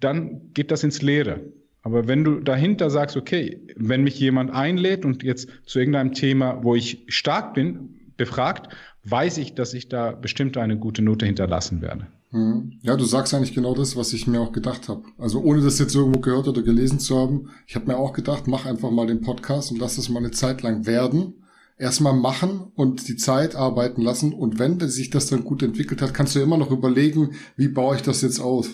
dann 0.00 0.52
geht 0.52 0.72
das 0.72 0.82
ins 0.82 1.02
Leere. 1.02 1.40
Aber 1.84 2.08
wenn 2.08 2.24
du 2.24 2.40
dahinter 2.40 2.88
sagst, 2.88 3.14
okay, 3.16 3.60
wenn 3.76 4.02
mich 4.02 4.18
jemand 4.18 4.50
einlädt 4.50 5.04
und 5.04 5.22
jetzt 5.22 5.50
zu 5.66 5.78
irgendeinem 5.78 6.14
Thema, 6.14 6.64
wo 6.64 6.74
ich 6.74 7.04
stark 7.08 7.52
bin, 7.52 8.00
befragt, 8.16 8.74
weiß 9.04 9.36
ich, 9.36 9.54
dass 9.54 9.74
ich 9.74 9.90
da 9.90 10.12
bestimmt 10.12 10.56
eine 10.56 10.78
gute 10.78 11.02
Note 11.02 11.26
hinterlassen 11.26 11.82
werde. 11.82 12.06
Hm. 12.30 12.72
Ja, 12.80 12.96
du 12.96 13.04
sagst 13.04 13.34
eigentlich 13.34 13.54
genau 13.54 13.74
das, 13.74 13.96
was 13.96 14.14
ich 14.14 14.26
mir 14.26 14.40
auch 14.40 14.52
gedacht 14.52 14.88
habe. 14.88 15.02
Also 15.18 15.42
ohne 15.42 15.60
das 15.60 15.78
jetzt 15.78 15.94
irgendwo 15.94 16.20
gehört 16.20 16.48
oder 16.48 16.62
gelesen 16.62 17.00
zu 17.00 17.18
haben, 17.18 17.50
ich 17.66 17.76
habe 17.76 17.86
mir 17.86 17.98
auch 17.98 18.14
gedacht, 18.14 18.48
mach 18.48 18.64
einfach 18.64 18.90
mal 18.90 19.06
den 19.06 19.20
Podcast 19.20 19.70
und 19.70 19.78
lass 19.78 19.98
es 19.98 20.08
mal 20.08 20.20
eine 20.20 20.30
Zeit 20.30 20.62
lang 20.62 20.86
werden. 20.86 21.34
Erstmal 21.76 22.14
machen 22.14 22.72
und 22.76 23.08
die 23.08 23.16
Zeit 23.16 23.56
arbeiten 23.56 24.00
lassen. 24.00 24.32
Und 24.32 24.58
wenn 24.58 24.80
sich 24.80 25.10
das 25.10 25.26
dann 25.26 25.44
gut 25.44 25.62
entwickelt 25.62 26.00
hat, 26.00 26.14
kannst 26.14 26.34
du 26.34 26.40
immer 26.40 26.56
noch 26.56 26.70
überlegen, 26.70 27.32
wie 27.56 27.68
baue 27.68 27.96
ich 27.96 28.02
das 28.02 28.22
jetzt 28.22 28.40
aus? 28.40 28.70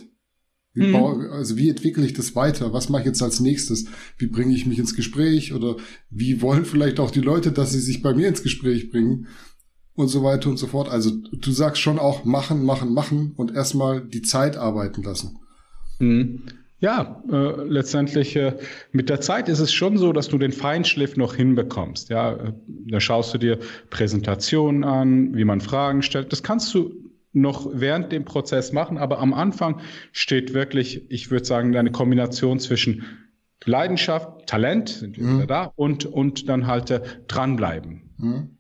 Wie 0.72 0.86
mhm. 0.86 0.92
baue, 0.92 1.30
also 1.30 1.56
wie 1.56 1.68
entwickle 1.68 2.04
ich 2.04 2.12
das 2.12 2.36
weiter? 2.36 2.72
Was 2.72 2.88
mache 2.88 3.02
ich 3.02 3.06
jetzt 3.06 3.22
als 3.22 3.40
nächstes? 3.40 3.86
Wie 4.18 4.28
bringe 4.28 4.54
ich 4.54 4.66
mich 4.66 4.78
ins 4.78 4.94
Gespräch? 4.94 5.52
Oder 5.52 5.76
wie 6.10 6.42
wollen 6.42 6.64
vielleicht 6.64 7.00
auch 7.00 7.10
die 7.10 7.20
Leute, 7.20 7.50
dass 7.50 7.72
sie 7.72 7.80
sich 7.80 8.02
bei 8.02 8.14
mir 8.14 8.28
ins 8.28 8.42
Gespräch 8.42 8.90
bringen? 8.90 9.26
Und 9.94 10.08
so 10.08 10.22
weiter 10.22 10.48
und 10.48 10.56
so 10.56 10.68
fort. 10.68 10.88
Also 10.88 11.10
du 11.10 11.50
sagst 11.50 11.82
schon 11.82 11.98
auch 11.98 12.24
machen, 12.24 12.64
machen, 12.64 12.94
machen 12.94 13.32
und 13.36 13.52
erstmal 13.52 14.00
die 14.00 14.22
Zeit 14.22 14.56
arbeiten 14.56 15.02
lassen. 15.02 15.38
Mhm. 15.98 16.42
Ja, 16.78 17.22
äh, 17.30 17.62
letztendlich 17.64 18.34
äh, 18.36 18.56
mit 18.92 19.10
der 19.10 19.20
Zeit 19.20 19.50
ist 19.50 19.58
es 19.58 19.70
schon 19.70 19.98
so, 19.98 20.14
dass 20.14 20.28
du 20.28 20.38
den 20.38 20.52
Feinschliff 20.52 21.16
noch 21.16 21.34
hinbekommst. 21.34 22.08
Ja, 22.08 22.32
äh, 22.32 22.52
da 22.88 23.00
schaust 23.00 23.34
du 23.34 23.38
dir 23.38 23.58
Präsentationen 23.90 24.84
an, 24.84 25.36
wie 25.36 25.44
man 25.44 25.60
Fragen 25.60 26.00
stellt. 26.00 26.32
Das 26.32 26.42
kannst 26.42 26.72
du 26.72 27.09
noch 27.32 27.68
während 27.72 28.12
dem 28.12 28.24
Prozess 28.24 28.72
machen, 28.72 28.98
aber 28.98 29.18
am 29.18 29.32
Anfang 29.32 29.80
steht 30.12 30.52
wirklich, 30.54 31.10
ich 31.10 31.30
würde 31.30 31.44
sagen, 31.44 31.76
eine 31.76 31.92
Kombination 31.92 32.58
zwischen 32.58 33.04
Leidenschaft, 33.64 34.46
Talent, 34.46 34.88
sind 34.88 35.18
wir 35.18 35.24
mhm. 35.24 35.46
da, 35.46 35.64
und, 35.76 36.06
und 36.06 36.48
dann 36.48 36.66
halt 36.66 36.90
äh, 36.90 37.02
dranbleiben. 37.28 38.14
Mhm. 38.16 38.58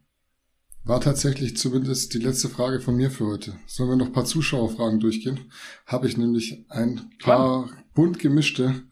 War 0.84 1.00
tatsächlich 1.00 1.56
zumindest 1.56 2.14
die 2.14 2.18
letzte 2.18 2.48
Frage 2.48 2.80
von 2.80 2.96
mir 2.96 3.10
für 3.10 3.26
heute. 3.26 3.54
Sollen 3.66 3.90
wir 3.90 3.96
noch 3.96 4.06
ein 4.06 4.12
paar 4.12 4.24
Zuschauerfragen 4.24 4.98
durchgehen? 4.98 5.50
Habe 5.86 6.06
ich 6.06 6.16
nämlich 6.16 6.64
ein 6.68 7.10
paar 7.22 7.66
Klar. 7.66 7.70
bunt 7.94 8.18
gemischte 8.18 8.82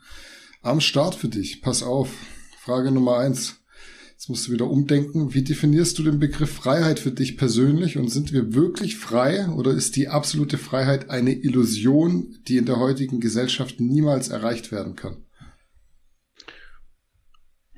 am 0.62 0.80
Start 0.80 1.14
für 1.14 1.28
dich. 1.28 1.62
Pass 1.62 1.82
auf. 1.82 2.10
Frage 2.60 2.90
Nummer 2.90 3.18
eins. 3.18 3.64
Jetzt 4.18 4.28
musst 4.28 4.48
du 4.48 4.52
wieder 4.52 4.68
umdenken. 4.68 5.32
Wie 5.32 5.44
definierst 5.44 5.96
du 5.96 6.02
den 6.02 6.18
Begriff 6.18 6.50
Freiheit 6.50 6.98
für 6.98 7.12
dich 7.12 7.36
persönlich? 7.36 7.98
Und 7.98 8.08
sind 8.08 8.32
wir 8.32 8.52
wirklich 8.52 8.96
frei 8.96 9.46
oder 9.46 9.70
ist 9.70 9.94
die 9.94 10.08
absolute 10.08 10.58
Freiheit 10.58 11.08
eine 11.08 11.30
Illusion, 11.30 12.36
die 12.48 12.56
in 12.56 12.66
der 12.66 12.80
heutigen 12.80 13.20
Gesellschaft 13.20 13.78
niemals 13.78 14.28
erreicht 14.28 14.72
werden 14.72 14.96
kann? 14.96 15.18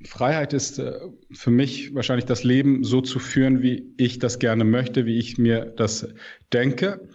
Freiheit 0.03 0.55
ist 0.55 0.79
äh, 0.79 0.95
für 1.31 1.51
mich 1.51 1.95
wahrscheinlich 1.95 2.25
das 2.25 2.43
Leben 2.43 2.85
so 2.85 3.03
zu 3.03 3.19
führen, 3.19 3.61
wie 3.61 3.93
ich 3.99 4.19
das 4.19 4.39
gerne 4.39 4.65
möchte, 4.65 5.05
wie 5.05 5.19
ich 5.19 5.37
mir 5.37 5.67
das 5.67 6.09
denke. 6.55 7.07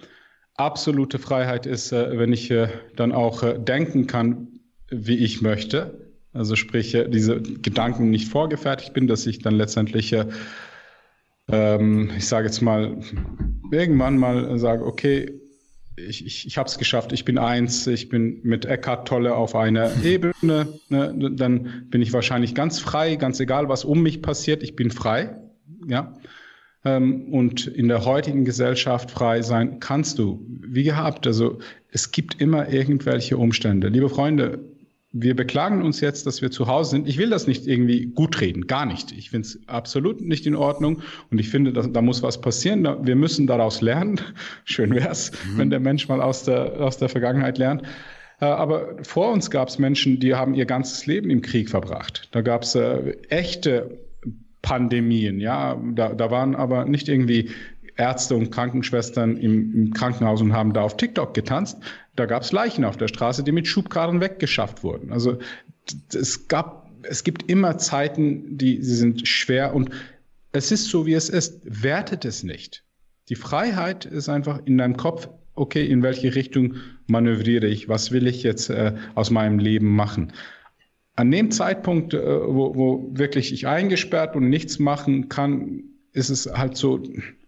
Absolute 0.54 1.18
Freiheit 1.18 1.66
ist, 1.66 1.92
äh, 1.92 2.20
wenn 2.20 2.32
ich 2.32 2.52
äh, 2.52 2.68
dann 2.96 3.12
auch 3.12 3.42
denken 3.58 4.06
kann, 4.06 4.60
wie 4.92 5.18
ich 5.18 5.42
möchte. 5.42 6.05
Also 6.36 6.56
sprich, 6.56 6.94
äh, 6.94 7.10
diese 7.10 7.42
Gedanken 7.42 8.10
nicht 8.10 8.28
vorgefertigt 8.28 8.94
bin, 8.94 9.08
dass 9.08 9.26
ich 9.26 9.40
dann 9.40 9.56
letztendlich, 9.56 10.14
äh, 10.14 10.26
ähm, 11.48 12.12
ich 12.18 12.28
sage 12.28 12.48
jetzt 12.48 12.62
mal, 12.62 12.98
irgendwann 13.72 14.18
mal 14.18 14.60
sage, 14.60 14.86
okay, 14.86 15.32
ich, 15.96 16.26
ich, 16.26 16.46
ich 16.46 16.58
habe 16.58 16.68
es 16.68 16.78
geschafft, 16.78 17.14
ich 17.14 17.24
bin 17.24 17.38
eins, 17.38 17.88
ich 17.88 18.10
bin 18.10 18.42
mit 18.44 18.66
Eckhart 18.66 19.08
Tolle 19.08 19.36
auf 19.36 19.56
einer 19.56 19.92
Ebene, 20.04 20.68
ne, 20.90 21.32
dann 21.32 21.86
bin 21.90 22.02
ich 22.02 22.12
wahrscheinlich 22.12 22.54
ganz 22.54 22.80
frei, 22.80 23.16
ganz 23.16 23.40
egal, 23.40 23.70
was 23.70 23.86
um 23.86 24.04
mich 24.04 24.22
passiert, 24.22 24.62
ich 24.62 24.76
bin 24.76 24.92
frei, 24.92 25.38
ja. 25.88 26.14
Ähm, 26.84 27.34
und 27.34 27.66
in 27.66 27.88
der 27.88 28.06
heutigen 28.06 28.46
Gesellschaft 28.46 29.10
frei 29.10 29.42
sein 29.42 29.80
kannst 29.80 30.20
du, 30.20 30.46
wie 30.48 30.84
gehabt. 30.84 31.26
Also 31.26 31.58
es 31.92 32.12
gibt 32.12 32.40
immer 32.40 32.70
irgendwelche 32.70 33.38
Umstände. 33.38 33.88
Liebe 33.88 34.08
Freunde, 34.08 34.60
wir 35.18 35.34
beklagen 35.34 35.82
uns 35.82 36.02
jetzt, 36.02 36.28
dass 36.28 36.42
wir 36.42 36.52
zu 36.52 36.68
Hause 36.68 36.92
sind. 36.92 37.08
Ich 37.08 37.18
will 37.18 37.30
das 37.30 37.48
nicht 37.48 37.68
irgendwie 37.68 38.08
gut 38.08 38.42
reden, 38.42 38.68
gar 38.68 38.86
nicht. 38.86 39.14
Ich 39.14 39.30
finde 39.30 39.48
es 39.48 39.60
absolut 39.66 40.20
nicht 40.20 40.46
in 40.46 40.56
Ordnung 40.56 41.02
und 41.32 41.40
ich 41.40 41.48
finde, 41.48 41.72
dass, 41.72 41.90
da 41.90 42.02
muss 42.02 42.22
was 42.22 42.42
passieren. 42.42 42.86
Wir 43.06 43.16
müssen 43.16 43.48
daraus 43.48 43.80
lernen. 43.80 44.20
Schön 44.66 44.94
wäre 44.94 45.10
es, 45.10 45.32
mhm. 45.32 45.58
wenn 45.58 45.70
der 45.70 45.80
Mensch 45.80 46.10
mal 46.10 46.22
aus 46.22 46.44
der, 46.44 46.82
aus 46.82 46.98
der 46.98 47.08
Vergangenheit 47.08 47.58
lernt. 47.58 47.84
Äh, 48.42 48.46
aber 48.46 48.98
vor 49.04 49.32
uns 49.32 49.50
gab 49.50 49.70
es 49.70 49.80
Menschen, 49.80 50.20
die 50.20 50.36
haben 50.36 50.54
ihr 50.54 50.66
ganzes 50.66 51.06
Leben 51.06 51.30
im 51.30 51.42
Krieg 51.42 51.70
verbracht. 51.70 52.28
Da 52.32 52.42
gab 52.42 52.64
es 52.64 52.76
äh, 52.76 53.16
echte 53.30 53.98
Pandemien, 54.62 55.40
ja. 55.40 55.82
Da, 55.94 56.10
da 56.14 56.30
waren 56.30 56.56
aber 56.56 56.84
nicht 56.84 57.08
irgendwie 57.08 57.52
Ärzte 57.96 58.36
und 58.36 58.52
Krankenschwestern 58.52 59.38
im, 59.38 59.74
im 59.74 59.94
Krankenhaus 59.94 60.42
und 60.42 60.52
haben 60.52 60.74
da 60.74 60.82
auf 60.82 60.98
TikTok 60.98 61.34
getanzt. 61.34 61.78
Da 62.16 62.26
gab 62.26 62.44
es 62.44 62.52
Leichen 62.52 62.86
auf 62.86 62.98
der 62.98 63.08
Straße, 63.08 63.44
die 63.44 63.52
mit 63.52 63.68
Schubkarren 63.68 64.22
weggeschafft 64.22 64.84
wurden. 64.84 65.12
Also 65.12 65.38
es 66.14 66.48
gab, 66.48 66.90
es 67.04 67.24
gibt 67.24 67.50
immer 67.50 67.78
Zeiten, 67.78 68.58
die 68.58 68.82
sie 68.82 68.96
sind 68.96 69.28
schwer 69.28 69.74
und 69.74 69.90
es 70.52 70.72
ist 70.72 70.86
so, 70.86 71.06
wie 71.06 71.14
es 71.14 71.30
ist. 71.30 71.62
Wertet 71.64 72.24
es 72.24 72.44
nicht. 72.44 72.84
Die 73.28 73.36
Freiheit 73.36 74.06
ist 74.06 74.30
einfach 74.30 74.62
in 74.66 74.78
deinem 74.78 74.96
Kopf, 74.96 75.28
okay, 75.54 75.86
in 75.86 76.04
welche 76.04 76.36
Richtung 76.36 76.76
manövriere 77.08 77.68
ich? 77.68 77.90
Was 77.90 78.12
will 78.12 78.28
ich 78.28 78.44
jetzt 78.44 78.70
äh, 78.70 78.94
aus 79.16 79.32
meinem 79.32 79.60
Leben 79.60 79.96
machen? 79.96 80.32
An 81.16 81.32
dem 81.32 81.52
Zeitpunkt, 81.52 82.14
äh, 82.14 82.20
wo, 82.20 82.76
wo 82.76 83.10
wirklich 83.12 83.52
ich 83.52 83.68
eingesperrt 83.68 84.36
und 84.36 84.50
nichts 84.50 84.80
machen 84.80 85.28
kann, 85.30 85.84
ist 86.14 86.30
es 86.30 86.46
halt 86.54 86.78
so, 86.78 87.04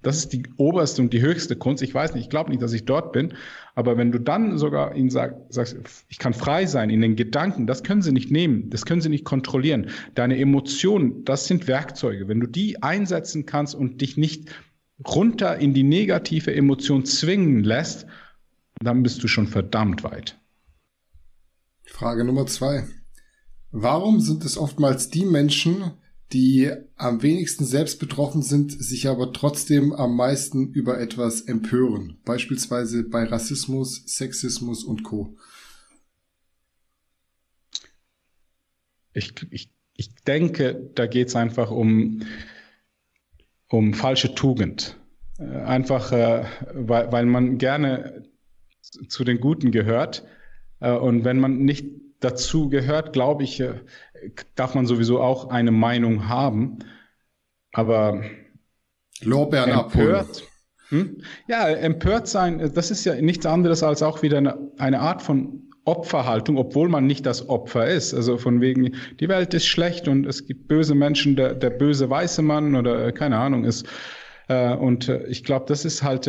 das 0.08 0.20
ist 0.20 0.32
die 0.32 0.44
oberste 0.56 1.02
und 1.02 1.12
die 1.12 1.20
höchste 1.20 1.58
Kunst. 1.58 1.84
Ich 1.84 1.94
weiß 1.94 2.14
nicht, 2.14 2.24
ich 2.24 2.30
glaube 2.30 2.50
nicht, 2.50 2.62
dass 2.62 2.72
ich 2.72 2.86
dort 2.86 3.12
bin, 3.12 3.34
aber 3.76 3.98
wenn 3.98 4.14
du 4.14 4.20
dann 4.20 4.58
sogar 4.58 4.96
ihnen 4.96 5.10
sag, 5.10 5.36
sagst, 5.50 5.76
ich 6.08 6.18
kann 6.18 6.34
frei 6.34 6.66
sein 6.66 6.90
in 6.90 7.02
den 7.02 7.18
Gedanken, 7.18 7.68
das 7.68 7.84
können 7.84 8.02
sie 8.02 8.14
nicht 8.14 8.32
nehmen, 8.32 8.70
das 8.70 8.86
können 8.86 9.02
sie 9.02 9.10
nicht 9.10 9.26
kontrollieren. 9.26 9.90
Deine 10.16 10.40
Emotionen, 10.40 11.26
das 11.26 11.46
sind 11.46 11.68
Werkzeuge. 11.68 12.30
Wenn 12.30 12.40
du 12.40 12.48
die 12.48 12.82
einsetzen 12.82 13.46
kannst 13.46 13.76
und 13.76 14.00
dich 14.00 14.16
nicht 14.16 14.50
runter 15.06 15.58
in 15.58 15.74
die 15.74 15.84
negative 15.84 16.56
Emotion 16.56 17.04
zwingen 17.04 17.66
lässt, 17.66 18.08
dann 18.82 19.04
bist 19.04 19.22
du 19.24 19.28
schon 19.28 19.48
verdammt 19.48 20.06
weit. 20.06 20.40
Frage 21.84 22.24
Nummer 22.24 22.46
zwei. 22.46 22.88
Warum 23.72 24.22
sind 24.22 24.46
es 24.46 24.58
oftmals 24.58 25.10
die 25.10 25.26
Menschen, 25.26 25.92
die 26.34 26.72
am 26.96 27.22
wenigsten 27.22 27.66
selbst 27.66 28.00
betroffen 28.00 28.42
sind, 28.42 28.72
sich 28.72 29.08
aber 29.08 29.32
trotzdem 29.32 29.94
am 29.94 30.16
meisten 30.16 30.74
über 30.74 31.00
etwas 31.00 31.42
empören. 31.42 32.18
Beispielsweise 32.26 33.04
bei 33.04 33.24
Rassismus, 33.24 34.04
Sexismus 34.06 34.84
und 34.84 35.04
Co. 35.04 35.38
Ich, 39.14 39.34
ich, 39.50 39.72
ich 39.94 40.16
denke, 40.16 40.92
da 40.96 41.08
geht 41.08 41.30
es 41.30 41.36
einfach 41.36 41.72
um, 41.72 42.24
um 43.70 43.94
falsche 43.94 44.36
Tugend. 44.36 44.98
Äh, 45.40 45.44
einfach, 45.44 46.12
äh, 46.12 46.44
weil, 46.74 47.12
weil 47.12 47.26
man 47.26 47.58
gerne 47.58 48.24
zu 49.08 49.24
den 49.24 49.40
Guten 49.40 49.72
gehört. 49.72 50.26
Äh, 50.80 50.92
und 50.92 51.24
wenn 51.24 51.40
man 51.40 51.60
nicht 51.60 51.86
dazu 52.20 52.70
gehört, 52.70 53.14
glaube 53.14 53.44
ich, 53.44 53.64
darf 54.56 54.76
man 54.76 54.86
sowieso 54.86 55.22
auch 55.22 55.50
eine 55.50 55.72
Meinung 55.72 56.28
haben. 56.28 56.80
Aber 57.74 58.22
Lorbeeren 59.22 59.72
empört, 59.72 60.44
hm? 60.90 61.22
Ja, 61.48 61.68
empört 61.68 62.28
sein, 62.28 62.72
das 62.74 62.92
ist 62.92 63.04
ja 63.06 63.16
nichts 63.16 63.46
anderes 63.46 63.84
als 63.84 64.02
auch 64.02 64.22
wieder 64.22 64.38
eine, 64.38 64.58
eine 64.78 65.00
Art 65.00 65.22
von 65.22 65.64
Opferhaltung, 65.86 66.58
obwohl 66.58 66.90
man 66.90 67.08
nicht 67.08 67.26
das 67.26 67.50
Opfer 67.50 67.88
ist. 67.88 68.14
Also 68.14 68.38
von 68.38 68.62
wegen, 68.62 68.96
die 69.20 69.30
Welt 69.30 69.54
ist 69.54 69.66
schlecht 69.66 70.08
und 70.08 70.26
es 70.26 70.46
gibt 70.46 70.68
böse 70.68 70.96
Menschen, 70.96 71.36
der, 71.36 71.54
der 71.54 71.70
böse 71.70 72.10
weiße 72.10 72.42
Mann 72.42 72.76
oder 72.76 73.12
keine 73.12 73.38
Ahnung 73.38 73.64
ist. 73.64 73.88
Äh, 74.48 74.76
und 74.76 75.10
äh, 75.10 75.26
ich 75.28 75.44
glaube, 75.44 75.66
das 75.68 75.86
ist 75.86 76.04
halt 76.04 76.28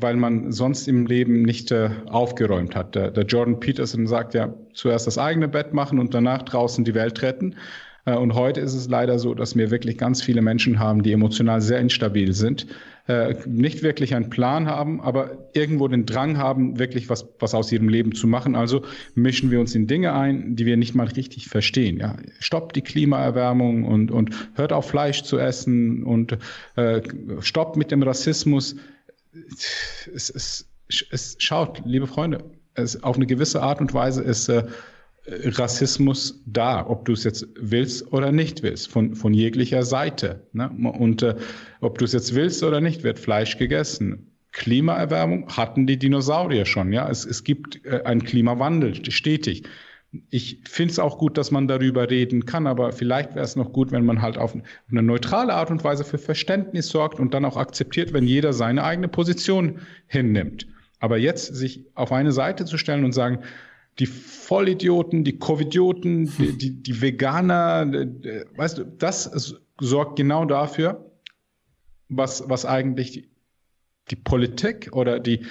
weil 0.00 0.16
man 0.16 0.52
sonst 0.52 0.88
im 0.88 1.06
Leben 1.06 1.42
nicht 1.42 1.70
äh, 1.70 1.90
aufgeräumt 2.06 2.74
hat. 2.74 2.94
Der, 2.94 3.10
der, 3.10 3.24
Jordan 3.24 3.60
Peterson 3.60 4.06
sagt 4.06 4.34
ja, 4.34 4.54
zuerst 4.74 5.06
das 5.06 5.18
eigene 5.18 5.48
Bett 5.48 5.72
machen 5.72 5.98
und 5.98 6.14
danach 6.14 6.42
draußen 6.42 6.84
die 6.84 6.94
Welt 6.94 7.22
retten. 7.22 7.56
Äh, 8.04 8.16
und 8.16 8.34
heute 8.34 8.60
ist 8.60 8.74
es 8.74 8.88
leider 8.88 9.18
so, 9.18 9.34
dass 9.34 9.56
wir 9.56 9.70
wirklich 9.70 9.98
ganz 9.98 10.22
viele 10.22 10.42
Menschen 10.42 10.78
haben, 10.78 11.02
die 11.02 11.12
emotional 11.12 11.60
sehr 11.60 11.78
instabil 11.78 12.32
sind, 12.32 12.66
äh, 13.06 13.34
nicht 13.46 13.82
wirklich 13.82 14.14
einen 14.14 14.30
Plan 14.30 14.66
haben, 14.66 15.00
aber 15.00 15.48
irgendwo 15.52 15.88
den 15.88 16.06
Drang 16.06 16.38
haben, 16.38 16.78
wirklich 16.78 17.08
was, 17.08 17.26
was 17.38 17.54
aus 17.54 17.70
ihrem 17.70 17.88
Leben 17.88 18.14
zu 18.14 18.26
machen. 18.26 18.56
Also 18.56 18.82
mischen 19.14 19.50
wir 19.50 19.60
uns 19.60 19.74
in 19.74 19.86
Dinge 19.86 20.12
ein, 20.12 20.56
die 20.56 20.66
wir 20.66 20.76
nicht 20.76 20.94
mal 20.94 21.06
richtig 21.06 21.48
verstehen. 21.48 21.98
Ja, 21.98 22.16
stoppt 22.38 22.76
die 22.76 22.82
Klimaerwärmung 22.82 23.84
und, 23.84 24.10
und 24.10 24.30
hört 24.54 24.72
auf 24.72 24.88
Fleisch 24.88 25.22
zu 25.22 25.38
essen 25.38 26.02
und 26.02 26.38
äh, 26.76 27.02
stoppt 27.40 27.76
mit 27.76 27.90
dem 27.90 28.02
Rassismus 28.02 28.76
es, 30.14 30.30
es, 30.30 30.66
es 31.10 31.36
schaut, 31.38 31.82
liebe 31.84 32.06
Freunde, 32.06 32.44
es, 32.74 33.02
auf 33.02 33.16
eine 33.16 33.26
gewisse 33.26 33.62
Art 33.62 33.80
und 33.80 33.94
Weise 33.94 34.22
ist 34.22 34.48
äh, 34.48 34.64
Rassismus 35.26 36.42
da, 36.46 36.86
ob 36.86 37.06
du 37.06 37.12
es 37.12 37.24
jetzt 37.24 37.46
willst 37.58 38.12
oder 38.12 38.30
nicht 38.30 38.62
willst, 38.62 38.88
von, 38.88 39.14
von 39.14 39.32
jeglicher 39.32 39.82
Seite. 39.82 40.46
Ne? 40.52 40.70
Und 40.70 41.22
äh, 41.22 41.36
ob 41.80 41.98
du 41.98 42.04
es 42.04 42.12
jetzt 42.12 42.34
willst 42.34 42.62
oder 42.62 42.80
nicht, 42.80 43.04
wird 43.04 43.18
Fleisch 43.18 43.56
gegessen. 43.56 44.30
Klimaerwärmung 44.52 45.48
hatten 45.48 45.86
die 45.86 45.98
Dinosaurier 45.98 46.66
schon. 46.66 46.92
Ja, 46.92 47.08
es, 47.08 47.24
es 47.24 47.42
gibt 47.42 47.84
äh, 47.86 48.02
einen 48.04 48.22
Klimawandel 48.22 49.10
stetig 49.10 49.64
ich 50.30 50.60
finde 50.64 50.92
es 50.92 50.98
auch 50.98 51.18
gut, 51.18 51.36
dass 51.38 51.50
man 51.50 51.68
darüber 51.68 52.10
reden 52.10 52.46
kann, 52.46 52.66
aber 52.66 52.92
vielleicht 52.92 53.34
wäre 53.34 53.44
es 53.44 53.56
noch 53.56 53.72
gut, 53.72 53.92
wenn 53.92 54.04
man 54.04 54.22
halt 54.22 54.38
auf 54.38 54.54
eine 54.54 55.02
neutrale 55.02 55.54
Art 55.54 55.70
und 55.70 55.82
Weise 55.84 56.04
für 56.04 56.18
Verständnis 56.18 56.88
sorgt 56.88 57.20
und 57.20 57.34
dann 57.34 57.44
auch 57.44 57.56
akzeptiert, 57.56 58.12
wenn 58.12 58.26
jeder 58.26 58.52
seine 58.52 58.84
eigene 58.84 59.08
Position 59.08 59.80
hinnimmt. 60.06 60.66
Aber 61.04 61.18
jetzt 61.18 61.54
sich 61.54 61.84
auf 61.94 62.12
eine 62.12 62.32
Seite 62.32 62.64
zu 62.64 62.78
stellen 62.78 63.04
und 63.04 63.12
sagen, 63.12 63.40
die 63.98 64.06
Vollidioten, 64.06 65.22
die 65.22 65.38
Covidioten, 65.38 66.32
die, 66.38 66.56
die, 66.56 66.82
die 66.82 67.02
Veganer, 67.02 67.84
weißt 68.56 68.78
du, 68.78 68.84
das 68.86 69.54
sorgt 69.78 70.16
genau 70.16 70.46
dafür, 70.46 71.10
was, 72.08 72.48
was 72.48 72.64
eigentlich 72.64 73.12
die, 73.12 73.28
die 74.12 74.16
Politik 74.16 74.92
oder 74.92 75.20
die, 75.20 75.44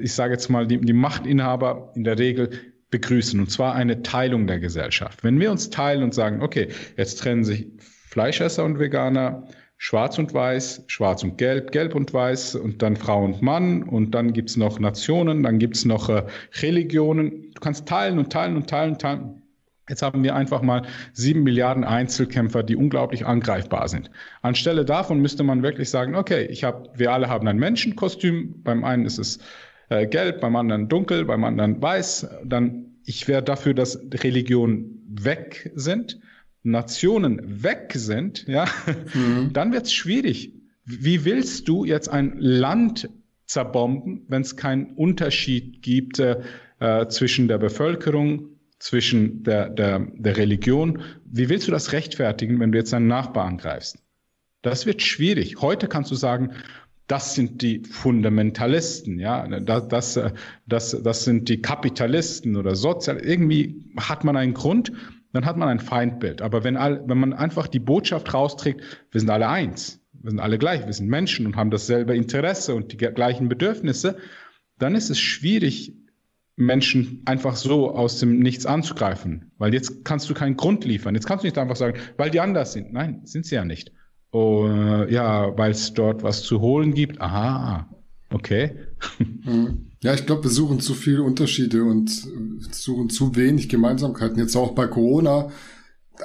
ich 0.00 0.14
sage 0.14 0.32
jetzt 0.32 0.48
mal, 0.48 0.66
die, 0.66 0.80
die 0.80 0.94
Machtinhaber 0.94 1.92
in 1.94 2.04
der 2.04 2.18
Regel 2.18 2.48
begrüßen, 2.90 3.38
und 3.38 3.50
zwar 3.50 3.74
eine 3.74 4.02
Teilung 4.02 4.46
der 4.46 4.58
Gesellschaft. 4.58 5.22
Wenn 5.22 5.38
wir 5.38 5.50
uns 5.50 5.68
teilen 5.68 6.02
und 6.02 6.14
sagen, 6.14 6.40
okay, 6.40 6.68
jetzt 6.96 7.18
trennen 7.18 7.44
sich 7.44 7.66
Fleischesser 8.06 8.64
und 8.64 8.78
Veganer, 8.78 9.48
Schwarz 9.80 10.18
und 10.18 10.34
Weiß, 10.34 10.84
Schwarz 10.88 11.22
und 11.22 11.38
Gelb, 11.38 11.70
Gelb 11.70 11.94
und 11.94 12.12
Weiß 12.12 12.56
und 12.56 12.82
dann 12.82 12.96
Frau 12.96 13.24
und 13.24 13.42
Mann 13.42 13.84
und 13.84 14.10
dann 14.10 14.32
gibt's 14.32 14.56
noch 14.56 14.80
Nationen, 14.80 15.44
dann 15.44 15.58
gibt's 15.58 15.84
noch 15.84 16.08
äh, 16.08 16.24
Religionen. 16.60 17.52
Du 17.54 17.60
kannst 17.60 17.86
teilen 17.86 18.18
und 18.18 18.32
teilen 18.32 18.56
und 18.56 18.68
teilen 18.68 18.92
und 18.92 19.00
teilen. 19.00 19.42
Jetzt 19.88 20.02
haben 20.02 20.22
wir 20.22 20.34
einfach 20.34 20.62
mal 20.62 20.82
sieben 21.12 21.44
Milliarden 21.44 21.84
Einzelkämpfer, 21.84 22.62
die 22.62 22.76
unglaublich 22.76 23.24
angreifbar 23.24 23.88
sind. 23.88 24.10
Anstelle 24.42 24.84
davon 24.84 25.20
müsste 25.20 25.44
man 25.44 25.62
wirklich 25.62 25.88
sagen, 25.88 26.16
okay, 26.16 26.44
ich 26.46 26.64
hab, 26.64 26.98
wir 26.98 27.12
alle 27.12 27.28
haben 27.28 27.46
ein 27.48 27.56
Menschenkostüm. 27.56 28.62
Beim 28.62 28.84
einen 28.84 29.06
ist 29.06 29.18
es 29.18 29.38
äh, 29.88 30.06
gelb, 30.06 30.40
beim 30.40 30.56
anderen 30.56 30.88
dunkel, 30.88 31.24
beim 31.24 31.44
anderen 31.44 31.80
weiß. 31.80 32.28
Dann 32.44 32.96
ich 33.04 33.26
wäre 33.26 33.42
dafür, 33.42 33.72
dass 33.72 33.98
Religionen 34.12 35.02
weg 35.08 35.72
sind, 35.74 36.20
Nationen 36.62 37.62
weg 37.62 37.92
sind, 37.94 38.46
ja, 38.46 38.66
mhm. 39.14 39.50
dann 39.52 39.72
wird 39.72 39.86
es 39.86 39.92
schwierig. 39.92 40.54
Wie 40.84 41.24
willst 41.24 41.68
du 41.68 41.84
jetzt 41.84 42.08
ein 42.08 42.36
Land 42.38 43.08
zerbomben, 43.46 44.24
wenn 44.28 44.42
es 44.42 44.56
keinen 44.56 44.94
Unterschied 44.94 45.82
gibt 45.82 46.18
äh, 46.18 46.38
zwischen 47.08 47.48
der 47.48 47.58
Bevölkerung, 47.58 48.50
zwischen 48.78 49.42
der, 49.42 49.68
der, 49.68 50.06
der 50.14 50.36
Religion? 50.36 51.02
Wie 51.24 51.48
willst 51.48 51.66
du 51.68 51.72
das 51.72 51.92
rechtfertigen, 51.92 52.60
wenn 52.60 52.72
du 52.72 52.78
jetzt 52.78 52.94
einen 52.94 53.06
Nachbar 53.06 53.46
angreifst? 53.46 53.98
Das 54.62 54.86
wird 54.86 55.02
schwierig. 55.02 55.60
Heute 55.60 55.88
kannst 55.88 56.10
du 56.10 56.14
sagen, 56.14 56.52
das 57.06 57.34
sind 57.34 57.62
die 57.62 57.82
Fundamentalisten, 57.84 59.18
ja, 59.18 59.48
das, 59.60 59.88
das, 59.88 60.20
das, 60.66 61.02
das 61.02 61.24
sind 61.24 61.48
die 61.48 61.62
Kapitalisten 61.62 62.54
oder 62.54 62.76
Sozial. 62.76 63.18
Irgendwie 63.18 63.82
hat 63.96 64.24
man 64.24 64.36
einen 64.36 64.52
Grund, 64.52 64.92
dann 65.32 65.44
hat 65.44 65.56
man 65.56 65.68
ein 65.68 65.80
Feindbild. 65.80 66.42
Aber 66.42 66.64
wenn, 66.64 66.76
all, 66.76 67.02
wenn 67.06 67.18
man 67.18 67.32
einfach 67.32 67.66
die 67.66 67.78
Botschaft 67.80 68.32
rausträgt, 68.32 68.82
wir 69.10 69.20
sind 69.20 69.30
alle 69.30 69.48
eins, 69.48 70.00
wir 70.12 70.30
sind 70.30 70.40
alle 70.40 70.58
gleich, 70.58 70.86
wir 70.86 70.92
sind 70.92 71.08
Menschen 71.08 71.46
und 71.46 71.56
haben 71.56 71.70
dasselbe 71.70 72.16
Interesse 72.16 72.74
und 72.74 72.92
die 72.92 72.96
gleichen 72.96 73.48
Bedürfnisse, 73.48 74.16
dann 74.78 74.94
ist 74.94 75.10
es 75.10 75.18
schwierig, 75.18 75.94
Menschen 76.56 77.22
einfach 77.24 77.54
so 77.54 77.94
aus 77.94 78.18
dem 78.18 78.40
Nichts 78.40 78.66
anzugreifen. 78.66 79.52
Weil 79.58 79.72
jetzt 79.72 80.04
kannst 80.04 80.28
du 80.28 80.34
keinen 80.34 80.56
Grund 80.56 80.84
liefern. 80.84 81.14
Jetzt 81.14 81.26
kannst 81.26 81.44
du 81.44 81.46
nicht 81.46 81.56
einfach 81.56 81.76
sagen, 81.76 81.98
weil 82.16 82.30
die 82.30 82.40
anders 82.40 82.72
sind. 82.72 82.92
Nein, 82.92 83.20
sind 83.24 83.46
sie 83.46 83.54
ja 83.54 83.64
nicht. 83.64 83.92
Uh, 84.34 85.04
ja, 85.08 85.56
weil 85.56 85.70
es 85.70 85.94
dort 85.94 86.22
was 86.22 86.42
zu 86.42 86.60
holen 86.60 86.94
gibt. 86.94 87.20
Aha, 87.20 87.88
okay. 88.30 88.76
Hm. 89.44 89.87
Ja, 90.00 90.14
ich 90.14 90.26
glaube, 90.26 90.44
wir 90.44 90.50
suchen 90.50 90.80
zu 90.80 90.94
viele 90.94 91.22
Unterschiede 91.22 91.82
und 91.84 92.10
suchen 92.70 93.10
zu 93.10 93.34
wenig 93.34 93.68
Gemeinsamkeiten. 93.68 94.38
Jetzt 94.38 94.56
auch 94.56 94.72
bei 94.72 94.86
Corona 94.86 95.50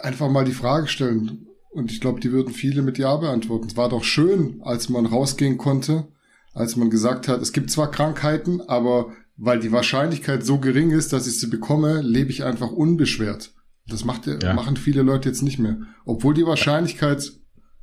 einfach 0.01 0.29
mal 0.29 0.45
die 0.45 0.51
Frage 0.51 0.87
stellen. 0.87 1.47
Und 1.71 1.91
ich 1.91 1.99
glaube, 1.99 2.19
die 2.19 2.31
würden 2.31 2.53
viele 2.53 2.83
mit 2.83 2.99
Ja 2.99 3.15
beantworten. 3.15 3.67
Es 3.67 3.77
war 3.77 3.89
doch 3.89 4.03
schön, 4.03 4.61
als 4.61 4.89
man 4.89 5.07
rausgehen 5.07 5.57
konnte, 5.57 6.07
als 6.53 6.75
man 6.75 6.91
gesagt 6.91 7.27
hat, 7.27 7.41
es 7.41 7.51
gibt 7.51 7.71
zwar 7.71 7.89
Krankheiten, 7.89 8.61
aber 8.61 9.11
weil 9.37 9.59
die 9.59 9.71
Wahrscheinlichkeit 9.71 10.45
so 10.45 10.59
gering 10.59 10.91
ist, 10.91 11.11
dass 11.11 11.25
ich 11.25 11.39
sie 11.39 11.47
bekomme, 11.47 12.01
lebe 12.01 12.29
ich 12.29 12.43
einfach 12.43 12.71
unbeschwert. 12.71 13.53
Das 13.87 14.05
macht, 14.05 14.27
ja. 14.27 14.53
machen 14.53 14.77
viele 14.77 15.01
Leute 15.01 15.29
jetzt 15.29 15.41
nicht 15.41 15.57
mehr. 15.57 15.77
Obwohl 16.05 16.35
die 16.35 16.45
Wahrscheinlichkeit 16.45 17.33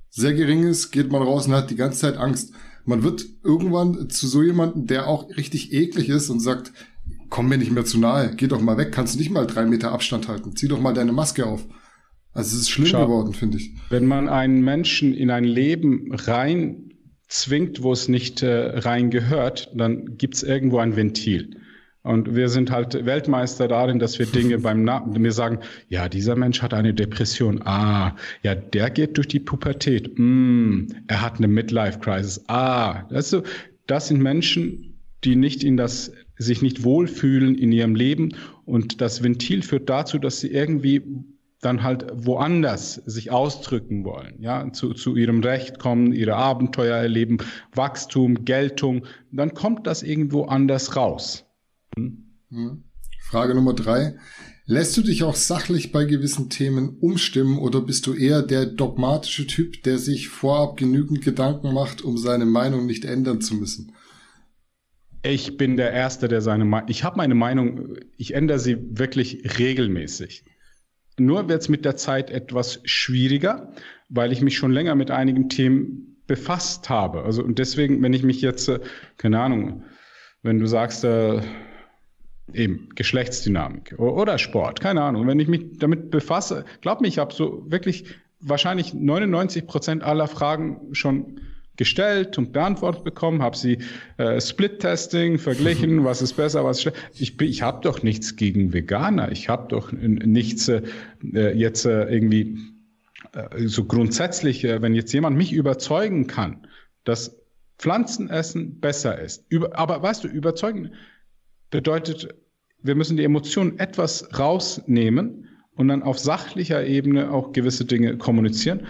sehr 0.08 0.34
gering 0.34 0.62
ist, 0.62 0.92
geht 0.92 1.10
man 1.10 1.22
raus 1.22 1.46
und 1.46 1.54
hat 1.54 1.70
die 1.70 1.76
ganze 1.76 1.98
Zeit 2.00 2.16
Angst 2.16 2.52
man 2.90 3.02
wird 3.02 3.24
irgendwann 3.42 4.10
zu 4.10 4.26
so 4.26 4.42
jemandem, 4.42 4.86
der 4.86 5.06
auch 5.06 5.30
richtig 5.36 5.72
eklig 5.72 6.08
ist 6.08 6.28
und 6.28 6.40
sagt, 6.40 6.72
komm 7.30 7.48
mir 7.48 7.56
nicht 7.56 7.70
mehr 7.70 7.84
zu 7.84 7.98
nahe, 7.98 8.34
geh 8.36 8.48
doch 8.48 8.60
mal 8.60 8.76
weg, 8.76 8.92
kannst 8.92 9.14
du 9.14 9.18
nicht 9.18 9.30
mal 9.30 9.46
drei 9.46 9.64
Meter 9.64 9.92
Abstand 9.92 10.28
halten, 10.28 10.56
zieh 10.56 10.68
doch 10.68 10.80
mal 10.80 10.92
deine 10.92 11.12
Maske 11.12 11.46
auf. 11.46 11.64
Also 12.32 12.56
es 12.56 12.62
ist 12.62 12.70
schlimm 12.70 12.88
Schau, 12.88 13.06
geworden, 13.06 13.32
finde 13.32 13.58
ich. 13.58 13.74
Wenn 13.88 14.06
man 14.06 14.28
einen 14.28 14.62
Menschen 14.62 15.14
in 15.14 15.30
ein 15.30 15.44
Leben 15.44 16.12
rein 16.12 16.92
zwingt, 17.28 17.82
wo 17.82 17.92
es 17.92 18.08
nicht 18.08 18.42
äh, 18.42 18.78
rein 18.80 19.10
gehört, 19.10 19.70
dann 19.74 20.16
gibt 20.18 20.34
es 20.34 20.42
irgendwo 20.42 20.78
ein 20.78 20.96
Ventil. 20.96 21.59
Und 22.02 22.34
wir 22.34 22.48
sind 22.48 22.70
halt 22.70 23.04
Weltmeister 23.04 23.68
darin, 23.68 23.98
dass 23.98 24.18
wir 24.18 24.26
Dinge 24.26 24.58
beim 24.60 24.84
Namen, 24.84 25.22
wir 25.22 25.32
sagen, 25.32 25.60
ja, 25.88 26.08
dieser 26.08 26.36
Mensch 26.36 26.62
hat 26.62 26.72
eine 26.72 26.94
Depression. 26.94 27.60
Ah, 27.64 28.16
ja, 28.42 28.54
der 28.54 28.90
geht 28.90 29.16
durch 29.16 29.28
die 29.28 29.40
Pubertät. 29.40 30.18
Mm, 30.18 30.86
er 31.08 31.22
hat 31.22 31.36
eine 31.36 31.48
Midlife-Crisis. 31.48 32.44
Ah, 32.48 33.06
also, 33.10 33.42
das 33.86 34.08
sind 34.08 34.22
Menschen, 34.22 34.98
die 35.24 35.36
nicht 35.36 35.62
in 35.62 35.76
das, 35.76 36.12
sich 36.36 36.62
nicht 36.62 36.84
wohlfühlen 36.84 37.54
in 37.54 37.72
ihrem 37.72 37.94
Leben. 37.94 38.34
Und 38.64 39.00
das 39.00 39.22
Ventil 39.22 39.62
führt 39.62 39.90
dazu, 39.90 40.18
dass 40.18 40.40
sie 40.40 40.50
irgendwie 40.50 41.02
dann 41.60 41.82
halt 41.82 42.06
woanders 42.14 42.94
sich 42.94 43.30
ausdrücken 43.30 44.04
wollen, 44.04 44.36
ja, 44.40 44.72
zu, 44.72 44.94
zu 44.94 45.16
ihrem 45.16 45.40
Recht 45.42 45.78
kommen, 45.78 46.12
ihre 46.12 46.36
Abenteuer 46.36 46.96
erleben, 46.96 47.38
Wachstum, 47.74 48.46
Geltung, 48.46 49.04
dann 49.30 49.52
kommt 49.52 49.86
das 49.86 50.02
irgendwo 50.02 50.44
anders 50.44 50.96
raus. 50.96 51.49
Hm. 51.96 52.84
Frage 53.20 53.54
Nummer 53.54 53.74
drei. 53.74 54.16
Lässt 54.66 54.96
du 54.96 55.02
dich 55.02 55.24
auch 55.24 55.34
sachlich 55.34 55.90
bei 55.90 56.04
gewissen 56.04 56.48
Themen 56.48 56.98
umstimmen 57.00 57.58
oder 57.58 57.80
bist 57.80 58.06
du 58.06 58.14
eher 58.14 58.42
der 58.42 58.66
dogmatische 58.66 59.46
Typ, 59.46 59.82
der 59.82 59.98
sich 59.98 60.28
vorab 60.28 60.76
genügend 60.76 61.22
Gedanken 61.24 61.74
macht, 61.74 62.02
um 62.02 62.16
seine 62.16 62.46
Meinung 62.46 62.86
nicht 62.86 63.04
ändern 63.04 63.40
zu 63.40 63.56
müssen? 63.56 63.92
Ich 65.22 65.56
bin 65.56 65.76
der 65.76 65.92
Erste, 65.92 66.28
der 66.28 66.40
seine 66.40 66.64
Meinung, 66.64 66.88
ich 66.88 67.04
habe 67.04 67.16
meine 67.16 67.34
Meinung, 67.34 67.96
ich 68.16 68.34
ändere 68.34 68.58
sie 68.58 68.76
wirklich 68.96 69.58
regelmäßig. 69.58 70.44
Nur 71.18 71.48
wird 71.48 71.62
es 71.62 71.68
mit 71.68 71.84
der 71.84 71.96
Zeit 71.96 72.30
etwas 72.30 72.80
schwieriger, 72.84 73.74
weil 74.08 74.32
ich 74.32 74.40
mich 74.40 74.56
schon 74.56 74.72
länger 74.72 74.94
mit 74.94 75.10
einigen 75.10 75.48
Themen 75.48 76.22
befasst 76.26 76.88
habe. 76.88 77.24
Also 77.24 77.42
und 77.44 77.58
deswegen, 77.58 78.00
wenn 78.02 78.12
ich 78.12 78.22
mich 78.22 78.40
jetzt, 78.40 78.68
äh, 78.68 78.80
keine 79.18 79.40
Ahnung, 79.40 79.82
wenn 80.42 80.58
du 80.58 80.66
sagst, 80.66 81.04
äh, 81.04 81.42
eben 82.54 82.88
Geschlechtsdynamik 82.94 83.98
oder 83.98 84.38
Sport, 84.38 84.80
keine 84.80 85.02
Ahnung. 85.02 85.26
Wenn 85.26 85.40
ich 85.40 85.48
mich 85.48 85.78
damit 85.78 86.10
befasse, 86.10 86.64
glaub 86.80 87.00
mir, 87.00 87.08
ich 87.08 87.18
habe 87.18 87.32
so 87.32 87.64
wirklich 87.70 88.04
wahrscheinlich 88.40 88.94
99 88.94 89.66
Prozent 89.66 90.02
aller 90.02 90.26
Fragen 90.26 90.88
schon 90.92 91.40
gestellt 91.76 92.36
und 92.36 92.52
beantwortet 92.52 93.04
bekommen, 93.04 93.42
habe 93.42 93.56
sie 93.56 93.78
äh, 94.18 94.38
Split-Testing 94.38 95.38
verglichen, 95.38 96.04
was 96.04 96.20
ist 96.20 96.34
besser, 96.34 96.64
was 96.64 96.76
ist 96.76 96.82
schlecht. 96.82 96.98
Ich, 97.14 97.40
ich 97.40 97.62
habe 97.62 97.80
doch 97.82 98.02
nichts 98.02 98.36
gegen 98.36 98.74
Veganer, 98.74 99.32
ich 99.32 99.48
habe 99.48 99.68
doch 99.68 99.90
nichts 99.92 100.68
äh, 100.68 100.82
jetzt 101.22 101.86
äh, 101.86 102.04
irgendwie 102.04 102.58
äh, 103.32 103.66
so 103.66 103.84
grundsätzlich, 103.84 104.64
äh, 104.64 104.82
wenn 104.82 104.94
jetzt 104.94 105.12
jemand 105.12 105.38
mich 105.38 105.52
überzeugen 105.52 106.26
kann, 106.26 106.66
dass 107.04 107.40
Pflanzenessen 107.78 108.78
besser 108.80 109.18
ist. 109.18 109.46
Über, 109.48 109.78
aber 109.78 110.02
weißt 110.02 110.24
du, 110.24 110.28
überzeugen 110.28 110.90
bedeutet, 111.70 112.34
wir 112.82 112.94
müssen 112.94 113.16
die 113.16 113.24
Emotionen 113.24 113.78
etwas 113.78 114.38
rausnehmen 114.38 115.48
und 115.74 115.88
dann 115.88 116.02
auf 116.02 116.18
sachlicher 116.18 116.84
Ebene 116.86 117.30
auch 117.30 117.52
gewisse 117.52 117.84
Dinge 117.84 118.16
kommunizieren. 118.18 118.86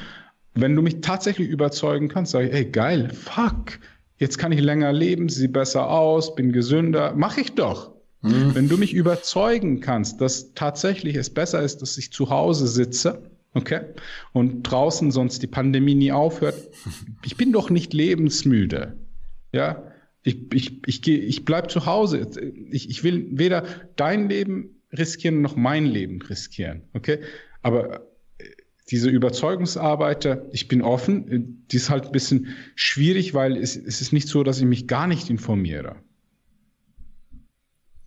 Wenn 0.54 0.74
du 0.74 0.82
mich 0.82 1.00
tatsächlich 1.00 1.48
überzeugen 1.48 2.08
kannst, 2.08 2.32
sage 2.32 2.48
ich, 2.48 2.54
ey, 2.54 2.64
geil, 2.64 3.10
fuck, 3.10 3.78
jetzt 4.16 4.38
kann 4.38 4.52
ich 4.52 4.60
länger 4.60 4.92
leben, 4.92 5.28
sehe 5.28 5.48
besser 5.48 5.88
aus, 5.88 6.34
bin 6.34 6.52
gesünder, 6.52 7.14
mache 7.14 7.40
ich 7.40 7.54
doch. 7.54 7.92
Mhm. 8.22 8.54
Wenn 8.54 8.68
du 8.68 8.76
mich 8.76 8.92
überzeugen 8.92 9.80
kannst, 9.80 10.20
dass 10.20 10.52
tatsächlich 10.54 11.16
es 11.16 11.30
besser 11.30 11.62
ist, 11.62 11.82
dass 11.82 11.96
ich 11.96 12.12
zu 12.12 12.30
Hause 12.30 12.66
sitze, 12.66 13.30
okay, 13.54 13.80
und 14.32 14.62
draußen 14.62 15.10
sonst 15.10 15.42
die 15.42 15.46
Pandemie 15.46 15.94
nie 15.94 16.12
aufhört, 16.12 16.56
ich 17.24 17.36
bin 17.36 17.52
doch 17.52 17.70
nicht 17.70 17.92
lebensmüde. 17.92 18.96
Ja, 19.52 19.82
ich, 20.22 20.52
ich, 20.52 20.80
ich, 20.86 21.02
geh, 21.02 21.16
ich 21.16 21.44
bleib 21.44 21.70
zu 21.70 21.86
Hause. 21.86 22.30
Ich, 22.70 22.90
ich 22.90 23.04
will 23.04 23.26
weder 23.30 23.64
dein 23.96 24.28
Leben 24.28 24.80
riskieren 24.92 25.40
noch 25.40 25.56
mein 25.56 25.86
Leben 25.86 26.20
riskieren. 26.22 26.82
Okay? 26.92 27.20
Aber 27.62 28.06
äh, 28.38 28.44
diese 28.90 29.08
Überzeugungsarbeit, 29.08 30.26
ich 30.52 30.68
bin 30.68 30.82
offen, 30.82 31.28
äh, 31.28 31.40
die 31.70 31.76
ist 31.76 31.90
halt 31.90 32.06
ein 32.06 32.12
bisschen 32.12 32.48
schwierig, 32.74 33.34
weil 33.34 33.56
es, 33.56 33.76
es 33.76 34.00
ist 34.00 34.12
nicht 34.12 34.28
so, 34.28 34.42
dass 34.42 34.58
ich 34.58 34.66
mich 34.66 34.86
gar 34.86 35.06
nicht 35.06 35.30
informiere. 35.30 35.96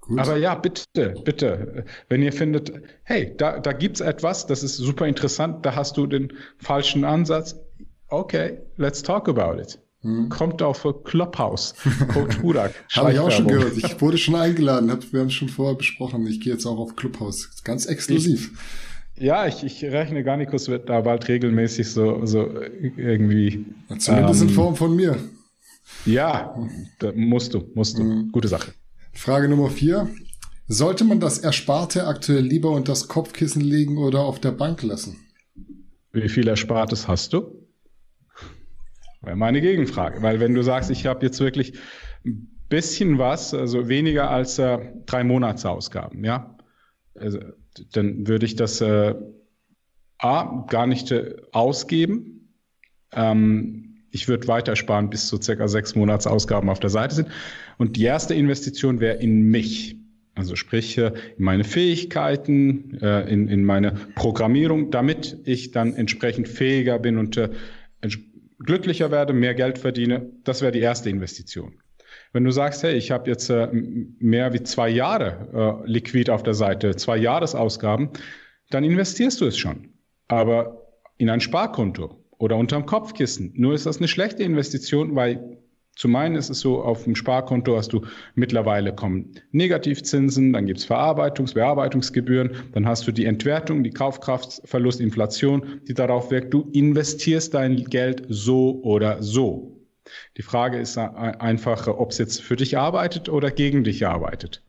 Gut. 0.02 0.19
Aber 0.19 0.35
ja, 0.35 0.53
bitte, 0.56 1.14
bitte, 1.23 1.85
wenn 2.10 2.22
ihr 2.22 2.34
findet, 2.34 2.73
hey, 3.03 3.34
da, 3.38 3.60
da 3.60 3.72
es 3.72 4.02
etwas, 4.02 4.45
das 4.45 4.61
ist 4.61 4.76
super 4.76 5.07
interessant, 5.07 5.65
da 5.65 5.76
hast 5.76 5.95
du 5.95 6.07
den 6.07 6.34
falschen 6.57 7.06
Ansatz, 7.06 7.56
okay, 8.10 8.60
let's 8.76 9.02
talk 9.02 9.30
about 9.30 9.61
it. 9.61 9.80
Hm. 10.03 10.27
Kommt 10.30 10.61
auf 10.61 10.85
Clubhouse. 11.05 11.75
Coach 12.13 12.39
Burak. 12.39 12.73
Habe 12.91 13.13
ich 13.13 13.19
auch 13.19 13.31
schon 13.31 13.47
gehört. 13.47 13.77
Ich 13.77 13.99
wurde 14.01 14.17
schon 14.17 14.35
eingeladen. 14.35 14.88
wir 15.11 15.19
haben 15.19 15.27
es 15.27 15.34
schon 15.34 15.49
vorher 15.49 15.75
besprochen. 15.75 16.27
Ich 16.27 16.41
gehe 16.41 16.53
jetzt 16.53 16.65
auch 16.65 16.77
auf 16.77 16.95
Clubhouse. 16.95 17.63
Ganz 17.63 17.85
exklusiv. 17.85 18.51
Ich, 19.15 19.23
ja, 19.23 19.47
ich, 19.47 19.63
ich 19.63 19.84
rechne 19.84 20.23
Garnicus 20.23 20.67
wird 20.67 20.89
da 20.89 21.01
bald 21.01 21.27
regelmäßig 21.27 21.89
so, 21.89 22.25
so 22.25 22.49
irgendwie. 22.97 23.65
zumindest 23.97 24.41
ähm, 24.41 24.47
in 24.49 24.53
Form 24.53 24.75
von 24.75 24.95
mir. 24.95 25.17
Ja, 26.05 26.53
da 26.99 27.11
musst 27.15 27.53
du, 27.53 27.63
musst 27.73 27.97
du. 27.97 28.03
Mhm. 28.03 28.31
Gute 28.31 28.49
Sache. 28.49 28.73
Frage 29.13 29.47
Nummer 29.47 29.69
vier. 29.69 30.09
Sollte 30.67 31.03
man 31.03 31.19
das 31.19 31.39
Ersparte 31.39 32.07
aktuell 32.07 32.43
lieber 32.43 32.71
unter 32.71 32.93
das 32.93 33.07
Kopfkissen 33.07 33.61
legen 33.61 33.97
oder 33.97 34.21
auf 34.21 34.39
der 34.39 34.51
Bank 34.51 34.81
lassen? 34.81 35.17
Wie 36.11 36.30
viel 36.30 36.47
Erspartes 36.47 37.07
hast 37.07 37.34
du? 37.34 37.62
Wäre 39.24 39.36
meine 39.36 39.62
Gegenfrage. 39.62 40.22
Weil 40.22 40.40
wenn 40.40 40.54
du 40.54 40.62
sagst, 40.62 40.91
ich 40.91 41.06
habe 41.06 41.26
jetzt 41.26 41.40
wirklich 41.40 41.74
ein 42.26 42.50
bisschen 42.70 43.18
was, 43.18 43.54
also 43.54 43.88
weniger 43.88 44.30
als 44.30 44.60
äh, 44.60 44.80
drei 45.06 45.24
Monatsausgaben, 45.24 46.24
ja, 46.24 46.58
also, 47.16 47.40
dann 47.94 48.28
würde 48.28 48.45
ich 48.45 48.56
das 48.56 48.82
äh, 48.82 49.16
A, 50.18 50.66
gar 50.70 50.88
nicht 50.88 51.12
äh, 51.12 51.36
ausgeben. 51.52 52.50
Ähm, 53.14 53.95
ich 54.12 54.28
würde 54.28 54.48
weiter 54.48 54.76
sparen, 54.76 55.10
bis 55.10 55.28
zu 55.28 55.41
circa 55.41 55.68
sechs 55.68 55.95
Monatsausgaben 55.95 56.70
auf 56.70 56.80
der 56.80 56.90
Seite 56.90 57.16
sind. 57.16 57.30
Und 57.78 57.98
die 57.98 58.04
erste 58.04 58.34
Investition 58.34 59.00
wäre 59.00 59.18
in 59.18 59.44
mich. 59.44 59.98
Also 60.36 60.56
sprich 60.56 60.98
äh, 60.98 61.14
in 61.38 61.44
meine 61.44 61.64
Fähigkeiten, 61.64 62.98
äh, 63.02 63.32
in, 63.32 63.48
in 63.48 63.64
meine 63.64 63.91
Programmierung, 64.16 64.91
damit 64.91 65.38
ich 65.45 65.72
dann 65.72 65.94
entsprechend 65.94 66.48
fähiger 66.48 67.00
bin 67.00 67.18
und 67.18 67.38
äh, 67.38 67.50
glücklicher 68.64 69.11
werde, 69.11 69.34
mehr 69.34 69.53
Geld 69.53 69.77
verdiene, 69.77 70.31
das 70.44 70.61
wäre 70.61 70.72
die 70.72 70.80
erste 70.80 71.10
Investition. 71.10 71.80
Wenn 72.31 72.44
du 72.44 72.52
sagst, 72.52 72.84
hey, 72.84 72.95
ich 72.95 73.11
habe 73.11 73.30
jetzt 73.30 73.49
äh, 73.49 73.68
mehr 73.72 74.53
wie 74.53 74.64
zwei 74.64 74.90
Jahre 74.90 75.81
äh, 75.85 75.90
liquid 75.90 76.31
auf 76.31 76.44
der 76.44 76.53
Seite, 76.53 76.95
zwei 76.95 77.18
Jahresausgaben, 77.18 78.10
dann 78.69 78.84
investierst 78.84 79.40
du 79.41 79.45
es 79.45 79.57
schon. 79.57 79.90
Aber 80.27 80.88
in 81.18 81.30
ein 81.30 81.41
Sparkonto 81.41 82.23
oder 82.38 82.57
unterm 82.57 82.85
Kopfkissen. 82.85 83.53
Nur 83.56 83.73
ist 83.73 83.85
das 83.85 83.98
eine 83.98 84.07
schlechte 84.07 84.44
Investition, 84.44 85.15
weil 85.15 85.60
zu 85.95 86.07
meinen 86.07 86.36
ist 86.36 86.49
es 86.49 86.60
so, 86.60 86.82
auf 86.82 87.03
dem 87.03 87.15
Sparkonto 87.15 87.78
hast 87.78 87.94
du 87.94 88.02
mittlerweile 88.34 88.94
kommen 88.95 89.40
Negativzinsen, 89.52 90.53
dann 90.53 90.65
gibt's 90.65 90.86
Verarbeitungs-, 90.86 91.53
Bearbeitungsgebühren, 91.53 92.52
dann 92.74 92.88
hast 92.88 93.07
du 93.07 93.11
die 93.11 93.26
Entwertung, 93.26 93.84
die 93.84 93.91
Kaufkraftverlust, 93.91 94.99
Inflation, 94.99 95.82
die 95.88 95.94
darauf 95.94 96.32
wirkt. 96.32 96.53
Du 96.53 96.70
investierst 96.74 97.53
dein 97.53 97.84
Geld 97.86 98.26
so 98.28 98.82
oder 98.84 99.22
so. 99.22 99.80
Die 100.38 100.41
Frage 100.41 100.80
ist 100.80 100.98
einfach, 100.98 101.88
ob 101.88 102.11
es 102.11 102.18
jetzt 102.18 102.41
für 102.41 102.56
dich 102.56 102.78
arbeitet 102.78 103.30
oder 103.30 103.52
gegen 103.52 103.84
dich 103.84 104.06
arbeitet. 104.06 104.61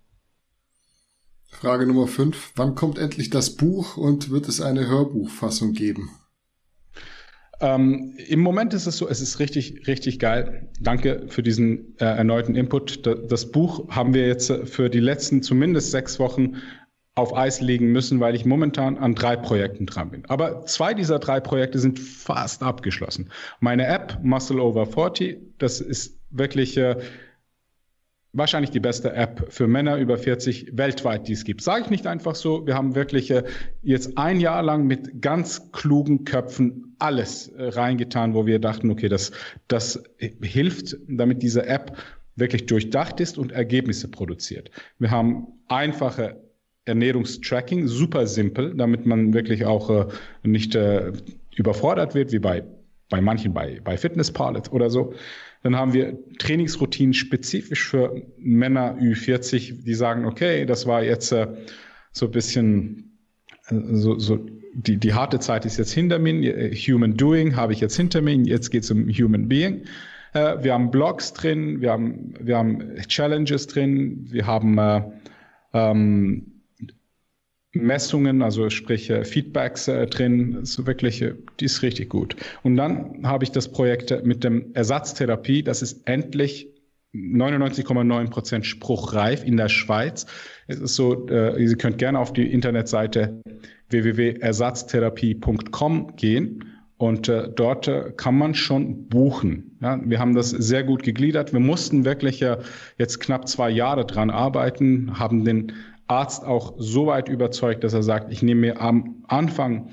Frage 1.50 1.86
Nummer 1.86 2.06
5. 2.06 2.52
Wann 2.56 2.74
kommt 2.74 2.98
endlich 2.98 3.30
das 3.30 3.50
Buch 3.56 3.96
und 3.96 4.30
wird 4.30 4.48
es 4.48 4.60
eine 4.60 4.86
Hörbuchfassung 4.86 5.72
geben? 5.72 6.10
Ähm, 7.64 8.12
Im 8.28 8.40
Moment 8.40 8.74
ist 8.74 8.86
es 8.86 8.98
so, 8.98 9.08
es 9.08 9.22
ist 9.22 9.38
richtig, 9.38 9.86
richtig 9.86 10.18
geil. 10.18 10.68
Danke 10.80 11.24
für 11.28 11.42
diesen 11.42 11.96
äh, 11.98 12.04
erneuten 12.04 12.54
Input. 12.54 13.06
Das 13.06 13.50
Buch 13.50 13.88
haben 13.88 14.12
wir 14.12 14.26
jetzt 14.26 14.52
für 14.64 14.90
die 14.90 15.00
letzten 15.00 15.42
zumindest 15.42 15.90
sechs 15.90 16.18
Wochen 16.18 16.56
auf 17.14 17.34
Eis 17.34 17.62
legen 17.62 17.90
müssen, 17.90 18.20
weil 18.20 18.34
ich 18.34 18.44
momentan 18.44 18.98
an 18.98 19.14
drei 19.14 19.36
Projekten 19.36 19.86
dran 19.86 20.10
bin. 20.10 20.26
Aber 20.26 20.66
zwei 20.66 20.92
dieser 20.92 21.18
drei 21.18 21.40
Projekte 21.40 21.78
sind 21.78 21.98
fast 21.98 22.62
abgeschlossen. 22.62 23.30
Meine 23.60 23.86
App 23.86 24.18
Muscle 24.22 24.60
Over 24.60 24.84
40, 24.84 25.38
das 25.56 25.80
ist 25.80 26.20
wirklich 26.30 26.76
äh, 26.76 26.96
wahrscheinlich 28.34 28.72
die 28.72 28.80
beste 28.80 29.14
App 29.14 29.46
für 29.48 29.68
Männer 29.68 29.96
über 29.96 30.18
40 30.18 30.76
weltweit, 30.76 31.28
die 31.28 31.32
es 31.32 31.44
gibt. 31.44 31.62
Sage 31.62 31.84
ich 31.84 31.90
nicht 31.90 32.06
einfach 32.06 32.34
so. 32.34 32.66
Wir 32.66 32.74
haben 32.74 32.94
wirklich 32.94 33.30
äh, 33.30 33.44
jetzt 33.80 34.18
ein 34.18 34.38
Jahr 34.40 34.62
lang 34.62 34.86
mit 34.86 35.22
ganz 35.22 35.72
klugen 35.72 36.24
Köpfen 36.24 36.83
alles 37.04 37.48
äh, 37.48 37.68
reingetan, 37.68 38.32
wo 38.34 38.46
wir 38.46 38.58
dachten, 38.58 38.90
okay, 38.90 39.08
das, 39.08 39.30
das 39.68 40.02
hilft, 40.40 40.96
damit 41.06 41.42
diese 41.42 41.66
App 41.66 41.98
wirklich 42.34 42.64
durchdacht 42.64 43.20
ist 43.20 43.36
und 43.36 43.52
Ergebnisse 43.52 44.08
produziert. 44.08 44.70
Wir 44.98 45.10
haben 45.10 45.46
einfache 45.68 46.40
Ernährungstracking, 46.86 47.86
super 47.88 48.26
simpel, 48.26 48.74
damit 48.74 49.04
man 49.04 49.34
wirklich 49.34 49.66
auch 49.66 49.90
äh, 49.90 50.06
nicht 50.42 50.74
äh, 50.74 51.12
überfordert 51.54 52.14
wird, 52.14 52.32
wie 52.32 52.38
bei, 52.38 52.64
bei 53.10 53.20
manchen 53.20 53.52
bei, 53.52 53.80
bei 53.84 53.98
Fitnesspalette 53.98 54.70
oder 54.70 54.88
so. 54.88 55.12
Dann 55.62 55.76
haben 55.76 55.92
wir 55.92 56.18
Trainingsroutinen 56.38 57.14
spezifisch 57.14 57.86
für 57.86 58.22
Männer 58.38 58.96
Ü40, 58.98 59.84
die 59.84 59.94
sagen, 59.94 60.24
okay, 60.24 60.64
das 60.64 60.86
war 60.86 61.02
jetzt 61.02 61.32
äh, 61.32 61.48
so 62.12 62.26
ein 62.26 62.32
bisschen, 62.32 63.18
äh, 63.68 63.76
so, 63.92 64.18
so 64.18 64.46
die, 64.74 64.96
die 64.96 65.14
harte 65.14 65.38
Zeit 65.38 65.64
ist 65.64 65.78
jetzt 65.78 65.92
hinter 65.92 66.18
mir, 66.18 66.72
Human 66.72 67.16
Doing 67.16 67.56
habe 67.56 67.72
ich 67.72 67.80
jetzt 67.80 67.96
hinter 67.96 68.20
mir, 68.20 68.34
jetzt 68.34 68.70
geht 68.70 68.82
es 68.82 68.90
um 68.90 69.08
Human 69.08 69.48
Being. 69.48 69.84
Äh, 70.32 70.62
wir 70.62 70.74
haben 70.74 70.90
Blogs 70.90 71.32
drin, 71.32 71.80
wir 71.80 71.92
haben, 71.92 72.34
wir 72.40 72.58
haben 72.58 72.96
Challenges 73.08 73.66
drin, 73.68 74.26
wir 74.30 74.46
haben 74.46 74.78
äh, 74.78 75.02
ähm, 75.72 76.54
Messungen, 77.72 78.42
also 78.42 78.70
sprich 78.70 79.10
äh, 79.10 79.24
Feedbacks 79.24 79.88
äh, 79.88 80.06
drin, 80.06 80.64
so 80.64 80.86
wirklich, 80.86 81.22
äh, 81.22 81.34
die 81.60 81.66
ist 81.66 81.82
richtig 81.82 82.08
gut. 82.08 82.36
Und 82.62 82.76
dann 82.76 83.26
habe 83.26 83.44
ich 83.44 83.52
das 83.52 83.70
Projekt 83.70 84.24
mit 84.24 84.44
dem 84.44 84.74
Ersatztherapie, 84.74 85.62
das 85.62 85.82
ist 85.82 86.06
endlich 86.06 86.68
99,9 87.14 88.30
Prozent 88.30 88.66
spruchreif 88.66 89.44
in 89.44 89.56
der 89.56 89.68
Schweiz. 89.68 90.26
Es 90.66 90.80
ist 90.80 90.96
so, 90.96 91.28
äh, 91.28 91.66
Sie 91.66 91.76
könnt 91.76 91.98
gerne 91.98 92.18
auf 92.18 92.32
die 92.32 92.50
Internetseite 92.50 93.40
www.ersatztherapie.com 94.02 96.16
gehen 96.16 96.64
und 96.96 97.28
äh, 97.28 97.48
dort 97.54 97.88
äh, 97.88 98.12
kann 98.16 98.38
man 98.38 98.54
schon 98.54 99.08
buchen. 99.08 99.76
Ja, 99.82 100.00
wir 100.02 100.18
haben 100.18 100.34
das 100.34 100.50
sehr 100.50 100.84
gut 100.84 101.02
gegliedert. 101.02 101.52
Wir 101.52 101.60
mussten 101.60 102.04
wirklich 102.04 102.42
äh, 102.42 102.58
jetzt 102.98 103.20
knapp 103.20 103.48
zwei 103.48 103.70
Jahre 103.70 104.06
dran 104.06 104.30
arbeiten, 104.30 105.18
haben 105.18 105.44
den 105.44 105.72
Arzt 106.06 106.44
auch 106.44 106.74
so 106.78 107.06
weit 107.06 107.28
überzeugt, 107.28 107.84
dass 107.84 107.94
er 107.94 108.02
sagt, 108.02 108.32
ich 108.32 108.42
nehme 108.42 108.60
mir 108.60 108.80
am 108.80 109.24
Anfang 109.26 109.88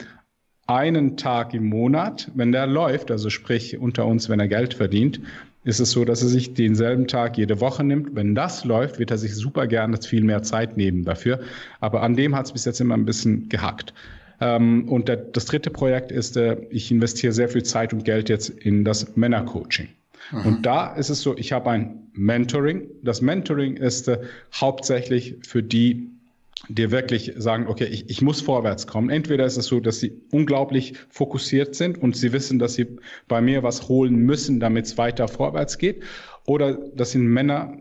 einen 0.68 1.18
Tag 1.18 1.54
im 1.54 1.66
Monat, 1.66 2.32
wenn 2.36 2.52
der 2.52 2.68
läuft, 2.68 3.12
also 3.12 3.30
sprich 3.30 3.78
unter 3.78 4.06
uns, 4.06 4.30
wenn 4.30 4.40
er 4.40 4.48
Geld 4.48 4.74
verdient, 4.74 5.22
ist 5.64 5.80
es 5.80 5.92
so, 5.92 6.06
dass 6.06 6.22
er 6.22 6.30
sich 6.30 6.54
denselben 6.54 7.08
Tag 7.08 7.38
jede 7.38 7.60
Woche 7.60 7.84
nimmt. 7.84 8.16
Wenn 8.16 8.34
das 8.34 8.66
läuft, 8.66 8.98
wird 8.98 9.12
er 9.12 9.18
sich 9.18 9.36
super 9.36 9.68
gerne 9.68 9.98
viel 10.02 10.24
mehr 10.24 10.42
Zeit 10.42 10.76
nehmen 10.76 11.04
dafür. 11.04 11.40
Aber 11.80 12.02
an 12.02 12.16
dem 12.16 12.36
hat 12.36 12.48
es 12.48 12.52
bis 12.52 12.66
jetzt 12.66 12.82
immer 12.82 12.96
ein 12.96 13.06
bisschen 13.06 13.48
gehackt. 13.48 13.94
Ähm, 14.40 14.90
und 14.90 15.10
das 15.10 15.46
dritte 15.46 15.70
Projekt 15.70 16.12
ist, 16.12 16.36
äh, 16.36 16.58
ich 16.72 16.92
investiere 16.92 17.32
sehr 17.32 17.48
viel 17.48 17.64
Zeit 17.64 17.94
und 17.94 18.04
Geld 18.04 18.28
jetzt 18.28 18.50
in 18.50 18.84
das 18.84 19.16
Männercoaching. 19.16 19.90
Mhm. 20.32 20.46
Und 20.46 20.66
da 20.66 20.96
ist 20.96 21.10
es 21.10 21.22
so, 21.22 21.38
ich 21.38 21.52
habe 21.52 21.70
ein 21.70 22.10
Mentoring. 22.14 22.88
Das 23.04 23.22
Mentoring 23.22 23.78
ist 23.78 24.08
äh, 24.08 24.20
hauptsächlich 24.54 25.38
für 25.48 25.62
die, 25.62 26.10
die 26.70 26.92
wirklich 26.92 27.34
sagen, 27.38 27.68
okay, 27.68 27.86
ich, 27.86 28.10
ich 28.10 28.22
muss 28.22 28.42
vorwärts 28.42 28.88
kommen. 28.88 29.10
Entweder 29.10 29.46
ist 29.46 29.58
es 29.58 29.66
so, 29.66 29.80
dass 29.80 30.00
sie 30.00 30.22
unglaublich 30.32 30.94
fokussiert 31.10 31.76
sind 31.76 31.98
und 31.98 32.16
sie 32.16 32.34
wissen, 32.34 32.60
dass 32.60 32.76
sie 32.76 32.98
bei 33.28 33.42
mir 33.42 33.64
was 33.64 33.88
holen 33.88 34.16
müssen, 34.16 34.60
damit 34.60 34.86
es 34.86 34.98
weiter 34.98 35.28
vorwärts 35.28 35.78
geht. 35.78 36.04
Oder 36.46 36.74
das 36.96 37.12
sind 37.12 37.28
Männer, 37.28 37.78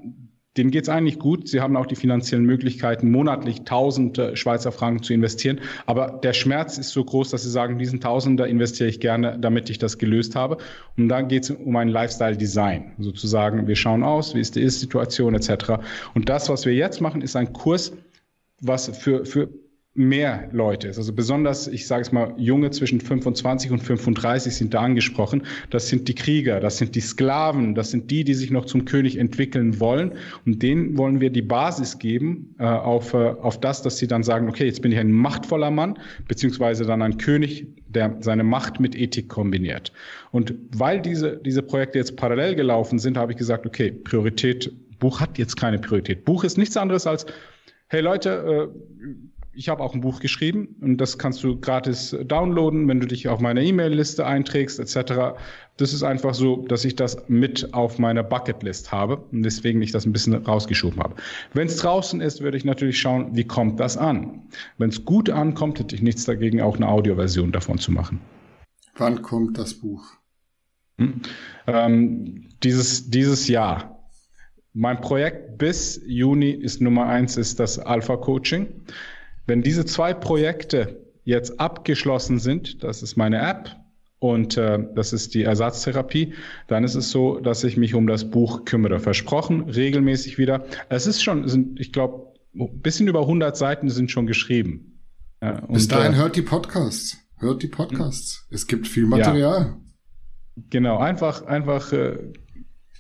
denen 0.57 0.71
geht 0.71 0.85
es 0.85 0.89
eigentlich 0.89 1.19
gut. 1.19 1.49
Sie 1.49 1.61
haben 1.61 1.77
auch 1.77 1.87
die 1.87 1.95
finanziellen 1.95 2.45
Möglichkeiten, 2.45 3.11
monatlich 3.11 3.63
tausende 3.63 4.37
Schweizer 4.37 4.73
Franken 4.73 5.03
zu 5.03 5.15
investieren. 5.15 5.61
Aber 5.87 6.19
der 6.23 6.33
Schmerz 6.33 6.77
ist 6.77 6.91
so 6.91 7.05
groß, 7.05 7.31
dass 7.31 7.45
sie 7.45 7.51
sagen, 7.51 7.79
diesen 7.79 8.01
Tausender 8.01 8.49
investiere 8.49 8.89
ich 8.89 9.01
gerne, 9.01 9.39
damit 9.41 9.71
ich 9.71 9.79
das 9.79 9.99
gelöst 9.99 10.35
habe. 10.35 10.59
Und 10.97 11.09
dann 11.09 11.29
geht 11.29 11.45
es 11.45 11.51
um 11.51 11.77
ein 11.77 11.89
Lifestyle-Design. 11.89 12.95
Sozusagen, 12.99 13.69
wir 13.69 13.77
schauen 13.77 14.03
aus, 14.03 14.35
wie 14.35 14.41
ist 14.41 14.57
die 14.57 14.63
Ist-Situation 14.63 15.35
etc. 15.35 15.81
Und 16.15 16.29
das, 16.29 16.49
was 16.49 16.67
wir 16.67 16.75
jetzt 16.75 17.01
machen, 17.01 17.23
ist 17.23 17.37
ein 17.37 17.53
Kurs, 17.53 17.93
was 18.61 18.89
für, 18.97 19.25
für 19.25 19.49
mehr 19.95 20.49
Leute 20.53 20.87
ist. 20.87 20.99
Also 20.99 21.13
besonders, 21.13 21.67
ich 21.67 21.87
sage 21.87 22.03
es 22.03 22.13
mal, 22.13 22.33
Junge 22.37 22.71
zwischen 22.71 23.01
25 23.01 23.73
und 23.73 23.81
35 23.81 24.55
sind 24.55 24.73
da 24.73 24.83
angesprochen. 24.83 25.43
Das 25.71 25.89
sind 25.89 26.07
die 26.07 26.15
Krieger, 26.15 26.61
das 26.61 26.79
sind 26.79 26.95
die 26.95 27.01
Sklaven, 27.01 27.75
das 27.75 27.91
sind 27.91 28.11
die, 28.11 28.23
die 28.23 28.35
sich 28.35 28.53
noch 28.53 28.67
zum 28.67 28.85
König 28.85 29.17
entwickeln 29.17 29.81
wollen. 29.81 30.13
Und 30.47 30.63
denen 30.63 30.97
wollen 30.97 31.21
wir 31.21 31.31
die 31.31 31.43
Basis 31.43 31.99
geben 31.99 32.55
äh, 32.59 32.65
auf, 32.65 33.15
äh, 33.15 33.17
auf 33.17 33.59
das, 33.59 33.83
dass 33.83 33.99
sie 33.99 34.07
dann 34.07 34.23
sagen, 34.23 34.49
okay, 34.49 34.65
jetzt 34.65 34.81
bin 34.81 34.93
ich 34.93 34.99
ein 34.99 35.11
machtvoller 35.11 35.73
Mann, 35.73 35.99
beziehungsweise 36.29 36.85
dann 36.85 37.03
ein 37.03 37.19
König, 37.19 37.67
der 37.89 38.17
seine 38.21 38.45
Macht 38.45 38.79
mit 38.79 38.95
Ethik 38.95 39.29
kombiniert. 39.29 39.93
Und 40.31 40.55
weil 40.77 41.03
diese, 41.03 41.37
diese 41.37 41.63
Projekte 41.63 41.99
jetzt 41.99 42.17
parallel 42.17 42.55
gelaufen 42.55 43.01
sind, 43.01 43.17
habe 43.17 43.33
ich 43.33 43.39
gesagt, 43.39 43.67
okay, 43.67 43.91
Priorität, 43.91 44.73
Buch 45.01 45.19
hat 45.19 45.37
jetzt 45.37 45.57
keine 45.57 45.81
Priorität. 45.81 46.25
Buch 46.25 46.45
ist 46.45 46.59
nichts 46.59 46.77
anderes 46.77 47.09
als, 47.09 47.27
hey 47.91 48.01
Leute, 48.01 48.71
äh, 48.73 49.09
ich 49.53 49.69
habe 49.69 49.83
auch 49.83 49.95
ein 49.95 50.01
Buch 50.01 50.21
geschrieben 50.21 50.77
und 50.81 50.99
das 50.99 51.19
kannst 51.19 51.43
du 51.43 51.59
gratis 51.59 52.17
downloaden, 52.25 52.87
wenn 52.87 53.01
du 53.01 53.07
dich 53.07 53.29
auf 53.29 53.41
meine 53.41 53.65
E-Mail-Liste 53.65 54.25
einträgst 54.25 54.79
etc. 54.79 55.37
Das 55.77 55.93
ist 55.93 56.05
einfach 56.05 56.35
so, 56.35 56.65
dass 56.69 56.85
ich 56.85 56.95
das 56.95 57.29
mit 57.29 57.75
auf 57.75 57.99
meiner 57.99 58.23
Bucketlist 58.23 58.93
habe 58.93 59.17
und 59.17 59.43
deswegen 59.43 59.83
ich 59.83 59.91
das 59.91 60.07
ein 60.07 60.13
bisschen 60.13 60.35
rausgeschoben 60.35 61.03
habe. 61.03 61.17
Wenn 61.53 61.67
es 61.67 61.77
draußen 61.79 62.21
ist, 62.21 62.41
würde 62.41 62.57
ich 62.57 62.65
natürlich 62.65 63.01
schauen, 63.01 63.35
wie 63.35 63.45
kommt 63.45 63.81
das 63.81 63.97
an. 63.97 64.45
Wenn 64.79 64.91
es 64.91 65.05
gut 65.05 65.29
ankommt, 65.29 65.81
hätte 65.81 65.97
ich 65.97 66.03
nichts 66.03 66.25
dagegen, 66.25 66.63
auch 66.63 66.77
eine 66.77 66.89
Audioversion 66.89 67.51
davon 67.51 67.79
zu 67.79 67.91
machen. 67.91 68.21
Wann 68.95 69.21
kommt 69.21 69.59
das 69.59 69.75
Buch? 69.75 70.05
Hm? 70.99 71.23
Ähm, 71.67 72.49
dieses, 72.63 73.11
dieses 73.11 73.49
Jahr. 73.49 74.00
Mein 74.73 75.01
Projekt 75.01 75.59
bis 75.59 76.01
Juni 76.07 76.51
ist 76.51 76.81
Nummer 76.81 77.07
eins, 77.07 77.37
ist 77.37 77.59
das 77.59 77.79
Alpha 77.79 78.17
Coaching. 78.17 78.69
Wenn 79.47 79.63
diese 79.63 79.85
zwei 79.85 80.15
Projekte 80.15 81.01
jetzt 81.25 81.59
abgeschlossen 81.59 82.39
sind, 82.39 82.85
das 82.85 83.03
ist 83.03 83.17
meine 83.17 83.41
App 83.41 83.77
und 84.21 84.57
äh, 84.57 84.79
das 84.95 85.13
ist 85.13 85.35
die 85.35 85.43
Ersatztherapie, 85.43 86.35
dann 86.69 86.85
ist 86.85 86.95
es 86.95 87.11
so, 87.11 87.41
dass 87.41 87.65
ich 87.65 87.77
mich 87.77 87.95
um 87.95 88.07
das 88.07 88.31
Buch 88.31 88.65
kümmere. 88.65 89.01
Versprochen, 89.01 89.69
regelmäßig 89.69 90.39
wieder. 90.39 90.65
Es 90.89 91.07
ist 91.07 91.23
schon, 91.23 91.49
sind, 91.49 91.81
ich 91.81 91.93
glaube, 91.93 92.33
ein 92.55 92.81
bisschen 92.81 93.09
über 93.09 93.23
100 93.23 93.57
Seiten 93.57 93.91
sind 93.91 94.11
schon 94.11 94.27
geschrieben. 94.27 95.01
Ja, 95.43 95.61
Bis 95.67 95.89
dahin 95.89 96.13
äh, 96.13 96.17
hört 96.17 96.37
die 96.37 96.43
Podcasts. 96.43 97.19
Hört 97.39 97.63
die 97.63 97.69
Podcasts. 97.69 98.47
Es 98.51 98.67
gibt 98.67 98.87
viel 98.87 99.07
Material. 99.07 99.61
Ja. 99.61 99.81
Genau, 100.69 100.99
einfach, 100.99 101.47
einfach 101.47 101.93
äh, 101.93 102.19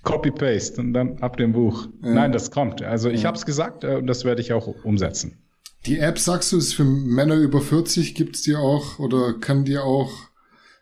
Copy-Paste 0.02 0.80
und 0.80 0.92
dann 0.92 1.18
ab 1.18 1.36
dem 1.36 1.52
Buch. 1.52 1.88
Ja. 2.02 2.14
Nein, 2.14 2.32
das 2.32 2.50
kommt. 2.50 2.82
Also 2.82 3.10
ich 3.10 3.24
habe 3.24 3.36
es 3.36 3.46
gesagt 3.46 3.84
äh, 3.84 3.96
und 3.96 4.06
das 4.06 4.24
werde 4.24 4.40
ich 4.40 4.52
auch 4.52 4.66
umsetzen. 4.84 5.38
Die 5.86 5.98
App, 5.98 6.18
sagst 6.18 6.52
du, 6.52 6.58
ist 6.58 6.74
für 6.74 6.84
Männer 6.84 7.36
über 7.36 7.60
40, 7.60 8.14
gibt's 8.14 8.42
die 8.42 8.54
auch 8.54 8.98
oder 8.98 9.34
kann 9.34 9.64
die 9.64 9.78
auch, 9.78 10.12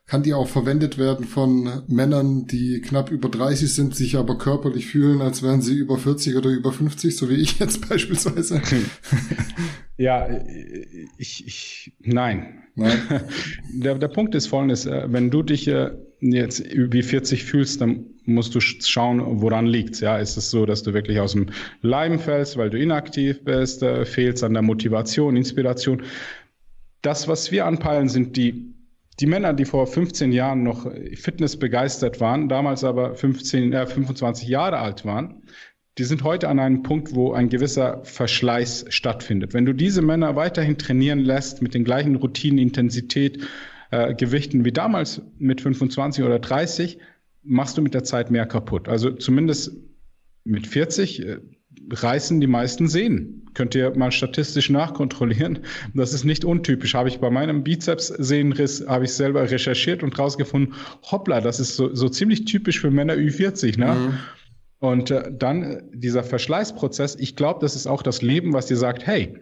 kann 0.06 0.24
die 0.24 0.34
auch 0.34 0.48
verwendet 0.48 0.98
werden 0.98 1.24
von 1.24 1.82
Männern, 1.86 2.46
die 2.46 2.80
knapp 2.80 3.10
über 3.10 3.28
30 3.28 3.72
sind, 3.72 3.94
sich 3.94 4.16
aber 4.16 4.38
körperlich 4.38 4.86
fühlen, 4.86 5.20
als 5.20 5.42
wären 5.42 5.62
sie 5.62 5.76
über 5.76 5.98
40 5.98 6.36
oder 6.36 6.50
über 6.50 6.72
50, 6.72 7.16
so 7.16 7.28
wie 7.30 7.36
ich 7.36 7.60
jetzt 7.60 7.88
beispielsweise? 7.88 8.60
Ja, 10.00 10.28
ich, 11.18 11.44
ich 11.44 11.92
nein. 11.98 12.62
nein. 12.76 12.96
Der, 13.74 13.96
der 13.96 14.06
Punkt 14.06 14.32
ist 14.36 14.46
folgendes, 14.46 14.86
äh, 14.86 15.06
wenn 15.08 15.28
du 15.30 15.42
dich 15.42 15.66
äh, 15.66 15.90
jetzt 16.20 16.64
wie 16.72 17.02
40 17.02 17.44
fühlst, 17.44 17.80
dann 17.80 18.06
musst 18.28 18.54
du 18.54 18.60
schauen, 18.60 19.40
woran 19.40 19.66
liegt's. 19.66 20.00
Ja, 20.00 20.18
ist 20.18 20.36
es 20.36 20.50
so, 20.50 20.66
dass 20.66 20.82
du 20.82 20.94
wirklich 20.94 21.20
aus 21.20 21.32
dem 21.32 21.46
Leim 21.82 22.18
fällst, 22.18 22.56
weil 22.56 22.70
du 22.70 22.78
inaktiv 22.78 23.44
bist, 23.44 23.82
äh, 23.82 24.04
fehlst 24.04 24.44
an 24.44 24.52
der 24.52 24.62
Motivation, 24.62 25.36
Inspiration. 25.36 26.02
Das, 27.02 27.28
was 27.28 27.50
wir 27.52 27.66
anpeilen, 27.66 28.08
sind 28.08 28.36
die 28.36 28.74
die 29.20 29.26
Männer, 29.26 29.52
die 29.52 29.64
vor 29.64 29.86
15 29.86 30.30
Jahren 30.30 30.62
noch 30.62 30.88
Fitness 31.14 31.56
begeistert 31.56 32.20
waren, 32.20 32.48
damals 32.48 32.84
aber 32.84 33.16
15, 33.16 33.72
äh, 33.72 33.86
25 33.86 34.46
Jahre 34.46 34.78
alt 34.78 35.04
waren, 35.04 35.42
die 35.98 36.04
sind 36.04 36.22
heute 36.22 36.48
an 36.48 36.60
einem 36.60 36.84
Punkt, 36.84 37.14
wo 37.14 37.32
ein 37.32 37.48
gewisser 37.48 38.04
Verschleiß 38.04 38.86
stattfindet. 38.88 39.52
Wenn 39.52 39.66
du 39.66 39.72
diese 39.72 40.02
Männer 40.02 40.36
weiterhin 40.36 40.78
trainieren 40.78 41.18
lässt 41.18 41.60
mit 41.60 41.74
den 41.74 41.82
gleichen 41.82 42.14
Routinen, 42.14 42.58
Intensität, 42.58 43.44
äh, 43.90 44.14
Gewichten 44.14 44.64
wie 44.64 44.72
damals 44.72 45.22
mit 45.38 45.60
25 45.60 46.22
oder 46.22 46.38
30, 46.38 46.98
machst 47.48 47.78
du 47.78 47.82
mit 47.82 47.94
der 47.94 48.04
Zeit 48.04 48.30
mehr 48.30 48.46
kaputt. 48.46 48.88
Also 48.88 49.10
zumindest 49.10 49.72
mit 50.44 50.66
40 50.66 51.26
äh, 51.26 51.38
reißen 51.90 52.40
die 52.40 52.46
meisten 52.46 52.88
Sehnen. 52.88 53.46
Könnt 53.54 53.74
ihr 53.74 53.96
mal 53.96 54.12
statistisch 54.12 54.70
nachkontrollieren. 54.70 55.60
Das 55.94 56.12
ist 56.12 56.24
nicht 56.24 56.44
untypisch. 56.44 56.94
Habe 56.94 57.08
ich 57.08 57.18
bei 57.18 57.30
meinem 57.30 57.64
Bizeps-Sehnenriss, 57.64 58.86
habe 58.86 59.04
ich 59.04 59.14
selber 59.14 59.50
recherchiert 59.50 60.02
und 60.02 60.18
rausgefunden, 60.18 60.74
hoppla, 61.10 61.40
das 61.40 61.58
ist 61.58 61.76
so, 61.76 61.94
so 61.94 62.08
ziemlich 62.08 62.44
typisch 62.44 62.80
für 62.80 62.90
Männer 62.90 63.14
Ü40. 63.14 63.78
Ne? 63.78 63.94
Mhm. 63.94 64.18
Und 64.80 65.10
äh, 65.10 65.32
dann 65.32 65.62
äh, 65.62 65.82
dieser 65.92 66.22
Verschleißprozess, 66.22 67.16
ich 67.16 67.34
glaube, 67.34 67.60
das 67.60 67.74
ist 67.74 67.86
auch 67.86 68.02
das 68.02 68.22
Leben, 68.22 68.52
was 68.52 68.66
dir 68.66 68.76
sagt, 68.76 69.06
hey, 69.06 69.38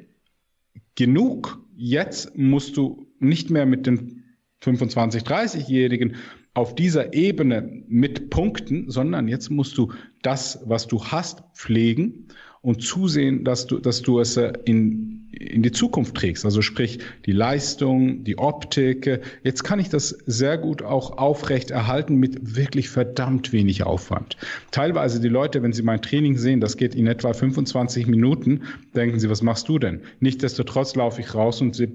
genug, 0.95 1.59
jetzt 1.77 2.37
musst 2.37 2.77
du 2.77 3.07
nicht 3.19 3.51
mehr 3.51 3.67
mit 3.67 3.87
den 3.87 4.25
25, 4.61 5.23
30-Jährigen 5.23 6.17
auf 6.57 6.75
dieser 6.75 7.13
Ebene 7.13 7.83
mit 7.87 8.31
Punkten, 8.31 8.91
sondern 8.91 9.29
jetzt 9.29 9.51
musst 9.51 9.77
du 9.77 9.93
das, 10.23 10.61
was 10.65 10.87
du 10.87 11.05
hast, 11.05 11.43
pflegen 11.55 12.29
und 12.63 12.83
zusehen, 12.83 13.45
dass 13.45 13.67
du, 13.67 13.79
dass 13.79 14.01
du 14.01 14.21
es 14.21 14.39
äh, 14.39 14.55
in, 14.65 15.29
in 15.33 15.63
die 15.63 15.71
Zukunft 15.71 16.15
trägst. 16.15 16.47
Also 16.47 16.63
sprich 16.63 16.99
die 17.27 17.33
Leistung, 17.33 18.25
die 18.25 18.39
Optik. 18.39 19.21
Jetzt 19.45 19.65
kann 19.65 19.79
ich 19.79 19.91
das 19.91 20.09
sehr 20.25 20.57
gut 20.57 20.81
auch 20.81 21.19
aufrecht 21.19 21.71
erhalten 21.71 22.17
mit 22.17 22.57
wirklich 22.57 22.89
verdammt 22.89 23.53
wenig 23.53 23.85
Aufwand. 23.85 24.39
Teilweise 24.71 25.21
die 25.21 25.29
Leute, 25.29 25.63
wenn 25.63 25.75
sie 25.75 25.83
mein 25.83 26.01
Training 26.01 26.39
sehen, 26.39 26.61
das 26.61 26.79
geht 26.79 26.95
in 26.95 27.07
etwa 27.07 27.35
25 27.35 28.07
Minuten, 28.07 28.63
denken 28.95 29.21
sie, 29.21 29.29
was 29.29 29.43
machst 29.43 29.69
du 29.69 29.79
denn? 29.79 30.01
Nichtsdestotrotz 30.21 30.95
laufe 30.95 31.21
ich 31.21 31.35
raus 31.35 31.61
und 31.61 31.77
sie 31.77 31.89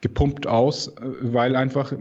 gepumpt 0.00 0.46
aus, 0.46 0.88
äh, 0.88 0.92
weil 1.22 1.56
einfach 1.56 1.92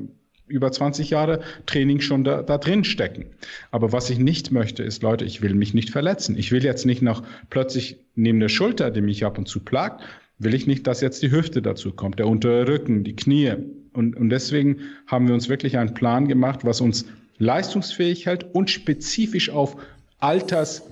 über 0.48 0.72
20 0.72 1.10
Jahre 1.10 1.42
Training 1.66 2.02
schon 2.02 2.24
da, 2.24 2.42
da 2.42 2.58
drin 2.58 2.84
stecken. 2.84 3.26
Aber 3.72 3.92
was 3.92 4.10
ich 4.10 4.20
nicht 4.20 4.52
möchte, 4.52 4.84
ist, 4.84 5.02
Leute, 5.04 5.26
ich 5.26 5.42
will 5.42 5.54
mich 5.54 5.74
nicht 5.74 5.90
verletzen. 5.90 6.38
Ich 6.38 6.52
will 6.52 6.64
jetzt 6.64 6.86
nicht 6.86 7.02
noch 7.02 7.24
plötzlich 7.50 7.98
neben 8.16 8.40
der 8.40 8.50
Schulter, 8.50 8.92
die 8.92 9.02
mich 9.02 9.26
ab 9.26 9.38
und 9.38 9.48
zu 9.48 9.60
plagt, 9.60 10.04
will 10.38 10.54
ich 10.54 10.68
nicht, 10.68 10.86
dass 10.88 11.02
jetzt 11.02 11.22
die 11.24 11.32
Hüfte 11.32 11.62
dazu 11.62 11.92
kommt, 11.92 12.20
der 12.20 12.28
untere 12.28 12.68
Rücken, 12.68 13.04
die 13.04 13.16
Knie. 13.16 13.54
Und, 13.94 14.16
und 14.16 14.30
deswegen 14.30 14.82
haben 15.08 15.28
wir 15.28 15.34
uns 15.34 15.50
wirklich 15.50 15.78
einen 15.78 15.94
Plan 15.94 16.28
gemacht, 16.28 16.66
was 16.66 16.82
uns 16.82 17.06
leistungsfähig 17.38 18.26
hält 18.26 18.44
und 18.54 18.70
spezifisch 18.70 19.50
auf 19.50 19.78
Alters, 20.20 20.84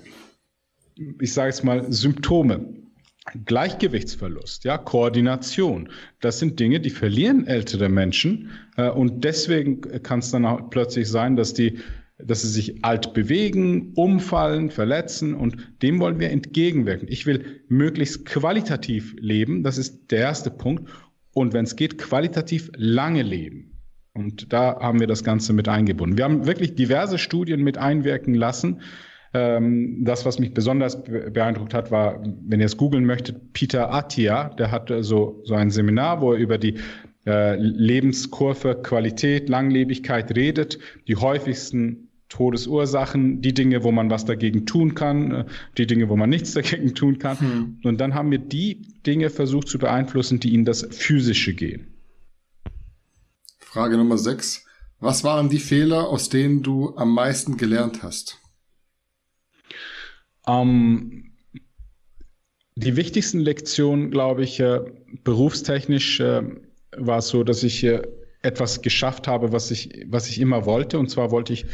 ich 1.20 1.34
sage 1.34 1.50
jetzt 1.50 1.64
mal, 1.64 1.92
Symptome 1.92 2.83
Gleichgewichtsverlust, 3.46 4.64
ja, 4.64 4.78
Koordination. 4.78 5.90
Das 6.20 6.40
sind 6.40 6.60
Dinge, 6.60 6.80
die 6.80 6.90
verlieren 6.90 7.48
ältere 7.48 7.90
Menschen. 7.90 8.52
Äh, 8.78 8.90
und 8.90 9.24
deswegen 9.24 9.82
kann 10.04 10.20
es 10.20 10.32
dann 10.32 10.46
auch 10.46 10.70
plötzlich 10.70 11.10
sein, 11.10 11.36
dass 11.36 11.54
die, 11.54 11.80
dass 12.18 12.42
sie 12.44 12.50
sich 12.50 12.86
alt 12.86 13.14
bewegen, 13.14 13.94
umfallen, 13.96 14.70
verletzen. 14.70 15.34
Und 15.34 15.58
dem 15.82 16.00
wollen 16.00 16.20
wir 16.20 16.30
entgegenwirken. 16.30 17.08
Ich 17.10 17.26
will 17.26 17.62
möglichst 17.68 18.26
qualitativ 18.26 19.16
leben. 19.20 19.64
Das 19.64 19.78
ist 19.78 20.12
der 20.12 20.20
erste 20.20 20.52
Punkt. 20.52 20.90
Und 21.34 21.54
wenn 21.54 21.66
es 21.66 21.76
geht, 21.76 21.98
qualitativ 21.98 22.72
lange 22.76 23.24
leben. 23.24 23.72
Und 24.14 24.54
da 24.54 24.80
haben 24.80 25.00
wir 25.00 25.08
das 25.08 25.24
Ganze 25.24 25.54
mit 25.54 25.68
eingebunden. 25.68 26.18
Wir 26.18 26.26
haben 26.26 26.46
wirklich 26.46 26.76
diverse 26.76 27.18
Studien 27.18 27.64
mit 27.64 27.80
einwirken 27.80 28.36
lassen 28.36 28.82
ähm, 29.34 30.04
das, 30.04 30.26
was 30.26 30.40
mich 30.40 30.54
besonders 30.54 31.04
beeindruckt 31.04 31.74
hat, 31.74 31.92
war, 31.92 32.24
wenn 32.24 32.60
ihr 32.60 32.68
es 32.68 32.78
googeln 32.78 33.06
möchtet, 33.06 33.54
Peter 33.54 33.92
Attia, 33.92 34.50
der 34.50 34.72
hat 34.72 34.92
so, 35.02 35.42
so 35.44 35.56
ein 35.56 35.72
Seminar, 35.72 36.22
wo 36.22 36.34
er 36.34 36.40
über 36.40 36.58
die 36.58 36.76
äh, 37.26 37.56
Lebenskurve, 37.56 38.82
Qualität, 38.84 39.50
Langlebigkeit 39.50 40.36
redet, 40.36 40.78
die 41.08 41.16
häufigsten 41.16 42.10
Todesursachen, 42.30 43.42
die 43.42 43.54
Dinge, 43.54 43.84
wo 43.84 43.92
man 43.92 44.10
was 44.10 44.26
dagegen 44.26 44.66
tun 44.66 44.96
kann, 44.96 45.32
äh, 45.32 45.46
die 45.78 45.88
Dinge, 45.88 46.10
wo 46.10 46.16
man 46.16 46.30
nichts 46.30 46.54
dagegen 46.56 46.94
tun 46.94 47.18
kann. 47.18 47.40
Hm. 47.40 47.80
Und 47.84 48.02
dann 48.02 48.14
haben 48.14 48.30
wir 48.30 48.40
die 48.40 48.82
Dinge 49.06 49.30
versucht 49.30 49.68
zu 49.68 49.80
beeinflussen, 49.80 50.40
die 50.40 50.54
in 50.54 50.66
das 50.66 50.88
Physische 50.92 51.54
gehen. 51.54 51.88
Frage 53.60 53.98
Nummer 53.98 54.18
sechs. 54.18 54.66
Was 55.00 55.24
waren 55.24 55.50
die 55.50 55.60
Fehler, 55.60 56.08
aus 56.08 56.30
denen 56.30 56.62
du 56.62 56.96
am 56.96 57.14
meisten 57.14 57.58
gelernt 57.58 58.04
hast? 58.04 58.40
Ähm, 60.48 61.32
die 62.76 62.96
wichtigsten 62.96 63.40
Lektionen, 63.40 64.12
glaube 64.12 64.44
ich, 64.44 64.60
äh, 64.60 64.80
berufstechnisch 65.24 66.20
äh, 66.20 66.42
war 66.98 67.22
so, 67.22 67.44
dass 67.44 67.64
ich 67.64 67.84
äh, 67.84 68.02
etwas 68.42 68.82
geschafft 68.82 69.28
habe, 69.28 69.52
was 69.52 69.72
ich, 69.72 70.06
was 70.08 70.28
ich 70.28 70.40
immer 70.40 70.66
wollte. 70.66 71.00
Und 71.00 71.10
zwar 71.10 71.32
wollte 71.32 71.54
ich 71.54 71.66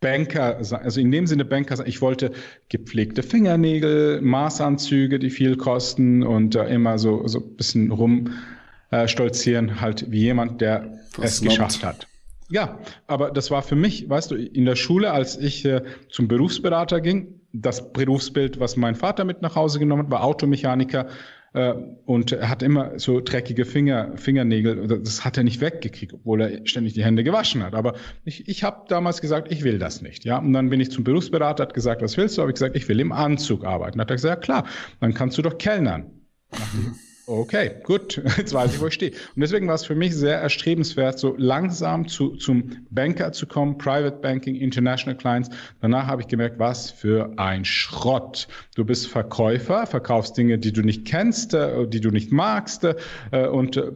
Banker 0.00 0.62
sein, 0.62 0.82
also 0.82 1.00
in 1.00 1.10
dem 1.10 1.26
Sinne 1.26 1.44
Banker 1.44 1.76
sein. 1.76 1.86
Ich 1.86 2.02
wollte 2.02 2.32
gepflegte 2.68 3.22
Fingernägel, 3.22 4.20
Maßanzüge, 4.20 5.18
die 5.18 5.30
viel 5.30 5.56
kosten 5.56 6.22
und 6.22 6.54
äh, 6.54 6.66
immer 6.66 6.98
so, 6.98 7.26
so 7.26 7.38
ein 7.38 7.56
bisschen 7.56 7.90
rumstolzieren, 7.90 9.68
äh, 9.68 9.74
halt 9.76 10.10
wie 10.10 10.20
jemand, 10.20 10.60
der 10.60 10.98
was 11.16 11.34
es 11.34 11.40
geschafft 11.40 11.84
hat. 11.84 12.06
Ja, 12.50 12.78
aber 13.06 13.30
das 13.30 13.50
war 13.50 13.62
für 13.62 13.76
mich, 13.76 14.10
weißt 14.10 14.30
du, 14.30 14.34
in 14.34 14.66
der 14.66 14.76
Schule, 14.76 15.12
als 15.12 15.38
ich 15.38 15.64
äh, 15.64 15.82
zum 16.10 16.28
Berufsberater 16.28 17.00
ging, 17.00 17.40
das 17.52 17.92
Berufsbild, 17.92 18.60
was 18.60 18.76
mein 18.76 18.94
Vater 18.94 19.24
mit 19.24 19.42
nach 19.42 19.56
Hause 19.56 19.78
genommen 19.78 20.04
hat, 20.04 20.10
war 20.10 20.24
Automechaniker 20.24 21.06
äh, 21.54 21.74
und 22.06 22.32
er 22.32 22.48
hat 22.48 22.62
immer 22.62 22.98
so 22.98 23.20
dreckige 23.20 23.64
Finger, 23.64 24.16
Fingernägel. 24.16 24.86
Das 25.02 25.24
hat 25.24 25.36
er 25.36 25.44
nicht 25.44 25.60
weggekriegt, 25.60 26.14
obwohl 26.14 26.40
er 26.40 26.66
ständig 26.66 26.94
die 26.94 27.04
Hände 27.04 27.24
gewaschen 27.24 27.62
hat. 27.62 27.74
Aber 27.74 27.94
ich, 28.24 28.48
ich 28.48 28.64
habe 28.64 28.86
damals 28.88 29.20
gesagt, 29.20 29.52
ich 29.52 29.62
will 29.62 29.78
das 29.78 30.02
nicht. 30.02 30.24
Ja, 30.24 30.38
und 30.38 30.52
dann 30.52 30.70
bin 30.70 30.80
ich 30.80 30.90
zum 30.90 31.04
Berufsberater, 31.04 31.64
hat 31.64 31.74
gesagt, 31.74 32.02
was 32.02 32.16
willst 32.16 32.38
du? 32.38 32.42
Habe 32.42 32.50
ich 32.50 32.54
gesagt, 32.54 32.76
ich 32.76 32.88
will 32.88 33.00
im 33.00 33.12
Anzug 33.12 33.64
arbeiten. 33.64 34.00
Hat 34.00 34.10
er 34.10 34.16
gesagt, 34.16 34.46
ja 34.48 34.60
klar, 34.60 34.66
dann 35.00 35.14
kannst 35.14 35.36
du 35.38 35.42
doch 35.42 35.58
kellnern. 35.58 36.10
Okay, 37.32 37.76
gut, 37.82 38.20
jetzt 38.36 38.52
weiß 38.52 38.74
ich, 38.74 38.80
wo 38.80 38.88
ich 38.88 38.94
stehe. 38.94 39.12
Und 39.12 39.40
deswegen 39.40 39.66
war 39.66 39.74
es 39.74 39.86
für 39.86 39.94
mich 39.94 40.14
sehr 40.14 40.36
erstrebenswert, 40.36 41.18
so 41.18 41.34
langsam 41.38 42.06
zu, 42.06 42.36
zum 42.36 42.84
Banker 42.90 43.32
zu 43.32 43.46
kommen, 43.46 43.78
Private 43.78 44.18
Banking, 44.20 44.54
International 44.54 45.16
Clients. 45.16 45.48
Danach 45.80 46.06
habe 46.08 46.20
ich 46.20 46.28
gemerkt, 46.28 46.58
was 46.58 46.90
für 46.90 47.32
ein 47.38 47.64
Schrott. 47.64 48.48
Du 48.74 48.84
bist 48.84 49.08
Verkäufer, 49.08 49.86
verkaufst 49.86 50.36
Dinge, 50.36 50.58
die 50.58 50.74
du 50.74 50.82
nicht 50.82 51.06
kennst, 51.06 51.54
äh, 51.54 51.86
die 51.86 52.02
du 52.02 52.10
nicht 52.10 52.32
magst 52.32 52.84
äh, 52.84 53.46
und 53.46 53.78
äh, 53.78 53.92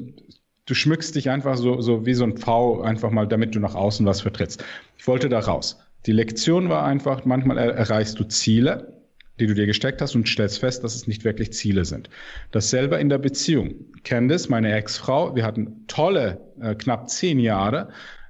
du 0.65 0.75
schmückst 0.75 1.15
dich 1.15 1.29
einfach 1.29 1.59
so, 1.59 1.83
so 1.83 2.07
wie 2.07 2.15
so 2.15 2.25
ein 2.25 2.39
Pfau 2.39 2.81
einfach 2.81 3.11
mal, 3.11 3.29
damit 3.29 3.55
du 3.55 3.61
nach 3.61 3.75
außen 3.75 4.07
was 4.07 4.23
vertrittst. 4.23 4.65
Ich 4.97 5.07
wollte 5.07 5.29
da 5.29 5.41
raus. 5.41 5.79
Die 6.07 6.13
Lektion 6.13 6.71
war 6.71 6.87
einfach, 6.87 7.27
manchmal 7.27 7.59
erreichst 7.59 8.19
du 8.19 8.25
Ziele, 8.25 8.97
die 9.39 9.47
du 9.47 9.55
dir 9.55 9.67
gesteckt 9.67 10.01
hast 10.01 10.15
und 10.15 10.29
stellst 10.29 10.61
fest, 10.61 10.83
dass 10.85 10.95
es 10.95 11.07
nicht 11.07 11.25
wirklich 11.25 11.53
Ziele 11.53 11.85
sind. 11.85 12.09
Dasselbe 12.51 12.97
in 12.97 13.09
der 13.09 13.19
Beziehung. 13.19 13.75
Candice, 14.05 14.49
meine 14.49 14.73
Ex-Frau, 14.75 15.35
wir 15.35 15.45
hatten 15.45 15.85
tolle 15.87 16.41
äh, 16.61 16.75
knapp 16.75 17.09
zehn 17.11 17.39
Jahre. 17.39 17.89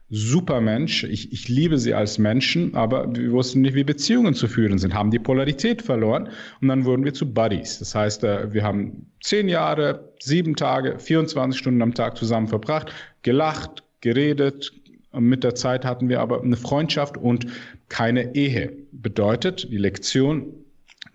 Super 0.09 0.61
Mensch, 0.61 1.03
ich, 1.03 1.33
ich 1.33 1.49
liebe 1.49 1.79
sie 1.79 1.93
als 1.93 2.19
Menschen, 2.19 2.77
aber 2.77 3.13
wir 3.13 3.33
wussten 3.33 3.63
nicht, 3.63 3.75
wie 3.75 3.83
Beziehungen 3.83 4.35
zu 4.35 4.47
führen 4.47 4.79
sind, 4.79 4.95
haben 4.95 5.11
die 5.11 5.19
Polarität 5.19 5.83
verloren 5.83 6.29
und 6.61 6.69
dann 6.69 6.85
wurden 6.85 7.05
wir 7.05 7.13
zu 7.13 7.33
Buddies. 7.33 7.81
Das 7.81 7.95
heißt, 7.95 8.23
äh, 8.23 8.53
wir 8.53 8.63
haben 8.63 9.11
zehn 9.21 9.49
Jahre, 9.49 10.13
sieben 10.21 10.55
Tage, 10.55 10.99
24 10.99 11.59
Stunden 11.59 11.83
am 11.83 11.95
Tag 11.95 12.17
zusammen 12.17 12.47
verbracht, 12.47 12.93
gelacht, 13.23 13.83
geredet, 14.01 14.73
mit 15.13 15.45
der 15.45 15.55
Zeit 15.55 15.85
hatten 15.85 16.09
wir 16.09 16.21
aber 16.21 16.43
eine 16.43 16.57
Freundschaft 16.57 17.17
und 17.17 17.47
keine 17.89 18.35
Ehe. 18.35 18.77
Bedeutet, 18.93 19.69
die 19.71 19.79
Lektion, 19.79 20.66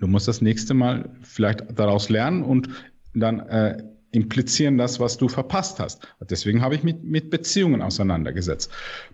Du 0.02 0.08
musst 0.08 0.28
das 0.28 0.42
nächste 0.42 0.74
Mal 0.74 1.10
vielleicht 1.22 1.64
daraus 1.76 2.10
lernen 2.10 2.44
und 2.44 2.70
dann 3.14 3.40
äh, 3.40 3.78
implizieren 4.12 4.78
das, 4.78 5.00
was 5.00 5.18
du 5.18 5.30
verpasst 5.30 5.80
hast. 5.80 6.06
Deswegen 6.30 6.62
habe 6.62 6.76
ich 6.76 6.84
mich 6.84 6.96
mit 7.02 7.30
Beziehungen 7.30 7.82
auseinandergesetzt. 7.82 8.70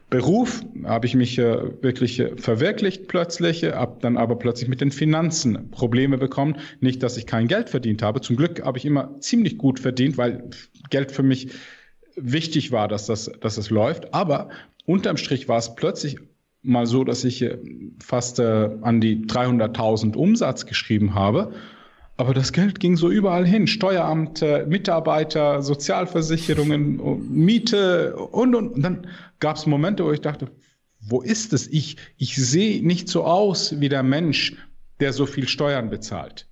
Beruf 0.09 0.61
habe 0.85 1.05
ich 1.05 1.13
mich 1.13 1.37
äh, 1.37 1.83
wirklich 1.83 2.19
äh, 2.19 2.35
verwirklicht 2.37 3.07
plötzlich, 3.07 3.63
äh, 3.63 3.73
habe 3.73 3.97
dann 4.01 4.17
aber 4.17 4.37
plötzlich 4.37 4.69
mit 4.69 4.81
den 4.81 4.91
Finanzen 4.91 5.69
Probleme 5.69 6.17
bekommen. 6.17 6.57
Nicht, 6.79 7.03
dass 7.03 7.17
ich 7.17 7.27
kein 7.27 7.47
Geld 7.47 7.69
verdient 7.69 8.01
habe. 8.01 8.21
Zum 8.21 8.37
Glück 8.37 8.63
habe 8.63 8.77
ich 8.77 8.85
immer 8.85 9.19
ziemlich 9.19 9.57
gut 9.57 9.79
verdient, 9.79 10.17
weil 10.17 10.49
Geld 10.89 11.11
für 11.11 11.23
mich 11.23 11.49
wichtig 12.15 12.71
war, 12.71 12.87
dass 12.87 13.05
das, 13.05 13.29
dass 13.41 13.57
es 13.57 13.69
läuft. 13.69 14.13
Aber 14.13 14.49
unterm 14.85 15.17
Strich 15.17 15.47
war 15.47 15.57
es 15.57 15.75
plötzlich 15.75 16.17
mal 16.61 16.85
so, 16.85 17.03
dass 17.03 17.23
ich 17.23 17.41
äh, 17.41 17.57
fast 18.03 18.39
äh, 18.39 18.69
an 18.81 19.01
die 19.01 19.25
300.000 19.25 20.15
Umsatz 20.15 20.65
geschrieben 20.65 21.13
habe. 21.13 21.53
Aber 22.17 22.33
das 22.33 22.51
Geld 22.51 22.79
ging 22.79 22.97
so 22.97 23.11
überall 23.11 23.45
hin. 23.45 23.67
Steueramt, 23.67 24.41
äh, 24.41 24.65
Mitarbeiter, 24.65 25.61
Sozialversicherungen, 25.61 26.99
Miete 27.31 28.15
und, 28.15 28.55
und. 28.55 28.69
Und 28.73 28.81
dann 28.81 29.07
gab 29.39 29.57
es 29.57 29.67
Momente, 29.67 30.03
wo 30.03 30.11
ich 30.11 30.21
dachte, 30.21 30.49
wo 30.99 31.21
ist 31.21 31.53
es? 31.53 31.67
Ich, 31.67 31.97
ich 32.17 32.35
sehe 32.35 32.85
nicht 32.85 33.07
so 33.07 33.23
aus 33.23 33.79
wie 33.79 33.89
der 33.89 34.03
Mensch, 34.03 34.55
der 34.99 35.13
so 35.13 35.27
viel 35.27 35.47
Steuern 35.47 35.89
bezahlt. 35.89 36.47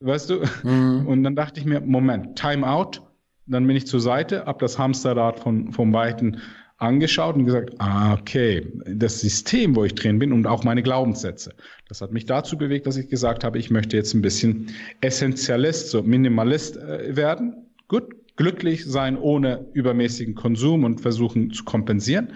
Weißt 0.00 0.30
du? 0.30 0.42
Mhm. 0.64 1.06
Und 1.06 1.22
dann 1.22 1.36
dachte 1.36 1.60
ich 1.60 1.66
mir, 1.66 1.80
Moment, 1.80 2.36
Time 2.36 2.68
out. 2.68 3.02
Dann 3.46 3.66
bin 3.66 3.76
ich 3.76 3.86
zur 3.86 4.00
Seite, 4.00 4.46
hab 4.46 4.58
das 4.58 4.78
Hamsterrad 4.78 5.38
von, 5.38 5.70
vom 5.70 5.92
Weiten 5.92 6.38
angeschaut 6.78 7.36
und 7.36 7.44
gesagt, 7.44 7.74
ah, 7.78 8.14
okay, 8.14 8.66
das 8.86 9.20
System, 9.20 9.76
wo 9.76 9.84
ich 9.84 9.94
drin 9.94 10.18
bin 10.18 10.32
und 10.32 10.46
auch 10.46 10.64
meine 10.64 10.82
Glaubenssätze. 10.82 11.54
Das 11.88 12.00
hat 12.00 12.12
mich 12.12 12.26
dazu 12.26 12.58
bewegt, 12.58 12.86
dass 12.86 12.96
ich 12.96 13.08
gesagt 13.08 13.44
habe, 13.44 13.58
ich 13.58 13.70
möchte 13.70 13.96
jetzt 13.96 14.14
ein 14.14 14.22
bisschen 14.22 14.70
Essentialist, 15.00 15.90
so 15.90 16.02
Minimalist 16.02 16.76
äh, 16.76 17.14
werden. 17.16 17.68
Gut, 17.88 18.14
glücklich 18.36 18.84
sein 18.84 19.16
ohne 19.16 19.66
übermäßigen 19.72 20.34
Konsum 20.34 20.84
und 20.84 21.00
versuchen 21.00 21.52
zu 21.52 21.64
kompensieren 21.64 22.32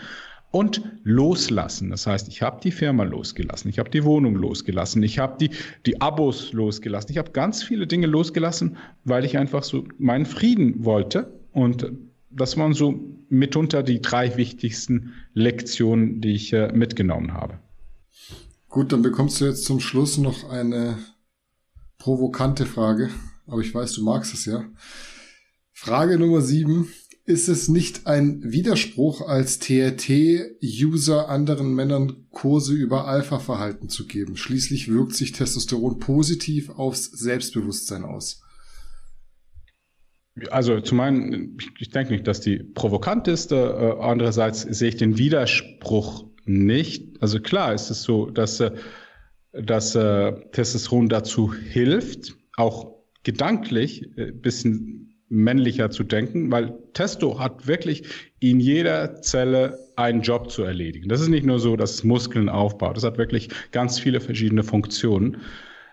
und 0.50 0.82
loslassen. 1.02 1.90
Das 1.90 2.06
heißt, 2.06 2.28
ich 2.28 2.40
habe 2.40 2.60
die 2.62 2.70
Firma 2.70 3.02
losgelassen, 3.02 3.68
ich 3.68 3.78
habe 3.78 3.90
die 3.90 4.04
Wohnung 4.04 4.36
losgelassen, 4.36 5.02
ich 5.02 5.18
habe 5.18 5.36
die, 5.38 5.50
die 5.84 6.00
Abos 6.00 6.52
losgelassen, 6.52 7.10
ich 7.10 7.18
habe 7.18 7.32
ganz 7.32 7.62
viele 7.62 7.86
Dinge 7.86 8.06
losgelassen, 8.06 8.76
weil 9.04 9.24
ich 9.24 9.36
einfach 9.36 9.62
so 9.62 9.84
meinen 9.98 10.26
Frieden 10.26 10.84
wollte. 10.84 11.32
Und 11.52 11.92
das 12.30 12.56
waren 12.56 12.72
so 12.72 13.17
mitunter 13.30 13.82
die 13.82 14.00
drei 14.00 14.36
wichtigsten 14.36 15.14
Lektionen, 15.34 16.20
die 16.20 16.32
ich 16.32 16.52
äh, 16.52 16.72
mitgenommen 16.72 17.32
habe. 17.32 17.58
Gut, 18.68 18.92
dann 18.92 19.02
bekommst 19.02 19.40
du 19.40 19.46
jetzt 19.46 19.64
zum 19.64 19.80
Schluss 19.80 20.18
noch 20.18 20.48
eine 20.50 20.98
provokante 21.98 22.66
Frage, 22.66 23.10
aber 23.46 23.60
ich 23.60 23.74
weiß, 23.74 23.92
du 23.94 24.04
magst 24.04 24.34
es 24.34 24.44
ja. 24.44 24.64
Frage 25.72 26.18
Nummer 26.18 26.42
sieben. 26.42 26.92
Ist 27.24 27.48
es 27.48 27.68
nicht 27.68 28.06
ein 28.06 28.40
Widerspruch, 28.42 29.20
als 29.20 29.58
TRT-User 29.58 31.28
anderen 31.28 31.74
Männern 31.74 32.26
Kurse 32.30 32.72
über 32.72 33.06
Alpha-Verhalten 33.06 33.90
zu 33.90 34.06
geben? 34.06 34.36
Schließlich 34.36 34.88
wirkt 34.88 35.14
sich 35.14 35.32
Testosteron 35.32 35.98
positiv 35.98 36.70
aufs 36.70 37.04
Selbstbewusstsein 37.04 38.04
aus. 38.04 38.40
Also 40.50 40.80
zum 40.80 41.00
einen, 41.00 41.58
ich 41.78 41.90
denke 41.90 42.12
nicht, 42.12 42.26
dass 42.26 42.40
die 42.40 42.58
provokant 42.58 43.28
ist. 43.28 43.52
Äh, 43.52 43.56
andererseits 43.56 44.62
sehe 44.62 44.88
ich 44.88 44.96
den 44.96 45.18
Widerspruch 45.18 46.24
nicht. 46.44 47.20
Also 47.20 47.40
klar 47.40 47.74
ist 47.74 47.90
es 47.90 48.02
so, 48.02 48.30
dass, 48.30 48.60
äh, 48.60 48.72
dass 49.52 49.94
äh, 49.94 50.32
Testosteron 50.52 51.08
dazu 51.08 51.52
hilft, 51.52 52.34
auch 52.56 52.98
gedanklich 53.22 54.10
ein 54.16 54.28
äh, 54.28 54.32
bisschen 54.32 55.04
männlicher 55.30 55.90
zu 55.90 56.04
denken, 56.04 56.50
weil 56.50 56.78
Testo 56.94 57.38
hat 57.38 57.66
wirklich 57.66 58.04
in 58.40 58.60
jeder 58.60 59.20
Zelle 59.20 59.78
einen 59.96 60.22
Job 60.22 60.50
zu 60.50 60.62
erledigen. 60.62 61.08
Das 61.08 61.20
ist 61.20 61.28
nicht 61.28 61.44
nur 61.44 61.58
so, 61.58 61.76
dass 61.76 61.94
es 61.94 62.04
Muskeln 62.04 62.48
aufbaut. 62.48 62.96
Das 62.96 63.04
hat 63.04 63.18
wirklich 63.18 63.50
ganz 63.70 63.98
viele 63.98 64.20
verschiedene 64.20 64.62
Funktionen. 64.62 65.38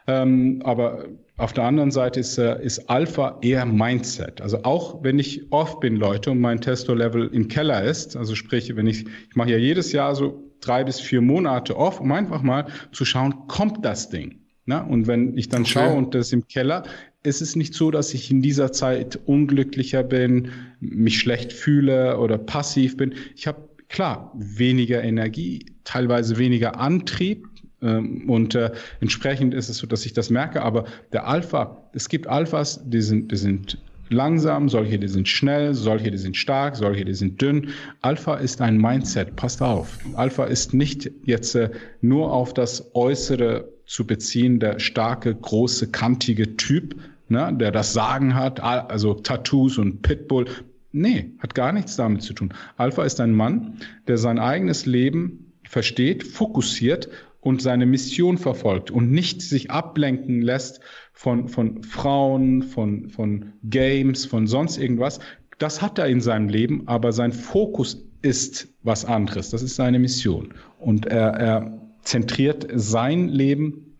Ähm, 0.07 0.61
aber 0.63 1.05
auf 1.37 1.53
der 1.53 1.65
anderen 1.65 1.91
Seite 1.91 2.19
ist, 2.21 2.37
äh, 2.37 2.63
ist 2.63 2.89
Alpha 2.89 3.39
eher 3.41 3.65
Mindset. 3.65 4.41
Also 4.41 4.63
auch 4.63 5.03
wenn 5.03 5.19
ich 5.19 5.51
off 5.51 5.79
bin, 5.79 5.97
Leute, 5.97 6.31
und 6.31 6.39
mein 6.39 6.61
Testo-Level 6.61 7.27
im 7.33 7.47
Keller 7.47 7.83
ist, 7.83 8.15
also 8.15 8.35
sprich, 8.35 8.73
wenn 8.75 8.87
ich, 8.87 9.05
ich 9.05 9.35
mache 9.35 9.51
ja 9.51 9.57
jedes 9.57 9.91
Jahr 9.91 10.15
so 10.15 10.51
drei 10.61 10.83
bis 10.83 10.99
vier 10.99 11.21
Monate 11.21 11.75
off, 11.77 11.99
um 11.99 12.11
einfach 12.11 12.41
mal 12.41 12.67
zu 12.91 13.03
schauen, 13.05 13.47
kommt 13.47 13.83
das 13.83 14.09
Ding? 14.09 14.39
Na, 14.65 14.81
und 14.81 15.05
wenn 15.05 15.37
ich 15.37 15.49
dann 15.49 15.61
okay. 15.61 15.71
schaue 15.71 15.93
und 15.93 16.15
das 16.15 16.31
im 16.31 16.47
Keller, 16.47 16.83
ist 17.21 17.41
es 17.41 17.55
nicht 17.55 17.73
so, 17.73 17.91
dass 17.91 18.13
ich 18.13 18.31
in 18.31 18.41
dieser 18.41 18.71
Zeit 18.71 19.19
unglücklicher 19.25 20.03
bin, 20.03 20.49
mich 20.79 21.19
schlecht 21.19 21.53
fühle 21.53 22.17
oder 22.17 22.37
passiv 22.37 22.97
bin. 22.97 23.13
Ich 23.35 23.45
habe 23.45 23.69
klar 23.89 24.31
weniger 24.35 25.03
Energie, 25.03 25.65
teilweise 25.83 26.37
weniger 26.37 26.79
Antrieb, 26.79 27.47
und 27.87 28.55
äh, 28.55 28.71
entsprechend 28.99 29.53
ist 29.53 29.69
es 29.69 29.77
so, 29.77 29.87
dass 29.87 30.05
ich 30.05 30.13
das 30.13 30.29
merke. 30.29 30.61
Aber 30.61 30.85
der 31.13 31.27
Alpha, 31.27 31.83
es 31.93 32.09
gibt 32.09 32.27
Alphas, 32.27 32.81
die 32.85 33.01
sind, 33.01 33.31
die 33.31 33.37
sind 33.37 33.77
langsam, 34.09 34.69
solche, 34.69 34.99
die 34.99 35.07
sind 35.07 35.27
schnell, 35.27 35.73
solche, 35.73 36.11
die 36.11 36.17
sind 36.17 36.37
stark, 36.37 36.75
solche, 36.75 37.05
die 37.05 37.13
sind 37.13 37.41
dünn. 37.41 37.69
Alpha 38.01 38.35
ist 38.35 38.61
ein 38.61 38.77
Mindset, 38.77 39.35
passt 39.35 39.61
auf. 39.61 39.97
Alpha 40.15 40.45
ist 40.45 40.73
nicht 40.73 41.11
jetzt 41.25 41.55
äh, 41.55 41.69
nur 42.01 42.31
auf 42.31 42.53
das 42.53 42.91
Äußere 42.95 43.69
zu 43.85 44.05
beziehen, 44.05 44.59
der 44.59 44.79
starke, 44.79 45.33
große, 45.33 45.91
kantige 45.91 46.57
Typ, 46.57 46.95
ne, 47.29 47.55
der 47.59 47.71
das 47.71 47.93
Sagen 47.93 48.35
hat, 48.35 48.59
also 48.59 49.13
Tattoos 49.13 49.77
und 49.77 50.01
Pitbull. 50.01 50.45
Nee, 50.91 51.31
hat 51.39 51.55
gar 51.55 51.71
nichts 51.71 51.95
damit 51.95 52.23
zu 52.23 52.33
tun. 52.33 52.53
Alpha 52.77 53.03
ist 53.03 53.19
ein 53.19 53.31
Mann, 53.31 53.79
der 54.07 54.17
sein 54.17 54.39
eigenes 54.39 54.85
Leben 54.85 55.51
versteht, 55.67 56.23
fokussiert 56.23 57.09
und 57.45 57.61
seine 57.61 57.85
Mission 57.85 58.39
verfolgt 58.39 58.89
und 58.89 59.11
nicht 59.11 59.43
sich 59.43 59.69
ablenken 59.69 60.41
lässt 60.41 60.79
von, 61.13 61.47
von 61.47 61.83
Frauen, 61.83 62.63
von, 62.63 63.09
von 63.09 63.53
Games, 63.63 64.25
von 64.25 64.47
sonst 64.47 64.79
irgendwas. 64.79 65.19
Das 65.59 65.79
hat 65.79 65.99
er 65.99 66.07
in 66.07 66.21
seinem 66.21 66.49
Leben, 66.49 66.87
aber 66.87 67.13
sein 67.13 67.31
Fokus 67.31 68.03
ist 68.23 68.69
was 68.81 69.05
anderes. 69.05 69.51
Das 69.51 69.61
ist 69.61 69.75
seine 69.75 69.99
Mission. 69.99 70.55
Und 70.79 71.05
er, 71.05 71.33
er 71.33 71.81
zentriert 72.01 72.65
sein 72.73 73.29
Leben 73.29 73.99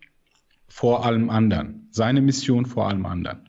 vor 0.66 1.06
allem 1.06 1.30
anderen. 1.30 1.86
Seine 1.92 2.22
Mission 2.22 2.66
vor 2.66 2.88
allem 2.88 3.06
anderen. 3.06 3.48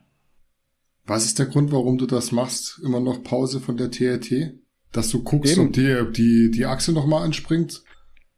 Was 1.08 1.26
ist 1.26 1.40
der 1.40 1.48
Grund, 1.48 1.72
warum 1.72 1.98
du 1.98 2.06
das 2.06 2.32
machst? 2.32 2.80
Immer 2.84 3.00
noch 3.00 3.24
Pause 3.24 3.60
von 3.60 3.78
der 3.78 3.90
TRT? 3.90 4.54
Dass 4.92 5.10
du 5.10 5.24
guckst, 5.24 5.58
Eben. 5.58 5.68
ob 5.68 5.74
die, 5.74 6.12
die, 6.14 6.52
die 6.52 6.66
Achse 6.68 6.94
nochmal 6.94 7.24
anspringt? 7.24 7.84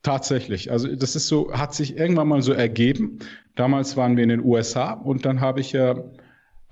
Tatsächlich. 0.01 0.71
Also 0.71 0.95
das 0.95 1.15
ist 1.15 1.27
so, 1.27 1.51
hat 1.51 1.73
sich 1.73 1.97
irgendwann 1.97 2.27
mal 2.27 2.41
so 2.41 2.53
ergeben. 2.53 3.19
Damals 3.55 3.97
waren 3.97 4.15
wir 4.15 4.23
in 4.23 4.29
den 4.29 4.43
USA 4.43 4.93
und 4.93 5.25
dann 5.25 5.41
habe 5.41 5.59
ich 5.59 5.73
ja 5.73 5.95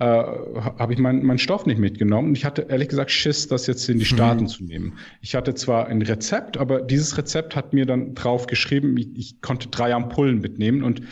äh, 0.00 0.04
habe 0.04 0.92
ich 0.92 0.98
meinen 0.98 1.24
mein 1.26 1.38
Stoff 1.38 1.66
nicht 1.66 1.78
mitgenommen. 1.78 2.34
Ich 2.34 2.44
hatte 2.44 2.66
ehrlich 2.68 2.88
gesagt 2.88 3.10
Schiss, 3.10 3.48
das 3.48 3.66
jetzt 3.66 3.88
in 3.88 3.98
die 3.98 4.04
Staaten 4.04 4.44
mhm. 4.44 4.48
zu 4.48 4.64
nehmen. 4.64 4.98
Ich 5.20 5.34
hatte 5.34 5.54
zwar 5.54 5.88
ein 5.88 6.00
Rezept, 6.02 6.56
aber 6.56 6.80
dieses 6.80 7.18
Rezept 7.18 7.56
hat 7.56 7.72
mir 7.72 7.84
dann 7.84 8.14
drauf 8.14 8.46
geschrieben, 8.46 8.96
ich, 8.96 9.08
ich 9.16 9.40
konnte 9.42 9.68
drei 9.68 9.94
Ampullen 9.94 10.40
mitnehmen 10.40 10.82
und 10.82 11.02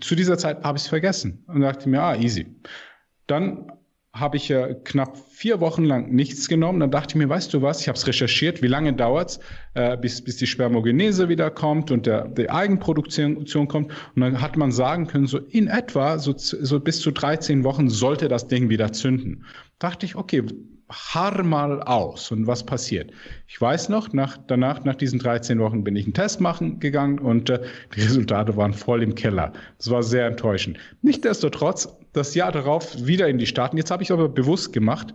zu 0.00 0.14
dieser 0.14 0.38
Zeit 0.38 0.62
habe 0.64 0.76
ich 0.76 0.84
es 0.84 0.88
vergessen 0.88 1.44
und 1.46 1.60
dachte 1.60 1.88
mir, 1.88 2.02
ah, 2.02 2.16
easy. 2.16 2.46
Dann 3.26 3.72
habe 4.14 4.36
ich 4.36 4.48
ja 4.48 4.72
knapp 4.72 5.18
vier 5.28 5.60
Wochen 5.60 5.84
lang 5.84 6.10
nichts 6.14 6.48
genommen. 6.48 6.78
Dann 6.78 6.92
dachte 6.92 7.12
ich 7.12 7.14
mir, 7.16 7.28
weißt 7.28 7.52
du 7.52 7.62
was, 7.62 7.80
ich 7.80 7.88
habe 7.88 7.98
es 7.98 8.06
recherchiert, 8.06 8.62
wie 8.62 8.68
lange 8.68 8.92
dauert's, 8.92 9.40
äh, 9.74 9.96
bis, 9.96 10.22
bis 10.22 10.36
die 10.36 10.46
Spermogenese 10.46 11.28
wieder 11.28 11.50
kommt 11.50 11.90
und 11.90 12.06
der, 12.06 12.28
die 12.28 12.48
Eigenproduktion 12.48 13.44
kommt. 13.66 13.90
Und 14.14 14.22
dann 14.22 14.40
hat 14.40 14.56
man 14.56 14.70
sagen 14.70 15.08
können, 15.08 15.26
so 15.26 15.38
in 15.38 15.66
etwa, 15.66 16.18
so, 16.18 16.32
so 16.36 16.78
bis 16.78 17.00
zu 17.00 17.10
13 17.10 17.64
Wochen 17.64 17.90
sollte 17.90 18.28
das 18.28 18.46
Ding 18.46 18.68
wieder 18.68 18.92
zünden. 18.92 19.44
Dachte 19.80 20.06
ich, 20.06 20.14
okay, 20.14 20.44
harr 20.88 21.42
mal 21.42 21.82
aus 21.82 22.30
und 22.30 22.46
was 22.46 22.64
passiert. 22.64 23.10
Ich 23.48 23.60
weiß 23.60 23.88
noch, 23.88 24.12
nach, 24.12 24.38
danach, 24.46 24.84
nach 24.84 24.94
diesen 24.94 25.18
13 25.18 25.58
Wochen 25.58 25.82
bin 25.82 25.96
ich 25.96 26.04
einen 26.04 26.14
Test 26.14 26.40
machen 26.40 26.78
gegangen 26.78 27.18
und 27.18 27.50
äh, 27.50 27.60
die 27.96 28.02
Resultate 28.02 28.56
waren 28.56 28.74
voll 28.74 29.02
im 29.02 29.16
Keller. 29.16 29.52
Das 29.78 29.90
war 29.90 30.04
sehr 30.04 30.26
enttäuschend. 30.26 30.78
Nichtsdestotrotz 31.02 31.88
das 32.14 32.34
Jahr 32.34 32.52
darauf 32.52 33.06
wieder 33.06 33.28
in 33.28 33.38
die 33.38 33.46
Staaten. 33.46 33.76
Jetzt 33.76 33.90
habe 33.90 34.02
ich 34.02 34.12
aber 34.12 34.28
bewusst 34.28 34.72
gemacht. 34.72 35.14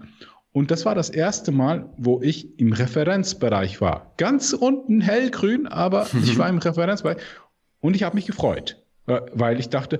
Und 0.51 0.71
das 0.71 0.85
war 0.85 0.95
das 0.95 1.09
erste 1.09 1.51
Mal, 1.51 1.89
wo 1.97 2.21
ich 2.21 2.59
im 2.59 2.73
Referenzbereich 2.73 3.81
war. 3.81 4.13
Ganz 4.17 4.53
unten 4.53 4.99
hellgrün, 4.99 5.67
aber 5.67 6.07
ich 6.23 6.37
war 6.37 6.49
im 6.49 6.57
Referenzbereich 6.59 7.17
und 7.81 7.95
ich 7.95 8.03
habe 8.03 8.15
mich 8.15 8.25
gefreut, 8.25 8.83
äh, 9.07 9.21
weil 9.33 9.59
ich 9.59 9.69
dachte, 9.69 9.99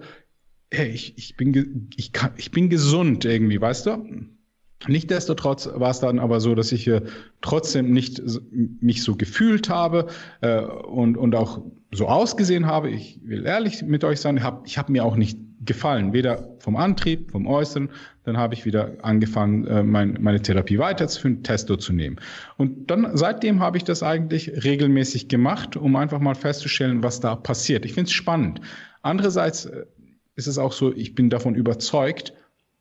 hey, 0.72 0.90
ich, 0.90 1.18
ich, 1.18 1.38
bin, 1.38 1.90
ich, 1.96 2.14
kann, 2.14 2.32
ich 2.38 2.52
bin 2.52 2.70
gesund 2.70 3.26
irgendwie, 3.26 3.62
weißt 3.62 3.86
du? 3.86 4.06
Nichtsdestotrotz 4.88 5.70
war 5.74 5.92
es 5.92 6.00
dann 6.00 6.20
aber 6.20 6.40
so, 6.40 6.56
dass 6.56 6.72
ich 6.72 6.88
äh, 6.88 7.02
trotzdem 7.42 7.92
nicht 7.92 8.22
mich 8.52 9.04
so 9.04 9.16
gefühlt 9.16 9.70
habe 9.70 10.08
äh, 10.42 10.62
und, 10.62 11.18
und 11.18 11.36
auch 11.36 11.62
so 11.92 12.08
ausgesehen 12.08 12.66
habe. 12.66 12.90
Ich 12.90 13.20
will 13.24 13.46
ehrlich 13.46 13.84
mit 13.84 14.04
euch 14.04 14.22
sein, 14.22 14.42
hab, 14.42 14.66
ich 14.66 14.78
habe 14.78 14.92
mir 14.92 15.04
auch 15.04 15.18
nicht 15.18 15.38
gefallen, 15.62 16.14
weder 16.14 16.56
vom 16.60 16.76
Antrieb, 16.78 17.32
vom 17.32 17.48
Äußeren. 17.48 17.90
Dann 18.24 18.38
habe 18.38 18.54
ich 18.54 18.66
wieder 18.66 18.98
angefangen, 19.02 19.66
äh, 19.68 19.84
mein, 19.84 20.18
meine 20.22 20.42
Therapie 20.42 20.78
weiterzuführen, 20.78 21.44
Testo 21.44 21.76
zu 21.76 21.94
nehmen. 21.94 22.18
Und 22.58 22.90
dann 22.90 23.18
seitdem 23.18 23.60
habe 23.60 23.78
ich 23.78 23.84
das 23.84 24.04
eigentlich 24.04 24.64
regelmäßig 24.64 25.28
gemacht, 25.28 25.76
um 25.76 25.96
einfach 25.96 26.20
mal 26.20 26.36
festzustellen, 26.36 27.04
was 27.04 27.20
da 27.20 27.36
passiert. 27.36 27.86
Ich 27.86 27.94
finde 27.94 28.08
es 28.08 28.14
spannend. 28.14 28.62
Andererseits 29.02 29.66
äh, 29.66 29.86
ist 30.36 30.48
es 30.48 30.58
auch 30.58 30.72
so, 30.72 30.94
ich 30.96 31.16
bin 31.16 31.30
davon 31.30 31.56
überzeugt, 31.56 32.34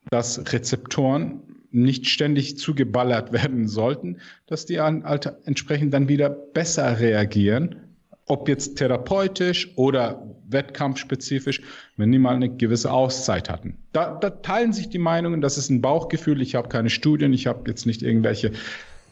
dass 0.09 0.53
Rezeptoren 0.53 1.41
nicht 1.71 2.07
ständig 2.07 2.57
zugeballert 2.57 3.31
werden 3.33 3.67
sollten, 3.67 4.17
dass 4.47 4.65
die 4.65 4.75
entsprechend 4.75 5.93
dann 5.93 6.07
wieder 6.07 6.29
besser 6.29 6.99
reagieren, 6.99 7.88
ob 8.29 8.47
jetzt 8.47 8.77
therapeutisch 8.77 9.73
oder 9.75 10.23
wettkampfspezifisch, 10.47 11.61
wenn 11.97 12.11
die 12.11 12.19
mal 12.19 12.35
eine 12.35 12.55
gewisse 12.55 12.91
Auszeit 12.91 13.49
hatten. 13.49 13.77
Da, 13.91 14.15
da 14.15 14.29
teilen 14.29 14.71
sich 14.71 14.89
die 14.89 14.99
Meinungen, 14.99 15.41
das 15.41 15.57
ist 15.57 15.69
ein 15.69 15.81
Bauchgefühl, 15.81 16.41
ich 16.41 16.55
habe 16.55 16.69
keine 16.69 16.89
Studien, 16.89 17.33
ich 17.33 17.47
habe 17.47 17.69
jetzt 17.69 17.85
nicht 17.85 18.01
irgendwelche 18.03 18.53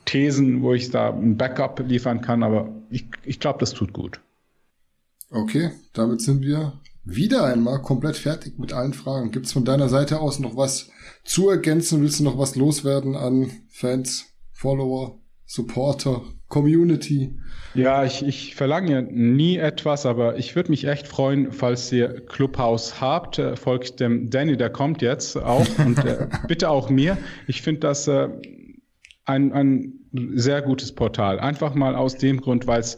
Thesen, 0.06 0.62
wo 0.62 0.74
ich 0.74 0.92
da 0.92 1.10
ein 1.10 1.36
Backup 1.36 1.84
liefern 1.86 2.22
kann, 2.22 2.44
aber 2.44 2.70
ich, 2.90 3.08
ich 3.24 3.40
glaube, 3.40 3.60
das 3.60 3.74
tut 3.74 3.92
gut. 3.92 4.22
Okay, 5.32 5.72
damit 5.94 6.22
sind 6.22 6.44
wir 6.44 6.80
wieder 7.04 7.44
einmal 7.44 7.82
komplett 7.82 8.18
fertig 8.18 8.60
mit 8.60 8.72
allen 8.72 8.94
Fragen. 8.94 9.32
Gibt 9.32 9.48
es 9.48 9.52
von 9.52 9.66
deiner 9.66 9.90
Seite 9.90 10.20
aus 10.20 10.40
noch 10.40 10.56
was 10.56 10.90
zu 11.24 11.50
ergänzen? 11.50 12.02
Willst 12.02 12.20
du 12.20 12.24
noch 12.24 12.38
was 12.38 12.56
loswerden 12.56 13.16
an 13.16 13.50
Fans, 13.70 14.26
Follower, 14.54 15.20
Supporter, 15.46 16.22
Community. 16.48 17.40
Ja, 17.74 18.04
ich, 18.04 18.26
ich 18.26 18.56
verlange 18.56 19.04
nie 19.04 19.58
etwas, 19.58 20.06
aber 20.06 20.38
ich 20.38 20.56
würde 20.56 20.72
mich 20.72 20.86
echt 20.86 21.08
freuen, 21.08 21.52
falls 21.52 21.92
ihr 21.92 22.26
Clubhouse 22.26 23.00
habt. 23.00 23.40
Äh, 23.40 23.56
folgt 23.56 24.00
dem 24.00 24.30
Danny, 24.30 24.58
der 24.58 24.70
kommt 24.70 25.02
jetzt 25.02 25.38
auch 25.38 25.68
und 25.86 26.04
äh, 26.04 26.28
bitte 26.48 26.70
auch 26.70 26.90
mir. 26.90 27.18
Ich 27.48 27.62
finde 27.62 27.82
das 27.82 28.08
äh, 28.08 28.30
ein, 29.26 29.52
ein 29.52 29.94
sehr 30.34 30.62
gutes 30.62 30.94
Portal. 30.94 31.40
Einfach 31.40 31.76
mal 31.76 31.96
aus 31.96 32.18
dem 32.18 32.42
Grund, 32.42 32.66
weil 32.68 32.80
es 32.80 32.98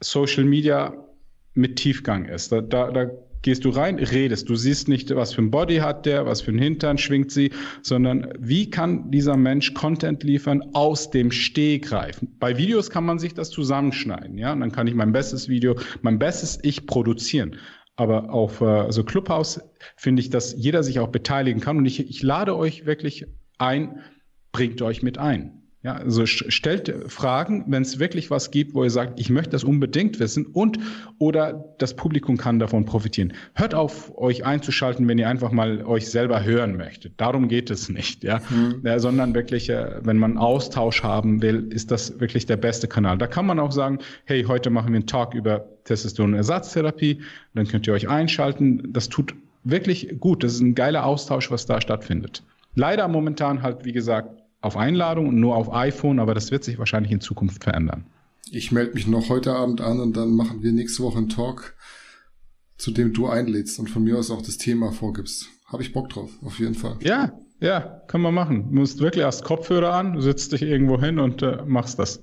Social 0.00 0.44
Media 0.44 0.94
mit 1.54 1.76
Tiefgang 1.76 2.26
ist. 2.26 2.52
Da, 2.52 2.60
da, 2.60 2.90
da 2.90 3.10
gehst 3.42 3.64
du 3.64 3.70
rein, 3.70 3.98
redest. 3.98 4.48
Du 4.48 4.54
siehst 4.54 4.88
nicht, 4.88 5.14
was 5.14 5.32
für 5.32 5.42
ein 5.42 5.50
Body 5.50 5.76
hat 5.76 6.06
der, 6.06 6.26
was 6.26 6.40
für 6.40 6.50
ein 6.50 6.58
Hintern 6.58 6.98
schwingt 6.98 7.30
sie, 7.30 7.50
sondern 7.82 8.32
wie 8.38 8.70
kann 8.70 9.10
dieser 9.10 9.36
Mensch 9.36 9.74
Content 9.74 10.22
liefern 10.22 10.62
aus 10.72 11.10
dem 11.10 11.30
Stehgreif. 11.30 12.20
Bei 12.38 12.56
Videos 12.56 12.90
kann 12.90 13.04
man 13.04 13.18
sich 13.18 13.34
das 13.34 13.50
zusammenschneiden, 13.50 14.38
ja, 14.38 14.52
und 14.52 14.60
dann 14.60 14.72
kann 14.72 14.86
ich 14.86 14.94
mein 14.94 15.12
bestes 15.12 15.48
Video, 15.48 15.76
mein 16.02 16.18
bestes 16.18 16.58
Ich 16.62 16.86
produzieren. 16.86 17.56
Aber 17.96 18.32
auf 18.32 18.60
äh, 18.60 18.90
so 18.90 19.04
Clubhouse 19.04 19.60
finde 19.96 20.20
ich, 20.20 20.30
dass 20.30 20.54
jeder 20.56 20.82
sich 20.82 21.00
auch 21.00 21.08
beteiligen 21.08 21.60
kann 21.60 21.76
und 21.76 21.86
ich, 21.86 22.00
ich 22.08 22.22
lade 22.22 22.56
euch 22.56 22.86
wirklich 22.86 23.26
ein, 23.58 24.00
bringt 24.52 24.80
euch 24.80 25.02
mit 25.02 25.18
ein. 25.18 25.59
Ja, 25.82 25.94
also 25.94 26.26
stellt 26.26 26.92
Fragen, 27.06 27.64
wenn 27.68 27.80
es 27.80 27.98
wirklich 27.98 28.30
was 28.30 28.50
gibt, 28.50 28.74
wo 28.74 28.84
ihr 28.84 28.90
sagt, 28.90 29.18
ich 29.18 29.30
möchte 29.30 29.52
das 29.52 29.64
unbedingt 29.64 30.20
wissen 30.20 30.44
und 30.44 30.78
oder 31.18 31.74
das 31.78 31.96
Publikum 31.96 32.36
kann 32.36 32.58
davon 32.58 32.84
profitieren. 32.84 33.32
Hört 33.54 33.74
auf, 33.74 34.14
euch 34.18 34.44
einzuschalten, 34.44 35.08
wenn 35.08 35.16
ihr 35.16 35.26
einfach 35.26 35.52
mal 35.52 35.82
euch 35.86 36.10
selber 36.10 36.44
hören 36.44 36.76
möchtet. 36.76 37.14
Darum 37.16 37.48
geht 37.48 37.70
es 37.70 37.88
nicht, 37.88 38.24
ja, 38.24 38.42
mhm. 38.50 38.82
ja 38.84 38.98
sondern 38.98 39.34
wirklich, 39.34 39.70
äh, 39.70 40.00
wenn 40.02 40.18
man 40.18 40.36
Austausch 40.36 41.02
haben 41.02 41.40
will, 41.40 41.68
ist 41.72 41.90
das 41.90 42.20
wirklich 42.20 42.44
der 42.44 42.58
beste 42.58 42.86
Kanal. 42.86 43.16
Da 43.16 43.26
kann 43.26 43.46
man 43.46 43.58
auch 43.58 43.72
sagen, 43.72 44.00
hey, 44.26 44.44
heute 44.44 44.68
machen 44.68 44.92
wir 44.92 44.96
einen 44.96 45.06
Talk 45.06 45.32
über 45.32 45.64
Testosteron-Ersatztherapie, 45.84 47.22
dann 47.54 47.66
könnt 47.66 47.86
ihr 47.86 47.94
euch 47.94 48.06
einschalten. 48.06 48.92
Das 48.92 49.08
tut 49.08 49.34
wirklich 49.64 50.16
gut. 50.20 50.44
Das 50.44 50.52
ist 50.52 50.60
ein 50.60 50.74
geiler 50.74 51.06
Austausch, 51.06 51.50
was 51.50 51.64
da 51.64 51.80
stattfindet. 51.80 52.42
Leider 52.74 53.08
momentan 53.08 53.62
halt, 53.62 53.84
wie 53.84 53.92
gesagt, 53.92 54.39
auf 54.60 54.76
Einladung 54.76 55.28
und 55.28 55.40
nur 55.40 55.56
auf 55.56 55.72
iPhone, 55.72 56.18
aber 56.18 56.34
das 56.34 56.50
wird 56.50 56.64
sich 56.64 56.78
wahrscheinlich 56.78 57.12
in 57.12 57.20
Zukunft 57.20 57.64
verändern. 57.64 58.04
Ich 58.50 58.72
melde 58.72 58.94
mich 58.94 59.06
noch 59.06 59.28
heute 59.28 59.52
Abend 59.52 59.80
an 59.80 60.00
und 60.00 60.16
dann 60.16 60.32
machen 60.32 60.62
wir 60.62 60.72
nächste 60.72 61.02
Woche 61.02 61.18
einen 61.18 61.28
Talk, 61.28 61.76
zu 62.76 62.90
dem 62.90 63.12
du 63.12 63.28
einlädst 63.28 63.78
und 63.78 63.88
von 63.88 64.02
mir 64.02 64.18
aus 64.18 64.30
auch 64.30 64.42
das 64.42 64.58
Thema 64.58 64.92
vorgibst. 64.92 65.48
Habe 65.66 65.82
ich 65.82 65.92
Bock 65.92 66.08
drauf, 66.08 66.30
auf 66.42 66.58
jeden 66.58 66.74
Fall. 66.74 66.96
Ja, 67.02 67.32
ja, 67.60 68.02
kann 68.08 68.22
man 68.22 68.34
machen. 68.34 68.70
Du 68.70 68.80
musst 68.80 69.00
wirklich 69.00 69.22
erst 69.22 69.44
Kopfhörer 69.44 69.92
an, 69.92 70.20
sitzt 70.20 70.52
dich 70.52 70.62
irgendwo 70.62 71.00
hin 71.00 71.18
und 71.18 71.42
äh, 71.42 71.62
machst 71.66 71.98
das. 71.98 72.22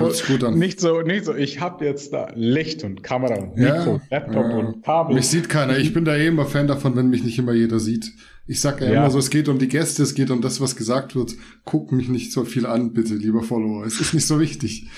Voll, 0.00 0.14
gut 0.26 0.44
an. 0.44 0.58
Nicht 0.58 0.80
so, 0.80 1.02
nicht 1.02 1.24
so, 1.24 1.34
ich 1.34 1.60
habe 1.60 1.84
jetzt 1.84 2.12
da 2.12 2.30
Licht 2.34 2.84
und 2.84 3.02
Kamera 3.02 3.36
und 3.36 3.56
Mikro, 3.56 4.00
ja, 4.10 4.18
Laptop 4.18 4.44
ja. 4.46 4.56
und 4.56 4.82
Kabel. 4.82 5.14
Mich 5.14 5.28
sieht 5.28 5.48
keiner. 5.48 5.78
Ich 5.78 5.92
bin 5.92 6.04
da 6.04 6.16
eh 6.16 6.26
immer 6.26 6.46
Fan 6.46 6.66
davon, 6.66 6.96
wenn 6.96 7.08
mich 7.08 7.22
nicht 7.24 7.38
immer 7.38 7.52
jeder 7.52 7.78
sieht. 7.78 8.12
Ich 8.46 8.60
sag 8.60 8.80
ja, 8.80 8.88
ja, 8.88 9.00
immer 9.00 9.10
so, 9.10 9.18
es 9.18 9.30
geht 9.30 9.48
um 9.48 9.58
die 9.58 9.68
Gäste, 9.68 10.02
es 10.02 10.14
geht 10.14 10.30
um 10.30 10.40
das, 10.40 10.60
was 10.60 10.74
gesagt 10.74 11.14
wird. 11.14 11.34
Guck 11.64 11.92
mich 11.92 12.08
nicht 12.08 12.32
so 12.32 12.44
viel 12.44 12.66
an, 12.66 12.92
bitte, 12.92 13.14
lieber 13.14 13.42
Follower. 13.42 13.84
Es 13.86 14.00
ist 14.00 14.12
nicht 14.12 14.26
so 14.26 14.40
wichtig. 14.40 14.88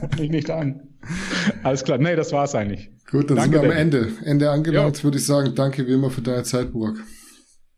Guck 0.00 0.18
mich 0.18 0.30
nicht 0.30 0.50
an. 0.50 0.80
Alles 1.62 1.84
klar. 1.84 1.98
Nee, 1.98 2.16
das 2.16 2.32
war's 2.32 2.54
eigentlich. 2.54 2.90
Gut, 3.10 3.30
dann 3.30 3.36
danke 3.36 3.58
sind 3.58 3.62
wir 3.64 3.72
am 3.72 3.76
Ende. 3.76 4.08
Ende 4.24 4.50
angelangt, 4.50 5.02
würde 5.04 5.18
ich 5.18 5.24
sagen. 5.24 5.54
Danke 5.54 5.86
wie 5.86 5.92
immer 5.92 6.10
für 6.10 6.22
deine 6.22 6.42
Zeit, 6.42 6.72
Burak. 6.72 6.96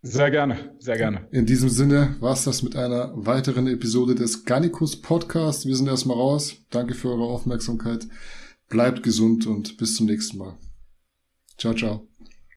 Sehr 0.04 0.32
gerne, 0.32 0.74
sehr 0.80 0.96
gerne. 0.96 1.28
In 1.30 1.46
diesem 1.46 1.68
Sinne 1.68 2.16
war's 2.18 2.42
das 2.42 2.64
mit 2.64 2.74
einer 2.74 3.12
weiteren 3.14 3.68
Episode 3.68 4.16
des 4.16 4.44
Garnicus 4.44 5.00
Podcast. 5.00 5.64
Wir 5.64 5.76
sind 5.76 5.86
erstmal 5.86 6.16
raus. 6.16 6.56
Danke 6.70 6.94
für 6.94 7.10
eure 7.10 7.24
Aufmerksamkeit. 7.24 8.08
Bleibt 8.68 9.04
gesund 9.04 9.46
und 9.46 9.76
bis 9.76 9.94
zum 9.94 10.06
nächsten 10.06 10.38
Mal. 10.38 10.58
Ciao, 11.56 11.72
ciao. 11.72 12.11